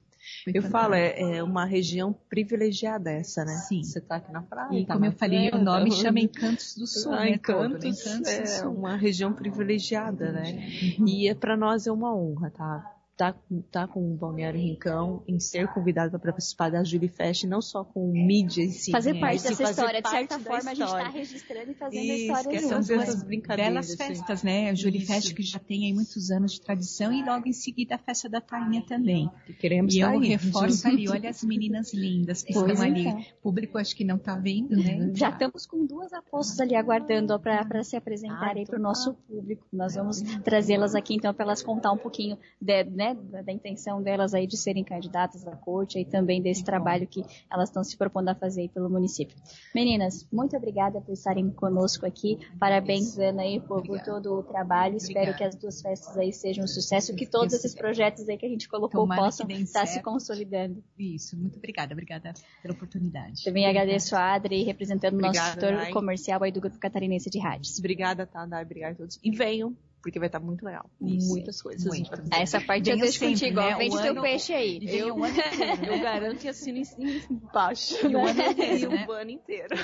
Foi 0.43 0.53
Eu 0.55 0.61
fantástico. 0.61 0.71
falo, 0.71 0.93
é, 0.93 1.37
é 1.37 1.43
uma 1.43 1.65
região 1.65 2.13
privilegiada 2.29 3.11
essa, 3.11 3.43
né? 3.43 3.53
Sim. 3.67 3.83
Você 3.83 3.99
tá 4.01 4.15
aqui 4.17 4.31
na 4.31 4.41
praia. 4.41 4.79
E 4.79 4.85
tá 4.85 4.93
como 4.93 5.05
eu 5.05 5.11
falei, 5.11 5.49
o 5.49 5.57
nome 5.57 5.89
tá- 5.89 5.95
chama 5.97 6.19
Encantos 6.19 6.75
do 6.77 6.85
Sul, 6.87 7.11
Ah, 7.13 7.21
né? 7.21 7.29
Encantos, 7.31 7.71
todo, 7.71 7.85
Encantos 7.87 8.19
do 8.21 8.27
é 8.29 8.45
Sul. 8.45 8.71
uma 8.71 8.95
região 8.95 9.33
privilegiada, 9.33 10.31
né? 10.31 10.69
Uhum. 10.99 11.07
E 11.07 11.27
é 11.27 11.33
para 11.35 11.57
nós 11.57 11.87
é 11.87 11.91
uma 11.91 12.15
honra, 12.15 12.49
tá? 12.51 12.95
Tá, 13.21 13.35
tá 13.71 13.87
com 13.87 13.99
o 14.13 14.15
Balneário 14.17 14.59
Rincão, 14.59 15.21
em 15.27 15.39
ser 15.39 15.67
convidado 15.67 16.19
para 16.19 16.31
participar 16.31 16.71
da 16.71 16.83
Julie 16.83 17.07
Fest, 17.07 17.43
não 17.43 17.61
só 17.61 17.83
com 17.83 18.11
mídia 18.11 18.63
em 18.63 18.71
si. 18.71 18.89
Fazer 18.89 19.13
mas 19.13 19.19
parte 19.21 19.43
dessa 19.43 19.55
fazer 19.63 19.69
história. 19.69 19.97
De 19.97 20.01
parte 20.01 20.17
certa 20.17 20.37
da 20.39 20.43
forma, 20.43 20.71
a 20.71 20.73
gente 20.73 20.87
está 20.87 21.09
registrando 21.09 21.69
e 21.71 21.73
fazendo 21.75 22.01
Isso, 22.03 22.11
a 22.11 22.15
história 22.39 22.49
quer 22.49 22.61
junto. 22.61 22.87
né? 22.97 23.03
essas 23.03 23.23
brincadeiras. 23.23 23.71
Belas 23.73 23.85
assim. 23.89 23.97
festas, 23.97 24.41
né? 24.41 24.69
A 24.71 24.73
Julie 24.73 25.03
Isso. 25.03 25.13
Fest 25.13 25.33
que 25.35 25.43
já 25.43 25.59
tem 25.59 25.85
aí 25.85 25.93
muitos 25.93 26.31
anos 26.31 26.53
de 26.53 26.61
tradição 26.61 27.13
e 27.13 27.23
logo 27.23 27.47
em 27.47 27.53
seguida 27.53 27.93
a 27.93 27.97
festa 27.99 28.27
da 28.27 28.41
Tainha 28.41 28.81
também. 28.87 29.29
Que 29.45 29.53
queremos 29.53 29.93
e 29.93 29.99
eu 29.99 30.09
aí. 30.09 30.27
reforço 30.29 30.87
ali, 30.87 31.07
olha 31.07 31.29
as 31.29 31.43
meninas 31.43 31.93
lindas 31.93 32.41
que 32.41 32.53
Pois 32.53 32.71
estão 32.71 32.83
ali. 32.83 33.01
então. 33.01 33.19
O 33.19 33.41
público 33.43 33.77
acho 33.77 33.95
que 33.95 34.03
não 34.03 34.15
está 34.15 34.35
vendo, 34.35 34.75
né? 34.75 35.11
Já 35.13 35.29
estamos 35.29 35.67
com 35.67 35.85
duas 35.85 36.11
apostas 36.11 36.59
ali 36.59 36.75
aguardando 36.75 37.39
para 37.39 37.83
se 37.83 37.95
apresentarem 37.95 38.65
para 38.65 38.79
o 38.79 38.81
nosso 38.81 39.13
público. 39.27 39.63
Nós 39.71 39.93
vamos 39.93 40.21
trazê-las 40.43 40.95
aqui 40.95 41.13
então 41.13 41.31
para 41.35 41.45
elas 41.45 41.61
contar 41.61 41.91
um 41.91 41.97
pouquinho 41.97 42.35
de- 42.59 42.83
né, 42.85 43.10
da, 43.13 43.41
da 43.41 43.51
intenção 43.51 44.01
delas 44.01 44.33
aí 44.33 44.47
de 44.47 44.57
serem 44.57 44.83
candidatas 44.83 45.47
à 45.47 45.55
corte 45.55 45.99
e 45.99 46.05
também 46.05 46.41
desse 46.41 46.63
trabalho 46.63 47.07
que 47.07 47.23
elas 47.51 47.69
estão 47.69 47.83
se 47.83 47.97
propondo 47.97 48.29
a 48.29 48.35
fazer 48.35 48.69
pelo 48.69 48.89
município. 48.89 49.35
Meninas, 49.73 50.27
muito 50.31 50.55
obrigada 50.55 51.01
por 51.01 51.13
estarem 51.13 51.49
conosco 51.49 52.05
aqui. 52.05 52.39
Parabéns, 52.59 53.17
Ana, 53.17 53.43
aí 53.43 53.59
por, 53.59 53.83
por 53.83 54.01
todo 54.01 54.39
o 54.39 54.43
trabalho. 54.43 54.97
Espero 54.97 55.35
que 55.35 55.43
as 55.43 55.55
duas 55.55 55.81
festas 55.81 56.17
aí 56.17 56.31
sejam 56.31 56.63
um 56.63 56.67
sucesso, 56.67 57.15
que 57.15 57.25
todos 57.25 57.53
esses 57.53 57.73
projetos 57.73 58.27
aí 58.27 58.37
que 58.37 58.45
a 58.45 58.49
gente 58.49 58.67
colocou 58.67 59.01
Tomara 59.01 59.21
possam 59.21 59.49
estar 59.49 59.85
se 59.85 60.01
consolidando. 60.01 60.83
Isso, 60.97 61.37
muito 61.37 61.57
obrigada, 61.57 61.93
obrigada 61.93 62.33
pela 62.61 62.73
oportunidade. 62.73 63.43
Também 63.43 63.65
agradeço 63.65 64.15
a 64.15 64.33
Adri, 64.33 64.63
representando 64.63 65.15
o 65.15 65.21
nosso 65.21 65.39
Obrigada, 65.39 65.79
setor 65.79 65.93
comercial 65.93 66.43
aí 66.43 66.51
do 66.51 66.61
Grupo 66.61 66.77
Catarinense 66.77 67.29
de 67.29 67.39
Rádios. 67.39 67.77
Obrigada, 67.79 68.25
tá, 68.25 68.45
Dai? 68.45 68.63
Obrigada 68.63 68.93
a 68.93 68.97
todos. 68.97 69.19
E 69.23 69.31
venham, 69.31 69.75
porque 70.01 70.19
vai 70.19 70.27
estar 70.27 70.39
muito 70.39 70.65
legal. 70.65 70.89
Muitas 70.99 71.61
coisas. 71.61 71.83
fazer. 72.07 72.29
Essa 72.31 72.59
parte 72.61 72.89
eu 72.89 72.97
deixo 72.97 73.19
sempre, 73.19 73.33
contigo, 73.35 73.61
né? 73.61 73.75
ó. 73.75 73.77
Vende 73.77 73.95
O 73.95 74.01
teu 74.01 74.11
ano- 74.11 74.21
peixe 74.21 74.53
aí. 74.53 74.79
E 74.81 74.97
Eu, 74.97 75.15
ano 75.23 75.27
inteiro, 75.27 75.57
né? 75.57 75.79
Eu 75.87 75.99
garanto 76.01 76.43
e 76.43 76.49
assino 76.49 76.77
em- 76.77 77.21
embaixo. 77.29 78.07
E 78.07 78.15
o 78.15 78.25
ano 78.25 78.41
inteiro, 78.51 78.77
E 78.79 78.87
né? 78.87 79.05
o 79.07 79.11
ano 79.11 79.31
inteiro. 79.31 79.75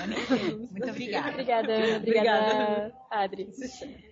Muito 0.72 0.90
obrigada. 0.90 1.30
Obrigada, 1.32 1.74
Ana. 1.74 1.98
Obrigada, 1.98 2.94
Adri. 3.12 3.48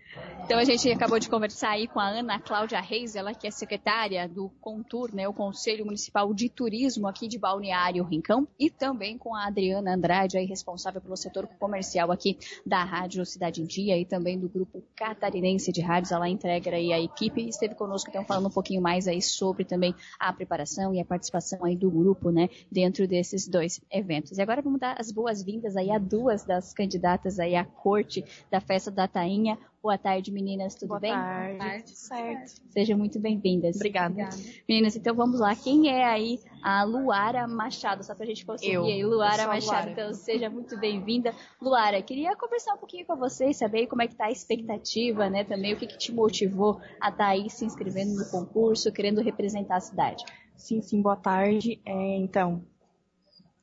Então 0.46 0.60
a 0.60 0.64
gente 0.64 0.88
acabou 0.92 1.18
de 1.18 1.28
conversar 1.28 1.72
aí 1.72 1.88
com 1.88 2.00
a 2.00 2.08
Ana 2.08 2.40
Cláudia 2.40 2.80
Reis, 2.80 3.16
ela 3.16 3.34
que 3.34 3.48
é 3.48 3.52
secretária 3.52 4.30
do 4.30 4.48
Contur, 4.62 5.10
né, 5.12 5.28
o 5.28 5.34
Conselho 5.34 5.84
Municipal 5.84 6.32
de 6.36 6.50
Turismo 6.50 7.08
aqui 7.08 7.28
de 7.28 7.40
Balneário 7.40 8.04
Rincão, 8.04 8.48
e 8.60 8.70
também 8.70 9.18
com 9.18 9.34
a 9.34 9.48
Adriana 9.48 9.96
Andrade, 9.96 10.38
aí 10.38 10.46
responsável 10.46 11.02
pelo 11.02 11.18
setor 11.18 11.48
comercial 11.60 12.12
aqui 12.12 12.38
da 12.64 12.84
Rádio 12.84 13.26
Cidade 13.26 13.60
em 13.60 13.66
Dia 13.66 13.98
e 13.98 14.06
também 14.06 14.38
do 14.38 14.48
grupo 14.48 14.84
catarinense 14.96 15.72
de 15.72 15.82
rádios. 15.82 16.12
Ela 16.12 16.30
integra 16.30 16.76
aí 16.78 16.94
a 16.94 17.02
equipe 17.02 17.42
e 17.42 17.50
esteve 17.50 17.74
conosco 17.74 18.12
então 18.12 18.24
falando 18.24 18.46
um 18.46 18.54
pouquinho 18.54 18.84
mais 18.84 19.08
aí 19.08 19.24
sobre 19.24 19.66
também 19.66 19.96
a 20.20 20.32
preparação 20.32 20.94
e 20.94 21.02
a 21.02 21.06
participação 21.06 21.66
aí 21.66 21.76
do 21.76 21.90
grupo, 21.90 22.30
né, 22.30 22.50
dentro 22.72 23.08
desses 23.08 23.48
dois 23.48 23.82
eventos. 23.92 24.38
E 24.38 24.42
agora 24.44 24.62
vamos 24.62 24.80
dar 24.80 24.96
as 25.00 25.12
boas-vindas 25.12 25.76
aí 25.76 25.90
a 25.90 25.98
duas 25.98 26.46
das 26.46 26.72
candidatas 26.72 27.40
aí 27.40 27.56
à 27.56 27.66
corte 27.66 28.24
da 28.52 28.62
festa 28.62 28.92
da 28.92 29.08
Tainha. 29.08 29.58
Boa 29.86 30.00
tarde, 30.00 30.32
meninas, 30.32 30.74
tudo 30.74 30.88
Boa 30.88 31.00
bem? 31.00 31.12
tarde. 31.12 31.92
Certo. 31.92 32.54
Sejam 32.72 32.98
muito 32.98 33.20
bem-vindas. 33.20 33.76
Obrigada. 33.76 34.30
Meninas, 34.68 34.96
então 34.96 35.14
vamos 35.14 35.40
lá. 35.40 35.56
Quem 35.56 35.90
é 35.92 36.04
aí 36.04 36.40
a 36.64 36.84
Luara 36.84 37.48
Machado? 37.48 38.04
Só 38.04 38.16
pra 38.16 38.26
gente 38.26 38.44
conseguir 38.44 38.72
Eu. 38.74 38.84
aí. 38.86 39.06
Luara 39.06 39.36
Eu 39.36 39.38
sou 39.44 39.52
a 39.52 39.54
Machado, 39.54 39.72
Luara. 39.76 39.92
então 39.92 40.14
seja 40.16 40.50
muito 40.50 40.76
bem-vinda. 40.80 41.36
Luara, 41.62 42.02
queria 42.02 42.36
conversar 42.36 42.74
um 42.74 42.78
pouquinho 42.80 43.06
com 43.06 43.16
vocês, 43.16 43.58
saber 43.58 43.86
como 43.86 44.02
é 44.02 44.08
que 44.08 44.16
tá 44.16 44.26
a 44.26 44.32
expectativa, 44.32 45.30
né? 45.30 45.44
Também 45.44 45.76
o 45.76 45.78
que, 45.78 45.86
que 45.86 46.00
te 46.00 46.12
motivou 46.12 46.82
a 47.00 47.10
estar 47.10 47.28
aí 47.28 47.48
se 47.48 47.64
inscrevendo 47.64 48.16
no 48.16 48.26
concurso, 48.32 48.92
querendo 48.92 49.22
representar 49.22 49.76
a 49.76 49.82
cidade. 49.82 50.26
Sim, 50.56 50.82
sim, 50.82 51.00
boa 51.00 51.16
tarde. 51.16 51.80
É, 51.86 52.18
então, 52.18 52.66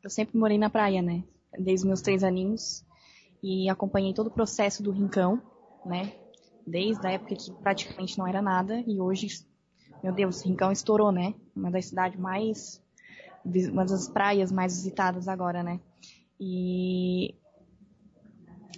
eu 0.04 0.08
sempre 0.08 0.38
morei 0.38 0.56
na 0.56 0.70
praia, 0.70 1.02
né? 1.02 1.24
Desde 1.58 1.84
meus 1.84 2.00
três 2.00 2.22
aninhos. 2.22 2.84
E 3.42 3.68
acompanhei 3.68 4.14
todo 4.14 4.28
o 4.28 4.30
processo 4.30 4.84
do 4.84 4.92
Rincão, 4.92 5.42
né? 5.84 6.12
Desde 6.66 7.06
a 7.06 7.10
época 7.10 7.34
que 7.34 7.52
praticamente 7.52 8.18
não 8.18 8.26
era 8.26 8.40
nada. 8.40 8.82
E 8.86 9.00
hoje, 9.00 9.28
meu 10.02 10.12
Deus, 10.12 10.42
Rincão 10.42 10.70
estourou, 10.70 11.12
né? 11.12 11.34
Uma 11.54 11.70
das 11.70 11.86
cidades 11.86 12.18
mais. 12.18 12.82
Uma 13.44 13.84
das 13.84 14.08
praias 14.08 14.52
mais 14.52 14.76
visitadas 14.76 15.28
agora, 15.28 15.62
né? 15.62 15.80
E. 16.38 17.34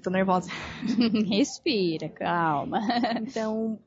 Tô 0.03 0.11
nervosa. 0.11 0.51
Respira, 1.29 2.09
calma. 2.09 2.81
Então, 3.21 3.79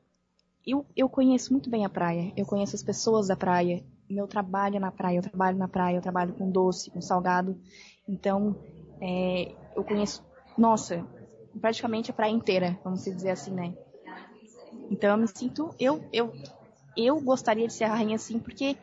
eu, 0.66 0.84
eu 0.96 1.08
conheço 1.08 1.52
muito 1.52 1.70
bem 1.70 1.84
a 1.84 1.88
praia. 1.88 2.32
Eu 2.36 2.44
conheço 2.44 2.74
as 2.74 2.82
pessoas 2.82 3.28
da 3.28 3.36
praia. 3.36 3.84
Meu 4.10 4.26
trabalho 4.26 4.76
é 4.76 4.80
na 4.80 4.90
praia. 4.90 5.18
Eu 5.18 5.22
trabalho 5.22 5.56
na 5.56 5.68
praia. 5.68 5.96
Eu 5.96 6.02
trabalho 6.02 6.32
com 6.34 6.50
doce, 6.50 6.90
com 6.90 7.00
salgado. 7.00 7.56
Então, 8.08 8.56
é, 9.00 9.54
eu 9.76 9.84
conheço, 9.84 10.24
nossa, 10.56 11.06
praticamente 11.58 12.10
a 12.10 12.14
praia 12.14 12.30
inteira, 12.30 12.78
vamos 12.82 13.04
dizer 13.04 13.30
assim, 13.30 13.52
né? 13.52 13.74
Então, 14.90 15.10
eu 15.10 15.16
me 15.16 15.28
sinto, 15.28 15.74
eu, 15.78 16.02
eu, 16.12 16.32
eu 16.96 17.20
gostaria 17.20 17.66
de 17.66 17.72
ser 17.72 17.84
a 17.84 17.94
rainha 17.94 18.16
assim, 18.16 18.38
porque 18.38 18.76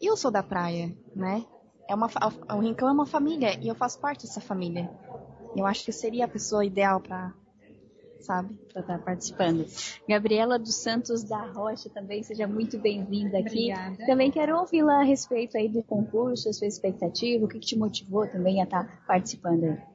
eu 0.00 0.16
sou 0.16 0.30
da 0.30 0.42
praia, 0.42 0.94
né? 1.14 1.44
É 1.88 1.94
uma, 1.94 2.08
o 2.54 2.60
Rincão 2.60 2.88
é 2.88 2.92
uma 2.92 3.06
família 3.06 3.58
e 3.60 3.68
eu 3.68 3.74
faço 3.74 3.98
parte 3.98 4.26
dessa 4.26 4.40
família. 4.40 4.88
Eu 5.56 5.66
acho 5.66 5.82
que 5.82 5.90
eu 5.90 5.94
seria 5.94 6.24
a 6.24 6.28
pessoa 6.28 6.64
ideal 6.64 7.00
para, 7.00 7.32
sabe? 8.20 8.54
Para 8.72 8.82
estar 8.82 8.98
participando. 8.98 9.66
Gabriela 10.08 10.58
dos 10.58 10.76
Santos 10.76 11.24
da 11.24 11.44
Rocha 11.46 11.90
também, 11.90 12.22
seja 12.22 12.46
muito 12.46 12.78
bem-vinda 12.78 13.38
aqui. 13.38 13.72
Obrigada. 13.72 14.06
Também 14.06 14.30
quero 14.30 14.56
ouvi-la 14.56 15.00
a 15.00 15.02
respeito 15.02 15.56
aí 15.56 15.68
do 15.68 15.82
concurso, 15.82 16.48
a 16.48 16.52
sua 16.52 16.68
expectativa, 16.68 17.44
o 17.44 17.48
que, 17.48 17.58
que 17.58 17.66
te 17.66 17.78
motivou 17.78 18.26
também 18.26 18.60
a 18.60 18.64
estar 18.64 19.04
participando 19.06 19.64
aí. 19.64 19.89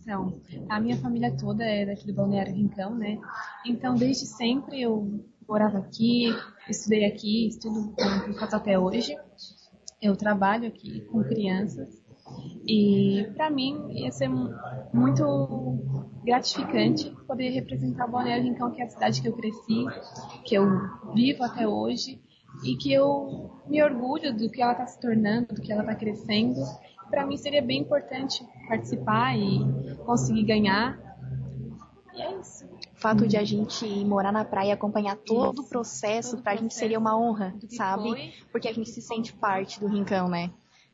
Então, 0.00 0.40
a 0.68 0.80
minha 0.80 0.96
família 0.96 1.36
toda 1.36 1.64
é 1.64 1.84
daqui 1.86 2.06
do 2.06 2.14
Balneário 2.14 2.54
Rincão, 2.54 2.94
né? 2.94 3.18
Então, 3.66 3.94
desde 3.94 4.26
sempre 4.26 4.80
eu 4.80 5.24
morava 5.48 5.78
aqui, 5.78 6.26
estudei 6.68 7.04
aqui, 7.04 7.48
estudo 7.48 7.92
com 7.94 8.34
faço 8.34 8.56
até 8.56 8.78
hoje. 8.78 9.16
Eu 10.00 10.16
trabalho 10.16 10.66
aqui 10.68 11.00
com 11.12 11.22
crianças 11.22 12.00
e 12.66 13.26
para 13.34 13.50
mim 13.50 13.76
ia 13.90 14.10
ser 14.12 14.28
mu- 14.28 14.50
muito 14.94 15.78
gratificante 16.24 17.10
poder 17.26 17.50
representar 17.50 18.06
o 18.06 18.10
Balneário 18.10 18.44
Rincão, 18.44 18.70
que 18.70 18.80
é 18.80 18.84
a 18.84 18.88
cidade 18.88 19.20
que 19.20 19.28
eu 19.28 19.32
cresci, 19.32 19.84
que 20.44 20.54
eu 20.54 20.66
vivo 21.14 21.42
até 21.44 21.66
hoje. 21.66 22.20
e 22.64 22.76
que 22.76 22.92
eu 22.92 23.48
me 23.68 23.80
orgulho 23.82 24.36
do 24.36 24.50
que 24.50 24.60
ela 24.60 24.72
está 24.72 24.84
se 24.84 25.00
tornando, 25.00 25.54
do 25.54 25.62
que 25.62 25.70
ela 25.72 25.82
está 25.82 25.94
crescendo. 25.94 26.60
Para 27.08 27.24
mim 27.24 27.36
seria 27.36 27.62
bem 27.62 27.80
importante 27.80 28.44
participar 28.70 29.36
e 29.36 29.96
conseguir 30.06 30.44
ganhar. 30.44 30.98
E 32.14 32.22
é 32.22 32.40
isso. 32.40 32.64
O 32.64 33.00
fato 33.00 33.26
de 33.26 33.36
a 33.36 33.44
gente 33.44 33.84
morar 34.04 34.30
na 34.30 34.44
praia 34.44 34.68
e 34.68 34.72
acompanhar 34.72 35.16
todo 35.16 35.60
isso. 35.60 35.66
o 35.66 35.68
processo, 35.68 36.38
para 36.38 36.52
a 36.52 36.56
gente 36.56 36.74
seria 36.74 36.98
uma 36.98 37.18
honra, 37.18 37.54
sabe? 37.70 38.10
Foi. 38.10 38.32
Porque 38.52 38.68
a 38.68 38.72
gente 38.72 38.90
se 38.90 39.02
sente 39.02 39.32
parte 39.32 39.80
do 39.80 39.88
rincão, 39.88 40.28
né? 40.28 40.50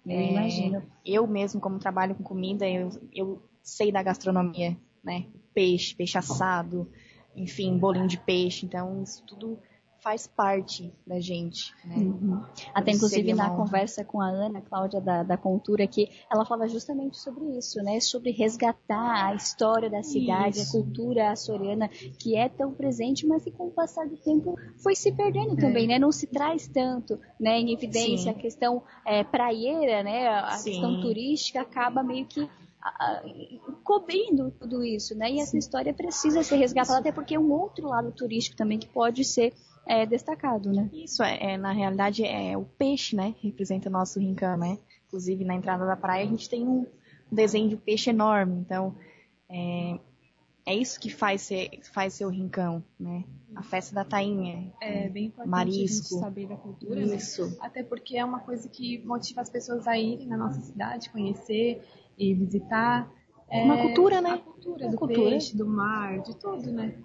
Eu 0.07 0.19
é, 0.19 0.31
imagino. 0.31 0.83
Eu 1.05 1.27
mesmo, 1.27 1.61
como 1.61 1.79
trabalho 1.79 2.15
com 2.15 2.23
comida, 2.23 2.67
eu, 2.67 2.89
eu 3.13 3.43
sei 3.63 3.93
da 3.93 4.03
gastronomia, 4.03 4.77
né? 5.05 5.27
Peixe, 5.53 5.95
peixe 5.95 6.17
assado, 6.17 6.89
enfim, 7.35 7.77
bolinho 7.77 8.07
de 8.07 8.19
peixe. 8.19 8.65
Então, 8.65 9.03
isso 9.03 9.25
tudo 9.27 9.59
faz 10.01 10.27
parte 10.27 10.93
da 11.07 11.21
gente. 11.21 11.75
Né? 11.85 11.97
Uhum. 11.97 12.43
Até 12.75 12.93
inclusive 12.93 13.35
na 13.35 13.51
conversa 13.51 14.05
com 14.05 14.21
a 14.21 14.29
Ana 14.29 14.61
Cláudia 14.61 15.01
da, 15.01 15.23
da 15.23 15.37
Cultura 15.37 15.85
aqui, 15.85 16.09
ela 16.31 16.45
fala 16.45 16.69
justamente 16.69 17.19
sobre 17.19 17.45
isso, 17.59 17.83
né? 17.83 18.01
Sobre 18.01 18.31
resgatar 18.31 19.27
a 19.27 19.35
história 19.35 19.91
da 19.91 20.03
cidade, 20.03 20.59
isso. 20.59 20.77
a 20.77 20.81
cultura 20.81 21.31
açoriana 21.31 21.89
que 21.89 22.37
é 22.37 22.49
tão 22.49 22.73
presente, 22.73 23.27
mas 23.27 23.43
que 23.43 23.51
com 23.51 23.67
o 23.67 23.71
passar 23.71 24.07
do 24.07 24.17
tempo 24.17 24.57
foi 24.79 24.95
se 24.95 25.13
perdendo 25.13 25.55
é. 25.55 25.57
também, 25.57 25.87
né? 25.87 25.99
Não 25.99 26.13
se 26.13 26.27
traz 26.27 26.69
tanto, 26.69 27.19
né? 27.39 27.59
Em 27.59 27.73
evidência 27.73 28.33
Sim. 28.33 28.39
a 28.39 28.41
questão 28.41 28.83
é, 29.05 29.25
praieira, 29.25 30.03
né? 30.03 30.29
A 30.29 30.53
Sim. 30.53 30.71
questão 30.71 31.01
turística 31.01 31.61
acaba 31.61 32.03
meio 32.03 32.27
que 32.27 32.49
cobrindo 33.83 34.51
tudo 34.53 34.85
isso, 34.85 35.17
né? 35.17 35.31
E 35.31 35.41
essa 35.41 35.57
história 35.57 35.93
precisa 35.93 36.43
ser 36.43 36.57
resgatada, 36.57 37.01
até 37.01 37.13
porque 37.13 37.35
é 37.35 37.39
um 37.39 37.51
outro 37.51 37.89
lado 37.89 38.13
turístico 38.13 38.57
também 38.57 38.79
que 38.79 38.87
pode 38.87 39.25
ser 39.25 39.53
é 39.87 40.05
destacado, 40.05 40.73
né? 40.73 40.91
Isso, 40.93 41.23
é, 41.23 41.53
é, 41.53 41.57
na 41.57 41.73
realidade 41.73 42.25
é 42.25 42.57
o 42.57 42.65
peixe, 42.65 43.15
né? 43.15 43.35
Representa 43.41 43.89
o 43.89 43.93
nosso 43.93 44.19
rincão, 44.19 44.57
né? 44.57 44.79
Inclusive 45.07 45.45
na 45.45 45.55
entrada 45.55 45.87
da 45.87 45.97
praia 45.97 46.25
a 46.25 46.29
gente 46.29 46.51
tem 46.51 46.67
um 46.67 46.85
desenho 47.31 47.69
de 47.69 47.77
peixe 47.77 48.11
enorme, 48.11 48.59
então 48.59 48.95
é, 49.49 49.99
é 50.67 50.75
isso 50.75 50.99
que 50.99 51.09
faz 51.09 51.43
ser, 51.43 51.71
faz 51.93 52.15
ser 52.15 52.27
o 52.27 52.29
rincão, 52.29 52.83
né? 52.99 53.25
A 53.55 53.63
festa 53.63 53.95
da 53.95 54.05
tainha. 54.05 54.73
É 54.81 55.09
bem 55.09 55.27
importante 55.27 55.51
marisco. 55.51 56.17
a 56.17 56.21
saber 56.21 56.49
da 56.49 56.57
cultura, 56.57 57.07
né? 57.07 57.15
isso. 57.15 57.47
Né? 57.47 57.57
Até 57.61 57.85
porque 57.85 58.17
é 58.17 58.25
uma 58.25 58.41
coisa 58.41 58.69
que 58.69 58.99
motiva 59.07 59.41
as 59.41 59.49
pessoas 59.49 59.87
a 59.87 59.97
irem 59.97 60.27
na 60.27 60.37
nossa 60.37 60.61
cidade, 60.61 61.11
conhecer 61.11 61.81
e 62.19 62.35
visitar. 62.35 63.09
É, 63.49 63.63
uma 63.63 63.81
cultura, 63.81 64.21
né? 64.21 64.31
A 64.31 64.39
cultura 64.39 64.85
uma 64.87 64.91
do 64.91 64.99
cultura. 64.99 65.31
peixe, 65.31 65.57
do 65.57 65.67
mar, 65.67 66.21
de 66.21 66.35
tudo, 66.37 66.73
né? 66.73 66.99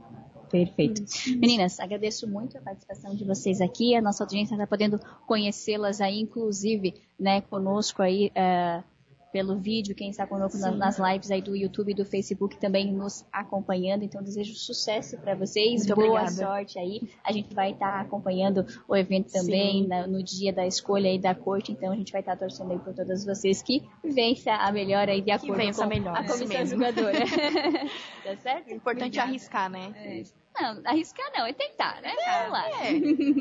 Perfeito. 0.51 1.03
Meninas, 1.37 1.79
agradeço 1.79 2.27
muito 2.27 2.57
a 2.57 2.61
participação 2.61 3.15
de 3.15 3.23
vocês 3.23 3.61
aqui. 3.61 3.95
A 3.95 4.01
nossa 4.01 4.23
audiência 4.23 4.53
está 4.53 4.67
podendo 4.67 4.99
conhecê-las 5.25 6.01
aí, 6.01 6.19
inclusive, 6.19 6.93
né, 7.17 7.41
conosco 7.41 8.01
aí. 8.01 8.31
Uh, 8.35 8.83
pelo 9.31 9.57
vídeo, 9.57 9.95
quem 9.95 10.09
está 10.09 10.27
conosco 10.27 10.57
Sim. 10.57 10.75
nas 10.75 10.99
lives 10.99 11.31
aí 11.31 11.41
do 11.41 11.55
YouTube 11.55 11.91
e 11.91 11.95
do 11.95 12.05
Facebook 12.05 12.59
também 12.59 12.91
nos 12.91 13.25
acompanhando. 13.31 14.03
Então, 14.03 14.21
desejo 14.21 14.53
sucesso 14.55 15.17
para 15.17 15.35
vocês, 15.35 15.85
Muito 15.85 15.95
boa 15.95 16.21
obrigada. 16.21 16.31
sorte 16.31 16.77
aí. 16.77 17.09
A 17.23 17.31
gente 17.31 17.53
vai 17.53 17.71
estar 17.71 17.91
tá 17.91 18.01
acompanhando 18.01 18.65
o 18.87 18.95
evento 18.95 19.31
também 19.31 19.87
na, 19.87 20.05
no 20.05 20.21
dia 20.21 20.51
da 20.51 20.67
escolha 20.67 21.09
aí 21.09 21.17
da 21.17 21.33
corte, 21.33 21.71
então 21.71 21.91
a 21.91 21.95
gente 21.95 22.11
vai 22.11 22.21
estar 22.21 22.33
tá 22.33 22.39
torcendo 22.39 22.71
aí 22.71 22.79
por 22.79 22.93
todas 22.93 23.25
vocês 23.25 23.61
que 23.61 23.81
vença 24.03 24.51
a 24.53 24.71
melhor 24.71 25.07
aí 25.07 25.21
de 25.21 25.31
acordo 25.31 25.73
com 25.73 25.87
melhor, 25.87 26.17
a 26.17 26.27
comissão 26.27 26.65
jogadora. 26.65 27.19
tá 28.23 28.37
certo? 28.37 28.67
O 28.67 28.73
importante 28.73 29.17
é 29.17 29.21
arriscar, 29.21 29.69
né? 29.69 29.93
É. 29.95 30.40
Não, 30.59 30.81
arriscar 30.85 31.31
não, 31.33 31.45
é 31.45 31.53
tentar, 31.53 32.01
né? 32.01 32.13
É, 32.13 32.39
vamos 32.39 32.51
lá. 32.51 32.69
É, 32.69 32.93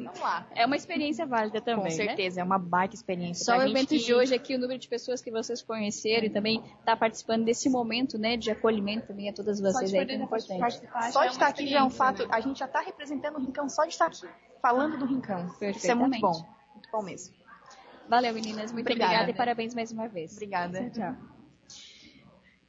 vamos 0.05 0.21
lá. 0.21 0.47
É 0.55 0.67
uma 0.67 0.77
experiência 0.77 1.27
válida 1.27 1.61
também. 1.61 1.85
Com 1.85 1.91
certeza, 1.91 2.37
né? 2.37 2.43
é 2.43 2.45
uma 2.45 2.59
baita 2.59 2.95
experiência. 2.95 3.45
Só 3.45 3.59
o 3.59 3.63
evento 3.63 3.89
que... 3.89 3.99
de 3.99 4.15
hoje 4.15 4.35
aqui, 4.35 4.55
o 4.55 4.59
número 4.59 4.79
de 4.79 4.89
pessoas 4.89 5.21
que 5.21 5.31
vocês 5.31 5.63
conheceram 5.63 6.27
e 6.27 6.31
também 6.31 6.63
tá 6.85 6.97
participando 6.97 7.45
desse 7.45 7.69
momento, 7.69 8.19
né, 8.19 8.37
de 8.37 8.51
acolhimento 8.51 9.09
também 9.09 9.29
a 9.29 9.33
todas 9.33 9.61
vocês 9.61 9.93
aí, 9.93 10.07
que 10.07 10.13
é 10.13 10.17
importante. 10.17 10.81
Só 11.13 11.25
de 11.25 11.33
estar 11.33 11.49
aqui 11.49 11.67
já 11.67 11.81
é 11.81 11.83
um 11.83 11.91
fato, 11.91 12.27
né? 12.27 12.29
a 12.33 12.41
gente 12.41 12.59
já 12.59 12.67
está 12.67 12.81
representando 12.81 13.37
o 13.37 13.41
Rincão 13.41 13.69
só 13.69 13.83
de 13.85 13.93
estar 13.93 14.07
aqui, 14.07 14.29
falando 14.63 14.97
do 14.97 15.07
Rincão. 15.07 15.51
Isso 15.61 15.91
é 15.91 15.95
muito 15.95 16.21
bom, 16.21 16.47
muito 16.75 16.89
bom 16.93 17.03
mesmo. 17.03 17.35
Valeu, 18.09 18.35
meninas. 18.35 18.73
Muito 18.73 18.87
obrigada, 18.87 19.13
obrigada 19.13 19.31
e 19.31 19.35
parabéns 19.35 19.75
mais 19.75 19.93
uma 19.93 20.09
vez. 20.09 20.33
Obrigada. 20.33 20.91
Tchau. 20.91 21.40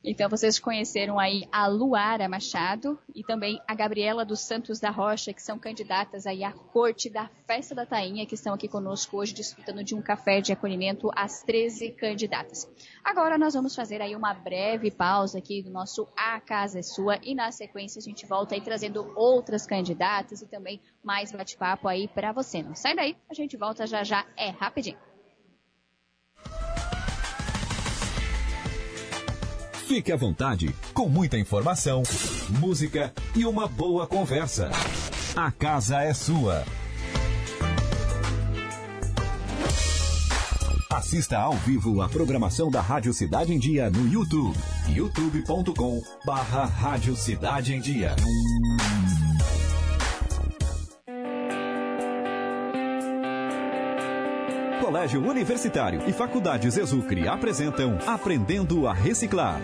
Então 0.03 0.27
vocês 0.27 0.57
conheceram 0.57 1.19
aí 1.19 1.47
a 1.51 1.67
Luara 1.67 2.27
Machado 2.27 2.97
e 3.13 3.23
também 3.23 3.61
a 3.67 3.75
Gabriela 3.75 4.25
dos 4.25 4.39
Santos 4.39 4.79
da 4.79 4.89
Rocha, 4.89 5.31
que 5.31 5.41
são 5.41 5.59
candidatas 5.59 6.25
aí 6.25 6.43
à 6.43 6.51
corte 6.51 7.07
da 7.07 7.29
Festa 7.45 7.75
da 7.75 7.85
Tainha, 7.85 8.25
que 8.25 8.33
estão 8.33 8.55
aqui 8.55 8.67
conosco 8.67 9.17
hoje 9.17 9.31
desfrutando 9.31 9.83
de 9.83 9.93
um 9.93 10.01
café 10.01 10.41
de 10.41 10.51
acolhimento 10.51 11.11
às 11.15 11.43
13 11.43 11.91
candidatas. 11.91 12.67
Agora 13.03 13.37
nós 13.37 13.53
vamos 13.53 13.75
fazer 13.75 14.01
aí 14.01 14.15
uma 14.15 14.33
breve 14.33 14.89
pausa 14.89 15.37
aqui 15.37 15.61
do 15.61 15.69
nosso 15.69 16.07
A 16.17 16.39
Casa 16.39 16.79
é 16.79 16.81
Sua 16.81 17.19
e 17.21 17.35
na 17.35 17.51
sequência 17.51 17.99
a 17.99 18.03
gente 18.03 18.25
volta 18.25 18.55
aí 18.55 18.61
trazendo 18.61 19.13
outras 19.15 19.67
candidatas 19.67 20.41
e 20.41 20.47
também 20.47 20.81
mais 21.03 21.31
bate-papo 21.31 21.87
aí 21.87 22.07
para 22.07 22.31
você. 22.31 22.63
Não 22.63 22.73
sai 22.73 22.95
daí, 22.95 23.15
a 23.29 23.35
gente 23.35 23.55
volta 23.55 23.85
já 23.85 24.03
já, 24.03 24.25
é 24.35 24.49
rapidinho. 24.49 25.10
Fique 29.93 30.09
à 30.09 30.15
vontade, 30.15 30.73
com 30.93 31.09
muita 31.09 31.37
informação, 31.37 32.01
música 32.61 33.13
e 33.35 33.45
uma 33.45 33.67
boa 33.67 34.07
conversa. 34.07 34.71
A 35.35 35.51
casa 35.51 36.01
é 36.01 36.13
sua. 36.13 36.63
Assista 40.89 41.37
ao 41.39 41.51
vivo 41.55 42.01
a 42.01 42.07
programação 42.07 42.71
da 42.71 42.79
Rádio 42.79 43.13
Cidade 43.13 43.53
em 43.53 43.59
Dia 43.59 43.89
no 43.89 44.07
YouTube. 44.07 44.57
youtube.com 44.87 46.01
barra 46.25 46.63
Rádio 46.63 47.13
Cidade 47.13 47.73
em 47.73 47.81
Dia. 47.81 48.15
Colégio 54.81 55.23
Universitário 55.23 56.01
e 56.07 56.11
Faculdades 56.11 56.75
Exucre 56.75 57.27
apresentam 57.27 57.99
Aprendendo 58.07 58.87
a 58.87 58.93
Reciclar. 58.93 59.61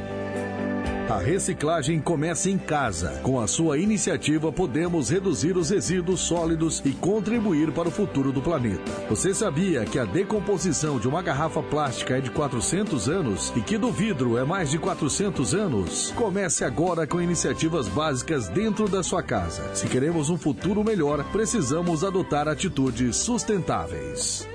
A 1.10 1.18
reciclagem 1.18 1.99
começa 1.99 2.52
em 2.52 2.57
casa. 2.57 3.19
Com 3.23 3.39
a 3.39 3.48
sua 3.48 3.80
iniciativa, 3.80 4.52
podemos 4.52 5.10
reduzir 5.10 5.57
os 5.57 5.72
resíduos 5.72 6.19
sólidos 6.19 6.84
e 6.85 6.91
contribuir 6.91 7.72
para 7.72 7.88
o 7.88 7.91
futuro 7.91 8.31
do 8.31 8.44
planeta. 8.44 8.91
Você 9.10 9.34
sabia 9.34 9.85
que 9.85 9.98
a 9.98 10.06
decomposição 10.06 10.99
de 10.99 11.07
uma 11.07 11.23
garrafa 11.23 11.64
plástica 11.64 12.18
é 12.18 12.22
de 12.22 12.30
400 12.30 13.10
anos 13.10 13.52
e 13.56 13.61
que 13.61 13.77
do 13.77 13.91
vidro 13.91 14.38
é 14.38 14.44
mais 14.44 14.69
de 14.69 14.77
400 14.77 15.56
anos? 15.56 16.11
Comece 16.15 16.64
agora 16.64 17.07
com 17.07 17.19
iniciativas 17.19 17.88
básicas 17.88 18.49
dentro 18.49 18.88
da 18.88 19.02
sua 19.02 19.23
casa. 19.23 19.73
Se 19.73 19.88
queremos 19.88 20.30
um 20.30 20.38
futuro 20.38 20.84
melhor, 20.84 21.23
precisamos 21.31 22.03
adotar 22.03 22.48
atitudes 22.48 23.15
sustentáveis. 23.15 24.48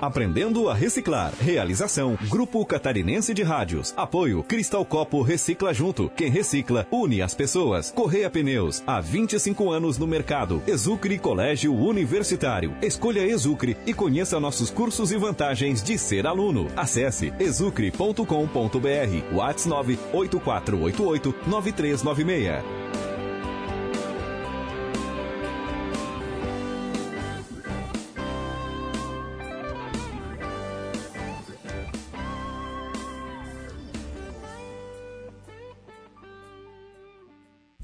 Aprendendo 0.00 0.68
a 0.68 0.74
reciclar. 0.74 1.32
Realização: 1.40 2.18
Grupo 2.28 2.64
Catarinense 2.64 3.32
de 3.32 3.42
Rádios. 3.42 3.94
Apoio: 3.96 4.42
Cristal 4.42 4.84
Copo 4.84 5.22
Recicla 5.22 5.72
Junto. 5.72 6.10
Quem 6.10 6.30
recicla, 6.30 6.86
une 6.90 7.22
as 7.22 7.34
pessoas. 7.34 7.90
Correia 7.90 8.30
Pneus. 8.30 8.82
Há 8.86 9.00
25 9.00 9.70
anos 9.70 9.98
no 9.98 10.06
mercado. 10.06 10.62
Exucre 10.66 11.18
Colégio 11.18 11.74
Universitário. 11.74 12.76
Escolha 12.82 13.24
Exucre 13.24 13.76
e 13.86 13.94
conheça 13.94 14.40
nossos 14.40 14.70
cursos 14.70 15.12
e 15.12 15.16
vantagens 15.16 15.82
de 15.82 15.98
ser 15.98 16.26
aluno. 16.26 16.66
Acesse 16.76 17.32
exucre.com.br. 17.38 19.34
WhatsApp 19.34 19.68
98488 19.68 21.34
9396. 21.46 23.07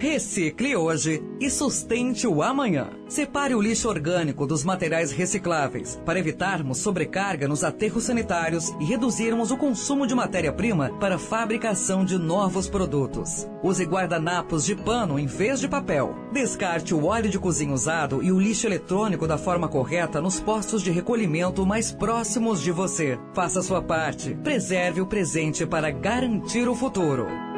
Recicle 0.00 0.74
hoje 0.76 1.22
e 1.38 1.50
sustente 1.50 2.26
o 2.26 2.42
amanhã. 2.42 2.88
Separe 3.06 3.54
o 3.54 3.60
lixo 3.60 3.86
orgânico 3.86 4.46
dos 4.46 4.64
materiais 4.64 5.12
recicláveis 5.12 6.00
para 6.06 6.18
evitarmos 6.18 6.78
sobrecarga 6.78 7.46
nos 7.46 7.62
aterros 7.62 8.04
sanitários 8.04 8.70
e 8.80 8.84
reduzirmos 8.86 9.50
o 9.50 9.58
consumo 9.58 10.06
de 10.06 10.14
matéria-prima 10.14 10.88
para 10.98 11.18
fabricação 11.18 12.02
de 12.02 12.16
novos 12.16 12.66
produtos. 12.66 13.46
Use 13.62 13.84
guardanapos 13.84 14.64
de 14.64 14.74
pano 14.74 15.18
em 15.18 15.26
vez 15.26 15.60
de 15.60 15.68
papel. 15.68 16.16
Descarte 16.32 16.94
o 16.94 17.04
óleo 17.04 17.28
de 17.28 17.38
cozinha 17.38 17.74
usado 17.74 18.22
e 18.22 18.32
o 18.32 18.40
lixo 18.40 18.66
eletrônico 18.66 19.28
da 19.28 19.36
forma 19.36 19.68
correta 19.68 20.18
nos 20.18 20.40
postos 20.40 20.82
de 20.82 20.90
recolhimento 20.90 21.66
mais 21.66 21.92
próximos 21.92 22.62
de 22.62 22.72
você. 22.72 23.18
Faça 23.34 23.60
sua 23.60 23.82
parte. 23.82 24.34
Preserve 24.42 25.02
o 25.02 25.06
presente 25.06 25.66
para 25.66 25.90
garantir 25.90 26.66
o 26.70 26.74
futuro. 26.74 27.49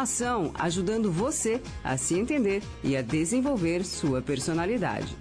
Ação, 0.00 0.50
ajudando 0.58 1.12
você 1.12 1.60
a 1.84 1.94
se 1.98 2.18
entender 2.18 2.62
e 2.82 2.96
a 2.96 3.02
desenvolver 3.02 3.84
sua 3.84 4.22
personalidade. 4.22 5.14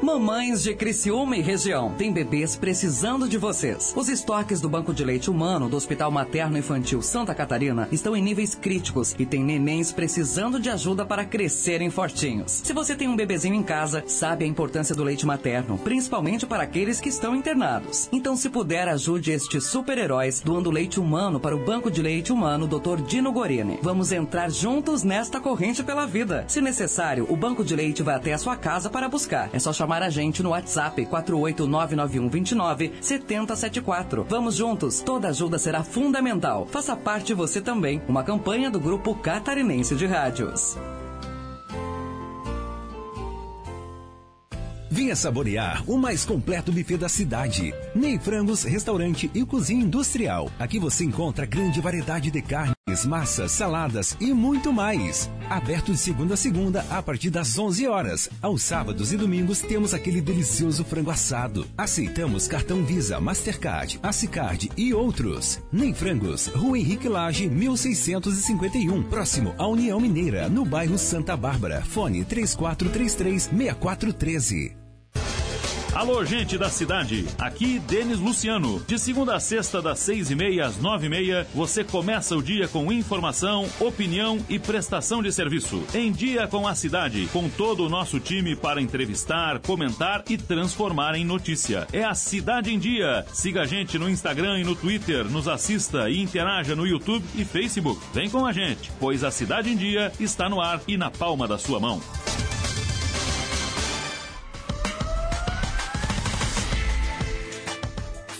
Mamães 0.00 0.62
de 0.62 0.74
Criciúma 0.74 1.36
e 1.36 1.40
região, 1.40 1.92
tem 1.98 2.12
bebês 2.12 2.54
precisando 2.54 3.28
de 3.28 3.36
vocês. 3.36 3.92
Os 3.96 4.08
estoques 4.08 4.60
do 4.60 4.68
Banco 4.68 4.94
de 4.94 5.04
Leite 5.04 5.28
Humano 5.28 5.68
do 5.68 5.76
Hospital 5.76 6.08
Materno 6.12 6.56
Infantil 6.56 7.02
Santa 7.02 7.34
Catarina 7.34 7.88
estão 7.90 8.16
em 8.16 8.22
níveis 8.22 8.54
críticos 8.54 9.16
e 9.18 9.26
tem 9.26 9.42
nenéns 9.42 9.90
precisando 9.90 10.60
de 10.60 10.70
ajuda 10.70 11.04
para 11.04 11.24
crescerem 11.24 11.90
fortinhos. 11.90 12.60
Se 12.62 12.72
você 12.72 12.94
tem 12.94 13.08
um 13.08 13.16
bebezinho 13.16 13.56
em 13.56 13.62
casa, 13.62 14.04
sabe 14.06 14.44
a 14.44 14.48
importância 14.48 14.94
do 14.94 15.02
leite 15.02 15.26
materno, 15.26 15.76
principalmente 15.78 16.46
para 16.46 16.62
aqueles 16.62 17.00
que 17.00 17.08
estão 17.08 17.34
internados. 17.34 18.08
Então, 18.12 18.36
se 18.36 18.48
puder, 18.48 18.86
ajude 18.88 19.32
estes 19.32 19.64
super-heróis 19.64 20.38
doando 20.38 20.70
leite 20.70 21.00
humano 21.00 21.40
para 21.40 21.56
o 21.56 21.64
Banco 21.64 21.90
de 21.90 22.00
Leite 22.00 22.32
Humano 22.32 22.68
Dr. 22.68 23.02
Dino 23.04 23.32
Gorini. 23.32 23.80
Vamos 23.82 24.12
entrar 24.12 24.48
juntos 24.48 25.02
nesta 25.02 25.40
corrente 25.40 25.82
pela 25.82 26.06
vida. 26.06 26.44
Se 26.46 26.60
necessário, 26.60 27.26
o 27.28 27.36
Banco 27.36 27.64
de 27.64 27.74
Leite 27.74 28.00
vai 28.00 28.14
até 28.14 28.32
a 28.32 28.38
sua 28.38 28.54
casa 28.54 28.88
para 28.88 29.08
buscar. 29.08 29.50
É 29.52 29.58
só 29.58 29.72
chamar 29.72 29.87
a 30.06 30.10
gente 30.10 30.42
no 30.42 30.50
WhatsApp 30.50 31.04
4899129 31.06 32.92
7074. 33.00 34.26
Vamos 34.28 34.54
juntos, 34.54 35.00
toda 35.00 35.28
ajuda 35.28 35.58
será 35.58 35.82
fundamental. 35.82 36.66
Faça 36.66 36.94
parte 36.94 37.32
você 37.32 37.60
também. 37.60 38.02
Uma 38.06 38.22
campanha 38.22 38.70
do 38.70 38.78
Grupo 38.78 39.14
Catarinense 39.14 39.96
de 39.96 40.06
Rádios. 40.06 40.76
Venha 44.90 45.14
saborear 45.14 45.82
o 45.86 45.98
mais 45.98 46.24
completo 46.24 46.72
buffet 46.72 46.96
da 46.96 47.08
cidade. 47.08 47.74
Ney 47.94 48.18
Frangos, 48.18 48.62
restaurante 48.62 49.30
e 49.34 49.44
cozinha 49.44 49.84
industrial. 49.84 50.50
Aqui 50.58 50.78
você 50.78 51.04
encontra 51.04 51.44
grande 51.44 51.80
variedade 51.80 52.30
de 52.30 52.40
carnes, 52.40 53.04
massas, 53.06 53.52
saladas 53.52 54.16
e 54.18 54.32
muito 54.32 54.72
mais. 54.72 55.30
Aberto 55.50 55.92
de 55.92 55.98
segunda 55.98 56.34
a 56.34 56.36
segunda 56.36 56.84
a 56.90 57.02
partir 57.02 57.28
das 57.28 57.58
11 57.58 57.86
horas. 57.86 58.30
Aos 58.40 58.62
sábados 58.62 59.12
e 59.12 59.16
domingos 59.16 59.60
temos 59.60 59.92
aquele 59.92 60.22
delicioso 60.22 60.84
frango 60.84 61.10
assado. 61.10 61.66
Aceitamos 61.76 62.48
cartão 62.48 62.82
Visa, 62.82 63.20
Mastercard, 63.20 64.00
Acicard 64.02 64.70
e 64.76 64.94
outros. 64.94 65.60
Ney 65.70 65.92
Frangos, 65.92 66.46
Rua 66.46 66.78
Henrique 66.78 67.08
Lage, 67.08 67.48
1651, 67.48 69.02
próximo 69.04 69.54
à 69.58 69.66
União 69.66 70.00
Mineira, 70.00 70.48
no 70.48 70.64
bairro 70.64 70.96
Santa 70.96 71.36
Bárbara. 71.36 71.82
Fone 71.82 72.24
3433 72.24 73.50
6413. 73.54 74.77
Alô, 75.98 76.24
gente 76.24 76.56
da 76.56 76.70
cidade. 76.70 77.26
Aqui, 77.40 77.80
Denis 77.80 78.20
Luciano. 78.20 78.80
De 78.86 78.96
segunda 79.00 79.34
a 79.34 79.40
sexta, 79.40 79.82
das 79.82 79.98
seis 79.98 80.30
e 80.30 80.36
meia 80.36 80.66
às 80.66 80.76
nove 80.76 81.06
e 81.06 81.08
meia, 81.08 81.44
você 81.52 81.82
começa 81.82 82.36
o 82.36 82.42
dia 82.42 82.68
com 82.68 82.92
informação, 82.92 83.68
opinião 83.80 84.38
e 84.48 84.60
prestação 84.60 85.20
de 85.20 85.32
serviço. 85.32 85.82
Em 85.92 86.12
Dia 86.12 86.46
com 86.46 86.68
a 86.68 86.74
Cidade, 86.76 87.28
com 87.32 87.48
todo 87.48 87.84
o 87.84 87.88
nosso 87.88 88.20
time 88.20 88.54
para 88.54 88.80
entrevistar, 88.80 89.58
comentar 89.58 90.22
e 90.30 90.38
transformar 90.38 91.16
em 91.16 91.24
notícia. 91.24 91.88
É 91.92 92.04
a 92.04 92.14
Cidade 92.14 92.72
em 92.72 92.78
Dia. 92.78 93.26
Siga 93.32 93.62
a 93.62 93.66
gente 93.66 93.98
no 93.98 94.08
Instagram 94.08 94.60
e 94.60 94.64
no 94.64 94.76
Twitter, 94.76 95.24
nos 95.24 95.48
assista 95.48 96.08
e 96.08 96.22
interaja 96.22 96.76
no 96.76 96.86
YouTube 96.86 97.26
e 97.34 97.44
Facebook. 97.44 98.00
Vem 98.14 98.30
com 98.30 98.46
a 98.46 98.52
gente, 98.52 98.92
pois 99.00 99.24
a 99.24 99.32
Cidade 99.32 99.68
em 99.68 99.76
Dia 99.76 100.12
está 100.20 100.48
no 100.48 100.60
ar 100.60 100.80
e 100.86 100.96
na 100.96 101.10
palma 101.10 101.48
da 101.48 101.58
sua 101.58 101.80
mão. 101.80 102.00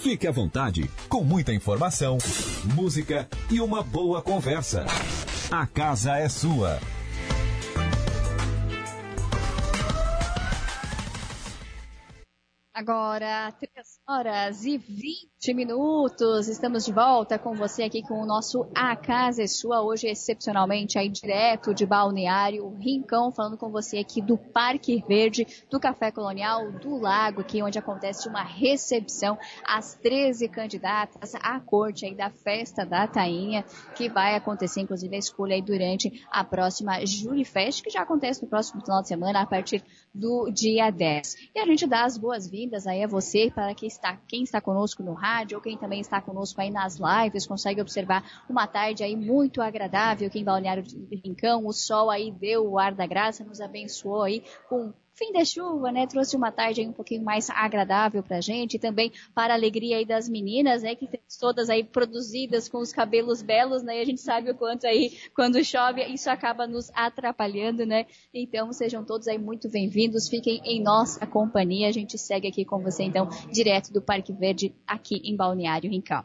Fique 0.08 0.26
à 0.26 0.32
vontade, 0.32 0.90
com 1.06 1.22
muita 1.22 1.52
informação, 1.52 2.16
música 2.74 3.28
e 3.50 3.60
uma 3.60 3.82
boa 3.82 4.22
conversa. 4.22 4.86
A 5.50 5.66
casa 5.66 6.16
é 6.16 6.26
sua. 6.30 6.80
Agora, 12.72 13.52
3 13.52 13.97
horas 14.10 14.64
e 14.64 14.78
20 14.78 15.52
minutos. 15.52 16.48
Estamos 16.48 16.86
de 16.86 16.92
volta 16.94 17.38
com 17.38 17.52
você 17.52 17.82
aqui 17.82 18.00
com 18.00 18.22
o 18.22 18.24
nosso 18.24 18.66
A 18.74 18.96
Casa 18.96 19.42
é 19.42 19.46
Sua. 19.46 19.82
Hoje, 19.82 20.08
excepcionalmente, 20.08 20.98
aí 20.98 21.10
direto 21.10 21.74
de 21.74 21.84
Balneário, 21.84 22.74
Rincão, 22.80 23.30
falando 23.30 23.58
com 23.58 23.70
você 23.70 23.98
aqui 23.98 24.22
do 24.22 24.38
Parque 24.38 25.04
Verde, 25.06 25.46
do 25.70 25.78
Café 25.78 26.10
Colonial, 26.10 26.72
do 26.72 26.96
Lago, 26.96 27.42
aqui 27.42 27.62
onde 27.62 27.78
acontece 27.78 28.30
uma 28.30 28.42
recepção 28.42 29.36
às 29.62 29.94
13 29.96 30.48
candidatas 30.48 31.34
à 31.34 31.60
corte 31.60 32.06
aí 32.06 32.14
da 32.14 32.30
festa 32.30 32.86
da 32.86 33.06
Tainha, 33.06 33.62
que 33.94 34.08
vai 34.08 34.36
acontecer, 34.36 34.80
inclusive, 34.80 35.14
a 35.14 35.18
escolha 35.18 35.54
aí 35.54 35.60
durante 35.60 36.24
a 36.30 36.42
próxima 36.42 37.04
Jurifest, 37.04 37.82
que 37.82 37.90
já 37.90 38.00
acontece 38.00 38.42
no 38.42 38.48
próximo 38.48 38.80
final 38.80 39.02
de 39.02 39.08
semana, 39.08 39.42
a 39.42 39.46
partir 39.46 39.84
do 40.14 40.50
dia 40.50 40.90
10. 40.90 41.50
E 41.54 41.58
a 41.58 41.66
gente 41.66 41.86
dá 41.86 42.06
as 42.06 42.16
boas-vindas 42.16 42.86
aí 42.86 43.04
a 43.04 43.06
você, 43.06 43.50
para 43.54 43.74
quem 43.74 43.97
está, 43.98 44.16
quem 44.26 44.42
está 44.42 44.60
conosco 44.60 45.02
no 45.02 45.12
rádio, 45.12 45.56
ou 45.58 45.62
quem 45.62 45.76
também 45.76 46.00
está 46.00 46.20
conosco 46.20 46.60
aí 46.60 46.70
nas 46.70 46.98
lives, 46.98 47.46
consegue 47.46 47.80
observar 47.80 48.24
uma 48.48 48.66
tarde 48.66 49.02
aí 49.02 49.16
muito 49.16 49.60
agradável 49.60 50.28
aqui 50.28 50.38
em 50.38 50.44
Balneário 50.44 50.84
Rincão, 51.24 51.66
o 51.66 51.72
sol 51.72 52.10
aí 52.10 52.30
deu 52.30 52.70
o 52.70 52.78
ar 52.78 52.94
da 52.94 53.06
graça, 53.06 53.44
nos 53.44 53.60
abençoou 53.60 54.22
aí 54.22 54.42
com 54.68 54.92
fim 55.18 55.32
da 55.32 55.44
chuva, 55.44 55.90
né? 55.90 56.06
Trouxe 56.06 56.36
uma 56.36 56.52
tarde 56.52 56.86
um 56.86 56.92
pouquinho 56.92 57.24
mais 57.24 57.50
agradável 57.50 58.22
pra 58.22 58.40
gente, 58.40 58.74
e 58.74 58.78
também 58.78 59.12
para 59.34 59.52
a 59.52 59.56
alegria 59.56 59.96
aí 59.96 60.04
das 60.04 60.28
meninas, 60.28 60.82
né? 60.82 60.94
Que 60.94 61.08
todas 61.40 61.68
aí 61.68 61.82
produzidas 61.82 62.68
com 62.68 62.78
os 62.78 62.92
cabelos 62.92 63.42
belos, 63.42 63.82
né? 63.82 63.98
E 63.98 64.00
a 64.00 64.04
gente 64.04 64.20
sabe 64.20 64.50
o 64.50 64.54
quanto 64.54 64.86
aí, 64.86 65.18
quando 65.34 65.62
chove, 65.64 66.04
isso 66.04 66.30
acaba 66.30 66.66
nos 66.66 66.90
atrapalhando, 66.94 67.84
né? 67.84 68.06
Então, 68.32 68.72
sejam 68.72 69.04
todos 69.04 69.26
aí 69.26 69.38
muito 69.38 69.68
bem-vindos, 69.68 70.28
fiquem 70.28 70.60
em 70.64 70.80
nossa 70.80 71.26
companhia, 71.26 71.88
a 71.88 71.92
gente 71.92 72.16
segue 72.16 72.46
aqui 72.46 72.64
com 72.64 72.78
você, 72.78 73.02
então, 73.02 73.28
direto 73.52 73.92
do 73.92 74.00
Parque 74.00 74.32
Verde, 74.32 74.74
aqui 74.86 75.20
em 75.24 75.36
Balneário 75.36 75.90
Rincão. 75.90 76.24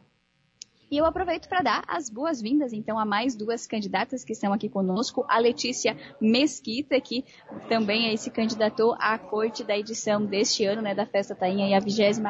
E 0.94 0.98
eu 0.98 1.07
aproveito 1.07 1.49
para 1.49 1.64
dar 1.64 1.84
as 1.88 2.07
boas-vindas, 2.07 2.72
então, 2.72 2.99
a 2.99 3.03
mais 3.03 3.36
duas 3.36 3.65
candidatas 3.65 4.24
que 4.24 4.32
estão 4.32 4.53
aqui 4.53 4.70
conosco. 4.70 5.26
A 5.28 5.40
Letícia 5.40 5.98
Mesquita, 6.22 7.02
que 7.02 7.26
também 7.68 8.10
aí 8.10 8.15
se 8.15 8.30
candidatou 8.30 8.95
à 8.99 9.18
corte 9.18 9.64
da 9.64 9.76
edição 9.76 10.24
deste 10.24 10.64
ano, 10.65 10.84
né, 10.84 10.94
da 10.94 11.07
Festa 11.07 11.34
Tainha, 11.34 11.68
e 11.68 11.74
a 11.74 11.80
25 11.80 12.24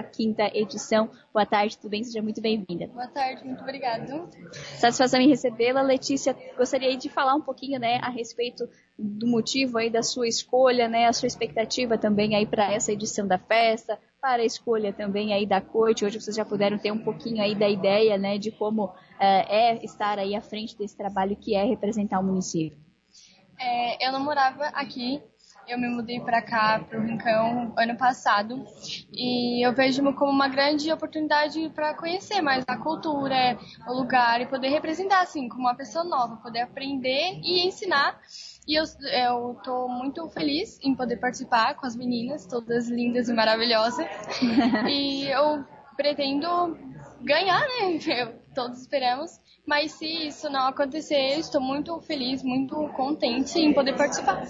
edição. 0.53 1.11
Boa 1.33 1.45
tarde, 1.45 1.77
tudo 1.77 1.89
bem? 1.89 2.05
Seja 2.05 2.21
muito 2.21 2.39
bem-vinda. 2.39 2.87
Boa 2.87 3.07
tarde, 3.07 3.43
muito 3.43 3.61
obrigada. 3.61 4.29
Satisfação 4.77 5.19
em 5.19 5.27
recebê-la. 5.27 5.81
Letícia, 5.81 6.33
gostaria 6.55 6.95
de 6.95 7.09
falar 7.09 7.35
um 7.35 7.41
pouquinho, 7.41 7.77
né, 7.81 7.99
a 8.01 8.09
respeito 8.09 8.69
do 8.97 9.27
motivo 9.27 9.77
aí 9.77 9.89
da 9.89 10.01
sua 10.01 10.25
escolha, 10.25 10.87
né, 10.87 11.07
a 11.07 11.11
sua 11.11 11.27
expectativa 11.27 11.97
também 11.97 12.33
aí 12.33 12.45
para 12.45 12.71
essa 12.71 12.93
edição 12.93 13.27
da 13.27 13.37
festa, 13.37 13.99
para 14.23 14.41
a 14.41 14.45
escolha 14.45 14.93
também 14.93 15.33
aí 15.33 15.45
da 15.45 15.59
corte. 15.59 16.05
Hoje 16.05 16.17
vocês 16.17 16.33
já 16.33 16.45
puderam 16.45 16.77
ter 16.77 16.93
um 16.93 17.03
pouquinho 17.03 17.43
aí 17.43 17.53
da 17.53 17.67
ideia, 17.67 18.17
né, 18.17 18.37
de 18.37 18.51
como 18.51 18.89
é, 19.19 19.73
é 19.73 19.83
estar 19.83 20.17
aí 20.17 20.33
à 20.33 20.39
frente 20.41 20.77
desse 20.77 20.95
trabalho 20.95 21.35
que 21.35 21.53
é 21.53 21.65
representar 21.65 22.21
o 22.21 22.23
município. 22.23 22.79
É, 23.59 24.07
eu 24.07 24.13
não 24.13 24.21
morava 24.21 24.67
aqui, 24.67 25.21
eu 25.67 25.77
me 25.77 25.89
mudei 25.89 26.21
para 26.21 26.41
cá, 26.41 26.79
para 26.79 26.99
o 26.99 27.03
Rincão, 27.03 27.73
ano 27.77 27.97
passado, 27.97 28.65
e 29.11 29.65
eu 29.65 29.73
vejo 29.73 30.01
como 30.13 30.31
uma 30.31 30.47
grande 30.47 30.89
oportunidade 30.89 31.69
para 31.75 31.93
conhecer 31.93 32.41
mais 32.41 32.63
a 32.65 32.77
cultura, 32.77 33.59
o 33.85 33.93
lugar 33.93 34.39
e 34.39 34.45
poder 34.45 34.69
representar 34.69 35.21
assim, 35.21 35.49
como 35.49 35.63
uma 35.63 35.75
pessoa 35.75 36.05
nova, 36.05 36.37
poder 36.37 36.61
aprender 36.61 37.41
e 37.43 37.67
ensinar 37.67 38.17
e 38.67 38.75
eu, 38.79 38.83
eu 39.25 39.55
tô 39.63 39.87
muito 39.87 40.27
feliz 40.29 40.79
em 40.81 40.95
poder 40.95 41.17
participar 41.17 41.75
com 41.75 41.85
as 41.85 41.95
meninas, 41.95 42.45
todas 42.45 42.87
lindas 42.89 43.29
e 43.29 43.33
maravilhosas. 43.33 44.05
e 44.89 45.27
eu 45.27 45.63
pretendo 45.95 46.77
ganhar, 47.21 47.61
né? 47.61 47.99
Eu 48.07 48.43
todos 48.53 48.79
esperamos. 48.79 49.31
Mas 49.65 49.93
se 49.93 50.05
isso 50.27 50.49
não 50.49 50.67
acontecer, 50.67 51.39
estou 51.39 51.61
muito 51.61 51.99
feliz, 52.01 52.43
muito 52.43 52.75
contente 52.89 53.59
em 53.59 53.73
poder 53.73 53.95
participar. 53.95 54.45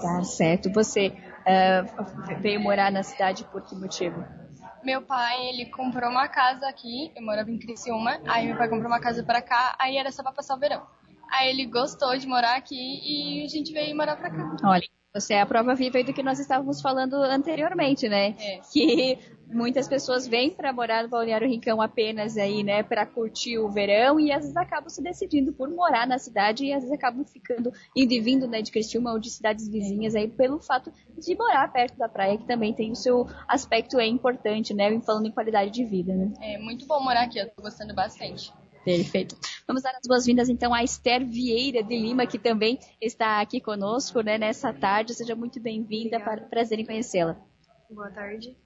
Tá 0.00 0.22
certo. 0.22 0.70
Você 0.72 1.08
uh, 1.08 2.40
veio 2.40 2.60
morar 2.60 2.92
na 2.92 3.02
cidade 3.02 3.44
por 3.44 3.62
que 3.62 3.74
motivo? 3.74 4.24
Meu 4.84 5.00
pai, 5.00 5.46
ele 5.46 5.66
comprou 5.66 6.10
uma 6.10 6.28
casa 6.28 6.68
aqui, 6.68 7.12
eu 7.14 7.22
morava 7.22 7.50
em 7.50 7.58
Criciúma, 7.58 8.20
aí 8.26 8.48
meu 8.48 8.56
pai 8.56 8.68
comprou 8.68 8.88
uma 8.88 9.00
casa 9.00 9.22
para 9.22 9.40
cá, 9.40 9.76
aí 9.78 9.96
era 9.96 10.10
só 10.10 10.24
para 10.24 10.32
passar 10.32 10.56
o 10.56 10.58
verão. 10.58 10.82
Aí 11.32 11.48
ele 11.48 11.64
gostou 11.64 12.16
de 12.16 12.26
morar 12.26 12.56
aqui 12.56 12.76
e 12.76 13.44
a 13.44 13.48
gente 13.48 13.72
veio 13.72 13.96
morar 13.96 14.16
pra 14.16 14.30
cá. 14.30 14.56
Olha, 14.64 14.86
você 15.14 15.34
é 15.34 15.40
a 15.40 15.46
prova 15.46 15.74
viva 15.74 15.96
aí 15.96 16.04
do 16.04 16.12
que 16.12 16.22
nós 16.22 16.38
estávamos 16.38 16.82
falando 16.82 17.14
anteriormente, 17.14 18.06
né? 18.06 18.36
É. 18.38 18.60
Que 18.70 19.18
muitas 19.46 19.88
pessoas 19.88 20.26
vêm 20.26 20.50
para 20.50 20.72
morar 20.72 21.02
no 21.02 21.08
Balneário 21.08 21.48
Rincão 21.48 21.80
apenas 21.80 22.36
aí, 22.36 22.62
né, 22.62 22.82
para 22.82 23.04
curtir 23.06 23.58
o 23.58 23.70
verão 23.70 24.18
e 24.18 24.32
às 24.32 24.42
vezes 24.42 24.56
acabam 24.56 24.88
se 24.88 25.02
decidindo 25.02 25.52
por 25.52 25.68
morar 25.68 26.06
na 26.06 26.18
cidade 26.18 26.64
e 26.64 26.72
às 26.72 26.82
vezes 26.82 26.96
acabam 26.96 27.24
ficando 27.24 27.70
indo 27.96 28.12
e 28.12 28.20
vindo, 28.20 28.46
né, 28.46 28.62
de 28.62 28.72
Criciúma 28.72 29.12
ou 29.12 29.18
de 29.18 29.30
cidades 29.30 29.68
vizinhas 29.68 30.14
aí 30.14 30.28
pelo 30.28 30.58
fato 30.60 30.92
de 31.18 31.36
morar 31.36 31.70
perto 31.70 31.98
da 31.98 32.08
praia, 32.08 32.38
que 32.38 32.46
também 32.46 32.72
tem 32.72 32.92
o 32.92 32.96
seu 32.96 33.26
aspecto 33.46 33.98
é 33.98 34.06
importante, 34.06 34.72
né, 34.72 34.98
falando 35.00 35.26
em 35.26 35.32
qualidade 35.32 35.70
de 35.70 35.84
vida, 35.84 36.14
né? 36.14 36.32
É 36.40 36.58
muito 36.58 36.86
bom 36.86 37.02
morar 37.02 37.24
aqui, 37.24 37.38
eu 37.38 37.48
tô 37.50 37.62
gostando 37.62 37.94
bastante. 37.94 38.52
Perfeito. 38.84 39.36
Vamos 39.66 39.82
dar 39.82 39.92
as 39.92 40.06
boas-vindas 40.06 40.48
então 40.48 40.74
à 40.74 40.82
Esther 40.82 41.24
Vieira 41.24 41.82
de 41.82 41.96
Lima, 41.96 42.26
que 42.26 42.38
também 42.38 42.78
está 43.00 43.40
aqui 43.40 43.60
conosco 43.60 44.20
né, 44.20 44.38
nessa 44.38 44.72
tarde. 44.72 45.14
Seja 45.14 45.36
muito 45.36 45.60
bem-vinda, 45.60 46.20
prazer 46.50 46.78
em 46.78 46.84
conhecê-la. 46.84 47.36
Boa 47.90 48.10
tarde. 48.10 48.56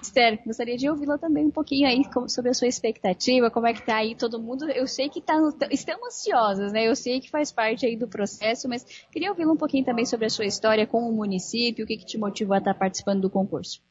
Esther, 0.00 0.40
gostaria 0.46 0.76
de 0.76 0.88
ouvi-la 0.88 1.18
também 1.18 1.46
um 1.46 1.50
pouquinho 1.50 1.88
aí 1.88 2.02
sobre 2.28 2.50
a 2.50 2.54
sua 2.54 2.68
expectativa, 2.68 3.50
como 3.50 3.66
é 3.66 3.74
que 3.74 3.84
tá 3.84 3.96
aí 3.96 4.14
todo 4.14 4.40
mundo. 4.40 4.70
Eu 4.70 4.86
sei 4.86 5.08
que 5.08 5.20
tá, 5.20 5.34
estamos 5.70 6.06
ansiosos, 6.06 6.72
né? 6.72 6.86
Eu 6.86 6.94
sei 6.94 7.20
que 7.20 7.28
faz 7.28 7.50
parte 7.50 7.84
aí 7.84 7.96
do 7.96 8.06
processo, 8.06 8.68
mas 8.68 8.84
queria 9.10 9.30
ouvi-la 9.30 9.52
um 9.52 9.56
pouquinho 9.56 9.84
também 9.84 10.06
sobre 10.06 10.26
a 10.26 10.30
sua 10.30 10.44
história 10.44 10.86
com 10.86 11.00
o 11.08 11.12
município, 11.12 11.84
o 11.84 11.88
que, 11.88 11.96
que 11.96 12.06
te 12.06 12.16
motivou 12.16 12.54
a 12.54 12.58
estar 12.58 12.74
participando 12.74 13.22
do 13.22 13.30
concurso. 13.30 13.82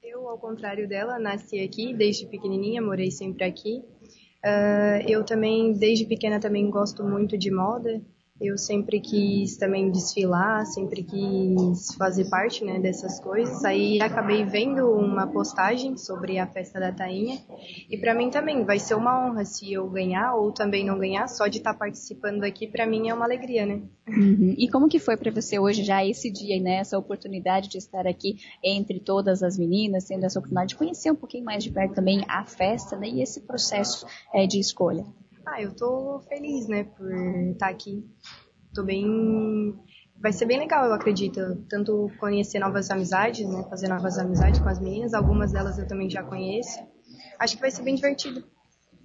Eu, 0.00 0.28
ao 0.28 0.38
contrário 0.38 0.88
dela, 0.88 1.18
nasci 1.18 1.60
aqui 1.60 1.92
desde 1.92 2.26
pequenininha, 2.26 2.80
morei 2.80 3.10
sempre 3.10 3.44
aqui. 3.44 3.82
Uh, 4.46 5.02
eu 5.08 5.24
também, 5.24 5.72
desde 5.72 6.06
pequena, 6.06 6.38
também 6.38 6.70
gosto 6.70 7.02
muito 7.02 7.36
de 7.36 7.50
moda. 7.50 8.00
Eu 8.38 8.58
sempre 8.58 9.00
quis 9.00 9.56
também 9.56 9.90
desfilar, 9.90 10.66
sempre 10.66 11.02
quis 11.02 11.94
fazer 11.94 12.28
parte 12.28 12.62
né, 12.64 12.78
dessas 12.78 13.18
coisas. 13.18 13.64
Aí 13.64 13.98
acabei 14.02 14.44
vendo 14.44 14.90
uma 14.90 15.26
postagem 15.26 15.96
sobre 15.96 16.38
a 16.38 16.46
festa 16.46 16.78
da 16.78 16.92
Tainha. 16.92 17.38
E 17.90 17.96
para 17.96 18.14
mim 18.14 18.28
também 18.28 18.62
vai 18.62 18.78
ser 18.78 18.94
uma 18.94 19.26
honra 19.26 19.44
se 19.46 19.72
eu 19.72 19.88
ganhar 19.88 20.34
ou 20.34 20.52
também 20.52 20.84
não 20.84 20.98
ganhar. 20.98 21.28
Só 21.28 21.46
de 21.46 21.58
estar 21.58 21.72
tá 21.72 21.78
participando 21.78 22.44
aqui, 22.44 22.66
para 22.66 22.84
mim 22.84 23.08
é 23.08 23.14
uma 23.14 23.24
alegria, 23.24 23.64
né? 23.64 23.80
Uhum. 24.06 24.54
E 24.58 24.68
como 24.68 24.88
que 24.88 24.98
foi 24.98 25.16
para 25.16 25.30
você 25.30 25.58
hoje, 25.58 25.82
já 25.82 26.04
esse 26.04 26.30
dia, 26.30 26.60
né, 26.60 26.76
essa 26.76 26.98
oportunidade 26.98 27.68
de 27.68 27.78
estar 27.78 28.06
aqui 28.06 28.36
entre 28.62 29.00
todas 29.00 29.42
as 29.42 29.58
meninas, 29.58 30.04
tendo 30.04 30.24
essa 30.24 30.38
oportunidade 30.38 30.70
de 30.70 30.76
conhecer 30.76 31.10
um 31.10 31.16
pouquinho 31.16 31.44
mais 31.44 31.64
de 31.64 31.70
perto 31.70 31.94
também 31.94 32.22
a 32.28 32.44
festa 32.44 32.96
né, 32.96 33.08
e 33.08 33.22
esse 33.22 33.40
processo 33.40 34.06
é, 34.34 34.46
de 34.46 34.60
escolha? 34.60 35.04
Ah, 35.46 35.62
eu 35.62 35.74
tô 35.74 36.20
feliz, 36.28 36.66
né, 36.66 36.84
por 36.84 37.08
estar 37.52 37.68
aqui. 37.68 38.04
Tô 38.74 38.82
bem. 38.82 39.74
Vai 40.20 40.32
ser 40.32 40.44
bem 40.44 40.58
legal, 40.58 40.86
eu 40.86 40.92
acredito. 40.92 41.40
Tanto 41.68 42.10
conhecer 42.18 42.58
novas 42.58 42.90
amizades, 42.90 43.48
né, 43.48 43.64
fazer 43.70 43.88
novas 43.88 44.18
amizades 44.18 44.60
com 44.60 44.68
as 44.68 44.80
meninas. 44.80 45.14
Algumas 45.14 45.52
delas 45.52 45.78
eu 45.78 45.86
também 45.86 46.10
já 46.10 46.22
conheço. 46.22 46.80
Acho 47.38 47.54
que 47.54 47.60
vai 47.60 47.70
ser 47.70 47.82
bem 47.82 47.94
divertido. 47.94 48.44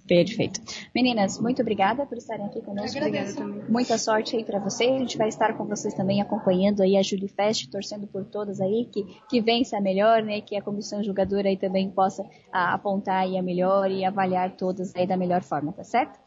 Perfeito. 0.06 0.60
Meninas, 0.92 1.38
muito 1.38 1.62
obrigada 1.62 2.04
por 2.04 2.18
estarem 2.18 2.44
aqui 2.46 2.60
conosco. 2.60 2.98
Obrigada 2.98 3.32
também. 3.34 3.62
Muita 3.68 3.96
sorte 3.96 4.36
aí 4.36 4.44
para 4.44 4.58
vocês. 4.58 4.90
A 4.90 4.98
gente 4.98 5.16
vai 5.16 5.28
estar 5.28 5.56
com 5.56 5.64
vocês 5.64 5.94
também 5.94 6.20
acompanhando 6.20 6.82
aí 6.82 6.96
a 6.96 7.02
Julie 7.02 7.28
Fest, 7.28 7.70
torcendo 7.70 8.06
por 8.08 8.24
todas 8.24 8.60
aí, 8.60 8.88
que, 8.92 9.04
que 9.28 9.40
vença 9.40 9.78
a 9.78 9.80
melhor, 9.80 10.22
né? 10.22 10.40
Que 10.40 10.56
a 10.56 10.62
comissão 10.62 11.02
julgadora 11.04 11.48
aí 11.48 11.56
também 11.56 11.88
possa 11.88 12.24
a, 12.52 12.74
apontar 12.74 13.22
aí 13.22 13.38
a 13.38 13.42
melhor 13.42 13.90
e 13.90 14.04
avaliar 14.04 14.56
todas 14.56 14.94
aí 14.96 15.06
da 15.06 15.16
melhor 15.16 15.42
forma, 15.42 15.72
tá 15.72 15.84
certo? 15.84 16.18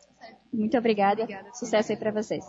Muito 0.55 0.77
obrigada. 0.77 1.23
obrigada 1.23 1.53
Sucesso 1.53 1.91
aí 1.91 1.97
para 1.97 2.11
vocês. 2.11 2.45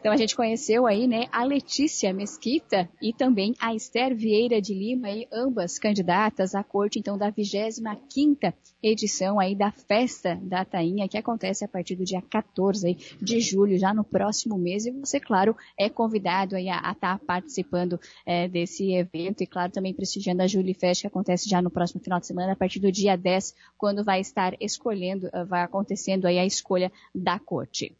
Então 0.00 0.12
a 0.12 0.16
gente 0.16 0.36
conheceu 0.36 0.86
aí, 0.86 1.08
né, 1.08 1.26
a 1.32 1.42
Letícia 1.42 2.12
Mesquita 2.12 2.88
e 3.02 3.12
também 3.12 3.54
a 3.58 3.74
Esther 3.74 4.14
Vieira 4.14 4.62
de 4.62 4.72
Lima, 4.72 5.08
aí, 5.08 5.26
ambas 5.32 5.76
candidatas 5.76 6.54
à 6.54 6.62
corte 6.62 7.00
então 7.00 7.18
da 7.18 7.32
25ª 7.32 8.54
edição 8.80 9.40
aí 9.40 9.56
da 9.56 9.72
festa 9.72 10.38
da 10.40 10.64
Tainha, 10.64 11.08
que 11.08 11.18
acontece 11.18 11.64
a 11.64 11.68
partir 11.68 11.96
do 11.96 12.04
dia 12.04 12.22
14 12.22 12.96
de 13.20 13.40
julho, 13.40 13.76
já 13.76 13.92
no 13.92 14.04
próximo 14.04 14.56
mês, 14.56 14.86
e 14.86 14.92
você, 14.92 15.18
claro, 15.18 15.56
é 15.76 15.88
convidado 15.88 16.54
aí 16.54 16.68
a 16.68 16.76
estar 16.76 16.94
tá 16.94 17.20
participando 17.26 17.98
é, 18.24 18.46
desse 18.46 18.94
evento 18.94 19.42
e, 19.42 19.46
claro, 19.48 19.72
também 19.72 19.92
prestigiando 19.92 20.42
a 20.42 20.46
Julie 20.46 20.74
Fest, 20.74 21.00
que 21.00 21.08
acontece 21.08 21.48
já 21.48 21.60
no 21.60 21.70
próximo 21.70 22.00
final 22.00 22.20
de 22.20 22.26
semana, 22.28 22.52
a 22.52 22.56
partir 22.56 22.78
do 22.78 22.92
dia 22.92 23.16
10, 23.16 23.52
quando 23.76 24.04
vai 24.04 24.20
estar 24.20 24.54
escolhendo, 24.60 25.28
vai 25.48 25.62
acontecendo 25.62 26.26
aí 26.26 26.38
a 26.38 26.46
escolha 26.46 26.92
da 27.12 27.38
corte. 27.40 27.96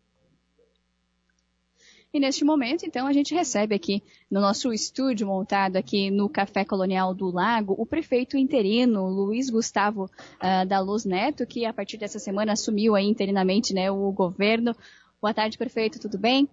E 2.13 2.19
neste 2.19 2.43
momento, 2.43 2.87
então, 2.87 3.07
a 3.07 3.13
gente 3.13 3.35
recebe 3.35 3.75
aqui 3.75 4.03
no 4.31 4.41
nosso 4.41 4.73
estúdio 4.73 5.27
montado 5.27 5.77
aqui 5.77 6.11
no 6.11 6.27
Café 6.27 6.65
Colonial 6.65 7.13
do 7.13 7.31
Lago 7.31 7.75
o 7.77 7.85
prefeito 7.85 8.39
interino 8.39 9.07
Luiz 9.07 9.51
Gustavo 9.51 10.05
uh, 10.05 10.67
da 10.67 10.81
Luz 10.81 11.05
Neto, 11.05 11.47
que 11.47 11.67
a 11.67 11.73
partir 11.73 11.99
dessa 11.99 12.19
semana 12.19 12.53
assumiu 12.53 12.95
aí 12.95 13.05
interinamente 13.05 13.75
né, 13.75 13.91
o 13.91 14.11
governo. 14.11 14.75
Boa 15.21 15.35
tarde, 15.35 15.59
prefeito, 15.59 16.01
tudo 16.01 16.17
bem? 16.17 16.49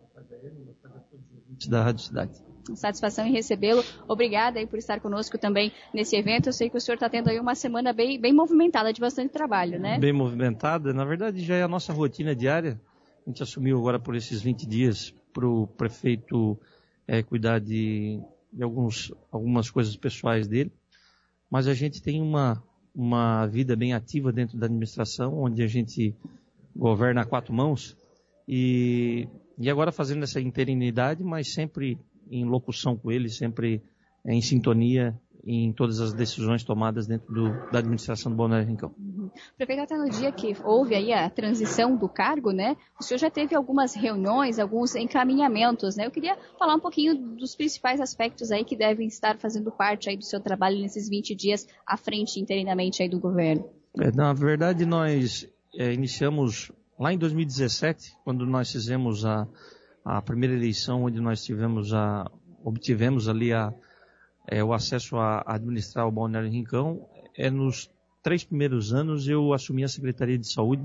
Da 1.69 1.83
Rádio 1.83 2.03
Cidade. 2.03 2.33
Satisfação 2.73 3.25
em 3.25 3.31
recebê-lo. 3.31 3.81
Obrigada 4.09 4.59
aí 4.59 4.67
por 4.67 4.77
estar 4.77 4.99
conosco 4.99 5.37
também 5.37 5.71
nesse 5.93 6.17
evento. 6.17 6.49
Eu 6.49 6.53
sei 6.53 6.69
que 6.69 6.75
o 6.75 6.81
senhor 6.81 6.95
está 6.95 7.07
tendo 7.07 7.29
aí 7.29 7.39
uma 7.39 7.55
semana 7.55 7.93
bem, 7.93 8.19
bem 8.19 8.33
movimentada, 8.33 8.91
de 8.91 8.99
bastante 8.99 9.31
trabalho, 9.31 9.79
né? 9.79 9.99
Bem 9.99 10.11
movimentada. 10.11 10.93
Na 10.93 11.05
verdade, 11.05 11.45
já 11.45 11.55
é 11.55 11.63
a 11.63 11.67
nossa 11.67 11.93
rotina 11.93 12.35
diária. 12.35 12.81
A 13.25 13.29
gente 13.29 13.41
assumiu 13.41 13.77
agora 13.77 13.99
por 13.99 14.15
esses 14.15 14.41
20 14.41 14.67
dias 14.67 15.13
para 15.35 15.45
o 15.45 15.67
prefeito 15.67 16.57
é, 17.05 17.21
cuidar 17.21 17.59
de, 17.59 18.21
de 18.53 18.63
alguns, 18.63 19.13
algumas 19.29 19.69
coisas 19.69 19.97
pessoais 19.97 20.47
dele, 20.47 20.71
mas 21.51 21.67
a 21.67 21.73
gente 21.73 22.01
tem 22.01 22.21
uma, 22.21 22.63
uma 22.95 23.45
vida 23.45 23.75
bem 23.75 23.93
ativa 23.93 24.31
dentro 24.31 24.57
da 24.57 24.65
administração, 24.65 25.37
onde 25.37 25.61
a 25.61 25.67
gente 25.67 26.15
governa 26.73 27.21
a 27.21 27.25
quatro 27.25 27.53
mãos, 27.53 27.97
e, 28.47 29.27
e 29.57 29.69
agora 29.69 29.91
fazendo 29.91 30.23
essa 30.23 30.39
interinidade, 30.39 31.21
mas 31.21 31.53
sempre 31.53 31.99
em 32.31 32.45
locução 32.45 32.95
com 32.95 33.11
ele, 33.11 33.29
sempre 33.29 33.83
em 34.25 34.41
sintonia 34.41 35.19
em 35.45 35.71
todas 35.71 35.99
as 35.99 36.13
decisões 36.13 36.63
tomadas 36.63 37.05
dentro 37.05 37.31
do, 37.31 37.49
da 37.71 37.79
administração 37.79 38.31
do 38.31 38.37
Balneário 38.37 38.67
Rincão. 38.67 38.95
Até 39.59 39.97
no 39.97 40.09
dia 40.09 40.31
que 40.31 40.55
houve 40.63 40.95
aí 40.95 41.13
a 41.13 41.29
transição 41.29 41.95
do 41.95 42.07
cargo, 42.07 42.51
né, 42.51 42.75
o 42.99 43.03
senhor 43.03 43.19
já 43.19 43.29
teve 43.29 43.55
algumas 43.55 43.93
reuniões, 43.93 44.59
alguns 44.59 44.95
encaminhamentos, 44.95 45.95
né? 45.95 46.05
Eu 46.05 46.11
queria 46.11 46.37
falar 46.57 46.75
um 46.75 46.79
pouquinho 46.79 47.15
dos 47.15 47.55
principais 47.55 47.99
aspectos 47.99 48.51
aí 48.51 48.63
que 48.63 48.75
devem 48.75 49.07
estar 49.07 49.37
fazendo 49.37 49.71
parte 49.71 50.09
aí 50.09 50.17
do 50.17 50.23
seu 50.23 50.39
trabalho 50.39 50.79
nesses 50.79 51.09
20 51.09 51.35
dias 51.35 51.67
à 51.85 51.97
frente 51.97 52.39
interinamente 52.39 53.03
aí 53.03 53.09
do 53.09 53.19
governo. 53.19 53.69
É, 53.99 54.11
na 54.11 54.33
verdade, 54.33 54.85
nós 54.85 55.47
é, 55.75 55.93
iniciamos 55.93 56.71
lá 56.99 57.13
em 57.13 57.17
2017, 57.17 58.13
quando 58.23 58.45
nós 58.45 58.71
fizemos 58.71 59.25
a, 59.25 59.47
a 60.03 60.21
primeira 60.21 60.55
eleição, 60.55 61.03
onde 61.03 61.19
nós 61.19 61.43
tivemos 61.43 61.93
a, 61.93 62.29
obtivemos 62.63 63.27
ali 63.27 63.53
a 63.53 63.73
é, 64.47 64.63
o 64.63 64.73
acesso 64.73 65.17
a 65.17 65.43
administrar 65.45 66.07
o 66.07 66.11
Balneário 66.11 66.49
Rincão, 66.49 67.07
é 67.35 67.49
nos 67.49 67.89
três 68.25 68.43
primeiros 68.43 68.91
anos 68.91 69.27
eu 69.27 69.53
assumi 69.53 69.83
a 69.83 69.87
Secretaria 69.87 70.35
de 70.35 70.51
Saúde, 70.51 70.83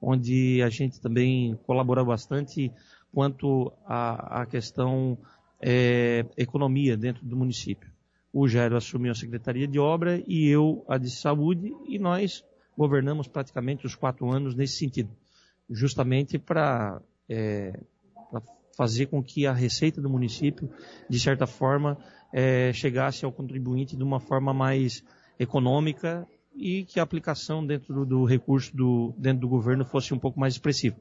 onde 0.00 0.62
a 0.62 0.68
gente 0.68 1.00
também 1.00 1.58
colabora 1.66 2.04
bastante 2.04 2.70
quanto 3.12 3.72
à, 3.84 4.46
questão 4.48 5.18
é, 5.60 6.24
economia 6.36 6.96
dentro 6.96 7.26
do 7.26 7.36
município. 7.36 7.90
O 8.32 8.46
Jairo 8.46 8.76
assumiu 8.76 9.10
a 9.10 9.14
Secretaria 9.16 9.66
de 9.66 9.76
Obra 9.76 10.22
e 10.24 10.46
eu 10.46 10.84
a 10.88 10.96
de 10.98 11.10
Saúde 11.10 11.74
e 11.88 11.98
nós 11.98 12.44
governamos 12.76 13.26
praticamente 13.26 13.84
os 13.84 13.96
quatro 13.96 14.30
anos 14.30 14.54
nesse 14.54 14.76
sentido, 14.76 15.10
justamente 15.68 16.38
para 16.38 17.02
é, 17.28 17.72
fazer 18.76 19.06
com 19.06 19.20
que 19.20 19.48
a 19.48 19.52
receita 19.52 20.00
do 20.00 20.08
município, 20.08 20.70
de 21.10 21.18
certa 21.18 21.44
forma, 21.44 21.98
é, 22.32 22.72
chegasse 22.72 23.24
ao 23.24 23.32
contribuinte 23.32 23.96
de 23.96 24.02
uma 24.04 24.20
forma 24.20 24.54
mais 24.54 25.02
econômica 25.40 26.24
e 26.58 26.84
que 26.84 26.98
a 26.98 27.02
aplicação 27.04 27.64
dentro 27.64 27.94
do, 27.94 28.04
do 28.04 28.24
recurso 28.24 28.76
do, 28.76 29.14
dentro 29.16 29.42
do 29.42 29.48
governo 29.48 29.84
fosse 29.84 30.12
um 30.12 30.18
pouco 30.18 30.40
mais 30.40 30.54
expressiva. 30.54 30.96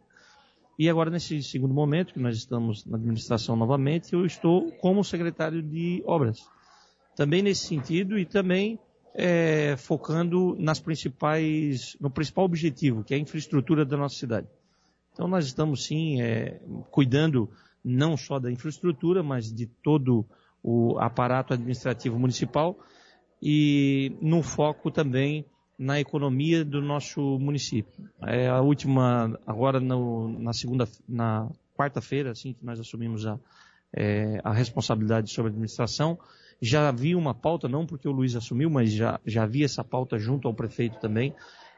E 0.77 0.88
agora, 0.88 1.09
nesse 1.09 1.41
segundo 1.41 1.73
momento, 1.73 2.13
que 2.13 2.19
nós 2.19 2.38
estamos 2.38 2.85
na 2.85 2.97
administração 2.97 3.55
novamente, 3.55 4.13
eu 4.13 4.23
estou 4.25 4.71
como 4.73 5.03
secretário 5.03 5.63
de 5.63 6.03
obras. 6.05 6.45
Também 7.15 7.41
nesse 7.41 7.65
sentido 7.65 8.19
e 8.19 8.25
também 8.25 8.79
é, 9.15 9.75
focando 9.75 10.55
nas 10.59 10.79
principais, 10.79 11.97
no 11.99 12.11
principal 12.11 12.45
objetivo, 12.45 13.03
que 13.03 13.15
é 13.15 13.17
a 13.17 13.19
infraestrutura 13.19 13.84
da 13.84 13.97
nossa 13.97 14.15
cidade. 14.15 14.47
Então 15.11 15.27
nós 15.27 15.47
estamos 15.47 15.84
sim 15.84 16.21
é, 16.21 16.61
cuidando 16.91 17.49
não 17.84 18.15
só 18.15 18.38
da 18.38 18.51
infraestrutura, 18.51 19.23
mas 19.23 19.51
de 19.51 19.65
todo 19.65 20.23
o 20.61 20.99
aparato 20.99 21.53
administrativo 21.53 22.19
municipal 22.19 22.77
e 23.41 24.15
no 24.22 24.41
foco 24.41 24.89
também 24.91 25.45
na 25.77 25.99
economia 25.99 26.65
do 26.65 26.81
nosso 26.81 27.38
município. 27.39 28.09
É 28.23 28.47
a 28.47 28.61
última, 28.61 29.39
agora 29.45 29.80
no, 29.80 30.27
na 30.39 30.51
segunda, 30.51 30.88
na 31.07 31.47
quarta-feira, 31.76 32.31
assim 32.31 32.53
que 32.53 32.65
nós 32.65 32.80
assumimos 32.80 33.27
a, 33.27 33.39
é, 33.95 34.41
a 34.43 34.51
responsabilidade 34.51 35.30
sobre 35.30 35.49
a 35.49 35.51
administração, 35.51 36.18
já 36.59 36.89
havia 36.89 37.18
uma 37.18 37.35
pauta, 37.35 37.68
não 37.68 37.85
porque 37.85 38.07
o 38.07 38.11
Luiz 38.11 38.35
assumiu, 38.35 38.69
mas 38.69 38.91
já, 38.91 39.19
já 39.26 39.43
havia 39.43 39.65
essa 39.65 39.84
pauta 39.84 40.18
junto 40.18 40.47
ao 40.47 40.53
prefeito 40.53 40.99
também, 40.99 41.35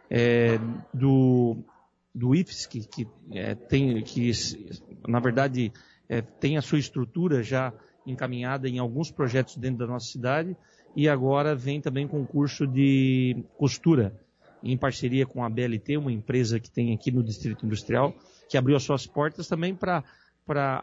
é, 0.10 0.58
do, 0.94 1.58
do 2.16 2.34
IFES, 2.34 2.66
que, 2.66 2.88
que 2.88 3.08
é, 3.32 3.54
tem, 3.54 4.02
que 4.02 4.32
na 5.08 5.20
verdade 5.20 5.74
é, 6.08 6.22
tem 6.22 6.58
a 6.58 6.62
sua 6.62 6.80
estrutura 6.80 7.44
já 7.44 7.74
encaminhada 8.08 8.68
em 8.68 8.80
alguns 8.80 9.12
projetos 9.12 9.58
dentro 9.58 9.80
da 9.80 9.88
nossa 9.88 10.08
cidade, 10.08 10.56
e 10.96 11.08
agora 11.08 11.56
vem 11.56 11.80
também 11.82 12.08
concurso 12.08 12.66
de 12.66 13.44
costura, 13.58 14.14
em 14.64 14.78
parceria 14.78 15.26
com 15.26 15.44
a 15.44 15.50
BLT, 15.50 15.98
uma 15.98 16.12
empresa 16.12 16.60
que 16.60 16.70
tem 16.70 16.94
aqui 16.94 17.12
no 17.12 17.24
Distrito 17.24 17.66
Industrial, 17.66 18.14
que 18.50 18.58
abriu 18.58 18.76
as 18.76 18.84
suas 18.84 19.06
portas 19.06 19.48
também 19.48 19.76
para, 19.76 20.04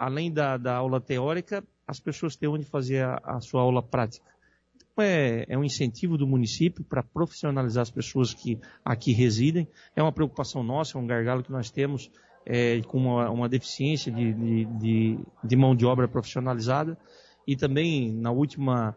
além 0.00 0.32
da, 0.32 0.56
da 0.56 0.76
aula 0.76 1.00
teórica, 1.00 1.62
as 1.86 2.00
pessoas 2.00 2.36
têm 2.36 2.48
onde 2.48 2.64
fazer 2.64 3.04
a, 3.04 3.20
a 3.22 3.40
sua 3.40 3.60
aula 3.60 3.82
prática. 3.82 4.24
Então, 4.74 5.04
é, 5.04 5.44
é, 5.48 5.58
um 5.58 5.64
incentivo 5.64 6.16
do 6.16 6.26
município 6.26 6.82
para 6.82 7.02
profissionalizar 7.02 7.82
as 7.82 7.90
pessoas 7.90 8.32
que 8.32 8.58
aqui 8.84 9.12
residem. 9.12 9.68
É 9.94 10.02
uma 10.02 10.12
preocupação 10.12 10.62
nossa, 10.62 10.96
é 10.96 11.00
um 11.00 11.06
gargalo 11.06 11.42
que 11.42 11.52
nós 11.52 11.70
temos 11.70 12.10
é, 12.46 12.80
com 12.82 12.98
uma, 12.98 13.30
uma 13.30 13.48
deficiência 13.48 14.10
de, 14.10 14.32
de, 14.32 14.64
de, 14.64 15.18
de, 15.44 15.56
mão 15.56 15.76
de 15.76 15.84
obra 15.84 16.08
profissionalizada. 16.08 16.96
E 17.46 17.54
também, 17.54 18.10
na 18.10 18.30
última, 18.30 18.96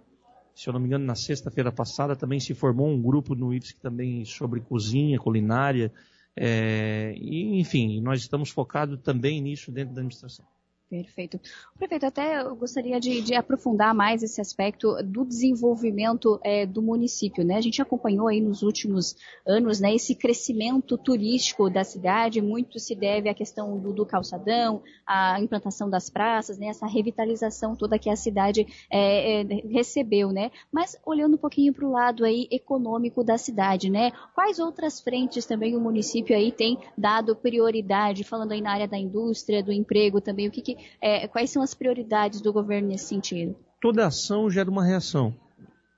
se 0.55 0.67
eu 0.67 0.73
não 0.73 0.79
me 0.79 0.87
engano, 0.87 1.05
na 1.05 1.15
sexta-feira 1.15 1.71
passada, 1.71 2.15
também 2.15 2.39
se 2.39 2.53
formou 2.53 2.87
um 2.87 3.01
grupo 3.01 3.35
no 3.35 3.51
que 3.73 3.81
também 3.81 4.25
sobre 4.25 4.59
cozinha, 4.59 5.17
culinária. 5.19 5.91
É, 6.35 7.13
e, 7.17 7.59
enfim, 7.59 8.01
nós 8.01 8.21
estamos 8.21 8.49
focados 8.49 8.99
também 9.01 9.41
nisso 9.41 9.71
dentro 9.71 9.93
da 9.93 10.01
administração. 10.01 10.45
Perfeito. 10.89 11.39
Prefeito, 11.77 12.07
até 12.07 12.41
eu 12.41 12.55
gostaria 12.55 12.99
de, 12.99 13.21
de, 13.21 13.35
aprofundar 13.35 13.93
mais 13.93 14.23
esse 14.23 14.41
aspecto 14.41 14.95
do 15.03 15.23
desenvolvimento 15.23 16.39
é, 16.43 16.65
do 16.65 16.81
município. 16.81 17.45
Né? 17.45 17.57
A 17.57 17.61
gente 17.61 17.79
acompanhou 17.79 18.27
aí 18.27 18.41
nos 18.41 18.63
últimos 18.63 19.15
anos 19.45 19.79
né, 19.79 19.93
esse 19.93 20.15
crescimento 20.15 20.97
turístico 20.97 21.69
da 21.69 21.83
cidade, 21.83 22.41
muito 22.41 22.79
se 22.79 22.95
deve 22.95 23.29
à 23.29 23.35
questão 23.35 23.77
do, 23.77 23.93
do 23.93 24.03
calçadão, 24.03 24.81
à 25.05 25.39
implantação 25.39 25.87
das 25.87 26.09
praças, 26.09 26.57
né, 26.57 26.69
essa 26.69 26.87
revitalização 26.87 27.75
toda 27.75 27.99
que 27.99 28.09
a 28.09 28.15
cidade 28.15 28.65
é, 28.91 29.41
é, 29.41 29.43
recebeu. 29.71 30.31
Né? 30.31 30.49
Mas 30.71 30.97
olhando 31.05 31.35
um 31.35 31.39
pouquinho 31.39 31.71
para 31.71 31.85
o 31.85 31.91
lado 31.91 32.25
aí 32.25 32.47
econômico 32.49 33.23
da 33.23 33.37
cidade, 33.37 33.91
né? 33.91 34.11
quais 34.33 34.57
outras 34.57 34.99
frentes 34.99 35.45
também 35.45 35.77
o 35.77 35.79
município 35.79 36.35
aí 36.35 36.51
tem 36.51 36.79
dado 36.97 37.35
prioridade, 37.35 38.23
falando 38.23 38.53
aí 38.53 38.61
na 38.61 38.71
área 38.71 38.87
da 38.87 38.97
indústria, 38.97 39.61
do 39.61 39.71
emprego 39.71 40.19
também, 40.19 40.47
o 40.47 40.51
que, 40.51 40.63
que 40.63 40.78
é, 41.01 41.27
quais 41.27 41.49
são 41.49 41.61
as 41.61 41.73
prioridades 41.73 42.41
do 42.41 42.51
governo 42.53 42.89
nesse 42.89 43.05
sentido? 43.05 43.55
Toda 43.81 44.07
ação 44.07 44.49
gera 44.49 44.69
uma 44.69 44.85
reação. 44.85 45.33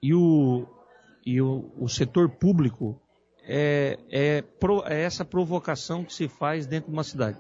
E 0.02 0.14
o, 0.14 0.66
e 1.26 1.41
o, 1.41 1.72
o 1.78 1.88
setor 1.88 2.30
público 2.30 2.99
é, 3.44 3.98
é, 4.10 4.41
pro, 4.41 4.84
é, 4.86 5.02
essa 5.02 5.26
provocação 5.26 6.03
que 6.03 6.14
se 6.14 6.28
faz 6.28 6.66
dentro 6.66 6.90
de 6.90 6.94
uma 6.94 7.03
cidade. 7.03 7.38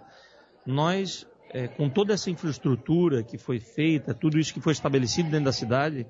Nós, 0.65 1.27
é, 1.49 1.67
com 1.67 1.89
toda 1.89 2.13
essa 2.13 2.29
infraestrutura 2.29 3.23
que 3.23 3.37
foi 3.37 3.59
feita, 3.59 4.13
tudo 4.13 4.39
isso 4.39 4.53
que 4.53 4.61
foi 4.61 4.73
estabelecido 4.73 5.29
dentro 5.29 5.45
da 5.45 5.51
cidade, 5.51 6.05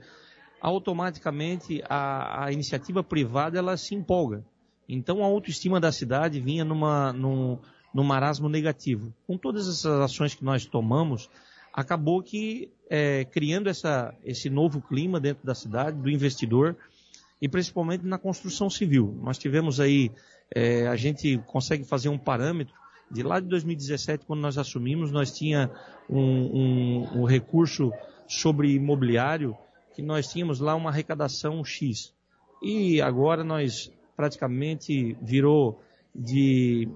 automaticamente 0.62 1.82
a, 1.90 2.45
a 2.45 2.52
iniciativa 2.52 3.03
privada 3.03 3.58
ela 3.58 3.76
se 3.78 3.95
empolga. 3.95 4.45
Então 4.88 5.24
a 5.24 5.26
autoestima 5.26 5.80
da 5.80 5.91
cidade 5.91 6.40
vinha 6.40 6.66
numa, 6.66 7.14
num, 7.14 7.58
no 7.94 8.04
marasmo 8.04 8.48
negativo. 8.48 9.14
Com 9.28 9.38
todas 9.38 9.68
essas 9.68 10.00
ações 10.00 10.34
que 10.34 10.44
nós 10.44 10.66
tomamos, 10.66 11.30
acabou 11.74 12.22
que 12.22 12.72
é, 12.90 13.26
criando 13.26 13.70
essa, 13.70 14.14
esse 14.24 14.50
novo 14.50 14.82
clima 14.82 15.20
dentro 15.20 15.46
da 15.46 15.56
cidade, 15.56 15.98
do 15.98 16.10
investidor, 16.10 16.76
e 17.42 17.50
principalmente 17.50 18.06
na 18.06 18.18
construção 18.18 18.70
civil. 18.70 19.18
Nós 19.24 19.38
tivemos 19.38 19.80
aí, 19.80 20.12
é, 20.54 20.88
a 20.88 20.96
gente 20.96 21.38
consegue 21.48 21.84
fazer 21.84 22.10
um 22.10 22.18
parâmetro, 22.18 22.74
de 23.10 23.24
lá 23.24 23.40
de 23.40 23.48
2017, 23.48 24.26
quando 24.26 24.40
nós 24.40 24.58
assumimos, 24.58 25.12
nós 25.12 25.32
tinha 25.32 25.70
um, 26.10 26.20
um, 26.20 27.22
um 27.22 27.26
recurso 27.26 27.92
sobre 28.28 28.74
imobiliário, 28.74 29.58
que 29.94 30.02
nós 30.02 30.32
tínhamos 30.32 30.62
lá 30.62 30.76
uma 30.76 30.90
arrecadação 30.90 31.64
X. 31.66 32.14
E 32.64 33.02
agora 33.02 33.44
nós 33.44 33.92
praticamente 34.16 35.18
virou 35.22 35.82
de 36.16 36.88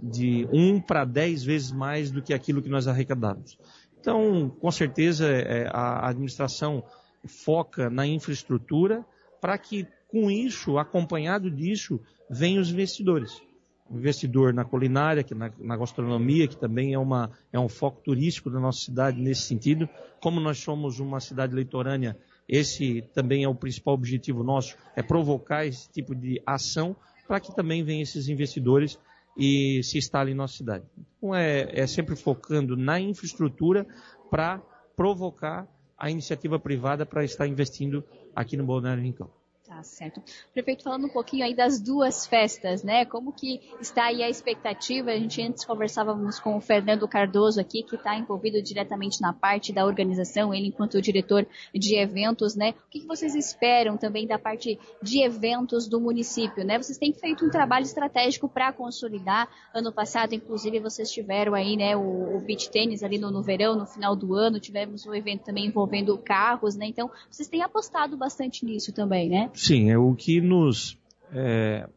de 0.00 0.48
1 0.52 0.80
para 0.80 1.04
10 1.04 1.44
vezes 1.44 1.72
mais 1.72 2.10
do 2.10 2.22
que 2.22 2.34
aquilo 2.34 2.62
que 2.62 2.68
nós 2.68 2.88
arrecadamos. 2.88 3.58
Então, 4.00 4.50
com 4.60 4.70
certeza, 4.70 5.28
é, 5.28 5.68
a 5.72 6.08
administração 6.08 6.82
foca 7.24 7.88
na 7.88 8.06
infraestrutura 8.06 9.04
para 9.40 9.56
que, 9.56 9.86
com 10.08 10.30
isso, 10.30 10.78
acompanhado 10.78 11.50
disso, 11.50 12.00
venham 12.28 12.60
os 12.60 12.70
investidores. 12.70 13.40
O 13.88 13.98
investidor 13.98 14.52
na 14.52 14.64
culinária, 14.64 15.22
que 15.22 15.34
na, 15.34 15.52
na, 15.58 15.76
gastronomia, 15.76 16.48
que 16.48 16.56
também 16.56 16.94
é, 16.94 16.98
uma, 16.98 17.30
é 17.52 17.60
um 17.60 17.68
foco 17.68 18.00
turístico 18.02 18.50
da 18.50 18.58
nossa 18.58 18.80
cidade 18.80 19.20
nesse 19.20 19.42
sentido. 19.42 19.88
Como 20.20 20.40
nós 20.40 20.58
somos 20.58 20.98
uma 20.98 21.20
cidade 21.20 21.54
litorânea, 21.54 22.16
esse 22.48 23.02
também 23.14 23.44
é 23.44 23.48
o 23.48 23.54
principal 23.54 23.94
objetivo 23.94 24.42
nosso, 24.42 24.76
é 24.96 25.02
provocar 25.02 25.66
esse 25.66 25.88
tipo 25.90 26.14
de 26.14 26.42
ação 26.46 26.96
para 27.28 27.38
que 27.38 27.54
também 27.54 27.84
venham 27.84 28.02
esses 28.02 28.28
investidores 28.28 28.98
e 29.36 29.82
se 29.82 29.98
instala 29.98 30.30
em 30.30 30.34
nossa 30.34 30.56
cidade. 30.56 30.84
Então 31.16 31.34
é, 31.34 31.68
é 31.72 31.86
sempre 31.86 32.16
focando 32.16 32.76
na 32.76 33.00
infraestrutura 33.00 33.86
para 34.30 34.58
provocar 34.96 35.66
a 35.96 36.10
iniciativa 36.10 36.58
privada 36.58 37.06
para 37.06 37.24
estar 37.24 37.46
investindo 37.46 38.04
aqui 38.34 38.56
no 38.56 38.64
Balneário 38.64 39.02
Rincão. 39.02 39.30
Tá 39.64 39.80
certo. 39.84 40.20
Prefeito, 40.52 40.82
falando 40.82 41.06
um 41.06 41.08
pouquinho 41.08 41.44
aí 41.44 41.54
das 41.54 41.80
duas 41.80 42.26
festas, 42.26 42.82
né? 42.82 43.04
Como 43.04 43.32
que 43.32 43.60
está 43.80 44.06
aí 44.06 44.20
a 44.20 44.28
expectativa? 44.28 45.12
A 45.12 45.16
gente 45.16 45.40
antes 45.40 45.64
conversávamos 45.64 46.40
com 46.40 46.56
o 46.56 46.60
Fernando 46.60 47.06
Cardoso 47.06 47.60
aqui, 47.60 47.84
que 47.84 47.94
está 47.94 48.16
envolvido 48.18 48.60
diretamente 48.60 49.20
na 49.20 49.32
parte 49.32 49.72
da 49.72 49.86
organização, 49.86 50.52
ele 50.52 50.66
enquanto 50.66 51.00
diretor 51.00 51.46
de 51.72 51.96
eventos, 51.96 52.56
né? 52.56 52.74
O 52.86 52.90
que, 52.90 53.06
vocês 53.06 53.36
esperam 53.36 53.96
também 53.96 54.26
da 54.26 54.36
parte 54.36 54.78
de 55.00 55.22
eventos 55.22 55.88
do 55.88 56.00
município, 56.00 56.64
né? 56.64 56.76
Vocês 56.76 56.98
têm 56.98 57.12
feito 57.12 57.46
um 57.46 57.50
trabalho 57.50 57.84
estratégico 57.84 58.48
para 58.48 58.72
consolidar. 58.72 59.48
Ano 59.72 59.92
passado, 59.92 60.34
inclusive, 60.34 60.80
vocês 60.80 61.08
tiveram 61.10 61.54
aí, 61.54 61.76
né, 61.76 61.96
o, 61.96 62.36
o 62.36 62.40
beach 62.40 62.68
tênis 62.68 63.02
ali 63.02 63.16
no, 63.16 63.30
no 63.30 63.42
verão, 63.42 63.76
no 63.76 63.86
final 63.86 64.16
do 64.16 64.34
ano, 64.34 64.58
tivemos 64.58 65.06
um 65.06 65.14
evento 65.14 65.44
também 65.44 65.66
envolvendo 65.66 66.18
carros, 66.18 66.74
né? 66.74 66.86
Então, 66.86 67.08
vocês 67.30 67.48
têm 67.48 67.62
apostado 67.62 68.16
bastante 68.16 68.64
nisso 68.64 68.92
também, 68.92 69.28
né? 69.28 69.50
Sim, 69.62 69.92
é 69.92 69.96
o 69.96 70.12
que 70.12 70.40
nos, 70.40 70.98
é, 71.32 71.88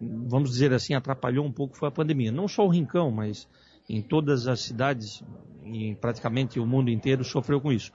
vamos 0.00 0.48
dizer 0.48 0.72
assim, 0.72 0.94
atrapalhou 0.94 1.44
um 1.44 1.52
pouco 1.52 1.76
foi 1.76 1.86
a 1.86 1.92
pandemia. 1.92 2.32
Não 2.32 2.48
só 2.48 2.64
o 2.64 2.70
Rincão, 2.70 3.10
mas 3.10 3.46
em 3.86 4.00
todas 4.00 4.48
as 4.48 4.60
cidades, 4.60 5.22
em 5.62 5.94
praticamente 5.94 6.58
o 6.58 6.64
mundo 6.64 6.88
inteiro 6.88 7.22
sofreu 7.24 7.60
com 7.60 7.70
isso. 7.70 7.92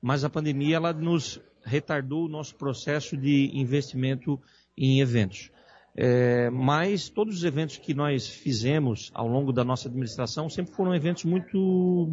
Mas 0.00 0.24
a 0.24 0.28
pandemia 0.28 0.74
ela 0.74 0.92
nos 0.92 1.40
retardou 1.62 2.24
o 2.24 2.28
nosso 2.28 2.56
processo 2.56 3.16
de 3.16 3.48
investimento 3.54 4.40
em 4.76 5.00
eventos. 5.00 5.52
É, 5.96 6.50
mas 6.50 7.08
todos 7.08 7.36
os 7.36 7.44
eventos 7.44 7.76
que 7.76 7.94
nós 7.94 8.26
fizemos 8.26 9.12
ao 9.14 9.28
longo 9.28 9.52
da 9.52 9.62
nossa 9.62 9.88
administração 9.88 10.50
sempre 10.50 10.74
foram 10.74 10.92
eventos 10.92 11.22
muito 11.24 12.08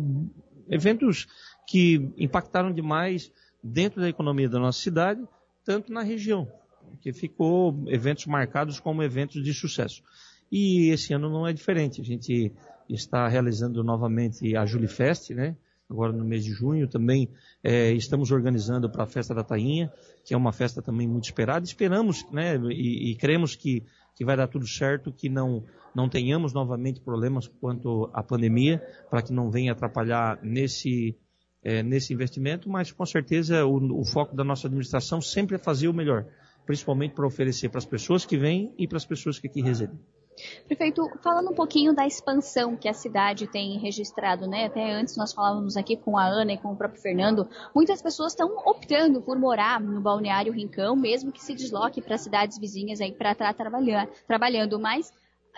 eventos 0.70 1.26
que 1.66 2.14
impactaram 2.20 2.72
demais 2.72 3.32
dentro 3.64 4.00
da 4.00 4.08
economia 4.08 4.48
da 4.48 4.60
nossa 4.60 4.80
cidade 4.80 5.28
tanto 5.64 5.92
na 5.92 6.02
região, 6.02 6.48
que 7.02 7.14
ficou 7.14 7.84
eventos 7.88 8.26
marcados 8.26 8.80
como 8.80 9.04
eventos 9.04 9.44
de 9.44 9.54
sucesso. 9.54 10.04
E 10.52 10.90
esse 10.90 11.14
ano 11.14 11.30
não 11.30 11.46
é 11.46 11.54
diferente. 11.54 12.02
A 12.02 12.04
gente 12.04 12.52
está 12.90 13.28
realizando 13.28 13.84
novamente 13.84 14.56
a 14.56 14.66
Julifest, 14.66 15.34
né? 15.34 15.56
Agora 15.90 16.14
no 16.14 16.24
mês 16.24 16.44
de 16.44 16.52
junho 16.52 16.88
também 16.88 17.30
é, 17.64 17.92
estamos 17.94 18.32
organizando 18.32 18.90
para 18.90 19.04
a 19.04 19.08
festa 19.08 19.34
da 19.34 19.44
Tainha, 19.44 19.92
que 20.24 20.34
é 20.34 20.38
uma 20.38 20.52
festa 20.52 20.82
também 20.82 21.08
muito 21.08 21.26
esperada. 21.26 21.66
Esperamos, 21.66 22.26
né? 22.32 22.56
E, 22.72 23.12
e 23.12 23.16
cremos 23.16 23.56
que, 23.56 23.84
que 24.16 24.24
vai 24.24 24.38
dar 24.38 24.48
tudo 24.48 24.68
certo, 24.68 25.12
que 25.12 25.30
não 25.30 25.64
não 25.94 26.08
tenhamos 26.08 26.54
novamente 26.54 27.02
problemas 27.02 27.48
quanto 27.48 28.10
à 28.14 28.22
pandemia, 28.22 28.80
para 29.10 29.22
que 29.22 29.34
não 29.34 29.50
venha 29.50 29.72
atrapalhar 29.72 30.40
nesse 30.44 31.18
é, 31.64 31.84
nesse 31.84 32.14
investimento, 32.14 32.70
mas 32.70 32.92
com 32.92 33.06
certeza 33.06 33.66
o, 33.66 34.02
o, 34.02 34.06
foco 34.06 34.36
da 34.36 34.44
nossa 34.44 34.68
administração 34.68 35.22
sempre 35.22 35.56
é 35.56 35.60
fazer 35.60 35.88
o 35.88 35.94
melhor. 35.94 36.26
principalmente 36.66 37.16
para 37.16 37.26
oferecer 37.26 37.70
para 37.70 37.80
as 37.80 37.86
pessoas 37.86 38.26
que 38.26 38.38
vêm 38.38 38.74
e 38.78 38.88
para 38.88 38.98
as 38.98 39.06
pessoas 39.06 39.40
que 39.40 39.48
aqui 39.48 39.62
residem. 39.62 39.98
Prefeito, 40.68 41.10
falando 41.22 41.52
um 41.52 41.54
pouquinho 41.54 41.94
da 41.94 42.06
expansão 42.08 42.78
que 42.78 42.88
a 42.88 42.94
cidade 42.94 43.48
tem 43.48 43.78
registrado, 43.78 44.48
né? 44.48 44.66
Até 44.66 44.94
antes 44.94 45.18
nós 45.18 45.34
falávamos 45.34 45.76
aqui 45.76 45.98
com 45.98 46.18
a 46.18 46.26
Ana 46.26 46.54
e 46.54 46.58
com 46.58 46.72
o 46.72 46.76
próprio 46.76 47.02
Fernando, 47.02 47.50
muitas 47.76 48.02
pessoas 48.02 48.34
estão 48.34 48.56
optando 48.66 49.22
por 49.22 49.38
morar 49.38 49.82
no 49.82 50.00
Balneário 50.00 50.54
Rincão, 50.54 50.96
mesmo 50.96 51.32
que 51.32 51.44
se 51.44 51.54
desloque 51.54 52.02
para 52.02 52.18
cidades 52.18 52.58
vizinhas 52.58 53.02
aí 53.02 53.12
para 53.12 53.34
estar 53.34 53.54
trabalhando, 54.28 54.80
mas 54.80 55.12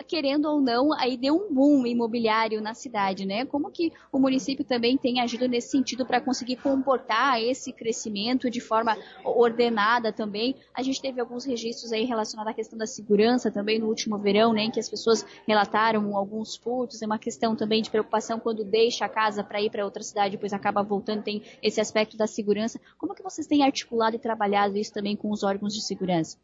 querendo 0.06 0.46
ou 0.46 0.60
não, 0.60 0.92
aí 0.92 1.16
deu 1.16 1.34
um 1.34 1.52
boom 1.52 1.86
imobiliário 1.86 2.60
na 2.60 2.74
cidade, 2.74 3.24
né? 3.24 3.44
Como 3.44 3.70
que 3.70 3.92
o 4.10 4.18
município 4.18 4.64
também 4.64 4.96
tem 4.96 5.20
agido 5.20 5.46
nesse 5.46 5.70
sentido 5.70 6.04
para 6.06 6.20
conseguir 6.20 6.56
comportar 6.56 7.40
esse 7.42 7.72
crescimento 7.72 8.50
de 8.50 8.60
forma 8.60 8.96
ordenada 9.24 10.12
também? 10.12 10.56
A 10.74 10.82
gente 10.82 11.00
teve 11.00 11.20
alguns 11.20 11.44
registros 11.44 11.92
aí 11.92 12.04
relacionados 12.04 12.52
à 12.52 12.54
questão 12.54 12.78
da 12.78 12.86
segurança 12.86 13.50
também 13.50 13.78
no 13.78 13.86
último 13.86 14.18
verão, 14.18 14.52
né? 14.52 14.64
Em 14.64 14.70
que 14.70 14.80
as 14.80 14.88
pessoas 14.88 15.24
relataram 15.46 16.16
alguns 16.16 16.56
furtos, 16.56 17.02
é 17.02 17.06
uma 17.06 17.18
questão 17.18 17.54
também 17.54 17.82
de 17.82 17.90
preocupação 17.90 18.38
quando 18.38 18.64
deixa 18.64 19.04
a 19.04 19.08
casa 19.08 19.44
para 19.44 19.60
ir 19.60 19.70
para 19.70 19.84
outra 19.84 20.02
cidade, 20.02 20.32
depois 20.32 20.52
acaba 20.52 20.82
voltando, 20.82 21.22
tem 21.22 21.42
esse 21.62 21.80
aspecto 21.80 22.16
da 22.16 22.26
segurança. 22.26 22.80
Como 22.98 23.14
que 23.14 23.22
vocês 23.22 23.46
têm 23.46 23.62
articulado 23.62 24.16
e 24.16 24.18
trabalhado 24.18 24.76
isso 24.76 24.92
também 24.92 25.16
com 25.16 25.30
os 25.30 25.42
órgãos 25.42 25.74
de 25.74 25.82
segurança? 25.82 26.38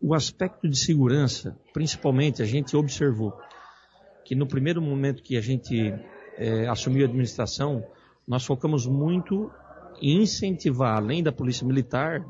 O 0.00 0.14
aspecto 0.14 0.68
de 0.68 0.78
segurança, 0.78 1.58
principalmente, 1.74 2.42
a 2.42 2.46
gente 2.46 2.74
observou 2.76 3.38
que 4.24 4.34
no 4.34 4.46
primeiro 4.46 4.80
momento 4.80 5.22
que 5.22 5.36
a 5.36 5.40
gente 5.40 5.94
é, 6.36 6.66
assumiu 6.68 7.04
a 7.04 7.08
administração, 7.08 7.84
nós 8.26 8.46
focamos 8.46 8.86
muito 8.86 9.50
em 10.00 10.22
incentivar, 10.22 10.96
além 10.96 11.22
da 11.22 11.30
Polícia 11.30 11.66
Militar, 11.66 12.24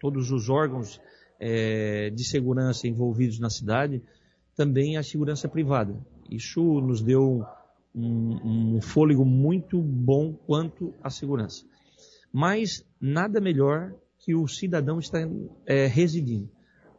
todos 0.00 0.30
os 0.30 0.48
órgãos 0.48 0.98
é, 1.38 2.08
de 2.10 2.24
segurança 2.24 2.88
envolvidos 2.88 3.38
na 3.38 3.50
cidade, 3.50 4.02
também 4.56 4.96
a 4.96 5.02
segurança 5.02 5.48
privada. 5.48 5.94
Isso 6.30 6.62
nos 6.80 7.02
deu 7.02 7.44
um, 7.94 8.76
um 8.76 8.80
fôlego 8.80 9.24
muito 9.24 9.80
bom 9.80 10.32
quanto 10.32 10.94
à 11.02 11.10
segurança. 11.10 11.64
Mas 12.32 12.86
nada 13.00 13.40
melhor 13.40 13.92
que 14.18 14.34
o 14.34 14.46
cidadão 14.46 14.98
estar 14.98 15.28
é, 15.66 15.86
residindo. 15.86 16.48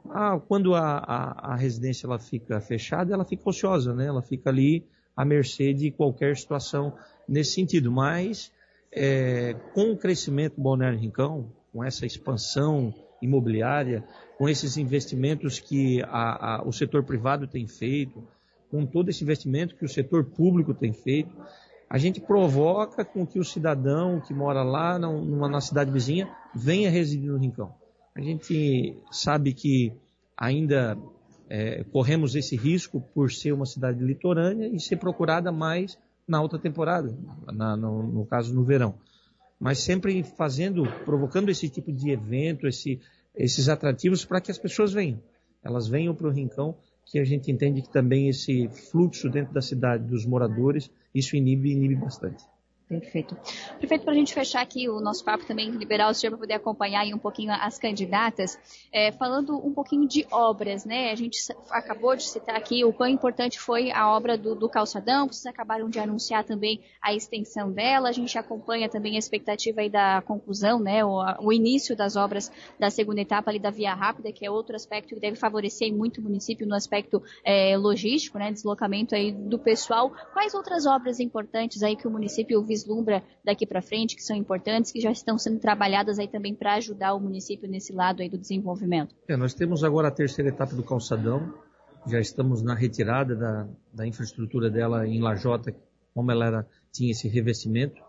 Ah, 0.10 0.40
quando 0.48 0.74
a, 0.76 0.98
a, 0.98 1.54
a, 1.54 1.56
residência 1.56 2.08
ela 2.08 2.20
fica 2.20 2.60
fechada, 2.60 3.14
ela 3.14 3.26
fica 3.26 3.50
ociosa, 3.50 3.94
né? 3.94 4.08
Ela 4.08 4.22
fica 4.22 4.50
ali 4.50 4.86
à 5.16 5.24
mercê 5.24 5.74
de 5.74 5.92
qualquer 5.92 6.36
situação 6.36 6.94
nesse 7.28 7.52
sentido. 7.54 7.92
Mas 7.92 8.52
é, 8.92 9.56
com 9.74 9.92
o 9.92 9.98
crescimento 9.98 10.56
do 10.56 10.64
Balneário 10.64 11.00
Rincão, 11.00 11.52
com 11.72 11.84
essa 11.84 12.06
expansão 12.06 12.94
imobiliária, 13.22 14.04
com 14.38 14.50
esses 14.50 14.78
investimentos 14.78 15.60
que 15.60 16.02
a, 16.04 16.56
a, 16.56 16.64
o 16.68 16.72
setor 16.72 17.04
privado 17.04 17.48
tem 17.48 17.68
feito, 17.68 18.24
com 18.70 18.86
todo 18.86 19.10
esse 19.10 19.24
investimento 19.24 19.76
que 19.76 19.86
o 19.86 19.90
setor 19.90 20.26
público 20.26 20.74
tem 20.74 20.92
feito, 20.92 21.32
a 21.90 21.98
gente 21.98 22.22
provoca 22.22 23.04
com 23.04 23.28
que 23.28 23.38
o 23.38 23.44
cidadão 23.44 24.22
que 24.22 24.34
mora 24.34 24.64
lá 24.64 24.98
numa, 24.98 25.50
na 25.50 25.60
cidade 25.60 25.92
vizinha 25.92 26.34
venha 26.56 26.90
residir 26.90 27.30
no 27.30 27.38
Rincão. 27.38 27.81
A 28.16 28.22
gente 28.22 28.98
sabe 29.12 29.54
que 29.54 29.94
ainda 30.38 30.98
é, 31.50 31.84
corremos 31.86 32.36
esse 32.36 32.56
risco 32.56 33.02
por 33.14 33.32
ser 33.32 33.52
uma 33.54 33.66
cidade 33.66 34.04
litorânea 34.04 34.68
e 34.68 34.80
ser 34.80 34.98
procurada 34.98 35.52
mais 35.52 35.98
na 36.28 36.38
alta 36.38 36.58
temporada, 36.58 37.16
na, 37.54 37.76
no, 37.76 38.04
no, 38.04 38.26
caso 38.26 38.54
no 38.54 38.64
verão. 38.64 38.96
Mas 39.60 39.80
sempre 39.80 40.24
fazendo, 40.24 40.84
provocando 41.06 41.50
esse 41.50 41.70
tipo 41.70 41.92
de 41.92 42.10
evento, 42.10 42.68
esse, 42.68 43.00
esses 43.36 43.70
atrativos 43.70 44.26
para 44.26 44.42
que 44.42 44.52
as 44.52 44.58
pessoas 44.58 44.94
venham. 44.94 45.22
Elas 45.64 45.88
venham 45.88 46.16
para 46.16 46.28
o 46.28 46.32
Rincão, 46.32 46.76
que 47.06 47.20
a 47.20 47.26
gente 47.26 47.52
entende 47.52 47.82
que 47.82 47.92
também 47.92 48.30
esse 48.30 48.68
fluxo 48.70 49.30
dentro 49.30 49.54
da 49.54 49.62
cidade 49.62 50.06
dos 50.06 50.26
moradores, 50.26 50.90
isso 51.14 51.36
inibe, 51.36 51.72
inibe 51.72 51.96
bastante. 51.96 52.44
Perfeito. 52.92 53.38
Perfeito 53.80 54.04
para 54.04 54.12
a 54.12 54.16
gente 54.16 54.34
fechar 54.34 54.62
aqui 54.62 54.90
o 54.90 55.00
nosso 55.00 55.24
papo 55.24 55.46
também, 55.46 55.72
liberar 55.72 56.10
o 56.10 56.14
senhor 56.14 56.32
para 56.32 56.40
poder 56.40 56.56
acompanhar 56.56 57.06
um 57.06 57.18
pouquinho 57.18 57.54
as 57.54 57.80
candidatas, 57.80 58.60
é, 58.92 59.14
falando 59.14 59.56
um 59.66 59.74
pouquinho 59.74 60.06
de 60.06 60.28
obras, 60.30 60.84
né? 60.84 61.10
A 61.10 61.16
gente 61.16 61.40
acabou 61.70 62.18
de 62.18 62.24
citar 62.28 62.54
aqui 62.54 62.84
o 62.84 62.92
quão 62.92 63.10
importante 63.10 63.58
foi 63.58 63.92
a 63.92 64.12
obra 64.14 64.38
do, 64.38 64.56
do 64.56 64.68
calçadão, 64.68 65.26
vocês 65.26 65.46
acabaram 65.46 65.90
de 65.90 66.00
anunciar 66.00 66.44
também 66.44 66.82
a 67.02 67.14
extensão 67.14 67.72
dela, 67.72 68.10
a 68.10 68.12
gente 68.12 68.38
acompanha 68.38 68.90
também 68.90 69.16
a 69.16 69.20
expectativa 69.20 69.80
aí 69.80 69.90
da 69.90 70.22
conclusão, 70.24 70.78
né? 70.78 71.06
O, 71.06 71.24
o 71.40 71.54
início 71.54 71.96
das 71.96 72.18
obras 72.18 72.52
da 72.78 72.90
segunda 72.90 73.22
etapa 73.22 73.52
ali 73.52 73.60
da 73.60 73.70
Via 73.70 73.94
Rápida, 73.94 74.34
que 74.34 74.46
é 74.46 74.52
outro 74.52 74.76
aspecto 74.76 75.16
que 75.16 75.22
deve 75.22 75.38
favorecer 75.38 75.94
muito 75.94 76.20
o 76.20 76.24
município 76.24 76.68
no 76.68 76.76
aspecto 76.76 77.24
é, 77.46 77.78
logístico, 77.78 78.38
né? 78.38 78.52
Deslocamento 78.52 79.16
aí 79.16 79.32
do 79.32 79.58
pessoal. 79.58 80.12
Quais 80.34 80.54
outras 80.54 80.86
obras 80.86 81.22
importantes 81.22 81.82
aí 81.84 81.96
que 81.96 82.06
o 82.06 82.12
município 82.12 82.62
visa 82.62 82.81
vislumbra 82.82 83.24
daqui 83.44 83.66
para 83.66 83.82
frente, 83.82 84.16
que 84.16 84.24
são 84.24 84.36
importantes, 84.36 84.92
que 84.92 85.00
já 85.00 85.12
estão 85.12 85.38
sendo 85.38 85.60
trabalhadas 85.60 86.20
aí 86.20 86.28
também 86.28 86.54
para 86.54 86.74
ajudar 86.76 87.14
o 87.14 87.20
município 87.20 87.70
nesse 87.70 87.94
lado 87.94 88.22
aí 88.22 88.30
do 88.30 88.38
desenvolvimento? 88.38 89.16
É, 89.28 89.38
nós 89.38 89.54
temos 89.54 89.84
agora 89.84 90.08
a 90.08 90.12
terceira 90.12 90.50
etapa 90.50 90.76
do 90.76 90.84
calçadão, 90.84 91.54
já 92.08 92.20
estamos 92.20 92.64
na 92.64 92.74
retirada 92.74 93.36
da, 93.36 93.68
da 93.94 94.08
infraestrutura 94.08 94.70
dela 94.70 95.08
em 95.08 95.22
Lajota, 95.22 95.74
como 96.14 96.32
ela 96.32 96.46
era, 96.46 96.68
tinha 96.92 97.12
esse 97.12 97.28
revestimento. 97.28 98.02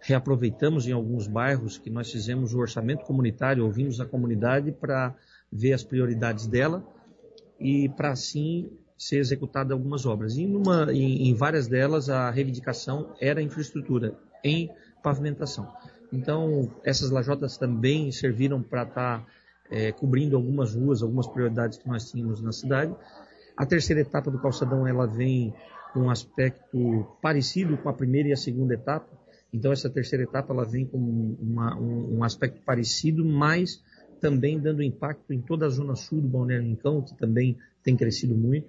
Reaproveitamos 0.00 0.86
em 0.86 0.92
alguns 0.92 1.26
bairros 1.26 1.78
que 1.78 1.90
nós 1.90 2.10
fizemos 2.10 2.54
o 2.54 2.58
orçamento 2.58 3.04
comunitário, 3.04 3.64
ouvimos 3.64 4.00
a 4.00 4.06
comunidade 4.06 4.70
para 4.70 5.14
ver 5.50 5.72
as 5.72 5.82
prioridades 5.82 6.46
dela 6.46 6.86
e 7.58 7.88
para 7.88 8.10
assim 8.10 8.70
ser 8.98 9.18
executadas 9.18 9.70
algumas 9.72 10.04
obras. 10.04 10.36
E 10.36 10.46
numa, 10.46 10.92
em, 10.92 11.28
em, 11.28 11.34
várias 11.34 11.68
delas 11.68 12.10
a 12.10 12.30
reivindicação 12.30 13.14
era 13.20 13.40
infraestrutura 13.40 14.18
em 14.42 14.68
pavimentação. 15.02 15.72
Então 16.12 16.70
essas 16.82 17.10
lajotas 17.10 17.56
também 17.56 18.10
serviram 18.10 18.60
para 18.60 18.82
estar 18.82 19.20
tá, 19.20 19.26
é, 19.70 19.92
cobrindo 19.92 20.34
algumas 20.34 20.74
ruas, 20.74 21.02
algumas 21.02 21.28
prioridades 21.28 21.78
que 21.78 21.88
nós 21.88 22.10
tínhamos 22.10 22.42
na 22.42 22.50
cidade. 22.50 22.94
A 23.56 23.64
terceira 23.64 24.02
etapa 24.02 24.30
do 24.30 24.38
calçadão 24.40 24.86
ela 24.86 25.06
vem 25.06 25.54
com 25.92 26.00
um 26.00 26.10
aspecto 26.10 27.06
parecido 27.22 27.78
com 27.78 27.88
a 27.88 27.92
primeira 27.92 28.28
e 28.28 28.32
a 28.32 28.36
segunda 28.36 28.74
etapa. 28.74 29.08
Então 29.52 29.72
essa 29.72 29.88
terceira 29.88 30.24
etapa 30.24 30.52
ela 30.52 30.64
vem 30.64 30.84
com 30.84 30.98
uma, 30.98 31.78
um, 31.78 32.18
um 32.18 32.24
aspecto 32.24 32.60
parecido, 32.62 33.24
mas 33.24 33.82
também 34.20 34.58
dando 34.58 34.82
impacto 34.82 35.32
em 35.32 35.40
toda 35.40 35.66
a 35.66 35.68
zona 35.68 35.94
sul 35.94 36.20
do 36.20 36.28
Balneário 36.28 36.66
Rincão, 36.66 37.00
que 37.00 37.16
também 37.16 37.56
tem 37.82 37.96
crescido 37.96 38.34
muito. 38.34 38.68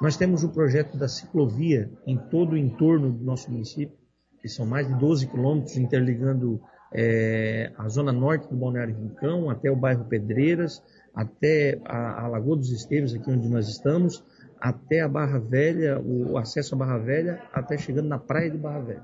Nós 0.00 0.16
temos 0.16 0.44
o 0.44 0.48
projeto 0.48 0.96
da 0.96 1.08
ciclovia 1.08 1.90
em 2.06 2.16
todo 2.16 2.52
o 2.52 2.56
entorno 2.56 3.10
do 3.10 3.24
nosso 3.24 3.50
município, 3.50 3.96
que 4.40 4.48
são 4.48 4.64
mais 4.64 4.86
de 4.86 4.94
12 4.94 5.26
quilômetros 5.26 5.76
interligando 5.76 6.60
é, 6.94 7.72
a 7.76 7.88
zona 7.88 8.12
norte 8.12 8.48
do 8.48 8.56
Balneário 8.56 8.94
Rincão 8.94 9.50
até 9.50 9.70
o 9.70 9.76
bairro 9.76 10.04
Pedreiras, 10.04 10.80
até 11.12 11.80
a, 11.84 12.24
a 12.24 12.28
Lagoa 12.28 12.56
dos 12.56 12.70
Esteves, 12.70 13.12
aqui 13.12 13.28
onde 13.28 13.48
nós 13.48 13.68
estamos, 13.68 14.24
até 14.60 15.00
a 15.00 15.08
Barra 15.08 15.40
Velha, 15.40 16.00
o 16.00 16.38
acesso 16.38 16.76
à 16.76 16.78
Barra 16.78 16.98
Velha, 16.98 17.42
até 17.52 17.76
chegando 17.76 18.08
na 18.08 18.18
praia 18.18 18.48
de 18.48 18.56
Barra 18.56 18.80
Velha. 18.80 19.02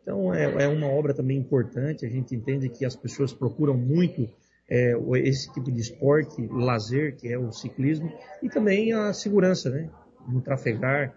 Então 0.00 0.32
é, 0.32 0.64
é 0.64 0.68
uma 0.68 0.86
obra 0.86 1.12
também 1.12 1.36
importante, 1.36 2.06
a 2.06 2.08
gente 2.08 2.36
entende 2.36 2.68
que 2.68 2.84
as 2.84 2.94
pessoas 2.94 3.32
procuram 3.32 3.76
muito 3.76 4.28
é, 4.70 4.94
esse 5.24 5.52
tipo 5.52 5.72
de 5.72 5.80
esporte, 5.80 6.46
lazer, 6.46 7.16
que 7.16 7.32
é 7.32 7.36
o 7.36 7.50
ciclismo, 7.50 8.12
e 8.40 8.48
também 8.48 8.92
a 8.92 9.12
segurança, 9.12 9.70
né? 9.70 9.90
No 10.28 10.40
trafegar 10.40 11.14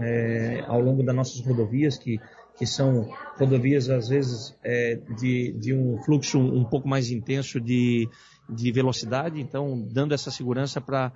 é, 0.00 0.64
ao 0.66 0.80
longo 0.80 1.02
das 1.02 1.14
nossas 1.14 1.40
rodovias, 1.40 1.96
que, 1.96 2.20
que 2.56 2.66
são 2.66 3.08
rodovias, 3.38 3.88
às 3.88 4.08
vezes, 4.08 4.56
é, 4.62 4.96
de, 5.18 5.52
de 5.52 5.74
um 5.74 6.02
fluxo 6.02 6.38
um 6.38 6.64
pouco 6.64 6.88
mais 6.88 7.10
intenso 7.10 7.60
de, 7.60 8.08
de 8.48 8.72
velocidade, 8.72 9.40
então, 9.40 9.86
dando 9.90 10.14
essa 10.14 10.30
segurança 10.30 10.80
para 10.80 11.12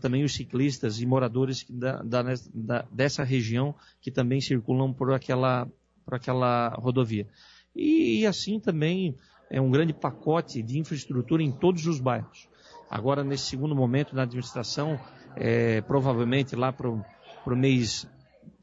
também 0.00 0.24
os 0.24 0.34
ciclistas 0.34 1.00
e 1.00 1.06
moradores 1.06 1.64
da, 1.68 2.02
da, 2.02 2.22
da, 2.52 2.84
dessa 2.90 3.22
região 3.24 3.74
que 4.00 4.10
também 4.10 4.40
circulam 4.40 4.92
por 4.92 5.12
aquela, 5.12 5.68
por 6.04 6.14
aquela 6.14 6.68
rodovia. 6.70 7.26
E, 7.74 8.20
e 8.20 8.26
assim 8.26 8.60
também 8.60 9.16
é 9.50 9.60
um 9.60 9.70
grande 9.70 9.92
pacote 9.92 10.62
de 10.62 10.78
infraestrutura 10.78 11.42
em 11.42 11.52
todos 11.52 11.86
os 11.86 12.00
bairros. 12.00 12.48
Agora, 12.90 13.24
nesse 13.24 13.46
segundo 13.46 13.74
momento 13.74 14.14
na 14.14 14.22
administração, 14.22 14.98
é, 15.36 15.80
provavelmente 15.82 16.54
lá 16.56 16.72
para 16.72 16.88
o 16.88 17.56
mês 17.56 18.06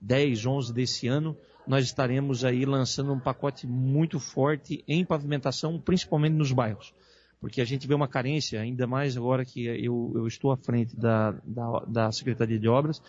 10, 0.02 0.45
11 0.45 0.73
desse 0.73 1.07
ano, 1.07 1.38
nós 1.68 1.85
estaremos 1.85 2.43
aí 2.43 2.65
lançando 2.65 3.14
um 3.14 3.19
pacote 3.19 3.68
muito 3.68 4.19
forte 4.19 4.84
em 4.88 5.06
pavimentação, 5.06 5.80
principalmente 5.80 6.34
nos 6.34 6.52
bairros. 6.52 6.93
Porque 7.39 7.61
a 7.61 7.65
gente 7.65 7.88
vê 7.88 7.93
uma 7.93 8.07
carência, 8.07 8.61
ainda 8.61 8.85
mais 8.85 9.18
agora 9.18 9.45
que 9.45 9.65
eu, 9.65 10.11
eu 10.15 10.27
estou 10.27 10.52
à 10.52 10.57
frente 10.57 10.95
da, 10.95 11.31
da, 11.43 11.80
da 11.88 12.11
Secretaria 12.11 12.60
de 12.60 12.68
Obras, 12.68 13.02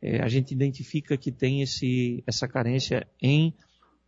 é, 0.00 0.22
a 0.22 0.28
gente 0.28 0.52
identifica 0.52 1.16
que 1.16 1.32
tem 1.32 1.62
esse, 1.62 2.22
essa 2.26 2.46
carência 2.46 3.06
em 3.20 3.54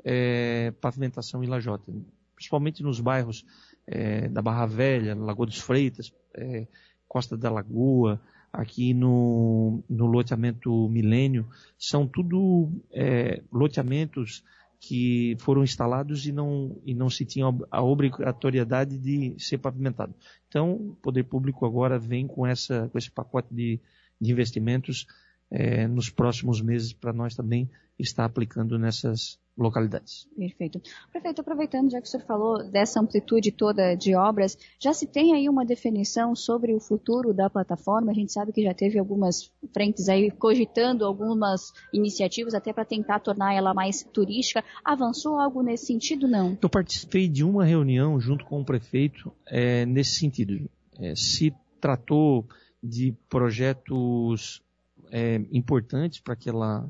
é, 0.05 0.71
pavimentação 0.81 1.43
em 1.43 1.47
lajota, 1.47 1.93
principalmente 2.35 2.83
nos 2.83 3.01
bairros 3.01 3.45
é, 3.87 4.29
da 4.29 4.43
Barra 4.43 4.67
Velha, 4.67 5.15
Lagoa 5.15 5.47
dos 5.47 5.59
Freitas, 5.59 6.13
é, 6.35 6.67
Costa 7.09 7.37
da 7.37 7.51
Lagoa, 7.51 8.21
aqui 8.57 8.95
no, 8.95 9.83
no 9.89 10.07
loteamento 10.07 10.89
Milênio, 10.89 11.47
são 11.79 12.07
tudo 12.07 12.71
é, 12.91 13.43
loteamentos 13.53 14.43
que 14.81 15.37
foram 15.41 15.63
instalados 15.63 16.27
e 16.27 16.33
não, 16.33 16.81
e 16.85 16.95
não 16.95 17.11
se 17.11 17.25
tinha 17.25 17.47
a 17.71 17.83
obrigatoriedade 17.83 18.99
de 18.99 19.35
ser 19.39 19.59
pavimentado. 19.59 20.15
Então, 20.49 20.73
o 20.73 20.97
poder 21.03 21.25
público 21.25 21.67
agora 21.67 21.99
vem 21.99 22.27
com, 22.27 22.47
essa, 22.47 22.89
com 22.89 22.99
esse 22.99 23.11
pacote 23.11 23.55
de, 23.55 23.81
de 24.21 24.33
investimentos 24.33 25.07
é, 25.51 25.87
nos 25.87 26.09
próximos 26.09 26.61
meses 26.61 26.93
para 26.93 27.13
nós 27.13 27.35
também 27.35 27.71
estar 27.99 28.25
aplicando 28.25 28.79
nessas 28.79 29.39
localidades. 29.57 30.29
Perfeito. 30.37 30.81
Prefeito, 31.11 31.41
aproveitando, 31.41 31.91
já 31.91 32.01
que 32.01 32.07
o 32.07 32.11
senhor 32.11 32.25
falou 32.25 32.71
dessa 32.71 33.01
amplitude 33.01 33.51
toda 33.51 33.95
de 33.95 34.15
obras, 34.15 34.57
já 34.79 34.93
se 34.93 35.07
tem 35.07 35.35
aí 35.35 35.49
uma 35.49 35.65
definição 35.65 36.35
sobre 36.35 36.75
o 36.75 36.81
futuro 36.81 37.33
da 37.33 37.49
plataforma? 37.49 38.11
A 38.11 38.15
gente 38.15 38.33
sabe 38.33 38.53
que 38.53 38.63
já 38.63 38.75
teve 38.75 38.99
algumas 38.99 39.51
frentes 39.73 40.09
aí 40.09 40.31
cogitando 40.31 41.05
algumas 41.05 41.73
iniciativas 41.93 42.55
até 42.55 42.73
para 42.73 42.85
tentar 42.85 43.21
tornar 43.21 43.55
ela 43.55 43.73
mais 43.73 44.03
turística. 44.13 44.63
Avançou 44.85 45.39
algo 45.39 45.63
nesse 45.63 45.87
sentido, 45.87 46.29
não? 46.29 46.59
Eu 46.61 46.69
participei 46.69 47.29
de 47.29 47.43
uma 47.43 47.65
reunião 47.65 48.21
junto 48.21 48.45
com 48.45 48.61
o 48.61 48.65
prefeito 48.65 49.33
é, 49.47 49.87
nesse 49.87 50.19
sentido. 50.19 50.69
É, 50.99 51.15
se 51.15 51.55
tratou 51.81 52.47
de 52.83 53.15
projetos 53.29 54.63
é, 55.11 55.37
importantes 55.53 56.21
para 56.21 56.35
aquela, 56.35 56.89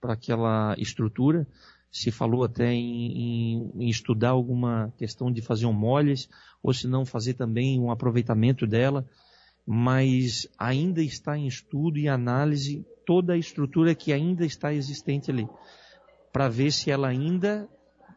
para 0.00 0.12
aquela 0.14 0.74
estrutura, 0.78 1.46
se 1.90 2.10
falou 2.10 2.44
até 2.44 2.72
em, 2.72 3.12
em, 3.12 3.72
em, 3.78 3.88
estudar 3.88 4.30
alguma 4.30 4.92
questão 4.96 5.32
de 5.32 5.40
fazer 5.40 5.66
um 5.66 5.72
molhas, 5.72 6.28
ou 6.62 6.72
se 6.72 6.86
não 6.86 7.04
fazer 7.04 7.34
também 7.34 7.80
um 7.80 7.90
aproveitamento 7.90 8.66
dela, 8.66 9.06
mas 9.66 10.48
ainda 10.58 11.02
está 11.02 11.36
em 11.36 11.46
estudo 11.46 11.98
e 11.98 12.08
análise 12.08 12.86
toda 13.06 13.32
a 13.32 13.38
estrutura 13.38 13.94
que 13.94 14.12
ainda 14.12 14.44
está 14.44 14.72
existente 14.72 15.30
ali, 15.30 15.48
para 16.32 16.48
ver 16.48 16.72
se 16.72 16.90
ela 16.90 17.08
ainda 17.08 17.68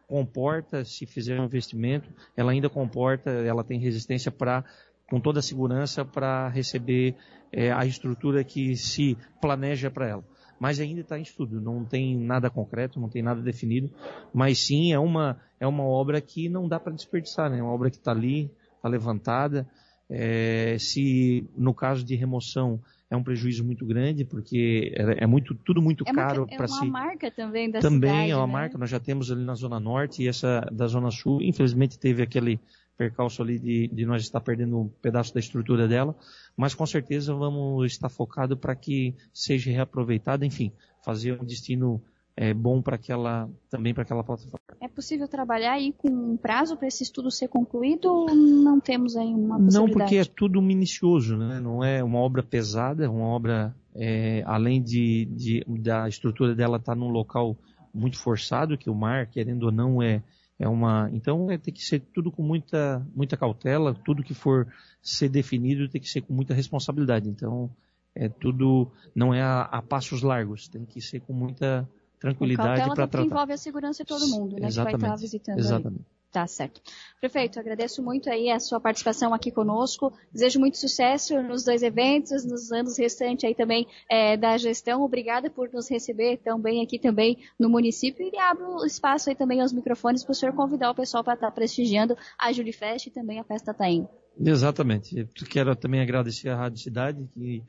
comporta, 0.07 0.84
se 0.84 1.06
fizer 1.06 1.39
um 1.39 1.45
investimento, 1.45 2.10
ela 2.35 2.52
ainda 2.52 2.69
comporta, 2.69 3.30
ela 3.30 3.64
tem 3.64 3.80
resistência 3.80 4.30
para, 4.30 4.65
com 5.10 5.19
toda 5.19 5.39
a 5.39 5.43
segurança, 5.43 6.03
para 6.03 6.49
receber 6.49 7.15
é, 7.52 7.72
a 7.72 7.85
estrutura 7.85 8.43
que 8.43 8.76
se 8.76 9.18
planeja 9.39 9.89
para 9.89 10.10
ela 10.10 10.31
mas 10.61 10.79
ainda 10.79 11.01
está 11.01 11.17
em 11.17 11.23
estudo, 11.23 11.59
não 11.59 11.83
tem 11.83 12.15
nada 12.15 12.47
concreto, 12.47 12.99
não 12.99 13.09
tem 13.09 13.23
nada 13.23 13.41
definido, 13.41 13.89
mas 14.31 14.59
sim 14.59 14.93
é 14.93 14.99
uma, 14.99 15.41
é 15.59 15.65
uma 15.65 15.83
obra 15.83 16.21
que 16.21 16.47
não 16.47 16.67
dá 16.67 16.79
para 16.79 16.93
desperdiçar, 16.93 17.49
né? 17.49 17.57
É 17.57 17.63
uma 17.63 17.73
obra 17.73 17.89
que 17.89 17.97
está 17.97 18.11
ali, 18.11 18.51
está 18.75 18.88
levantada, 18.88 19.67
é, 20.07 20.77
se 20.77 21.49
no 21.57 21.73
caso 21.73 22.05
de 22.05 22.15
remoção 22.15 22.79
é 23.09 23.15
um 23.15 23.23
prejuízo 23.23 23.63
muito 23.63 23.88
grande, 23.88 24.23
porque 24.23 24.93
é, 24.95 25.23
é 25.23 25.25
muito, 25.25 25.55
tudo 25.55 25.81
muito 25.81 26.03
é 26.07 26.13
caro 26.13 26.45
para 26.45 26.67
si. 26.67 26.77
É 26.77 26.83
uma 26.83 26.91
marca 26.91 27.31
também 27.31 27.71
da 27.71 27.79
também 27.79 28.11
cidade, 28.11 28.29
é 28.29 28.35
uma 28.35 28.45
né? 28.45 28.53
marca, 28.53 28.77
nós 28.77 28.89
já 28.91 28.99
temos 28.99 29.31
ali 29.31 29.43
na 29.43 29.55
Zona 29.55 29.79
Norte 29.79 30.21
e 30.21 30.27
essa 30.27 30.61
da 30.71 30.85
Zona 30.85 31.09
Sul, 31.09 31.41
infelizmente 31.41 31.97
teve 31.97 32.21
aquele 32.21 32.59
percalço 33.02 33.41
ali 33.41 33.57
de, 33.57 33.88
de 33.88 34.06
nós 34.06 34.22
estar 34.22 34.40
perdendo 34.40 34.80
um 34.80 34.88
pedaço 35.02 35.34
da 35.34 35.40
estrutura 35.40 35.88
dela, 35.88 36.15
mas 36.56 36.76
com 36.76 36.86
certeza 36.86 37.34
vamos 37.34 37.91
estar 37.91 38.10
focado 38.10 38.56
para 38.56 38.76
que 38.76 39.15
seja 39.34 39.72
reaproveitada, 39.72 40.45
enfim, 40.45 40.72
fazer 41.03 41.41
um 41.41 41.44
destino 41.44 41.99
é, 42.38 42.53
bom 42.53 42.80
para 42.80 42.98
aquela 42.98 43.49
também 43.72 43.91
para 43.91 44.03
aquela 44.03 44.23
plataforma. 44.23 44.60
É 44.80 44.88
possível 44.88 45.28
trabalhar 45.28 45.73
aí 45.73 45.94
com 45.98 46.10
um 46.10 46.38
prazo 46.38 46.78
para 46.78 46.88
esse 46.88 47.02
estudo 47.02 47.32
ser 47.32 47.48
concluído 47.48 48.06
ou 48.06 48.36
não 48.36 48.80
temos 48.80 49.15
aí 49.15 49.34
uma 49.34 49.57
possibilidade? 49.57 49.73
Não, 49.73 49.90
porque 49.90 50.18
é 50.18 50.26
tudo 50.26 50.61
minucioso, 50.61 51.36
né? 51.36 51.60
Não 51.60 51.84
é 51.84 52.03
uma 52.03 52.19
obra 52.19 52.44
pesada, 52.44 53.03
é 53.03 53.10
uma 53.10 53.26
obra 53.26 53.76
é, 53.95 54.44
além 54.45 54.80
de, 54.80 55.26
de, 55.26 55.65
da 55.80 56.07
estrutura 56.07 56.53
dela 56.53 56.78
estar 56.78 56.94
tá 56.94 56.99
num 56.99 57.10
local 57.10 57.57
muito 57.91 58.19
forçado, 58.19 58.78
que 58.78 58.91
o 58.91 58.95
mar, 58.95 59.26
querendo 59.26 59.64
ou 59.64 59.72
não, 59.72 60.03
é 60.03 60.22
é 60.61 60.67
uma, 60.67 61.09
então 61.11 61.49
é, 61.49 61.57
tem 61.57 61.73
que 61.73 61.83
ser 61.83 61.99
tudo 62.13 62.31
com 62.31 62.43
muita, 62.43 63.03
muita 63.15 63.35
cautela, 63.35 63.95
tudo 63.95 64.23
que 64.23 64.35
for 64.35 64.67
ser 65.01 65.27
definido 65.27 65.89
tem 65.89 65.99
que 65.99 66.07
ser 66.07 66.21
com 66.21 66.33
muita 66.33 66.53
responsabilidade. 66.53 67.27
Então, 67.27 67.67
é 68.13 68.29
tudo, 68.29 68.91
não 69.15 69.33
é 69.33 69.41
a, 69.41 69.63
a 69.63 69.81
passos 69.81 70.21
largos, 70.21 70.67
tem 70.67 70.85
que 70.85 71.01
ser 71.01 71.19
com 71.21 71.33
muita 71.33 71.89
tranquilidade 72.19 72.83
para 72.85 73.07
tratar. 73.07 73.25
envolve 73.25 73.53
a 73.53 73.57
segurança 73.57 74.03
de 74.03 74.07
todo 74.07 74.27
mundo, 74.27 74.59
né, 74.59 74.67
Exatamente. 74.67 74.95
que 74.95 75.01
vai 75.01 75.09
estar 75.09 75.21
visitando. 75.21 75.57
Exatamente. 75.57 76.01
Ali. 76.01 76.20
Tá 76.32 76.48
certo. 76.48 76.82
Prefeito, 77.20 77.60
agradeço 77.60 78.02
muito 78.02 78.30
aí 78.30 78.49
a 78.49 78.58
sua 78.58 78.80
participação 78.80 79.34
aqui 79.34 79.52
conosco. 79.52 80.14
Desejo 80.32 80.62
muito 80.62 80.78
sucesso 80.78 81.41
nos 81.41 81.66
dois 81.66 81.84
eventos, 81.84 82.45
nos 82.45 82.72
anos 82.72 82.98
restantes 82.98 83.44
aí 83.44 83.53
também 83.53 83.86
é, 84.10 84.38
da 84.38 84.58
gestão. 84.58 85.02
Obrigada 85.02 85.49
por 85.49 85.70
nos 85.74 85.90
receber 85.90 86.38
tão 86.38 86.58
bem 86.58 86.82
aqui 86.82 86.98
também 86.98 87.38
no 87.60 87.70
município 87.70 88.26
e 88.32 88.40
abro 88.40 88.86
espaço 88.86 89.30
aí 89.30 89.36
também 89.36 89.60
aos 89.60 89.74
microfones 89.74 90.24
para 90.24 90.32
o 90.32 90.36
senhor 90.36 90.56
convidar 90.56 90.91
o 90.91 90.95
pessoal 90.95 91.22
para 91.22 91.34
estar 91.34 91.52
prestigiando 91.52 92.18
a 92.40 92.53
Julifest 92.53 93.08
e 93.08 93.12
também 93.12 93.38
a 93.38 93.44
Festa 93.44 93.74
Taim. 93.74 94.08
Exatamente. 94.40 95.20
Eu 95.20 95.28
quero 95.49 95.76
também 95.76 95.99
agradecer 95.99 96.48
à 96.48 96.56
Rádio 96.56 96.82
Cidade 96.82 97.30
que, 97.34 97.62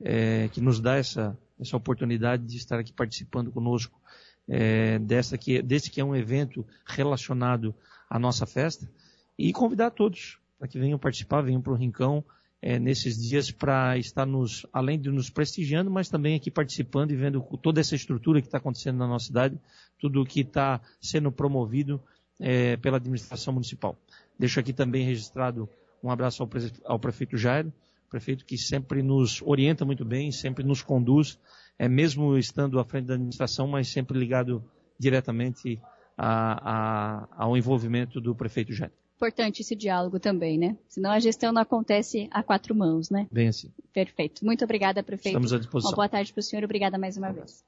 é, 0.00 0.48
que 0.52 0.60
nos 0.60 0.78
dá 0.78 0.94
essa, 0.94 1.36
essa 1.60 1.76
oportunidade 1.76 2.44
de 2.44 2.56
estar 2.56 2.78
aqui 2.78 2.92
participando 2.92 3.50
conosco 3.50 4.00
é, 4.48 4.98
dessa 5.00 5.36
que, 5.36 5.60
desse 5.62 5.90
que 5.90 6.00
é 6.00 6.04
um 6.04 6.14
evento 6.14 6.64
relacionado 6.86 7.74
à 8.14 8.18
nossa 8.20 8.46
festa 8.46 8.88
e 9.36 9.52
convidar 9.52 9.90
todos 9.90 10.38
para 10.56 10.68
que 10.68 10.78
venham 10.78 10.96
participar, 10.96 11.42
venham 11.42 11.60
para 11.60 11.72
o 11.72 11.76
Rincão 11.76 12.24
é, 12.62 12.78
nesses 12.78 13.20
dias 13.20 13.50
para 13.50 13.98
estar 13.98 14.24
nos, 14.24 14.64
além 14.72 15.00
de 15.00 15.10
nos 15.10 15.28
prestigiando, 15.28 15.90
mas 15.90 16.08
também 16.08 16.36
aqui 16.36 16.48
participando 16.48 17.10
e 17.10 17.16
vendo 17.16 17.42
toda 17.60 17.80
essa 17.80 17.96
estrutura 17.96 18.40
que 18.40 18.46
está 18.46 18.58
acontecendo 18.58 18.98
na 18.98 19.08
nossa 19.08 19.26
cidade, 19.26 19.58
tudo 19.98 20.22
o 20.22 20.24
que 20.24 20.42
está 20.42 20.80
sendo 21.00 21.32
promovido 21.32 22.00
é, 22.38 22.76
pela 22.76 22.98
administração 22.98 23.52
municipal. 23.52 23.98
Deixo 24.38 24.60
aqui 24.60 24.72
também 24.72 25.04
registrado 25.04 25.68
um 26.00 26.08
abraço 26.08 26.40
ao, 26.40 26.48
ao 26.84 27.00
prefeito 27.00 27.36
Jairo, 27.36 27.72
prefeito 28.08 28.44
que 28.44 28.56
sempre 28.56 29.02
nos 29.02 29.42
orienta 29.42 29.84
muito 29.84 30.04
bem, 30.04 30.30
sempre 30.30 30.62
nos 30.62 30.82
conduz, 30.82 31.36
é 31.76 31.88
mesmo 31.88 32.38
estando 32.38 32.78
à 32.78 32.84
frente 32.84 33.06
da 33.06 33.14
administração, 33.14 33.66
mas 33.66 33.88
sempre 33.88 34.16
ligado 34.16 34.64
diretamente 34.96 35.80
a, 36.16 37.26
a, 37.36 37.44
ao 37.44 37.56
envolvimento 37.56 38.20
do 38.20 38.34
prefeito 38.34 38.72
Jairo. 38.72 38.92
Importante 39.16 39.62
esse 39.62 39.76
diálogo 39.76 40.18
também, 40.18 40.58
né? 40.58 40.76
Senão 40.88 41.10
a 41.10 41.20
gestão 41.20 41.52
não 41.52 41.62
acontece 41.62 42.28
a 42.30 42.42
quatro 42.42 42.74
mãos, 42.74 43.10
né? 43.10 43.26
Bem 43.30 43.48
assim. 43.48 43.70
Perfeito. 43.92 44.44
Muito 44.44 44.64
obrigada, 44.64 45.02
prefeito. 45.02 45.28
Estamos 45.28 45.52
à 45.52 45.58
disposição. 45.58 45.92
Uma 45.92 45.96
boa 45.96 46.08
tarde 46.08 46.32
para 46.32 46.40
o 46.40 46.42
senhor. 46.42 46.64
Obrigada 46.64 46.98
mais 46.98 47.16
uma 47.16 47.32
vez. 47.32 47.64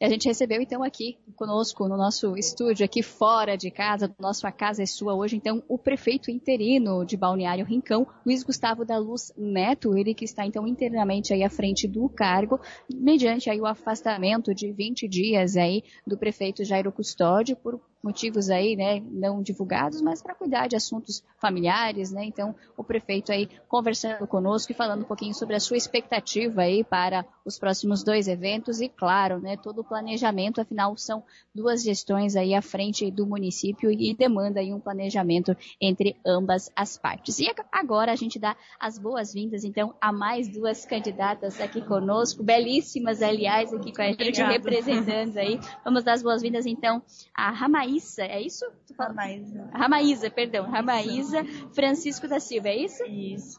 E 0.00 0.04
a 0.06 0.08
gente 0.08 0.26
recebeu 0.26 0.62
então 0.62 0.82
aqui 0.82 1.18
conosco 1.36 1.86
no 1.86 1.94
nosso 1.94 2.34
estúdio, 2.34 2.86
aqui 2.86 3.02
fora 3.02 3.54
de 3.54 3.70
casa, 3.70 4.08
do 4.08 4.14
nosso 4.18 4.46
A 4.46 4.50
Casa 4.50 4.82
é 4.82 4.86
Sua 4.86 5.14
hoje, 5.14 5.36
então 5.36 5.62
o 5.68 5.76
prefeito 5.76 6.30
interino 6.30 7.04
de 7.04 7.18
Balneário 7.18 7.66
Rincão, 7.66 8.06
Luiz 8.24 8.42
Gustavo 8.42 8.82
da 8.82 8.96
Luz 8.96 9.30
Neto, 9.36 9.94
ele 9.98 10.14
que 10.14 10.24
está 10.24 10.46
então 10.46 10.66
internamente 10.66 11.34
aí 11.34 11.44
à 11.44 11.50
frente 11.50 11.86
do 11.86 12.08
cargo, 12.08 12.58
mediante 12.90 13.50
aí 13.50 13.60
o 13.60 13.66
afastamento 13.66 14.54
de 14.54 14.72
20 14.72 15.06
dias 15.06 15.54
aí 15.54 15.84
do 16.06 16.16
prefeito 16.16 16.64
Jairo 16.64 16.90
Custódio 16.90 17.54
por 17.54 17.78
motivos 18.02 18.48
aí, 18.48 18.76
né, 18.76 19.02
não 19.10 19.42
divulgados, 19.42 20.00
mas 20.00 20.22
para 20.22 20.34
cuidar 20.34 20.66
de 20.66 20.76
assuntos 20.76 21.22
familiares, 21.38 22.10
né? 22.10 22.24
Então, 22.24 22.54
o 22.76 22.82
prefeito 22.82 23.30
aí 23.30 23.48
conversando 23.68 24.26
conosco 24.26 24.72
e 24.72 24.74
falando 24.74 25.02
um 25.02 25.06
pouquinho 25.06 25.34
sobre 25.34 25.54
a 25.54 25.60
sua 25.60 25.76
expectativa 25.76 26.62
aí 26.62 26.82
para 26.82 27.26
os 27.44 27.58
próximos 27.58 28.02
dois 28.02 28.26
eventos 28.26 28.80
e, 28.80 28.88
claro, 28.88 29.38
né, 29.38 29.56
todo 29.56 29.80
o 29.80 29.84
planejamento, 29.84 30.60
afinal, 30.60 30.96
são 30.96 31.22
duas 31.54 31.82
gestões 31.82 32.36
aí 32.36 32.54
à 32.54 32.62
frente 32.62 33.10
do 33.10 33.26
município 33.26 33.90
e 33.90 34.14
demanda 34.14 34.60
aí 34.60 34.72
um 34.72 34.80
planejamento 34.80 35.54
entre 35.80 36.16
ambas 36.24 36.70
as 36.74 36.96
partes. 36.96 37.38
E 37.38 37.50
agora 37.70 38.12
a 38.12 38.16
gente 38.16 38.38
dá 38.38 38.56
as 38.78 38.98
boas-vindas, 38.98 39.64
então, 39.64 39.94
a 40.00 40.12
mais 40.12 40.48
duas 40.48 40.86
candidatas 40.86 41.60
aqui 41.60 41.82
conosco, 41.82 42.42
belíssimas, 42.42 43.20
aliás, 43.22 43.72
aqui 43.74 43.92
com 43.92 44.02
a 44.02 44.06
gente, 44.06 44.42
Obrigada. 44.42 44.52
representantes 44.52 45.36
aí. 45.36 45.60
Vamos 45.84 46.02
dar 46.02 46.14
as 46.14 46.22
boas-vindas, 46.22 46.64
então, 46.64 47.02
a 47.34 47.50
Ramaí 47.50 47.89
Ramaísa, 47.90 48.22
é 48.22 48.40
isso? 48.40 48.64
Ramaísa. 48.98 49.70
Ramaísa, 49.72 50.30
perdão. 50.30 50.70
Ramaísa 50.70 51.44
Francisco 51.74 52.28
da 52.28 52.38
Silva, 52.38 52.68
é 52.68 52.76
isso? 52.76 53.04
Isso. 53.04 53.58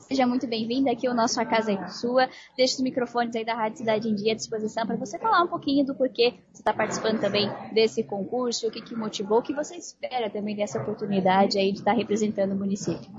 Seja 0.00 0.26
muito 0.26 0.46
bem-vinda 0.46 0.90
aqui, 0.90 1.08
o 1.08 1.14
nosso 1.14 1.40
A 1.40 1.44
Casa 1.44 1.72
é 1.72 1.88
Sua. 1.88 2.28
Deixe 2.56 2.74
os 2.74 2.80
microfones 2.80 3.34
aí 3.34 3.44
da 3.44 3.54
Rádio 3.54 3.78
Cidade 3.78 4.08
em 4.08 4.14
Dia 4.14 4.32
à 4.32 4.36
disposição 4.36 4.86
para 4.86 4.96
você 4.96 5.18
falar 5.18 5.42
um 5.42 5.48
pouquinho 5.48 5.84
do 5.84 5.94
porquê 5.94 6.34
você 6.52 6.60
está 6.60 6.72
participando 6.72 7.20
também 7.20 7.50
desse 7.72 8.04
concurso, 8.04 8.68
o 8.68 8.70
que, 8.70 8.80
que 8.80 8.94
motivou, 8.94 9.38
o 9.38 9.42
que 9.42 9.52
você 9.52 9.76
espera 9.76 10.30
também 10.30 10.54
dessa 10.54 10.80
oportunidade 10.80 11.58
aí 11.58 11.72
de 11.72 11.78
estar 11.78 11.92
representando 11.92 12.52
o 12.52 12.56
município. 12.56 13.10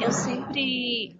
Eu 0.00 0.12
sempre 0.12 1.16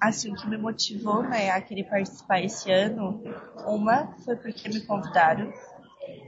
assim, 0.00 0.30
o 0.30 0.36
que 0.36 0.48
me 0.48 0.58
motivou 0.58 1.22
né, 1.22 1.50
a 1.50 1.60
querer 1.60 1.84
participar 1.84 2.42
esse 2.42 2.70
ano, 2.70 3.22
uma 3.66 4.14
foi 4.24 4.36
porque 4.36 4.68
me 4.68 4.80
convidaram, 4.82 5.52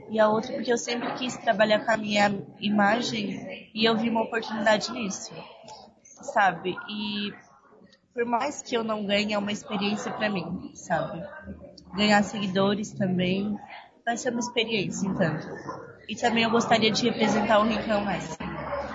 e 0.09 0.19
a 0.19 0.27
outra 0.27 0.53
porque 0.53 0.71
eu 0.71 0.77
sempre 0.77 1.11
quis 1.13 1.37
trabalhar 1.37 1.85
com 1.85 1.91
a 1.91 1.97
minha 1.97 2.31
imagem 2.59 3.69
e 3.73 3.85
eu 3.85 3.97
vi 3.97 4.09
uma 4.09 4.23
oportunidade 4.23 4.91
nisso, 4.91 5.31
sabe? 6.03 6.75
E 6.89 7.33
por 8.13 8.25
mais 8.25 8.61
que 8.61 8.75
eu 8.75 8.83
não 8.83 9.05
ganhe, 9.05 9.33
é 9.33 9.37
uma 9.37 9.51
experiência 9.51 10.11
para 10.11 10.29
mim, 10.29 10.71
sabe? 10.73 11.23
Ganhar 11.95 12.23
seguidores 12.23 12.91
também 12.91 13.57
vai 14.05 14.17
ser 14.17 14.31
uma 14.31 14.39
experiência, 14.39 15.07
entanto. 15.07 15.47
E 16.07 16.15
também 16.15 16.43
eu 16.43 16.49
gostaria 16.49 16.91
de 16.91 17.03
representar 17.03 17.59
o 17.59 17.63
Rincão 17.63 18.03
mais. 18.03 18.37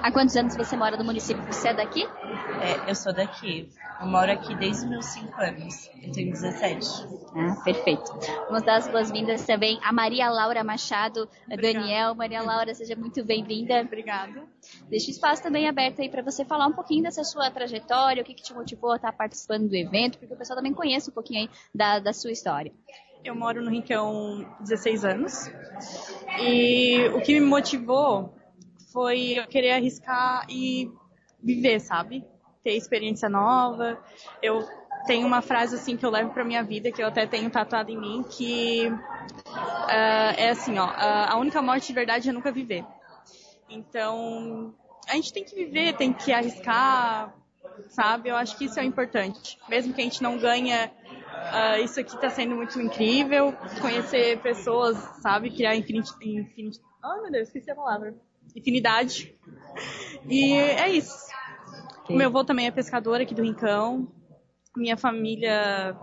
Há 0.04 0.12
quantos 0.12 0.36
anos 0.36 0.54
você 0.54 0.76
mora 0.76 0.98
no 0.98 1.04
município? 1.04 1.42
Você 1.50 1.68
é 1.68 1.72
daqui? 1.72 2.04
É, 2.04 2.90
eu 2.90 2.94
sou 2.94 3.10
daqui. 3.10 3.70
Eu 3.98 4.06
moro 4.06 4.30
aqui 4.30 4.54
desde 4.54 4.84
os 4.84 4.90
meus 4.90 5.06
5 5.06 5.40
anos. 5.40 5.90
Eu 6.02 6.12
tenho 6.12 6.30
17. 6.30 6.86
Ah, 7.34 7.56
perfeito. 7.64 8.12
Vamos 8.48 8.62
dar 8.64 8.76
as 8.76 8.86
boas-vindas 8.86 9.46
também 9.46 9.80
a 9.82 9.94
Maria 9.94 10.28
Laura 10.28 10.62
Machado, 10.62 11.26
Daniel. 11.48 12.14
Maria 12.14 12.42
Laura, 12.42 12.74
seja 12.74 12.94
muito 12.94 13.24
bem-vinda. 13.24 13.80
Obrigada. 13.80 14.42
Deixa 14.90 15.06
o 15.06 15.10
espaço 15.10 15.42
também 15.42 15.66
aberto 15.66 16.02
aí 16.02 16.10
para 16.10 16.20
você 16.20 16.44
falar 16.44 16.66
um 16.66 16.72
pouquinho 16.74 17.04
dessa 17.04 17.24
sua 17.24 17.50
trajetória, 17.50 18.22
o 18.22 18.26
que, 18.26 18.34
que 18.34 18.42
te 18.42 18.52
motivou 18.52 18.92
a 18.92 18.96
estar 18.96 19.12
participando 19.12 19.70
do 19.70 19.74
evento, 19.74 20.18
porque 20.18 20.34
o 20.34 20.36
pessoal 20.36 20.58
também 20.58 20.74
conhece 20.74 21.08
um 21.08 21.14
pouquinho 21.14 21.40
aí 21.40 21.50
da, 21.74 21.98
da 21.98 22.12
sua 22.12 22.30
história. 22.30 22.70
Eu 23.24 23.34
moro 23.34 23.62
no 23.62 23.70
Rincão 23.70 24.46
16 24.60 25.02
anos 25.02 25.50
e 26.38 27.08
o 27.14 27.22
que 27.22 27.32
me 27.32 27.46
motivou 27.46 28.34
foi 28.94 29.32
eu 29.32 29.46
querer 29.48 29.72
arriscar 29.72 30.46
e 30.48 30.88
viver, 31.42 31.80
sabe? 31.80 32.24
Ter 32.62 32.76
experiência 32.76 33.28
nova. 33.28 33.98
Eu 34.40 34.64
tenho 35.04 35.26
uma 35.26 35.42
frase 35.42 35.74
assim 35.74 35.96
que 35.96 36.06
eu 36.06 36.10
levo 36.10 36.30
para 36.30 36.44
minha 36.44 36.62
vida, 36.62 36.92
que 36.92 37.02
eu 37.02 37.08
até 37.08 37.26
tenho 37.26 37.50
tatuado 37.50 37.90
em 37.90 37.98
mim, 37.98 38.22
que 38.22 38.88
uh, 38.88 40.34
é 40.36 40.50
assim, 40.50 40.78
ó, 40.78 40.86
a 40.86 41.36
única 41.36 41.60
morte 41.60 41.88
de 41.88 41.92
verdade 41.92 42.30
é 42.30 42.32
nunca 42.32 42.52
viver. 42.52 42.86
Então, 43.68 44.72
a 45.08 45.14
gente 45.14 45.32
tem 45.32 45.44
que 45.44 45.56
viver, 45.56 45.96
tem 45.96 46.12
que 46.12 46.32
arriscar, 46.32 47.34
sabe? 47.88 48.28
Eu 48.28 48.36
acho 48.36 48.56
que 48.56 48.66
isso 48.66 48.78
é 48.78 48.84
importante. 48.84 49.58
Mesmo 49.68 49.92
que 49.92 50.00
a 50.00 50.04
gente 50.04 50.22
não 50.22 50.38
ganha, 50.38 50.88
uh, 50.88 51.82
isso 51.82 51.98
aqui 51.98 52.14
está 52.14 52.30
sendo 52.30 52.54
muito 52.54 52.80
incrível. 52.80 53.52
Conhecer 53.80 54.40
pessoas, 54.40 54.96
sabe? 55.20 55.50
Criar 55.50 55.74
infinity... 55.74 56.12
infinity... 56.22 56.80
Oh, 57.04 57.22
meu 57.22 57.32
Deus, 57.32 57.48
esqueci 57.48 57.70
a 57.72 57.74
palavra 57.74 58.14
infinidade. 58.54 59.34
E 60.28 60.52
é 60.54 60.88
isso. 60.88 61.24
Okay. 62.04 62.16
Meu 62.16 62.28
avô 62.28 62.44
também 62.44 62.66
é 62.66 62.70
pescador 62.70 63.20
aqui 63.20 63.34
do 63.34 63.42
Rincão. 63.42 64.08
Minha 64.76 64.96
família 64.96 65.96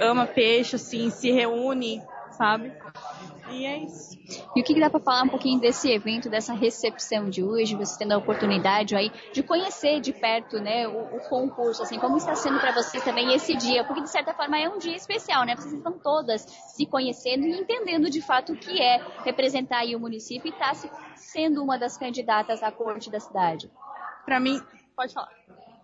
ama 0.00 0.26
peixe, 0.26 0.76
assim, 0.76 1.10
se 1.10 1.30
reúne, 1.30 2.02
sabe? 2.32 2.72
E 3.50 3.66
é 3.66 3.78
isso. 3.78 4.18
E 4.56 4.60
o 4.60 4.64
que, 4.64 4.78
dá 4.80 4.88
para 4.88 5.00
falar 5.00 5.22
um 5.22 5.28
pouquinho 5.28 5.60
desse 5.60 5.90
evento, 5.90 6.30
dessa 6.30 6.54
recepção 6.54 7.28
de 7.28 7.42
hoje, 7.42 7.76
você 7.76 7.98
tendo 7.98 8.12
a 8.12 8.16
oportunidade 8.16 8.96
aí 8.96 9.12
de 9.32 9.42
conhecer 9.42 10.00
de 10.00 10.12
perto, 10.12 10.58
né, 10.58 10.88
o, 10.88 11.16
o 11.16 11.20
concurso, 11.28 11.82
assim, 11.82 11.98
como 11.98 12.16
está 12.16 12.34
sendo 12.34 12.58
para 12.58 12.72
vocês 12.72 13.04
também 13.04 13.34
esse 13.34 13.54
dia? 13.54 13.84
Porque 13.84 14.02
de 14.02 14.10
certa 14.10 14.32
forma 14.32 14.58
é 14.58 14.68
um 14.68 14.78
dia 14.78 14.96
especial, 14.96 15.44
né? 15.44 15.54
Vocês 15.56 15.74
estão 15.74 15.92
todas 15.98 16.42
se 16.42 16.86
conhecendo 16.86 17.44
e 17.46 17.60
entendendo 17.60 18.08
de 18.08 18.22
fato 18.22 18.52
o 18.52 18.56
que 18.56 18.80
é 18.80 19.04
representar 19.24 19.78
aí 19.78 19.94
o 19.94 20.00
município 20.00 20.48
e 20.48 20.50
estar 20.50 20.68
tá 20.68 20.74
se 20.74 20.90
sendo 21.16 21.62
uma 21.62 21.78
das 21.78 21.98
candidatas 21.98 22.62
à 22.62 22.72
corte 22.72 23.10
da 23.10 23.20
cidade? 23.20 23.70
Para 24.24 24.40
mim, 24.40 24.60
pode 24.96 25.12
falar. 25.12 25.30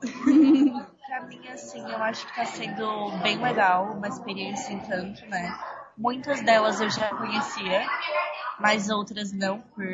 pra 1.06 1.26
mim, 1.26 1.46
assim, 1.48 1.80
eu 1.80 2.02
acho 2.02 2.26
que 2.26 2.34
tá 2.34 2.46
sendo 2.46 3.10
bem 3.22 3.38
legal, 3.38 3.92
uma 3.92 4.08
experiência 4.08 4.72
em 4.72 4.78
tanto, 4.80 5.26
né? 5.26 5.58
Muitas 6.00 6.40
delas 6.40 6.80
eu 6.80 6.88
já 6.88 7.14
conhecia, 7.14 7.86
mas 8.58 8.88
outras 8.88 9.32
não, 9.32 9.60
por 9.60 9.84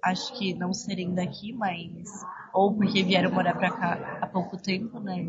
acho 0.00 0.32
que 0.34 0.54
não 0.54 0.72
serem 0.72 1.12
daqui, 1.12 1.52
mas 1.52 2.24
ou 2.52 2.72
porque 2.72 3.02
vieram 3.02 3.32
morar 3.32 3.54
pra 3.54 3.72
cá 3.72 4.18
há 4.20 4.26
pouco 4.28 4.56
tempo, 4.56 5.00
né? 5.00 5.26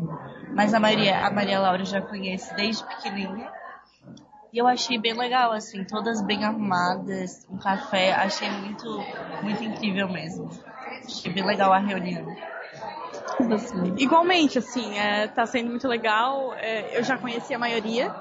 Mas 0.54 0.72
a 0.72 0.78
Maria, 0.78 1.26
a 1.26 1.30
Maria 1.32 1.58
Laura 1.58 1.82
eu 1.82 1.86
já 1.86 2.00
conhece 2.00 2.54
desde 2.54 2.84
pequenininha. 2.84 3.50
E 4.52 4.58
eu 4.58 4.68
achei 4.68 5.00
bem 5.00 5.14
legal, 5.14 5.50
assim, 5.50 5.82
todas 5.82 6.22
bem 6.22 6.44
arrumadas, 6.44 7.44
um 7.50 7.58
café, 7.58 8.12
achei 8.12 8.48
muito, 8.48 8.86
muito 9.42 9.64
incrível 9.64 10.08
mesmo. 10.08 10.48
Achei 11.04 11.32
bem 11.32 11.44
legal 11.44 11.72
a 11.72 11.78
reunião. 11.78 12.24
Assim. 13.52 13.96
Igualmente, 13.98 14.58
assim, 14.58 14.96
é, 14.96 15.26
tá 15.26 15.44
sendo 15.44 15.70
muito 15.70 15.88
legal. 15.88 16.54
É, 16.54 16.96
eu 16.96 17.02
já 17.02 17.18
conheci 17.18 17.52
a 17.52 17.58
maioria 17.58 18.14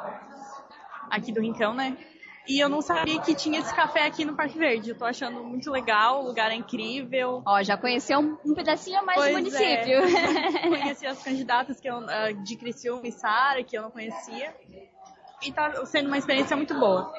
aqui 1.13 1.31
do 1.31 1.41
Rincão, 1.41 1.73
né? 1.73 1.95
E 2.47 2.59
eu 2.59 2.67
não 2.67 2.81
sabia 2.81 3.21
que 3.21 3.33
tinha 3.33 3.59
esse 3.59 3.73
café 3.73 4.05
aqui 4.05 4.25
no 4.25 4.35
Parque 4.35 4.57
Verde. 4.57 4.89
Eu 4.89 4.97
tô 4.97 5.05
achando 5.05 5.43
muito 5.43 5.71
legal, 5.71 6.21
o 6.21 6.27
lugar 6.27 6.51
é 6.51 6.55
incrível. 6.55 7.41
Ó, 7.45 7.63
já 7.63 7.77
conheceu 7.77 8.19
um, 8.19 8.37
um 8.45 8.53
pedacinho 8.53 8.99
a 8.99 9.03
mais 9.03 9.17
pois 9.17 9.29
do 9.29 9.37
município. 9.37 9.99
É. 10.03 10.67
Conheci 10.67 11.05
as 11.05 11.23
candidatas 11.23 11.79
que 11.79 11.87
eu, 11.87 11.99
uh, 11.99 12.43
de 12.43 12.57
Criciúma 12.57 13.07
e 13.07 13.11
Sara, 13.11 13.63
que 13.63 13.77
eu 13.77 13.83
não 13.83 13.91
conhecia. 13.91 14.53
E 15.41 15.51
tá 15.53 15.85
sendo 15.85 16.07
uma 16.07 16.17
experiência 16.17 16.55
muito 16.57 16.77
boa. 16.77 17.13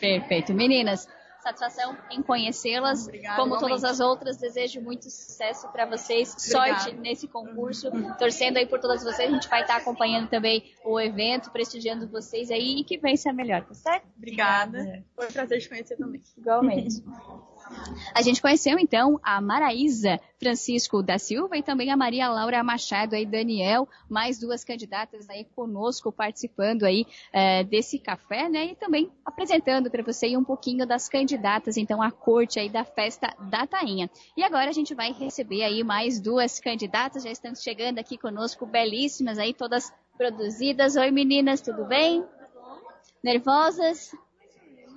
Perfeito. 0.00 0.52
Meninas, 0.52 1.08
satisfação 1.48 1.96
em 2.10 2.22
conhecê-las. 2.22 3.06
Como 3.06 3.16
igualmente. 3.16 3.60
todas 3.60 3.84
as 3.84 4.00
outras, 4.00 4.36
desejo 4.36 4.80
muito 4.80 5.04
sucesso 5.04 5.68
para 5.68 5.86
vocês, 5.86 6.34
Obrigada. 6.34 6.80
sorte 6.80 6.96
nesse 6.96 7.28
concurso, 7.28 7.90
torcendo 8.18 8.58
aí 8.58 8.66
por 8.66 8.80
todas 8.80 9.02
vocês. 9.02 9.28
A 9.28 9.32
gente 9.32 9.48
vai 9.48 9.62
estar 9.62 9.76
acompanhando 9.76 10.28
também 10.28 10.72
o 10.84 11.00
evento, 11.00 11.50
prestigiando 11.50 12.08
vocês 12.08 12.50
aí 12.50 12.80
e 12.80 12.84
que 12.84 12.98
vença 12.98 13.32
melhor, 13.32 13.64
tá 13.64 13.74
certo? 13.74 14.06
Obrigada. 14.16 15.04
Foi 15.14 15.26
um 15.26 15.32
prazer 15.32 15.60
te 15.60 15.68
conhecer 15.68 15.96
também. 15.96 16.22
Igualmente. 16.36 17.02
A 18.14 18.22
gente 18.22 18.40
conheceu 18.40 18.78
então 18.78 19.18
a 19.22 19.40
Maraísa 19.40 20.20
Francisco 20.38 21.02
da 21.02 21.18
Silva 21.18 21.56
e 21.56 21.62
também 21.62 21.90
a 21.90 21.96
Maria 21.96 22.28
Laura 22.28 22.62
Machado 22.62 23.14
aí, 23.14 23.26
Daniel, 23.26 23.88
mais 24.08 24.38
duas 24.38 24.64
candidatas 24.64 25.28
aí 25.28 25.44
conosco 25.44 26.12
participando 26.12 26.84
aí 26.84 27.06
eh, 27.32 27.64
desse 27.64 27.98
café, 27.98 28.48
né? 28.48 28.66
E 28.66 28.76
também 28.76 29.10
apresentando 29.24 29.90
para 29.90 30.02
você 30.02 30.36
um 30.36 30.44
pouquinho 30.44 30.86
das 30.86 31.08
candidatas, 31.08 31.76
então, 31.76 32.00
à 32.00 32.10
corte 32.10 32.58
aí 32.58 32.68
da 32.68 32.84
festa 32.84 33.34
da 33.50 33.66
Tainha. 33.66 34.10
E 34.36 34.42
agora 34.42 34.70
a 34.70 34.72
gente 34.72 34.94
vai 34.94 35.12
receber 35.12 35.62
aí 35.62 35.82
mais 35.82 36.20
duas 36.20 36.60
candidatas, 36.60 37.24
já 37.24 37.30
estão 37.30 37.54
chegando 37.54 37.98
aqui 37.98 38.16
conosco, 38.16 38.66
belíssimas 38.66 39.38
aí, 39.38 39.52
todas 39.52 39.92
produzidas. 40.16 40.96
Oi 40.96 41.10
meninas, 41.10 41.60
tudo 41.60 41.84
bem? 41.84 42.24
Nervosas? 43.22 44.12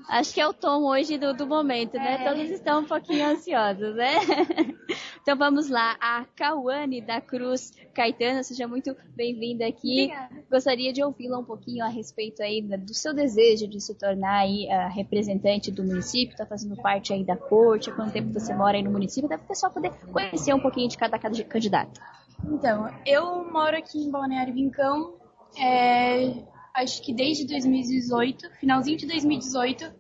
Acho 0.10 0.34
que 0.34 0.42
é 0.42 0.48
o 0.48 0.54
tom 0.54 0.84
hoje 0.84 1.18
do, 1.18 1.34
do 1.34 1.48
momento, 1.48 1.94
né? 1.94 2.16
É. 2.22 2.30
Todos 2.30 2.50
estão 2.50 2.82
um 2.82 2.86
pouquinho 2.86 3.26
ansiosos, 3.26 3.96
né? 3.96 4.14
então 5.22 5.38
vamos 5.38 5.70
lá, 5.70 5.96
a 6.00 6.26
Cauane 6.36 7.02
da 7.02 7.22
Cruz 7.22 7.72
Caetano, 7.94 8.44
seja 8.44 8.68
muito 8.68 8.96
bem-vinda 9.16 9.66
aqui. 9.66 10.06
Obrigada. 10.06 10.44
Gostaria 10.50 10.94
de 10.94 11.04
ouvi-la 11.04 11.40
um 11.40 11.44
pouquinho 11.44 11.84
a 11.84 11.88
respeito 11.88 12.42
aí 12.42 12.62
do 12.62 12.94
seu 12.94 13.14
desejo 13.14 13.68
de 13.68 13.80
se 13.80 13.96
tornar 13.96 14.40
aí 14.40 14.70
a 14.70 14.88
representante 14.88 15.72
do 15.72 15.84
município, 15.84 16.34
está 16.34 16.46
fazendo 16.46 16.76
parte 16.76 17.14
aí 17.14 17.24
da 17.24 17.36
corte, 17.36 17.90
há 17.90 17.94
quanto 17.94 18.12
tempo 18.12 18.34
você 18.34 18.54
mora 18.54 18.78
aí 18.78 18.84
no 18.84 18.92
município, 18.92 19.28
para 19.28 19.38
o 19.38 19.48
pessoal 19.48 19.72
poder 19.72 19.92
conhecer 20.12 20.54
um 20.54 20.60
pouquinho 20.60 20.90
de 20.90 20.98
cada 20.98 21.18
cada 21.18 21.44
candidato. 21.44 22.00
Então, 22.46 22.90
eu 23.06 23.50
moro 23.52 23.78
aqui 23.78 24.00
em 24.00 24.10
Balneário 24.10 24.54
Vincão, 24.54 25.16
é, 25.58 26.44
acho 26.76 27.02
que 27.02 27.14
desde 27.14 27.46
2018, 27.48 28.50
finalzinho 28.60 28.98
de 28.98 29.08
2018, 29.08 29.92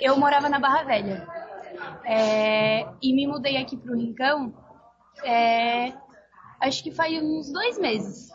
eu 0.00 0.18
morava 0.18 0.48
na 0.48 0.58
Barra 0.58 0.84
Velha. 0.84 1.26
É, 2.04 2.86
e 3.02 3.12
me 3.14 3.26
mudei 3.26 3.56
aqui 3.56 3.76
pro 3.76 3.96
Rincão, 3.96 4.54
é, 5.24 5.92
acho 6.60 6.82
que 6.82 6.90
faz 6.90 7.22
uns 7.22 7.52
dois 7.52 7.78
meses. 7.78 8.30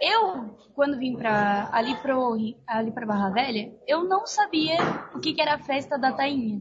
Eu, 0.00 0.56
quando 0.74 0.98
vim 0.98 1.16
pra, 1.16 1.68
ali, 1.72 1.94
pro, 1.96 2.36
ali 2.66 2.90
pra 2.90 3.06
Barra 3.06 3.30
Velha, 3.30 3.72
eu 3.86 4.04
não 4.04 4.26
sabia 4.26 4.76
o 5.14 5.20
que, 5.20 5.32
que 5.32 5.40
era 5.40 5.54
a 5.54 5.58
festa 5.58 5.96
da 5.98 6.12
Tainha. 6.12 6.60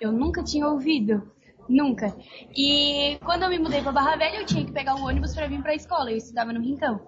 Eu 0.00 0.10
nunca 0.10 0.42
tinha 0.42 0.66
ouvido. 0.66 1.30
Nunca. 1.68 2.12
E 2.56 3.16
quando 3.24 3.44
eu 3.44 3.48
me 3.48 3.58
mudei 3.58 3.80
pra 3.80 3.92
Barra 3.92 4.16
Velha, 4.16 4.38
eu 4.38 4.46
tinha 4.46 4.64
que 4.64 4.72
pegar 4.72 4.96
o 4.96 5.04
ônibus 5.04 5.34
para 5.34 5.46
vir 5.46 5.62
pra 5.62 5.74
escola. 5.74 6.10
Eu 6.10 6.16
estudava 6.16 6.52
no 6.52 6.60
Rincão. 6.60 7.00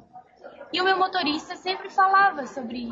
E 0.72 0.80
o 0.80 0.84
meu 0.84 0.98
motorista 0.98 1.54
sempre 1.56 1.90
falava 1.90 2.46
sobre 2.46 2.88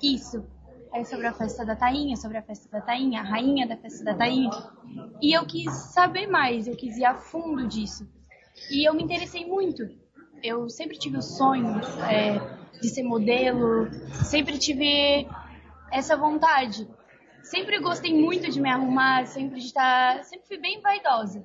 isso. 0.00 0.46
É 0.92 1.02
sobre 1.02 1.26
a 1.26 1.32
festa 1.32 1.64
da 1.64 1.74
Tainha, 1.74 2.16
sobre 2.16 2.38
a 2.38 2.42
festa 2.42 2.68
da 2.70 2.80
Tainha, 2.80 3.20
a 3.20 3.24
rainha 3.24 3.66
da 3.66 3.76
festa 3.76 4.04
da 4.04 4.14
Tainha. 4.14 4.50
E 5.20 5.32
eu 5.36 5.44
quis 5.44 5.72
saber 5.92 6.28
mais, 6.28 6.68
eu 6.68 6.76
quis 6.76 6.96
ir 6.96 7.04
a 7.04 7.14
fundo 7.14 7.66
disso. 7.66 8.08
E 8.70 8.88
eu 8.88 8.94
me 8.94 9.02
interessei 9.02 9.44
muito. 9.44 9.82
Eu 10.40 10.68
sempre 10.68 10.96
tive 10.96 11.16
o 11.16 11.22
sonho 11.22 11.80
é, 12.08 12.38
de 12.80 12.88
ser 12.88 13.02
modelo, 13.02 13.88
sempre 14.24 14.56
tive 14.56 15.26
essa 15.90 16.16
vontade. 16.16 16.88
Sempre 17.42 17.80
gostei 17.80 18.14
muito 18.14 18.48
de 18.50 18.60
me 18.60 18.70
arrumar, 18.70 19.26
sempre 19.26 19.58
de 19.58 19.66
estar, 19.66 20.22
sempre 20.22 20.46
fui 20.46 20.58
bem 20.58 20.80
vaidosa. 20.80 21.44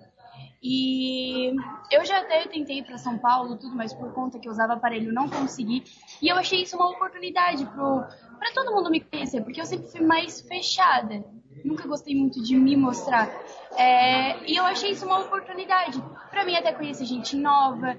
E 0.62 1.54
eu 1.90 2.04
já 2.04 2.20
até 2.20 2.46
tentei 2.48 2.80
ir 2.80 2.84
para 2.84 2.98
São 2.98 3.18
Paulo, 3.18 3.58
tudo, 3.58 3.76
mas 3.76 3.94
por 3.94 4.14
conta 4.14 4.40
que 4.40 4.48
eu 4.48 4.52
usava 4.52 4.74
aparelho 4.74 5.14
não 5.14 5.30
consegui. 5.30 5.84
E 6.22 6.28
eu 6.28 6.36
achei 6.36 6.64
isso 6.64 6.76
uma 6.76 6.90
oportunidade 6.90 7.66
para 7.66 8.54
todo 8.54 8.74
mundo 8.74 8.90
me 8.90 9.00
conhecer, 9.00 9.42
porque 9.42 9.62
eu 9.62 9.66
sempre 9.66 9.88
fui 9.90 10.02
mais 10.02 10.42
fechada. 10.42 11.24
Nunca 11.64 11.88
gostei 11.88 12.16
muito 12.16 12.42
de 12.44 12.56
me 12.56 12.76
mostrar. 12.76 13.30
É, 13.78 14.44
e 14.50 14.56
eu 14.56 14.66
achei 14.66 14.92
isso 14.92 15.06
uma 15.06 15.20
oportunidade 15.20 16.02
para 16.30 16.46
mim 16.46 16.56
até 16.56 16.74
conhecer 16.74 17.06
gente 17.06 17.36
nova. 17.36 17.98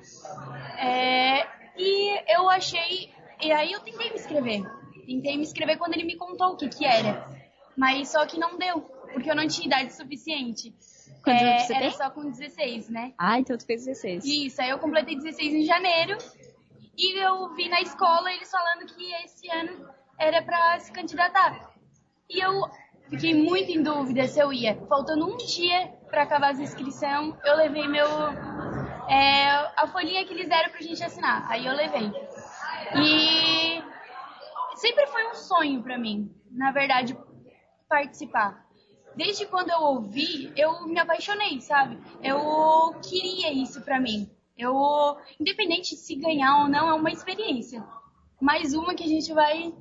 É, 0.79 1.47
E 1.77 2.35
eu 2.35 2.49
achei. 2.51 3.11
E 3.43 3.51
aí 3.53 3.73
eu 3.73 3.81
tentei 3.81 4.11
me 4.11 4.17
inscrever. 4.17 4.63
Tentei 5.07 5.37
me 5.37 5.43
inscrever 5.43 5.79
quando 5.79 5.95
ele 5.95 6.05
me 6.05 6.17
contou 6.17 6.53
o 6.53 6.57
que, 6.57 6.69
que 6.69 6.85
era. 6.85 7.25
Mas 7.77 8.11
só 8.11 8.27
que 8.27 8.39
não 8.39 8.59
deu, 8.59 8.83
porque 9.13 9.31
eu 9.31 9.35
não 9.35 9.47
tinha 9.47 9.67
idade 9.67 9.95
suficiente. 9.95 10.75
É, 11.27 11.59
você 11.59 11.75
era 11.75 11.83
tem? 11.83 11.91
só 11.93 12.11
com 12.11 12.31
16, 12.31 12.89
né? 12.89 13.13
Ah, 13.19 13.39
então 13.39 13.57
tu 13.57 13.67
fez 13.67 13.85
16. 13.85 14.25
Isso, 14.25 14.63
aí 14.63 14.71
eu 14.71 14.79
completei 14.79 15.17
16 15.17 15.55
em 15.55 15.65
janeiro 15.65 16.17
e 16.97 17.19
eu 17.19 17.55
vi 17.55 17.69
na 17.69 17.81
escola 17.81 18.33
eles 18.33 18.51
falando 18.51 18.87
que 18.87 19.13
esse 19.25 19.51
ano 19.51 19.89
era 20.19 20.43
pra 20.43 20.79
se 20.79 20.93
candidatar. 20.93 21.73
E 22.29 22.39
eu 22.41 22.63
fiquei 23.09 23.35
muito 23.35 23.71
em 23.71 23.83
dúvida 23.83 24.27
se 24.29 24.39
eu 24.39 24.53
ia. 24.53 24.77
Faltando 24.87 25.27
um 25.27 25.37
dia 25.37 25.89
pra 26.09 26.23
acabar 26.23 26.53
as 26.53 26.61
inscrição, 26.61 27.37
eu 27.45 27.57
levei 27.57 27.89
meu 27.89 28.07
é, 29.09 29.51
a 29.77 29.87
folhinha 29.89 30.25
que 30.25 30.33
eles 30.33 30.49
deram 30.49 30.71
pra 30.71 30.81
gente 30.81 31.03
assinar. 31.03 31.51
Aí 31.51 31.67
eu 31.67 31.75
levei. 31.75 32.13
E 32.95 33.83
sempre 34.77 35.07
foi 35.09 35.27
um 35.29 35.35
sonho 35.35 35.83
pra 35.83 35.99
mim, 35.99 36.33
na 36.51 36.71
verdade, 36.71 37.17
participar. 37.89 38.67
Desde 39.17 39.47
quando 39.47 39.71
eu 39.71 39.81
ouvi, 39.81 40.53
eu 40.57 40.87
me 40.87 40.99
apaixonei, 40.99 41.61
sabe? 41.61 41.99
Eu 42.23 42.95
queria 43.03 43.53
isso 43.53 43.81
pra 43.83 44.01
mim. 44.01 44.31
Eu, 44.57 45.17
independente 45.39 45.97
se 45.97 46.15
ganhar 46.15 46.63
ou 46.63 46.69
não, 46.69 46.89
é 46.89 46.95
uma 46.95 47.11
experiência. 47.11 47.85
Mais 48.41 48.75
uma 48.75 48.95
que 48.95 49.05
a 49.05 49.09
gente 49.09 49.33
vai 49.33 49.75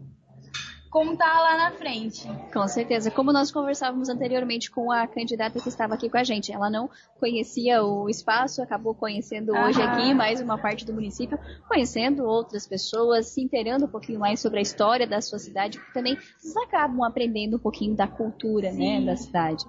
contar 0.90 1.40
lá 1.42 1.58
na 1.58 1.72
frente. 1.72 2.28
Com 2.52 2.68
certeza. 2.68 3.12
Como 3.12 3.32
nós 3.32 3.52
conversávamos 3.52 4.10
anteriormente 4.10 4.72
com 4.72 4.92
a 4.92 5.08
candidata 5.08 5.60
que 5.60 5.70
estava 5.70 5.94
aqui 5.94 6.10
com 6.10 6.18
a 6.18 6.24
gente, 6.24 6.52
ela 6.52 6.70
não 6.70 6.90
conhecia 7.20 7.84
o 7.84 8.10
espaço, 8.10 8.62
acabou 8.62 8.94
conhecendo 8.94 9.54
hoje 9.54 9.82
aqui 9.82 10.14
mais 10.14 10.42
uma 10.42 10.58
parte 10.58 10.86
do 10.86 10.94
município, 10.94 11.38
conhecendo 11.68 12.26
outras 12.26 12.68
pessoas, 12.68 13.28
se 13.28 13.42
inteirando 13.42 13.86
um 13.86 13.90
pouquinho 13.90 14.20
mais 14.20 14.40
sobre 14.40 14.60
a 14.60 14.62
história 14.62 15.06
da 15.06 15.22
sua 15.22 15.40
cidade, 15.40 15.78
porque 15.78 15.94
também 15.94 16.18
vocês 16.38 16.56
acabam 16.58 17.04
aprendendo 17.04 17.58
um 17.58 17.60
pouquinho 17.60 17.96
da 17.96 18.08
cultura, 18.08 18.72
né, 18.72 19.00
Sim. 19.00 19.06
da 19.06 19.16
cidade. 19.16 19.66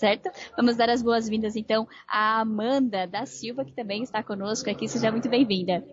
Certo? 0.00 0.30
Vamos 0.56 0.76
dar 0.76 0.88
as 0.88 1.02
boas-vindas 1.02 1.56
então 1.56 1.86
à 2.08 2.40
Amanda 2.40 3.06
da 3.06 3.26
Silva, 3.26 3.66
que 3.66 3.72
também 3.74 4.02
está 4.02 4.22
conosco 4.22 4.70
aqui. 4.70 4.88
Seja 4.88 5.12
muito 5.12 5.28
bem-vinda. 5.28 5.84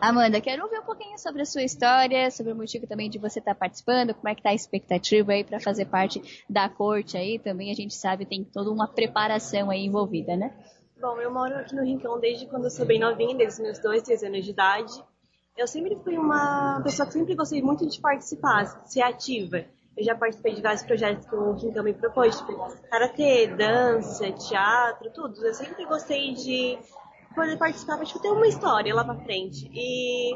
Amanda, 0.00 0.40
quero 0.40 0.64
ouvir 0.64 0.80
um 0.80 0.84
pouquinho 0.84 1.16
sobre 1.16 1.42
a 1.42 1.44
sua 1.44 1.62
história, 1.62 2.32
sobre 2.32 2.52
o 2.52 2.56
motivo 2.56 2.84
também 2.84 3.08
de 3.08 3.20
você 3.20 3.38
estar 3.38 3.54
participando, 3.54 4.12
como 4.12 4.28
é 4.28 4.34
que 4.34 4.42
tá 4.42 4.50
a 4.50 4.54
expectativa 4.54 5.30
aí 5.30 5.44
para 5.44 5.60
fazer 5.60 5.84
parte 5.84 6.44
da 6.50 6.68
corte 6.68 7.16
aí, 7.16 7.38
também 7.38 7.70
a 7.70 7.74
gente 7.74 7.94
sabe 7.94 8.26
tem 8.26 8.42
toda 8.42 8.72
uma 8.72 8.88
preparação 8.88 9.70
aí 9.70 9.84
envolvida, 9.84 10.36
né? 10.36 10.52
Bom, 11.00 11.16
eu 11.20 11.32
moro 11.32 11.54
aqui 11.54 11.76
no 11.76 11.84
Rincão 11.84 12.18
desde 12.18 12.46
quando 12.46 12.64
eu 12.64 12.70
sou 12.70 12.84
bem 12.84 12.98
novinha, 12.98 13.36
desde 13.36 13.60
os 13.60 13.60
meus 13.60 13.78
dois, 13.78 14.02
três 14.02 14.24
anos 14.24 14.44
de 14.44 14.50
idade. 14.50 14.92
Eu 15.56 15.68
sempre 15.68 15.94
fui 16.02 16.18
uma 16.18 16.80
pessoa 16.82 17.06
que 17.06 17.12
sempre 17.12 17.36
gostei 17.36 17.62
muito 17.62 17.88
de 17.88 18.00
participar, 18.00 18.64
ser 18.84 19.02
ativa. 19.02 19.64
Eu 19.96 20.04
já 20.04 20.14
participei 20.14 20.54
de 20.54 20.62
vários 20.62 20.82
projetos 20.82 21.26
que 21.26 21.34
o 21.34 21.52
Rincão 21.52 21.84
me 21.84 21.92
propôs, 21.92 22.38
tipo 22.38 22.56
karatê, 22.90 23.46
dança, 23.48 24.30
teatro, 24.32 25.10
tudo. 25.10 25.46
Eu 25.46 25.54
sempre 25.54 25.84
gostei 25.84 26.32
de 26.32 26.78
poder 27.34 27.56
participar, 27.58 27.98
mas 27.98 28.08
tipo, 28.08 28.20
ter 28.20 28.30
uma 28.30 28.46
história 28.46 28.94
lá 28.94 29.04
pra 29.04 29.16
frente. 29.16 29.70
E 29.74 30.34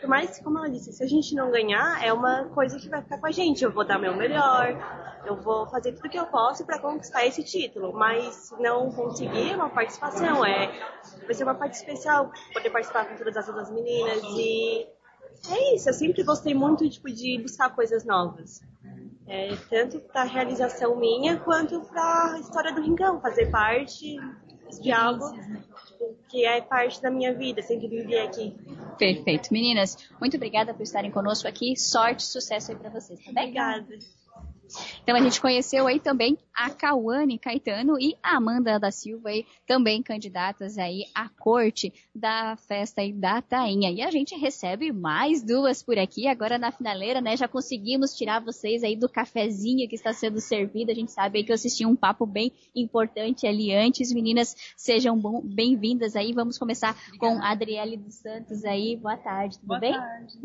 por 0.00 0.08
mais 0.08 0.38
como 0.40 0.58
ela 0.58 0.68
disse, 0.68 0.92
se 0.92 1.02
a 1.02 1.06
gente 1.06 1.34
não 1.34 1.50
ganhar, 1.50 2.02
é 2.04 2.12
uma 2.12 2.44
coisa 2.50 2.78
que 2.78 2.88
vai 2.88 3.02
ficar 3.02 3.18
com 3.18 3.26
a 3.26 3.30
gente. 3.30 3.64
Eu 3.64 3.72
vou 3.72 3.86
dar 3.86 3.98
meu 3.98 4.14
melhor, 4.16 4.76
eu 5.26 5.36
vou 5.36 5.66
fazer 5.66 5.92
tudo 5.92 6.08
que 6.08 6.18
eu 6.18 6.26
posso 6.26 6.64
para 6.64 6.78
conquistar 6.78 7.26
esse 7.26 7.42
título. 7.42 7.92
Mas 7.92 8.34
se 8.34 8.62
não 8.62 8.90
conseguir, 8.90 9.52
é 9.52 9.56
uma 9.56 9.70
participação. 9.70 10.44
É, 10.44 10.70
vai 11.24 11.34
ser 11.34 11.44
uma 11.44 11.54
parte 11.54 11.74
especial 11.74 12.30
poder 12.52 12.70
participar 12.70 13.06
com 13.06 13.16
todas 13.16 13.36
as 13.36 13.48
outras 13.48 13.70
meninas. 13.70 14.22
E 14.36 14.86
é 15.50 15.74
isso, 15.74 15.88
eu 15.88 15.94
sempre 15.94 16.22
gostei 16.22 16.54
muito 16.54 16.88
tipo, 16.88 17.10
de 17.10 17.38
buscar 17.40 17.70
coisas 17.74 18.04
novas. 18.04 18.60
É, 19.26 19.56
tanto 19.70 20.00
para 20.00 20.24
realização 20.24 20.96
minha 20.96 21.38
quanto 21.38 21.80
para 21.80 22.34
a 22.34 22.40
história 22.40 22.74
do 22.74 22.82
Rincão, 22.82 23.20
fazer 23.20 23.50
parte 23.50 24.16
de 24.82 24.92
algo 24.92 25.32
tipo, 25.86 26.16
que 26.28 26.44
é 26.44 26.60
parte 26.60 27.00
da 27.00 27.10
minha 27.10 27.32
vida, 27.34 27.62
sempre 27.62 27.88
viver 27.88 28.20
aqui. 28.20 28.54
Perfeito. 28.98 29.52
Meninas, 29.52 29.96
muito 30.20 30.36
obrigada 30.36 30.74
por 30.74 30.82
estarem 30.82 31.10
conosco 31.10 31.48
aqui. 31.48 31.74
Sorte, 31.76 32.22
sucesso 32.22 32.72
aí 32.72 32.76
para 32.76 32.90
vocês, 32.90 33.18
tá 33.20 33.32
bem? 33.32 33.44
Obrigada. 33.44 33.98
Então 35.02 35.16
a 35.16 35.20
gente 35.20 35.40
conheceu 35.40 35.86
aí 35.86 36.00
também 36.00 36.38
a 36.54 36.70
Cauane 36.70 37.38
Caetano 37.38 37.98
e 38.00 38.16
a 38.22 38.36
Amanda 38.36 38.78
da 38.78 38.90
Silva 38.90 39.30
aí, 39.30 39.44
também 39.66 40.02
candidatas 40.02 40.78
aí 40.78 41.04
à 41.14 41.28
corte 41.28 41.92
da 42.14 42.56
festa 42.56 43.00
aí 43.00 43.12
da 43.12 43.42
Tainha. 43.42 43.90
E 43.90 44.00
a 44.02 44.10
gente 44.10 44.36
recebe 44.36 44.92
mais 44.92 45.42
duas 45.42 45.82
por 45.82 45.98
aqui, 45.98 46.28
agora 46.28 46.58
na 46.58 46.70
finaleira, 46.70 47.20
né? 47.20 47.36
Já 47.36 47.48
conseguimos 47.48 48.14
tirar 48.14 48.40
vocês 48.40 48.84
aí 48.84 48.94
do 48.94 49.08
cafezinho 49.08 49.88
que 49.88 49.94
está 49.94 50.12
sendo 50.12 50.40
servido. 50.40 50.92
A 50.92 50.94
gente 50.94 51.10
sabe 51.12 51.38
aí 51.38 51.44
que 51.44 51.50
eu 51.50 51.54
assisti 51.54 51.84
um 51.84 51.96
papo 51.96 52.24
bem 52.24 52.52
importante 52.74 53.46
ali 53.46 53.74
antes. 53.74 54.12
Meninas, 54.12 54.54
sejam 54.76 55.20
bem-vindas 55.42 56.14
aí. 56.14 56.32
Vamos 56.32 56.58
começar 56.58 56.96
com 57.18 57.42
a 57.42 57.50
Adriele 57.50 57.96
dos 57.96 58.14
Santos 58.14 58.64
aí. 58.64 58.96
Boa 58.96 59.16
tarde, 59.16 59.58
tudo 59.58 59.68
Boa 59.68 59.80
bem? 59.80 59.92
tarde. 59.92 60.38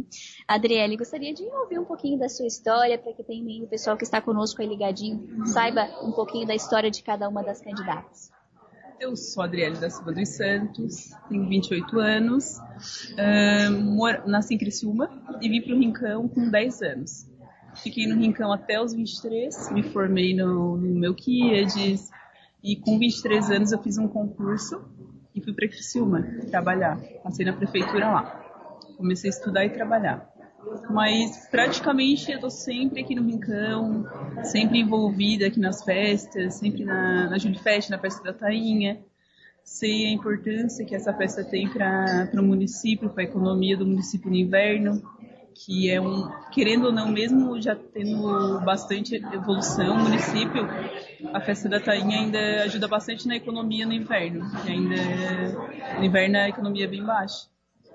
Adriele, 0.48 0.98
gostaria 0.98 1.34
de 1.34 1.44
ouvir 1.44 1.80
um 1.80 1.86
pouquinho 1.86 2.18
da 2.18 2.30
sua 2.30 2.48
história, 2.48 2.98
para 2.98 3.14
que 3.14 3.24
também 3.24 3.64
o 3.64 3.68
pessoal 3.68 3.96
que 3.98 4.04
está 4.04 4.19
conosco 4.22 4.62
aí 4.62 4.68
ligadinho 4.68 5.46
saiba 5.48 5.88
um 6.04 6.12
pouquinho 6.12 6.46
da 6.48 6.56
história 6.56 6.90
de 6.90 7.04
cada 7.04 7.28
uma 7.28 7.44
das 7.44 7.62
candidatas. 7.62 8.32
Eu 9.00 9.16
sou 9.16 9.44
Adriele 9.44 9.78
da 9.78 9.90
Silva 9.90 10.12
dos 10.12 10.28
Santos, 10.30 11.12
tenho 11.30 11.48
28 11.48 12.00
anos, 12.00 12.60
nasci 14.26 14.56
em 14.56 14.58
Criciúma 14.58 15.10
e 15.42 15.48
vim 15.48 15.62
para 15.62 15.74
o 15.74 15.80
Rincão 15.80 16.28
com 16.28 16.50
10 16.50 16.82
anos. 16.82 17.30
Fiquei 17.76 18.06
no 18.08 18.20
Rincão 18.20 18.52
até 18.52 18.82
os 18.82 18.94
23, 18.94 19.72
me 19.72 19.84
formei 19.84 20.36
no, 20.36 20.76
no 20.76 21.00
Melquiades 21.00 22.10
e 22.62 22.76
com 22.76 23.00
23 23.00 23.52
anos 23.52 23.72
eu 23.72 23.82
fiz 23.82 23.98
um 23.98 24.08
concurso 24.08 24.84
e 25.34 25.42
fui 25.42 25.54
para 25.54 25.68
Criciúma 25.68 26.22
trabalhar. 26.50 27.00
Passei 27.24 27.46
na 27.46 27.54
prefeitura 27.54 28.12
lá. 28.12 28.24
Comecei 28.98 29.30
a 29.30 29.34
estudar 29.34 29.64
e 29.64 29.70
trabalhar. 29.70 30.30
Mas 30.90 31.48
praticamente 31.50 32.32
eu 32.32 32.40
tô 32.40 32.50
sempre 32.50 33.02
aqui 33.02 33.16
no 33.16 33.24
Rincão, 33.24 34.06
sempre 34.44 34.80
envolvida 34.80 35.48
aqui 35.48 35.60
nas 35.60 35.84
festas, 35.84 36.56
sempre 36.56 36.84
na, 36.84 37.30
na 37.30 37.38
Julie 37.38 37.60
Fest, 37.60 37.90
na 37.90 37.98
festa 37.98 38.24
da 38.24 38.34
Tainha. 38.34 39.00
Sei 39.64 40.08
a 40.08 40.12
importância 40.12 40.86
que 40.86 40.96
essa 40.96 41.14
festa 41.14 41.44
tem 41.44 41.70
para 41.70 42.30
o 42.34 42.44
município, 42.44 43.10
para 43.10 43.24
a 43.24 43.26
economia 43.26 43.78
do 43.78 43.86
município 43.86 44.30
no 44.30 44.36
inverno, 44.36 45.02
que 45.54 45.92
é 45.92 46.02
um, 46.02 46.30
querendo 46.52 46.86
ou 46.86 46.92
não, 46.92 47.08
mesmo 47.08 47.62
já 47.62 47.76
tendo 47.76 48.60
bastante 48.62 49.16
evolução 49.16 49.98
no 49.98 50.04
município, 50.06 50.68
a 51.34 51.42
festa 51.42 51.70
da 51.70 51.80
Tainha 51.80 52.20
ainda 52.20 52.64
ajuda 52.64 52.88
bastante 52.88 53.28
na 53.28 53.36
economia 53.36 53.86
no 53.86 53.94
inverno, 53.94 54.50
que 54.62 54.72
ainda 54.72 54.96
no 56.00 56.04
inverno 56.04 56.38
a 56.38 56.50
economia 56.50 56.86
é 56.86 56.88
bem 56.88 57.04
baixa. 57.04 57.48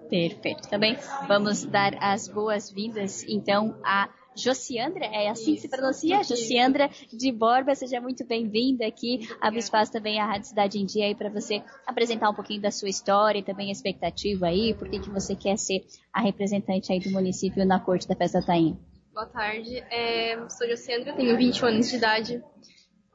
Perfeito. 0.09 0.69
Também 0.69 0.97
vamos 1.27 1.65
dar 1.65 1.95
as 2.01 2.29
boas-vindas, 2.29 3.25
então, 3.29 3.79
a 3.85 4.09
Josiandra, 4.37 5.05
é 5.07 5.29
assim 5.29 5.55
que 5.55 5.61
se 5.61 5.69
pronuncia? 5.69 6.23
Josiandra 6.25 6.91
de 7.13 7.31
Borba, 7.31 7.75
seja 7.75 8.01
muito 8.01 8.27
bem-vinda 8.27 8.85
aqui. 8.85 9.29
Abre 9.41 9.61
espaço 9.61 9.93
também 9.93 10.19
à 10.21 10.27
Rádio 10.27 10.49
Cidade 10.49 10.79
em 10.79 10.85
Dia 10.85 11.07
aí 11.07 11.15
para 11.15 11.31
você 11.31 11.63
apresentar 11.87 12.31
um 12.31 12.35
pouquinho 12.35 12.61
da 12.61 12.71
sua 12.71 12.89
história 12.89 13.39
e 13.39 13.43
também 13.45 13.69
a 13.69 13.73
expectativa 13.73 14.47
aí, 14.47 14.75
por 14.75 14.89
que 14.89 14.99
que 14.99 15.11
você 15.11 15.37
quer 15.37 15.57
ser 15.57 15.85
a 16.13 16.21
representante 16.21 16.93
aí 16.93 16.99
do 16.99 17.11
município 17.11 17.65
na 17.65 17.79
Corte 17.79 18.09
da 18.09 18.17
Festa 18.17 18.41
da 18.41 18.47
Tainha. 18.47 18.77
Boa 19.13 19.27
tarde, 19.27 19.77
é, 19.91 20.37
sou 20.49 20.69
Jocendra, 20.69 21.13
tenho 21.13 21.37
21 21.37 21.69
anos 21.69 21.89
de 21.89 21.97
idade. 21.97 22.43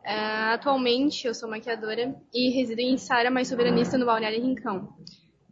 É, 0.06 0.16
atualmente 0.54 1.28
eu 1.28 1.34
sou 1.34 1.50
maquiadora 1.50 2.16
e 2.34 2.50
resido 2.52 2.80
em 2.80 2.98
Sara, 2.98 3.30
mais 3.30 3.50
soberanista 3.50 3.98
no 3.98 4.06
Balneário 4.06 4.42
Rincão. 4.42 4.88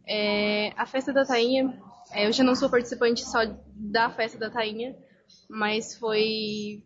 É, 0.08 0.72
a 0.76 0.86
festa 0.86 1.12
da 1.12 1.24
Tainha, 1.24 1.78
é, 2.12 2.26
eu 2.26 2.32
já 2.32 2.42
não 2.42 2.54
sou 2.54 2.70
participante 2.70 3.24
só 3.24 3.40
da 3.74 4.10
festa 4.10 4.38
da 4.38 4.50
Tainha, 4.50 4.96
mas 5.48 5.96
foi. 5.98 6.82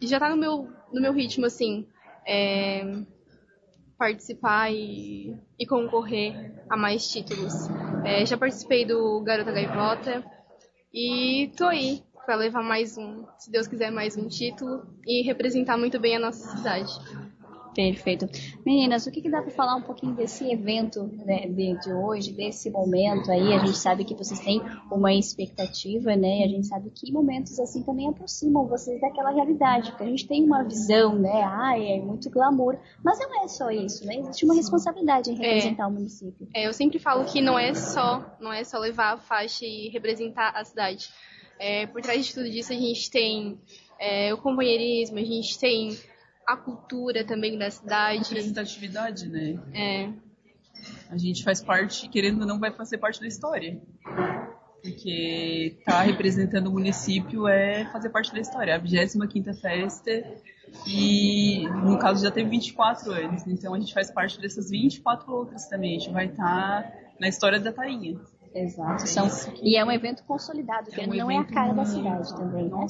Já 0.00 0.20
tá 0.20 0.28
no 0.28 0.36
meu, 0.36 0.68
no 0.92 1.00
meu 1.00 1.12
ritmo, 1.12 1.46
assim, 1.46 1.88
é, 2.24 2.84
participar 3.98 4.70
e, 4.72 5.36
e 5.58 5.66
concorrer 5.66 6.52
a 6.70 6.76
mais 6.76 7.10
títulos. 7.10 7.52
É, 8.04 8.24
já 8.24 8.36
participei 8.36 8.84
do 8.84 9.20
Garota 9.22 9.50
Gaivota 9.50 10.24
e 10.92 11.50
tô 11.56 11.64
aí 11.64 12.02
para 12.24 12.36
levar 12.36 12.62
mais 12.62 12.98
um, 12.98 13.24
se 13.38 13.50
Deus 13.50 13.66
quiser, 13.66 13.90
mais 13.90 14.16
um 14.16 14.28
título 14.28 14.86
e 15.06 15.22
representar 15.22 15.76
muito 15.76 15.98
bem 15.98 16.16
a 16.16 16.20
nossa 16.20 16.56
cidade. 16.56 16.92
Perfeito. 17.76 18.26
Meninas, 18.64 19.06
o 19.06 19.10
que, 19.10 19.20
que 19.20 19.28
dá 19.28 19.42
para 19.42 19.50
falar 19.50 19.76
um 19.76 19.82
pouquinho 19.82 20.14
desse 20.14 20.50
evento 20.50 21.02
né, 21.26 21.46
de, 21.46 21.78
de, 21.78 21.92
hoje, 21.92 22.32
desse 22.32 22.70
momento 22.70 23.30
aí? 23.30 23.52
A 23.52 23.58
gente 23.58 23.76
sabe 23.76 24.02
que 24.02 24.14
vocês 24.14 24.40
têm 24.40 24.62
uma 24.90 25.12
expectativa, 25.12 26.16
né? 26.16 26.42
A 26.42 26.48
gente 26.48 26.66
sabe 26.66 26.88
que 26.88 27.12
momentos 27.12 27.60
assim 27.60 27.82
também 27.82 28.08
aproximam 28.08 28.66
vocês 28.66 28.98
daquela 28.98 29.30
realidade, 29.30 29.90
porque 29.90 30.04
a 30.04 30.06
gente 30.06 30.26
tem 30.26 30.42
uma 30.42 30.64
visão, 30.64 31.16
né? 31.16 31.42
Ai, 31.42 31.92
é 31.92 32.00
muito 32.00 32.30
glamour, 32.30 32.78
mas 33.04 33.18
não 33.18 33.44
é 33.44 33.46
só 33.46 33.70
isso, 33.70 34.06
né? 34.06 34.20
Existe 34.20 34.46
uma 34.46 34.54
responsabilidade 34.54 35.30
em 35.30 35.34
representar 35.34 35.82
é, 35.82 35.86
o 35.86 35.90
município. 35.90 36.48
É, 36.54 36.66
eu 36.66 36.72
sempre 36.72 36.98
falo 36.98 37.26
que 37.26 37.42
não 37.42 37.58
é 37.58 37.74
só, 37.74 38.24
não 38.40 38.50
é 38.50 38.64
só 38.64 38.78
levar 38.78 39.12
a 39.12 39.18
faixa 39.18 39.66
e 39.66 39.90
representar 39.90 40.48
a 40.56 40.64
cidade. 40.64 41.10
É, 41.58 41.86
por 41.86 42.00
trás 42.00 42.24
de 42.24 42.32
tudo 42.32 42.46
isso 42.46 42.72
a 42.72 42.76
gente 42.76 43.10
tem 43.10 43.60
é, 43.98 44.32
o 44.32 44.38
companheirismo, 44.38 45.18
a 45.18 45.24
gente 45.24 45.58
tem 45.58 45.94
a 46.46 46.56
cultura 46.56 47.24
também 47.24 47.58
da 47.58 47.70
cidade. 47.70 48.28
Representatividade, 48.28 49.28
né? 49.28 49.58
É. 49.74 50.12
A 51.10 51.16
gente 51.16 51.42
faz 51.42 51.60
parte, 51.60 52.08
querendo 52.08 52.42
ou 52.42 52.46
não, 52.46 52.60
vai 52.60 52.70
fazer 52.70 52.98
parte 52.98 53.20
da 53.20 53.26
história. 53.26 53.80
Porque 54.82 55.78
tá 55.84 56.00
representando 56.02 56.68
o 56.68 56.72
município 56.72 57.48
é 57.48 57.90
fazer 57.90 58.10
parte 58.10 58.32
da 58.32 58.38
história. 58.38 58.74
A 58.74 58.78
25 58.78 59.54
festa 59.54 60.10
e, 60.86 61.68
no 61.68 61.98
caso, 61.98 62.22
já 62.22 62.30
teve 62.30 62.48
24 62.50 63.10
anos. 63.10 63.46
Então 63.46 63.74
a 63.74 63.78
gente 63.80 63.92
faz 63.92 64.10
parte 64.10 64.40
dessas 64.40 64.70
24 64.70 65.32
outras 65.32 65.66
também. 65.66 65.96
A 65.96 65.98
gente 65.98 66.12
vai 66.12 66.26
estar 66.26 66.82
tá 66.82 66.92
na 67.18 67.28
história 67.28 67.58
da 67.58 67.72
Tainha. 67.72 68.20
Exato. 68.54 69.02
É 69.02 69.06
São, 69.06 69.28
e 69.60 69.76
é 69.76 69.84
um 69.84 69.90
evento 69.90 70.22
consolidado, 70.24 70.90
que 70.90 71.00
é 71.00 71.04
um 71.04 71.14
não 71.14 71.30
é 71.30 71.38
a 71.38 71.44
cara 71.44 71.72
da 71.72 71.84
cidade 71.84 72.34
também, 72.36 72.68
né? 72.68 72.86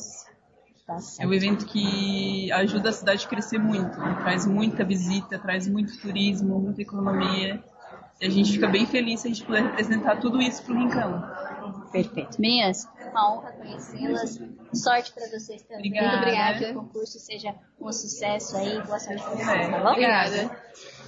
Tá 0.86 0.98
é 1.18 1.26
um 1.26 1.34
evento 1.34 1.66
que 1.66 2.50
ajuda 2.52 2.90
a 2.90 2.92
cidade 2.92 3.26
a 3.26 3.28
crescer 3.28 3.58
muito, 3.58 3.98
né? 3.98 4.16
traz 4.20 4.46
muita 4.46 4.84
visita, 4.84 5.36
traz 5.36 5.66
muito 5.66 5.98
turismo, 6.00 6.60
muita 6.60 6.80
economia. 6.80 7.60
E 8.20 8.26
a 8.26 8.30
gente 8.30 8.52
fica 8.52 8.68
bem 8.68 8.86
feliz 8.86 9.20
se 9.20 9.26
a 9.26 9.30
gente 9.30 9.44
puder 9.44 9.64
representar 9.64 10.16
tudo 10.20 10.40
isso 10.40 10.62
para 10.62 10.74
o 10.74 10.78
Rincão. 10.78 11.46
Perfeito. 11.90 12.40
Meninas, 12.40 12.88
uma 13.10 13.34
honra 13.34 13.52
conhecê-las. 13.52 14.40
Sorte 14.72 15.12
para 15.12 15.26
vocês 15.28 15.62
também. 15.62 15.78
Obrigada. 15.78 16.08
Muito 16.08 16.22
obrigada. 16.22 16.58
Que 16.58 16.70
o 16.70 16.74
concurso 16.74 17.18
seja 17.18 17.54
um 17.80 17.92
sucesso 17.92 18.56
aí. 18.56 18.80
Boa 18.82 18.98
sorte 18.98 19.22
para 19.22 19.32
vocês, 19.32 19.48
é, 19.48 19.68
tá 19.68 19.78
bom? 19.78 19.90
Obrigada. 19.90 20.62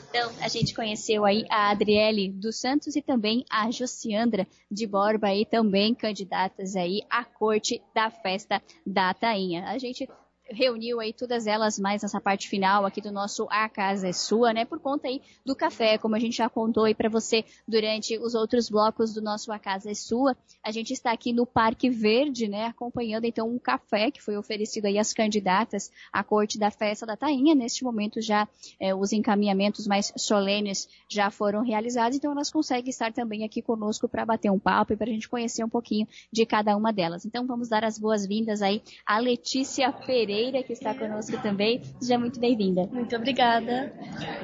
Então, 0.08 0.32
a 0.40 0.48
gente 0.48 0.74
conheceu 0.74 1.24
aí 1.24 1.44
a 1.50 1.68
Adriele 1.70 2.32
dos 2.32 2.56
Santos 2.56 2.96
e 2.96 3.02
também 3.02 3.44
a 3.50 3.70
Josiandra 3.70 4.46
de 4.70 4.86
Borba 4.86 5.28
aí, 5.28 5.44
também 5.44 5.94
candidatas 5.94 6.76
aí 6.76 7.02
à 7.10 7.24
corte 7.24 7.82
da 7.94 8.10
festa 8.10 8.62
da 8.86 9.12
Tainha. 9.12 9.66
A 9.66 9.76
gente 9.76 10.08
reuniu 10.50 11.00
aí 11.00 11.12
todas 11.12 11.46
elas 11.46 11.78
mais 11.78 12.02
nessa 12.02 12.20
parte 12.20 12.48
final 12.48 12.86
aqui 12.86 13.00
do 13.00 13.12
nosso 13.12 13.46
A 13.50 13.68
Casa 13.68 14.08
é 14.08 14.12
Sua, 14.12 14.52
né? 14.52 14.64
Por 14.64 14.80
conta 14.80 15.08
aí 15.08 15.20
do 15.44 15.54
café, 15.54 15.98
como 15.98 16.14
a 16.14 16.18
gente 16.18 16.36
já 16.36 16.48
contou 16.48 16.84
aí 16.84 16.94
para 16.94 17.08
você 17.08 17.44
durante 17.66 18.16
os 18.18 18.34
outros 18.34 18.68
blocos 18.68 19.12
do 19.12 19.20
nosso 19.20 19.52
A 19.52 19.58
Casa 19.58 19.90
é 19.90 19.94
Sua. 19.94 20.36
A 20.62 20.70
gente 20.70 20.92
está 20.92 21.12
aqui 21.12 21.32
no 21.32 21.46
Parque 21.46 21.90
Verde, 21.90 22.48
né? 22.48 22.66
Acompanhando 22.66 23.24
então 23.24 23.48
um 23.48 23.58
café 23.58 24.10
que 24.10 24.22
foi 24.22 24.36
oferecido 24.36 24.86
aí 24.86 24.98
às 24.98 25.12
candidatas 25.12 25.90
à 26.12 26.24
corte 26.24 26.58
da 26.58 26.70
festa 26.70 27.04
da 27.04 27.16
Tainha. 27.16 27.54
Neste 27.54 27.84
momento 27.84 28.20
já 28.20 28.48
é, 28.80 28.94
os 28.94 29.12
encaminhamentos 29.12 29.86
mais 29.86 30.12
solenes 30.16 30.88
já 31.08 31.30
foram 31.30 31.62
realizados, 31.62 32.16
então 32.16 32.32
elas 32.32 32.50
conseguem 32.50 32.90
estar 32.90 33.12
também 33.12 33.44
aqui 33.44 33.60
conosco 33.60 34.08
para 34.08 34.24
bater 34.24 34.50
um 34.50 34.58
papo 34.58 34.92
e 34.92 34.96
para 34.96 35.08
a 35.08 35.12
gente 35.12 35.28
conhecer 35.28 35.64
um 35.64 35.68
pouquinho 35.68 36.06
de 36.32 36.46
cada 36.46 36.76
uma 36.76 36.92
delas. 36.92 37.24
Então 37.26 37.46
vamos 37.46 37.68
dar 37.68 37.84
as 37.84 37.98
boas-vindas 37.98 38.62
aí 38.62 38.82
à 39.06 39.18
Letícia 39.18 39.92
Pereira 39.92 40.37
Que 40.38 40.72
está 40.72 40.94
conosco 40.94 41.36
também. 41.42 41.82
Seja 42.00 42.16
muito 42.16 42.38
bem-vinda. 42.38 42.88
Muito 42.92 43.14
obrigada. 43.16 43.92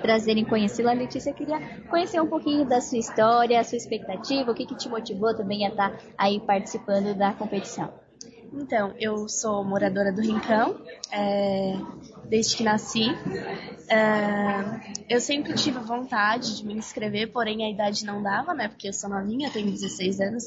Prazer 0.03 0.37
em 0.37 0.45
conhecê-la, 0.45 0.93
Letícia. 0.93 1.31
Eu 1.31 1.35
queria 1.35 1.61
conhecer 1.89 2.21
um 2.21 2.27
pouquinho 2.27 2.65
da 2.65 2.81
sua 2.81 2.99
história, 2.99 3.61
a 3.61 3.65
sua 3.65 3.79
expectativa, 3.79 4.51
o 4.51 4.55
que, 4.55 4.66
que 4.66 4.75
te 4.75 4.89
motivou 4.89 5.35
também 5.37 5.65
a 5.65 5.69
estar 5.69 5.97
aí 6.19 6.41
participando 6.41 7.15
da 7.15 7.33
competição. 7.33 7.93
Então, 8.53 8.93
eu 8.99 9.29
sou 9.29 9.65
moradora 9.65 10.12
do 10.12 10.21
Rincão, 10.21 10.81
é, 11.12 11.75
desde 12.29 12.57
que 12.57 12.65
nasci. 12.65 13.07
É, 13.89 15.05
eu 15.09 15.21
sempre 15.21 15.55
tive 15.55 15.79
vontade 15.79 16.57
de 16.57 16.66
me 16.66 16.75
inscrever, 16.75 17.31
porém 17.31 17.65
a 17.65 17.71
idade 17.71 18.05
não 18.05 18.21
dava, 18.21 18.53
né? 18.53 18.66
Porque 18.66 18.89
eu 18.89 18.93
sou 18.93 19.09
novinha, 19.09 19.51
tenho 19.51 19.71
16 19.71 20.21
anos. 20.21 20.45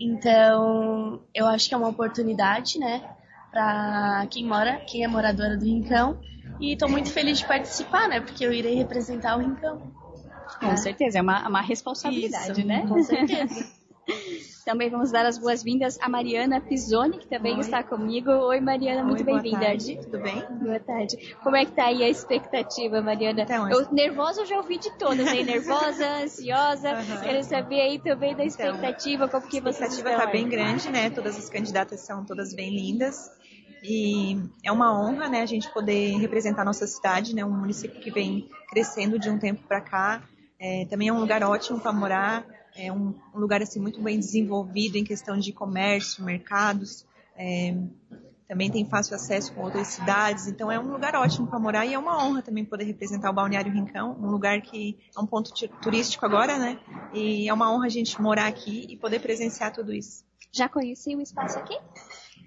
Então, 0.00 1.22
eu 1.34 1.46
acho 1.46 1.68
que 1.68 1.74
é 1.74 1.76
uma 1.76 1.88
oportunidade, 1.88 2.78
né? 2.78 3.02
Para 3.50 4.26
quem 4.30 4.44
mora, 4.44 4.76
quem 4.86 5.04
é 5.04 5.08
moradora 5.08 5.56
do 5.56 5.64
Rincão. 5.64 6.18
E 6.60 6.72
estou 6.72 6.88
muito 6.88 7.10
feliz 7.10 7.38
de 7.38 7.46
participar, 7.46 8.08
né? 8.08 8.20
Porque 8.20 8.44
eu 8.44 8.52
irei 8.52 8.74
representar 8.74 9.36
o 9.36 9.40
Rincão. 9.40 9.80
Com 10.58 10.72
é. 10.72 10.76
certeza, 10.76 11.18
é 11.18 11.22
uma, 11.22 11.48
uma 11.48 11.60
responsabilidade, 11.60 12.60
Isso, 12.60 12.66
né? 12.66 12.84
Com 12.86 13.02
certeza. 13.02 13.66
também 14.64 14.90
vamos 14.90 15.10
dar 15.10 15.24
as 15.24 15.38
boas-vindas 15.38 15.98
a 16.00 16.08
Mariana 16.08 16.60
Pisoni, 16.60 17.18
que 17.18 17.26
também 17.26 17.54
Oi. 17.54 17.60
está 17.60 17.82
comigo. 17.82 18.30
Oi, 18.30 18.60
Mariana, 18.60 19.02
muito 19.02 19.24
bem-vinda. 19.24 19.76
Tudo 20.02 20.18
bem? 20.20 20.44
Boa 20.60 20.78
tarde. 20.80 21.34
Como 21.42 21.56
é 21.56 21.64
que 21.64 21.72
tá 21.72 21.86
aí 21.86 22.02
a 22.02 22.08
expectativa, 22.08 23.00
Mariana? 23.00 23.42
Então, 23.42 23.70
eu, 23.70 23.90
nervosa 23.90 24.42
eu 24.42 24.46
já 24.46 24.56
ouvi 24.58 24.78
de 24.78 24.90
todas, 24.98 25.26
aí 25.26 25.42
nervosa, 25.44 26.06
ansiosa. 26.22 26.90
Uhum. 26.92 27.20
Quero 27.22 27.42
saber 27.44 27.80
aí 27.80 27.98
também 27.98 28.36
da 28.36 28.44
expectativa, 28.44 29.24
então, 29.24 29.40
como 29.40 29.50
que 29.50 29.60
você 29.60 29.84
A 29.84 29.86
expectativa 29.86 30.10
está 30.10 30.26
bem 30.26 30.48
grande, 30.48 30.90
né? 30.90 31.08
Todas 31.08 31.38
as 31.38 31.48
candidatas 31.48 32.00
são 32.00 32.24
todas 32.24 32.54
bem 32.54 32.70
lindas. 32.70 33.30
E 33.82 34.36
é 34.64 34.72
uma 34.72 34.92
honra, 35.00 35.28
né, 35.28 35.40
a 35.40 35.46
gente 35.46 35.72
poder 35.72 36.16
representar 36.18 36.64
nossa 36.64 36.86
cidade, 36.86 37.34
né, 37.34 37.44
um 37.44 37.50
município 37.50 38.00
que 38.00 38.10
vem 38.10 38.48
crescendo 38.68 39.18
de 39.18 39.30
um 39.30 39.38
tempo 39.38 39.62
para 39.66 39.80
cá. 39.80 40.22
É, 40.60 40.84
também 40.90 41.08
é 41.08 41.12
um 41.12 41.20
lugar 41.20 41.42
ótimo 41.44 41.78
para 41.78 41.92
morar, 41.92 42.44
é 42.78 42.92
um, 42.92 43.14
um, 43.34 43.38
lugar 43.38 43.60
assim 43.60 43.80
muito 43.80 44.00
bem 44.00 44.18
desenvolvido 44.18 44.96
em 44.96 45.04
questão 45.04 45.36
de 45.36 45.52
comércio, 45.52 46.24
mercados. 46.24 47.04
É, 47.36 47.76
também 48.46 48.70
tem 48.70 48.88
fácil 48.88 49.14
acesso 49.14 49.52
com 49.52 49.62
outras 49.62 49.88
cidades, 49.88 50.46
então 50.46 50.72
é 50.72 50.80
um 50.80 50.90
lugar 50.90 51.14
ótimo 51.14 51.46
para 51.46 51.58
morar 51.58 51.84
e 51.84 51.92
é 51.92 51.98
uma 51.98 52.24
honra 52.24 52.40
também 52.40 52.64
poder 52.64 52.84
representar 52.84 53.30
o 53.30 53.32
Balneário 53.34 53.70
Rincão, 53.70 54.16
um 54.18 54.30
lugar 54.30 54.62
que 54.62 54.96
é 55.14 55.20
um 55.20 55.26
ponto 55.26 55.52
turístico 55.82 56.24
agora, 56.24 56.56
né? 56.56 56.78
E 57.12 57.46
é 57.46 57.52
uma 57.52 57.70
honra 57.70 57.86
a 57.86 57.90
gente 57.90 58.20
morar 58.22 58.46
aqui 58.46 58.86
e 58.88 58.96
poder 58.96 59.20
presenciar 59.20 59.72
tudo 59.72 59.92
isso. 59.92 60.24
Já 60.50 60.66
conheci 60.66 61.14
o 61.14 61.20
espaço 61.20 61.58
aqui? 61.58 61.76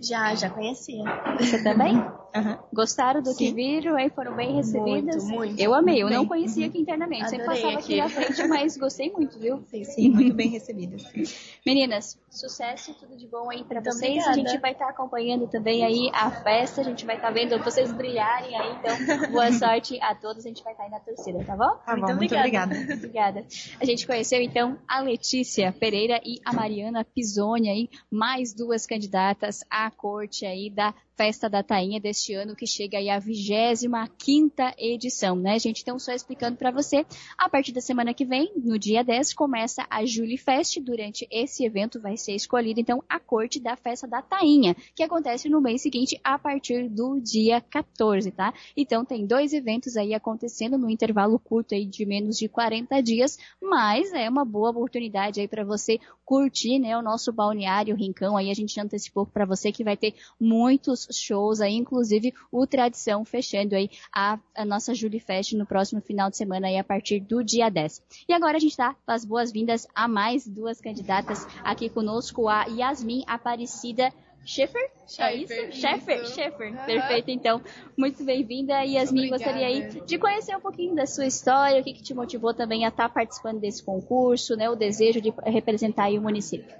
Já, 0.01 0.33
já 0.35 0.49
conhecia. 0.49 1.03
Você 1.39 1.63
também? 1.63 1.95
Uhum. 2.33 2.57
Gostaram 2.73 3.21
do 3.21 3.31
Sim. 3.31 3.37
que 3.37 3.53
viram? 3.53 3.97
Aí 3.97 4.09
foram 4.09 4.33
bem 4.33 4.55
recebidas? 4.55 5.21
Muito, 5.23 5.35
muito. 5.35 5.59
Eu 5.59 5.73
amei, 5.73 6.01
eu 6.01 6.07
Bem. 6.07 6.15
não 6.15 6.25
conhecia 6.25 6.67
aqui 6.67 6.79
internamente. 6.79 7.29
Sempre 7.29 7.43
Adorei 7.45 7.61
passava 7.61 7.79
aqui 7.83 7.99
aqui. 7.99 8.15
na 8.15 8.23
frente, 8.23 8.47
mas 8.47 8.77
gostei 8.77 9.11
muito, 9.11 9.37
viu? 9.37 9.61
Sim, 9.67 9.83
sim 9.83 10.09
muito 10.09 10.33
bem 10.33 10.47
recebidas. 10.47 11.03
Meninas, 11.65 12.17
sucesso, 12.29 12.93
tudo 12.93 13.17
de 13.17 13.27
bom 13.27 13.49
aí 13.51 13.65
pra 13.65 13.81
Muito 13.81 13.91
vocês. 13.91 14.11
obrigada. 14.11 14.31
A 14.31 14.33
gente 14.33 14.61
vai 14.61 14.71
estar 14.71 14.87
acompanhando 14.87 15.47
também 15.47 15.83
aí 15.83 16.09
a 16.13 16.31
festa, 16.31 16.79
a 16.79 16.83
gente 16.85 17.05
vai 17.05 17.17
estar 17.17 17.31
vendo 17.31 17.61
vocês 17.61 17.91
brilharem 17.91 18.55
aí, 18.55 18.77
então 18.77 19.29
boa 19.31 19.51
sorte 19.51 19.99
a 20.01 20.15
todos, 20.15 20.45
a 20.45 20.47
gente 20.47 20.63
vai 20.63 20.71
estar 20.71 20.85
aí 20.85 20.89
na 20.89 21.01
torcida, 21.01 21.43
tá 21.43 21.57
bom? 21.57 21.75
Tá 21.85 21.97
bom, 21.97 22.15
muito 22.15 22.33
obrigada. 22.33 22.73
Obrigada. 22.93 23.45
A 23.77 23.83
gente 23.83 24.07
conheceu 24.07 24.41
então 24.41 24.79
a 24.87 25.01
Letícia 25.01 25.73
Pereira 25.73 26.21
e 26.23 26.39
a 26.45 26.53
Mariana 26.53 27.03
Pisoni 27.03 27.69
aí, 27.69 27.89
mais 28.09 28.53
duas 28.53 28.85
candidatas 28.87 29.65
à 29.69 29.90
corte 29.91 30.45
aí 30.45 30.69
da 30.69 30.93
Festa 31.15 31.49
da 31.49 31.61
Tainha 31.61 31.99
deste 31.99 32.33
ano, 32.33 32.55
que 32.55 32.65
chega 32.65 32.97
aí 32.97 33.09
à 33.09 33.19
25 33.19 34.55
edição, 34.77 35.35
né, 35.35 35.59
gente? 35.59 35.81
Então, 35.81 35.99
só 35.99 36.13
explicando 36.13 36.57
para 36.57 36.71
você, 36.71 37.05
a 37.37 37.49
partir 37.49 37.71
da 37.71 37.81
semana 37.81 38.13
que 38.13 38.25
vem, 38.25 38.51
no 38.55 38.79
dia 38.79 39.03
10, 39.03 39.33
começa 39.33 39.85
a 39.89 40.05
Julie 40.05 40.37
Fest. 40.37 40.79
Durante 40.79 41.27
esse 41.29 41.65
evento 41.65 42.01
vai 42.01 42.17
ser 42.17 42.33
escolhida, 42.33 42.79
então, 42.79 43.03
a 43.07 43.19
corte 43.19 43.59
da 43.59 43.75
Festa 43.75 44.07
da 44.07 44.21
Tainha, 44.21 44.75
que 44.95 45.03
acontece 45.03 45.49
no 45.49 45.61
mês 45.61 45.81
seguinte, 45.81 46.19
a 46.23 46.39
partir 46.39 46.89
do 46.89 47.19
dia 47.19 47.61
14, 47.61 48.31
tá? 48.31 48.53
Então, 48.75 49.05
tem 49.05 49.25
dois 49.25 49.53
eventos 49.53 49.97
aí 49.97 50.13
acontecendo 50.13 50.77
no 50.77 50.89
intervalo 50.89 51.37
curto 51.37 51.75
aí 51.75 51.85
de 51.85 52.05
menos 52.05 52.37
de 52.37 52.47
40 52.47 53.01
dias, 53.01 53.37
mas 53.61 54.11
é 54.13 54.29
uma 54.29 54.45
boa 54.45 54.71
oportunidade 54.71 55.39
aí 55.39 55.47
para 55.47 55.63
você 55.63 55.99
curtir, 56.25 56.79
né, 56.79 56.97
o 56.97 57.01
nosso 57.01 57.31
balneário 57.33 57.95
Rincão. 57.95 58.37
Aí 58.37 58.49
a 58.49 58.53
gente 58.53 58.79
antecipou 58.79 59.25
para 59.25 59.45
você 59.45 59.71
que 59.71 59.83
vai 59.83 59.97
ter 59.97 60.15
muitos 60.39 61.00
shows 61.11 61.61
aí, 61.61 61.73
inclusive 61.73 62.33
o 62.51 62.65
Tradição 62.67 63.23
fechando 63.25 63.75
aí 63.75 63.89
a, 64.13 64.39
a 64.55 64.65
nossa 64.65 64.93
Julie 64.93 65.19
Fest 65.19 65.53
no 65.53 65.65
próximo 65.65 66.01
final 66.01 66.29
de 66.29 66.37
semana 66.37 66.67
aí 66.67 66.77
a 66.77 66.83
partir 66.83 67.19
do 67.19 67.43
dia 67.43 67.69
10. 67.69 68.01
E 68.27 68.33
agora 68.33 68.57
a 68.57 68.59
gente 68.59 68.77
dá 68.77 68.95
as 69.07 69.25
boas-vindas 69.25 69.87
a 69.95 70.07
mais 70.07 70.47
duas 70.47 70.79
candidatas 70.79 71.45
aqui 71.63 71.89
conosco, 71.89 72.47
a 72.47 72.65
Yasmin 72.65 73.23
Aparecida 73.27 74.11
Schaefer? 74.45 74.91
É 75.19 75.35
isso? 75.35 75.71
Schaefer, 75.71 76.25
Schaefer. 76.25 76.73
Aham. 76.73 76.85
Perfeito, 76.85 77.29
então. 77.29 77.61
Muito 77.95 78.23
bem-vinda. 78.23 78.81
Yasmin, 78.83 79.27
Obrigada. 79.27 79.43
gostaria 79.43 79.67
aí 79.67 80.01
de 80.05 80.17
conhecer 80.17 80.55
um 80.55 80.59
pouquinho 80.59 80.95
da 80.95 81.05
sua 81.05 81.25
história, 81.25 81.79
o 81.79 81.83
que, 81.83 81.93
que 81.93 82.01
te 82.01 82.13
motivou 82.13 82.53
também 82.53 82.85
a 82.85 82.89
estar 82.89 83.09
participando 83.09 83.59
desse 83.59 83.83
concurso, 83.83 84.55
né? 84.55 84.69
O 84.69 84.75
desejo 84.75 85.21
de 85.21 85.31
representar 85.45 86.05
aí 86.05 86.17
o 86.17 86.21
município. 86.21 86.75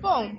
Bom, 0.00 0.36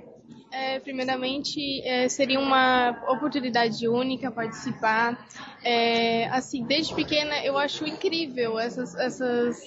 É, 0.58 0.80
primeiramente, 0.80 1.82
é, 1.82 2.08
seria 2.08 2.40
uma 2.40 2.90
oportunidade 3.08 3.86
única 3.86 4.30
participar. 4.30 5.28
É, 5.62 6.28
assim, 6.28 6.64
desde 6.64 6.94
pequena 6.94 7.44
eu 7.44 7.58
acho 7.58 7.86
incrível 7.86 8.58
essas, 8.58 8.94
essas, 8.94 9.60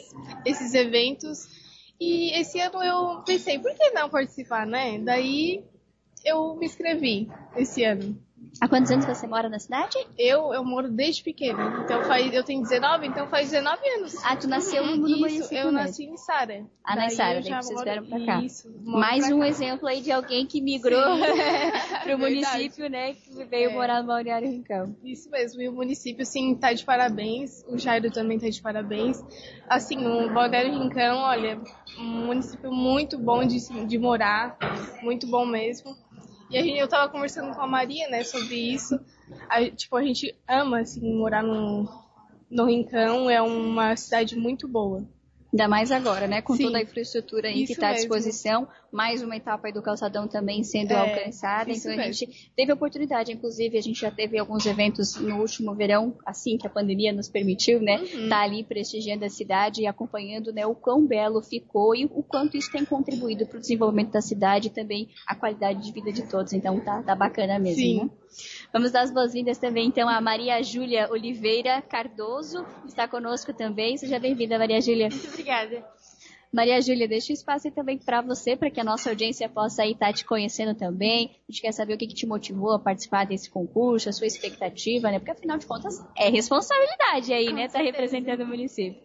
esses 0.43 0.73
eventos. 0.73 1.47
E 1.99 2.35
esse 2.39 2.59
ano 2.59 2.81
eu 2.83 3.21
pensei, 3.23 3.59
por 3.59 3.71
que 3.75 3.91
não 3.91 4.09
participar, 4.09 4.65
né? 4.65 4.97
Daí 4.97 5.63
eu 6.25 6.55
me 6.55 6.65
inscrevi 6.65 7.29
esse 7.55 7.83
ano. 7.83 8.19
Há 8.61 8.67
quantos 8.67 8.91
anos 8.91 9.05
você 9.05 9.25
mora 9.25 9.47
na 9.47 9.57
cidade? 9.57 9.95
Eu, 10.17 10.53
eu 10.53 10.65
moro 10.65 10.89
desde 10.91 11.23
pequena. 11.23 11.63
Então 11.85 12.03
faz, 12.03 12.33
eu 12.33 12.43
tenho 12.43 12.61
19, 12.61 13.07
então 13.07 13.25
faz 13.27 13.49
19 13.51 13.79
anos. 13.97 14.15
Ah, 14.25 14.35
tu 14.35 14.47
nasceu 14.47 14.85
no, 14.85 14.97
no 14.97 15.07
Isso, 15.07 15.17
município 15.19 15.57
eu 15.57 15.65
mesmo. 15.65 15.71
nasci 15.71 16.03
em 16.05 16.17
Sara. 16.17 16.65
Ah, 16.83 16.95
na 16.95 17.09
Sara, 17.09 17.41
daí 17.41 17.53
vocês 17.53 17.81
vieram 17.83 18.05
pra 18.05 18.19
cá. 18.25 18.41
Isso, 18.43 18.69
Mais 18.83 19.27
pra 19.27 19.35
um 19.35 19.39
cá. 19.39 19.47
exemplo 19.47 19.87
aí 19.87 20.01
de 20.01 20.11
alguém 20.11 20.45
que 20.45 20.59
migrou 20.61 21.01
Sim. 21.15 21.21
para 22.03 22.15
o 22.15 22.17
Verdade. 22.19 22.19
município, 22.19 22.89
né? 22.89 23.13
Que 23.13 23.45
veio 23.45 23.69
É. 23.69 23.73
morar 23.73 24.01
no 24.01 24.07
Balneário 24.07 24.49
Rincão. 24.49 24.93
Isso 25.03 25.29
mesmo, 25.29 25.61
e 25.61 25.69
o 25.69 25.71
município, 25.71 26.25
sim, 26.25 26.53
tá 26.55 26.73
de 26.73 26.83
parabéns. 26.83 27.63
O 27.67 27.77
Jairo 27.77 28.11
também 28.11 28.39
tá 28.39 28.49
de 28.49 28.61
parabéns. 28.61 29.23
Assim, 29.69 30.05
o 30.05 30.29
Balneário 30.33 30.73
Rincão, 30.73 31.19
olha, 31.19 31.61
um 31.97 32.25
município 32.25 32.71
muito 32.73 33.17
bom 33.17 33.45
de, 33.45 33.59
de 33.85 33.97
morar, 33.97 34.57
muito 35.01 35.27
bom 35.27 35.45
mesmo. 35.45 35.95
E 36.49 36.57
a 36.57 36.63
gente, 36.63 36.77
eu 36.77 36.87
tava 36.87 37.11
conversando 37.11 37.53
com 37.53 37.61
a 37.61 37.67
Maria, 37.67 38.09
né, 38.09 38.23
sobre 38.23 38.55
isso. 38.55 38.99
A, 39.47 39.63
tipo, 39.69 39.95
a 39.95 40.03
gente 40.03 40.35
ama, 40.47 40.79
assim, 40.79 41.13
morar 41.13 41.43
no, 41.43 41.87
no 42.49 42.65
Rincão, 42.65 43.29
é 43.29 43.41
uma 43.41 43.95
cidade 43.95 44.35
muito 44.35 44.67
boa. 44.67 45.07
Ainda 45.53 45.67
mais 45.67 45.91
agora, 45.91 46.27
né? 46.27 46.41
Com 46.41 46.55
Sim. 46.55 46.63
toda 46.63 46.77
a 46.77 46.81
infraestrutura 46.81 47.47
aí 47.47 47.65
que 47.65 47.73
está 47.73 47.89
à 47.89 47.93
mesmo. 47.93 48.67
Mais 48.91 49.21
uma 49.21 49.35
etapa 49.35 49.67
aí 49.67 49.73
do 49.73 49.81
calçadão 49.81 50.27
também 50.27 50.63
sendo 50.63 50.91
É, 50.91 50.95
alcançada. 50.95 51.71
Então 51.71 51.91
a 51.91 51.95
mesmo. 51.95 52.13
gente 52.13 52.51
teve 52.55 52.71
a 52.71 52.75
oportunidade, 52.75 53.31
inclusive, 53.31 53.77
a 53.77 53.81
gente 53.81 53.99
já 53.99 54.11
teve 54.11 54.37
alguns 54.37 54.65
eventos 54.65 55.15
no 55.15 55.37
último 55.39 55.73
verão, 55.75 56.17
assim 56.25 56.57
que 56.57 56.67
a 56.67 56.69
pandemia 56.69 57.13
nos 57.13 57.29
permitiu, 57.29 57.81
né? 57.81 57.97
Uhum. 57.97 58.29
Tá 58.29 58.41
ali 58.41 58.63
prestigiando 58.63 59.25
a 59.25 59.29
cidade 59.29 59.81
e 59.81 59.87
acompanhando 59.87 60.51
né, 60.51 60.65
o 60.65 60.75
quão 60.75 61.05
belo 61.05 61.41
ficou 61.41 61.95
e 61.95 62.05
o 62.05 62.23
quanto 62.23 62.57
isso 62.57 62.71
tem 62.71 62.83
contribuído 62.85 63.45
para 63.45 63.57
o 63.57 63.61
desenvolvimento 63.61 64.11
da 64.11 64.21
cidade 64.21 64.67
e 64.67 64.71
também 64.71 65.09
a 65.27 65.35
qualidade 65.35 65.83
de 65.83 65.91
vida 65.91 66.11
de 66.11 66.27
todos. 66.27 66.53
Então 66.53 66.79
tá, 66.79 67.03
tá 67.03 67.15
bacana 67.15 67.59
mesmo, 67.59 67.81
Sim. 67.81 68.03
né? 68.03 68.09
Vamos 68.71 68.91
dar 68.91 69.01
as 69.01 69.11
boas-vindas 69.11 69.57
também, 69.57 69.87
então, 69.87 70.07
a 70.07 70.21
Maria 70.21 70.61
Júlia 70.61 71.09
Oliveira 71.11 71.81
Cardoso, 71.81 72.63
está 72.85 73.07
conosco 73.07 73.51
também. 73.53 73.97
Seja 73.97 74.19
bem-vinda, 74.19 74.57
Maria 74.59 74.79
Júlia. 74.79 75.09
Muito 75.09 75.27
obrigada. 75.29 75.83
Maria 76.51 76.81
Júlia, 76.81 77.07
deixa 77.07 77.31
o 77.31 77.33
espaço 77.33 77.67
aí 77.67 77.73
também 77.73 77.97
para 77.97 78.21
você, 78.21 78.55
para 78.55 78.71
que 78.71 78.79
a 78.79 78.83
nossa 78.83 79.09
audiência 79.09 79.47
possa 79.47 79.83
aí 79.83 79.91
estar 79.91 80.11
te 80.11 80.25
conhecendo 80.25 80.73
também. 80.73 81.35
A 81.47 81.51
gente 81.51 81.61
quer 81.61 81.71
saber 81.71 81.93
o 81.93 81.97
que, 81.97 82.07
que 82.07 82.15
te 82.15 82.25
motivou 82.25 82.73
a 82.73 82.79
participar 82.79 83.25
desse 83.25 83.51
concurso, 83.51 84.09
a 84.09 84.11
sua 84.11 84.25
expectativa, 84.25 85.11
né? 85.11 85.19
Porque 85.19 85.31
afinal 85.31 85.59
de 85.59 85.67
contas 85.67 86.03
é 86.17 86.27
responsabilidade 86.29 87.31
aí, 87.31 87.53
né? 87.53 87.67
Tá 87.67 87.79
representando 87.79 88.41
o 88.41 88.47
município. 88.47 88.99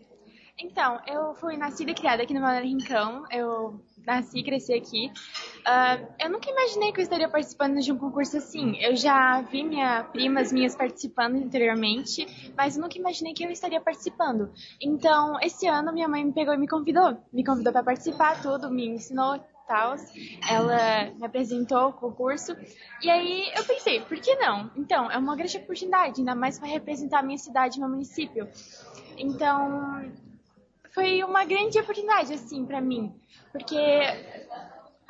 Então, 0.59 1.01
eu 1.07 1.35
fui 1.35 1.57
nascida 1.57 1.91
e 1.91 1.95
criada 1.95 2.23
aqui 2.23 2.33
no 2.33 2.41
Balneário 2.41 2.69
Rincão. 2.69 3.25
Eu 3.31 3.81
nasci 4.07 4.39
e 4.39 4.45
cresci 4.45 4.73
aqui. 4.73 5.11
Ah, 5.65 5.99
eu 6.21 6.31
nunca 6.31 6.51
imaginei 6.51 6.93
que 6.93 7.01
eu 7.01 7.03
estaria 7.03 7.29
participando 7.29 7.81
de 7.81 7.93
um 7.93 7.99
concurso 7.99 8.37
assim. 8.37 8.77
Eu 8.81 8.95
já 8.97 9.41
vi 9.41 9.63
minha, 9.63 10.05
primas 10.05 10.53
minhas 10.53 10.75
participando 10.77 11.37
anteriormente, 11.37 12.53
mas 12.57 12.77
nunca 12.77 12.99
imaginei 12.99 13.33
que 13.33 13.45
eu 13.45 13.51
estaria 13.51 13.81
participando. 13.81 14.53
Então, 14.81 15.39
esse 15.41 15.67
ano 15.67 15.93
minha 15.93 16.09
mãe 16.09 16.25
me 16.25 16.33
pegou 16.33 16.55
e 16.55 16.59
me 16.59 16.69
convidou. 16.69 17.17
Me 17.33 17.45
convidou 17.45 17.73
para 17.73 17.83
participar, 17.83 18.41
tudo, 18.43 18.71
me 18.71 18.87
ensinou 18.87 19.39
tal. 19.67 19.97
Ela 20.49 21.11
me 21.17 21.25
apresentou 21.25 21.89
o 21.89 21.93
concurso. 21.93 22.57
E 23.03 23.11
aí 23.11 23.51
eu 23.57 23.65
pensei, 23.65 24.01
por 24.01 24.19
que 24.19 24.35
não? 24.37 24.71
Então, 24.77 25.11
é 25.11 25.17
uma 25.17 25.37
grande 25.37 25.57
oportunidade, 25.57 26.21
ainda 26.21 26.35
mais 26.35 26.59
para 26.59 26.69
representar 26.69 27.21
a 27.21 27.23
minha 27.23 27.39
cidade, 27.39 27.81
meu 27.81 27.89
município. 27.89 28.49
Então, 29.17 30.03
foi 30.95 31.25
uma 31.25 31.45
grande 31.45 31.79
oportunidade, 31.79 32.33
assim, 32.33 32.65
para 32.65 32.81
mim. 32.81 33.13
Porque, 33.51 33.77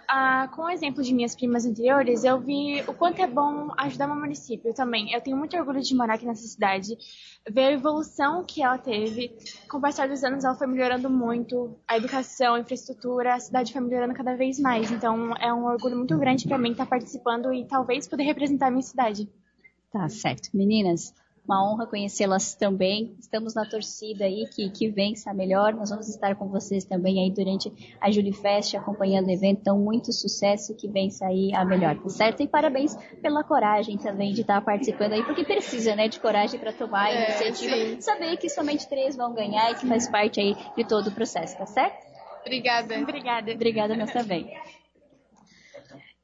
ah, 0.09 0.49
com 0.55 0.63
o 0.63 0.71
exemplo 0.71 1.03
de 1.03 1.15
minhas 1.15 1.37
primas 1.37 1.67
anteriores, 1.67 2.25
eu 2.25 2.41
vi 2.41 2.83
o 2.89 2.95
quanto 2.95 3.21
é 3.21 3.27
bom 3.27 3.69
ajudar 3.77 4.07
meu 4.07 4.17
município 4.17 4.73
também. 4.73 5.13
Eu 5.13 5.21
tenho 5.21 5.37
muito 5.37 5.57
orgulho 5.57 5.83
de 5.83 5.95
morar 5.95 6.15
aqui 6.15 6.25
nessa 6.25 6.47
cidade, 6.47 6.97
ver 7.49 7.65
a 7.65 7.73
evolução 7.73 8.45
que 8.45 8.63
ela 8.63 8.79
teve. 8.79 9.37
Com 9.69 9.77
o 9.77 9.81
passar 9.81 10.09
dos 10.09 10.25
anos, 10.25 10.43
ela 10.43 10.55
foi 10.55 10.67
melhorando 10.67 11.11
muito. 11.11 11.77
A 11.87 11.99
educação, 11.99 12.55
a 12.55 12.61
infraestrutura, 12.61 13.35
a 13.35 13.41
cidade 13.41 13.73
foi 13.73 13.83
melhorando 13.83 14.15
cada 14.15 14.35
vez 14.35 14.59
mais. 14.59 14.91
Então, 14.91 15.37
é 15.37 15.53
um 15.53 15.67
orgulho 15.67 15.97
muito 15.97 16.17
grande 16.17 16.49
para 16.49 16.59
mim 16.59 16.73
estar 16.73 16.87
participando 16.87 17.53
e 17.53 17.67
talvez 17.67 18.09
poder 18.09 18.25
representar 18.25 18.69
a 18.69 18.71
minha 18.71 18.83
cidade. 18.83 19.29
Tá 19.93 20.09
certo. 20.09 20.49
Meninas, 20.55 21.15
uma 21.47 21.63
honra 21.63 21.87
conhecê-las 21.87 22.55
também. 22.55 23.15
Estamos 23.21 23.55
na 23.55 23.67
torcida 23.67 24.25
aí 24.25 24.47
que, 24.55 24.71
que 24.71 24.89
vença 24.89 25.31
a 25.31 25.35
melhor. 25.35 25.75
Nós 25.75 25.91
vamos 25.91 26.09
estar 26.09 26.35
com 26.37 26.49
vocês 26.49 26.85
também 26.85 27.23
aí 27.23 27.31
durante 27.31 27.71
a 28.01 28.11
Julifest, 28.11 28.77
acompanhando 28.77 29.27
o 29.27 29.31
evento. 29.31 29.61
Então, 29.61 29.79
muito 29.79 30.13
sucesso 30.13 30.75
que 30.75 30.89
vença 30.89 31.27
aí 31.27 31.55
a 31.55 31.65
melhor, 31.65 31.97
tá 31.99 32.09
certo? 32.09 32.43
E 32.43 32.49
parabéns 32.49 32.97
pela 33.21 33.45
coragem 33.45 33.99
também 33.99 34.33
de 34.33 34.41
estar 34.41 34.61
participando 34.63 35.13
aí, 35.13 35.23
porque 35.23 35.45
precisa, 35.45 35.95
né, 35.95 36.09
de 36.09 36.19
coragem 36.19 36.59
para 36.59 36.73
tomar 36.73 37.05
a 37.05 37.11
É, 37.13 37.29
iniciativa. 37.29 37.77
sim. 37.77 38.01
Saber 38.01 38.37
que 38.39 38.49
somente 38.49 38.89
três 38.89 39.15
vão 39.15 39.35
ganhar 39.35 39.71
e 39.71 39.75
que 39.75 39.87
faz 39.87 40.09
parte 40.09 40.41
aí 40.41 40.57
de 40.77 40.85
todo 40.85 41.09
o 41.09 41.13
processo, 41.13 41.57
tá 41.59 41.67
certo? 41.67 42.15
Obrigada. 42.41 42.99
Obrigada. 42.99 43.53
Obrigada, 43.53 43.97
nós 43.97 44.11
também. 44.13 44.51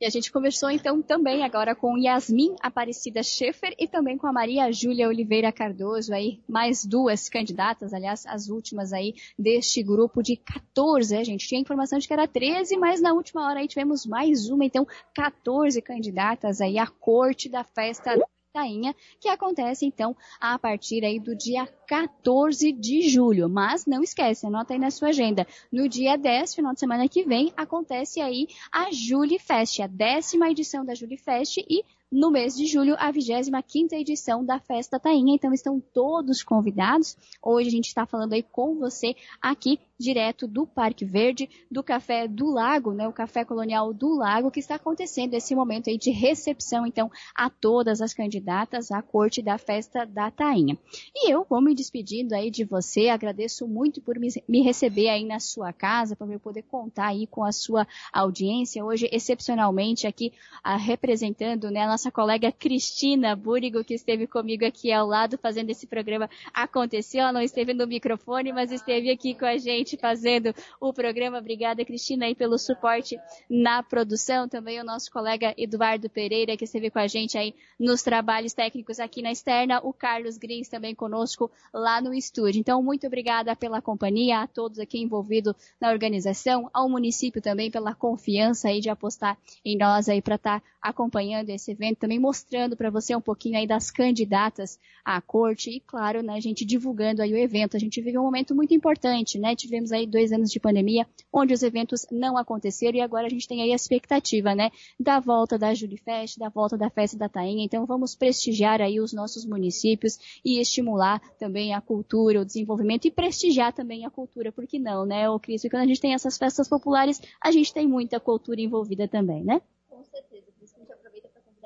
E 0.00 0.06
a 0.06 0.08
gente 0.08 0.32
conversou 0.32 0.70
então 0.70 1.02
também 1.02 1.44
agora 1.44 1.74
com 1.74 1.98
Yasmin 1.98 2.56
Aparecida 2.62 3.22
Schaefer 3.22 3.74
e 3.78 3.86
também 3.86 4.16
com 4.16 4.26
a 4.26 4.32
Maria 4.32 4.72
Júlia 4.72 5.06
Oliveira 5.06 5.52
Cardoso 5.52 6.14
aí, 6.14 6.40
mais 6.48 6.86
duas 6.86 7.28
candidatas, 7.28 7.92
aliás, 7.92 8.24
as 8.24 8.48
últimas 8.48 8.94
aí 8.94 9.14
deste 9.38 9.82
grupo 9.82 10.22
de 10.22 10.36
14, 10.36 11.14
a 11.14 11.22
gente? 11.22 11.46
Tinha 11.46 11.60
informação 11.60 11.98
de 11.98 12.08
que 12.08 12.14
era 12.14 12.26
13, 12.26 12.78
mas 12.78 13.02
na 13.02 13.12
última 13.12 13.46
hora 13.46 13.60
aí 13.60 13.68
tivemos 13.68 14.06
mais 14.06 14.48
uma, 14.48 14.64
então 14.64 14.86
14 15.14 15.82
candidatas 15.82 16.62
aí 16.62 16.78
à 16.78 16.86
corte 16.86 17.50
da 17.50 17.62
festa 17.62 18.16
Tainha, 18.52 18.94
que 19.20 19.28
acontece 19.28 19.86
então 19.86 20.16
a 20.40 20.58
partir 20.58 21.04
aí 21.04 21.20
do 21.20 21.36
dia 21.36 21.66
14 21.86 22.72
de 22.72 23.08
julho. 23.08 23.48
Mas 23.48 23.86
não 23.86 24.02
esquece, 24.02 24.46
anota 24.46 24.72
aí 24.72 24.78
na 24.78 24.90
sua 24.90 25.08
agenda. 25.08 25.46
No 25.72 25.88
dia 25.88 26.16
10, 26.16 26.54
final 26.54 26.74
de 26.74 26.80
semana 26.80 27.08
que 27.08 27.22
vem, 27.22 27.52
acontece 27.56 28.20
aí 28.20 28.48
a 28.72 28.90
Julie 28.90 29.38
Fest, 29.38 29.80
a 29.80 29.86
décima 29.86 30.50
edição 30.50 30.84
da 30.84 30.94
Julie 30.94 31.16
Fest 31.16 31.58
e 31.58 31.84
no 32.10 32.28
mês 32.28 32.56
de 32.56 32.66
julho, 32.66 32.96
a 32.98 33.12
25ª 33.12 33.92
edição 33.92 34.44
da 34.44 34.58
Festa 34.58 34.98
Tainha. 34.98 35.32
Então, 35.32 35.52
estão 35.52 35.78
todos 35.78 36.42
convidados. 36.42 37.16
Hoje 37.40 37.68
a 37.68 37.70
gente 37.70 37.86
está 37.86 38.04
falando 38.04 38.32
aí 38.32 38.42
com 38.42 38.74
você 38.74 39.14
aqui, 39.40 39.78
direto 40.00 40.48
do 40.48 40.66
Parque 40.66 41.04
Verde, 41.04 41.48
do 41.70 41.82
Café 41.82 42.26
do 42.26 42.50
Lago, 42.50 42.92
né? 42.92 43.06
O 43.06 43.12
Café 43.12 43.44
Colonial 43.44 43.92
do 43.92 44.14
Lago, 44.14 44.50
que 44.50 44.58
está 44.58 44.76
acontecendo 44.76 45.34
esse 45.34 45.54
momento 45.54 45.90
aí 45.90 45.98
de 45.98 46.10
recepção, 46.10 46.86
então, 46.86 47.10
a 47.34 47.50
todas 47.50 48.00
as 48.00 48.14
candidatas 48.14 48.90
à 48.90 49.02
corte 49.02 49.42
da 49.42 49.58
Festa 49.58 50.06
da 50.06 50.30
Tainha. 50.30 50.78
E 51.14 51.30
eu 51.30 51.44
vou 51.48 51.60
me 51.60 51.74
despedindo 51.74 52.34
aí 52.34 52.50
de 52.50 52.64
você, 52.64 53.08
agradeço 53.08 53.68
muito 53.68 54.00
por 54.00 54.18
me, 54.18 54.62
receber 54.62 55.08
aí 55.10 55.24
na 55.24 55.38
sua 55.38 55.72
casa, 55.72 56.16
para 56.16 56.26
eu 56.32 56.40
poder 56.40 56.62
contar 56.62 57.08
aí 57.08 57.26
com 57.26 57.44
a 57.44 57.52
sua 57.52 57.86
audiência. 58.12 58.84
Hoje, 58.84 59.08
excepcionalmente, 59.12 60.06
aqui 60.06 60.32
ah, 60.64 60.76
representando 60.76 61.70
né, 61.70 61.82
a 61.82 61.88
nossa 61.88 62.10
colega 62.10 62.50
Cristina 62.50 63.36
Búrigo, 63.36 63.84
que 63.84 63.94
esteve 63.94 64.26
comigo 64.26 64.64
aqui 64.64 64.90
ao 64.90 65.06
lado 65.06 65.36
fazendo 65.36 65.68
esse 65.68 65.86
programa 65.86 66.30
acontecer. 66.54 67.18
Ela 67.18 67.32
não 67.32 67.42
esteve 67.42 67.74
no 67.74 67.86
microfone, 67.86 68.52
mas 68.52 68.72
esteve 68.72 69.10
aqui 69.10 69.34
com 69.34 69.44
a 69.44 69.58
gente 69.58 69.89
fazendo 69.96 70.54
o 70.80 70.92
programa. 70.92 71.38
Obrigada, 71.38 71.84
Cristina, 71.84 72.26
aí 72.26 72.34
pelo 72.34 72.58
suporte 72.58 73.18
na 73.48 73.82
produção. 73.82 74.48
Também 74.48 74.80
o 74.80 74.84
nosso 74.84 75.10
colega 75.10 75.54
Eduardo 75.56 76.08
Pereira, 76.08 76.56
que 76.56 76.64
esteve 76.64 76.90
com 76.90 76.98
a 76.98 77.06
gente 77.06 77.36
aí 77.36 77.54
nos 77.78 78.02
trabalhos 78.02 78.52
técnicos 78.52 79.00
aqui 79.00 79.22
na 79.22 79.30
externa. 79.30 79.80
O 79.82 79.92
Carlos 79.92 80.36
Grins 80.36 80.68
também 80.68 80.94
conosco 80.94 81.50
lá 81.72 82.00
no 82.00 82.12
estúdio. 82.12 82.60
Então, 82.60 82.82
muito 82.82 83.06
obrigada 83.06 83.54
pela 83.56 83.80
companhia, 83.80 84.40
a 84.40 84.46
todos 84.46 84.78
aqui 84.78 84.98
envolvidos 84.98 85.54
na 85.80 85.90
organização, 85.90 86.68
ao 86.72 86.88
município 86.88 87.40
também 87.40 87.70
pela 87.70 87.94
confiança 87.94 88.68
aí 88.68 88.80
de 88.80 88.90
apostar 88.90 89.38
em 89.64 89.76
nós 89.76 90.08
aí 90.08 90.20
para 90.20 90.36
estar 90.36 90.60
tá 90.60 90.66
acompanhando 90.80 91.50
esse 91.50 91.72
evento, 91.72 91.98
também 91.98 92.18
mostrando 92.18 92.76
para 92.76 92.90
você 92.90 93.14
um 93.14 93.20
pouquinho 93.20 93.58
aí 93.58 93.66
das 93.66 93.90
candidatas 93.90 94.78
à 95.04 95.20
corte 95.20 95.70
e, 95.70 95.80
claro, 95.80 96.22
né, 96.22 96.34
a 96.34 96.40
gente 96.40 96.64
divulgando 96.64 97.22
aí 97.22 97.32
o 97.32 97.36
evento. 97.36 97.76
A 97.76 97.80
gente 97.80 98.00
vive 98.00 98.18
um 98.18 98.22
momento 98.22 98.54
muito 98.54 98.74
importante, 98.74 99.38
né? 99.38 99.54
Tivemos 99.54 99.79
aí 99.90 100.06
dois 100.06 100.32
anos 100.32 100.50
de 100.50 100.60
pandemia, 100.60 101.06
onde 101.32 101.54
os 101.54 101.62
eventos 101.62 102.06
não 102.10 102.36
aconteceram 102.36 102.98
e 102.98 103.00
agora 103.00 103.26
a 103.26 103.30
gente 103.30 103.48
tem 103.48 103.62
aí 103.62 103.72
a 103.72 103.76
expectativa, 103.76 104.54
né, 104.54 104.70
da 104.98 105.18
volta 105.18 105.58
da 105.58 105.72
Julifest, 105.72 106.38
da 106.38 106.48
volta 106.48 106.76
da 106.76 106.90
Festa 106.90 107.16
da 107.16 107.28
Tainha. 107.28 107.64
Então, 107.64 107.86
vamos 107.86 108.14
prestigiar 108.14 108.82
aí 108.82 109.00
os 109.00 109.12
nossos 109.12 109.46
municípios 109.46 110.18
e 110.44 110.60
estimular 110.60 111.20
também 111.38 111.72
a 111.72 111.80
cultura, 111.80 112.42
o 112.42 112.44
desenvolvimento 112.44 113.06
e 113.06 113.10
prestigiar 113.10 113.72
também 113.72 114.04
a 114.04 114.10
cultura, 114.10 114.52
porque 114.52 114.78
não, 114.78 115.06
né, 115.06 115.28
ô 115.28 115.40
Cris? 115.40 115.62
Quando 115.62 115.84
a 115.84 115.86
gente 115.86 116.00
tem 116.00 116.14
essas 116.14 116.36
festas 116.36 116.68
populares, 116.68 117.20
a 117.40 117.50
gente 117.50 117.72
tem 117.72 117.88
muita 117.88 118.20
cultura 118.20 118.60
envolvida 118.60 119.08
também, 119.08 119.42
né? 119.42 119.62
Com 119.88 120.04
certeza. 120.04 120.50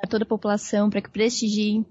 toda 0.07 0.25
a 0.25 0.29
população 0.29 0.91
para 0.91 1.01
que 1.01 1.11
prestigiem 1.11 1.85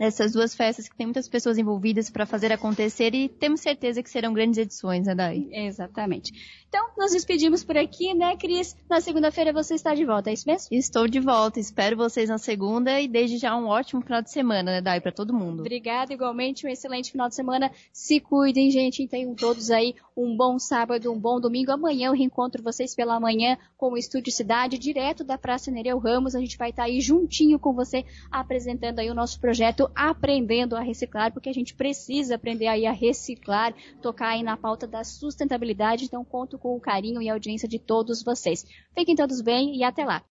essas 0.00 0.32
duas 0.32 0.54
festas 0.54 0.88
que 0.88 0.96
tem 0.96 1.06
muitas 1.06 1.28
pessoas 1.28 1.58
envolvidas 1.58 2.08
para 2.08 2.24
fazer 2.24 2.50
acontecer 2.50 3.14
e 3.14 3.28
temos 3.28 3.60
certeza 3.60 4.02
que 4.02 4.08
serão 4.08 4.32
grandes 4.32 4.56
edições, 4.58 5.06
né, 5.06 5.14
Dai? 5.14 5.46
Exatamente. 5.52 6.32
Então, 6.66 6.88
nos 6.96 7.12
despedimos 7.12 7.62
por 7.62 7.76
aqui, 7.76 8.14
né, 8.14 8.34
Cris? 8.36 8.74
Na 8.88 9.00
segunda-feira 9.00 9.52
você 9.52 9.74
está 9.74 9.94
de 9.94 10.06
volta, 10.06 10.30
é 10.30 10.32
isso 10.32 10.48
mesmo? 10.48 10.68
Estou 10.70 11.06
de 11.06 11.20
volta, 11.20 11.60
espero 11.60 11.98
vocês 11.98 12.30
na 12.30 12.38
segunda 12.38 12.98
e 12.98 13.06
desde 13.06 13.36
já 13.36 13.54
um 13.54 13.66
ótimo 13.66 14.00
final 14.00 14.22
de 14.22 14.30
semana, 14.30 14.70
né, 14.70 14.80
Dai, 14.80 15.02
para 15.02 15.12
todo 15.12 15.34
mundo. 15.34 15.60
Obrigada, 15.60 16.14
igualmente, 16.14 16.66
um 16.66 16.70
excelente 16.70 17.12
final 17.12 17.28
de 17.28 17.34
semana. 17.34 17.70
Se 17.92 18.20
cuidem, 18.20 18.70
gente, 18.70 19.06
tenham 19.06 19.34
todos 19.34 19.70
aí 19.70 19.94
um 20.16 20.34
bom 20.34 20.58
sábado, 20.58 21.12
um 21.12 21.18
bom 21.18 21.38
domingo. 21.38 21.72
Amanhã 21.72 22.08
eu 22.08 22.14
reencontro 22.14 22.62
vocês 22.62 22.94
pela 22.94 23.20
manhã 23.20 23.58
com 23.76 23.92
o 23.92 23.98
Estúdio 23.98 24.32
Cidade, 24.32 24.78
direto 24.78 25.24
da 25.24 25.36
Praça 25.36 25.70
Nereu 25.70 25.98
Ramos. 25.98 26.34
A 26.34 26.40
gente 26.40 26.56
vai 26.56 26.70
estar 26.70 26.84
aí 26.84 27.00
juntinho 27.00 27.58
com 27.58 27.74
você, 27.74 28.04
apresentando 28.30 29.00
aí 29.00 29.10
o 29.10 29.14
nosso 29.14 29.40
projeto 29.40 29.89
aprendendo 29.94 30.76
a 30.76 30.80
reciclar, 30.80 31.32
porque 31.32 31.48
a 31.48 31.52
gente 31.52 31.74
precisa 31.74 32.34
aprender 32.34 32.66
aí 32.66 32.86
a 32.86 32.92
reciclar, 32.92 33.74
tocar 34.00 34.30
aí 34.30 34.42
na 34.42 34.56
pauta 34.56 34.86
da 34.86 35.04
sustentabilidade. 35.04 36.04
Então, 36.04 36.24
conto 36.24 36.58
com 36.58 36.76
o 36.76 36.80
carinho 36.80 37.22
e 37.22 37.28
a 37.28 37.32
audiência 37.32 37.68
de 37.68 37.78
todos 37.78 38.22
vocês. 38.22 38.64
Fiquem 38.94 39.16
todos 39.16 39.40
bem 39.40 39.76
e 39.76 39.84
até 39.84 40.04
lá. 40.04 40.22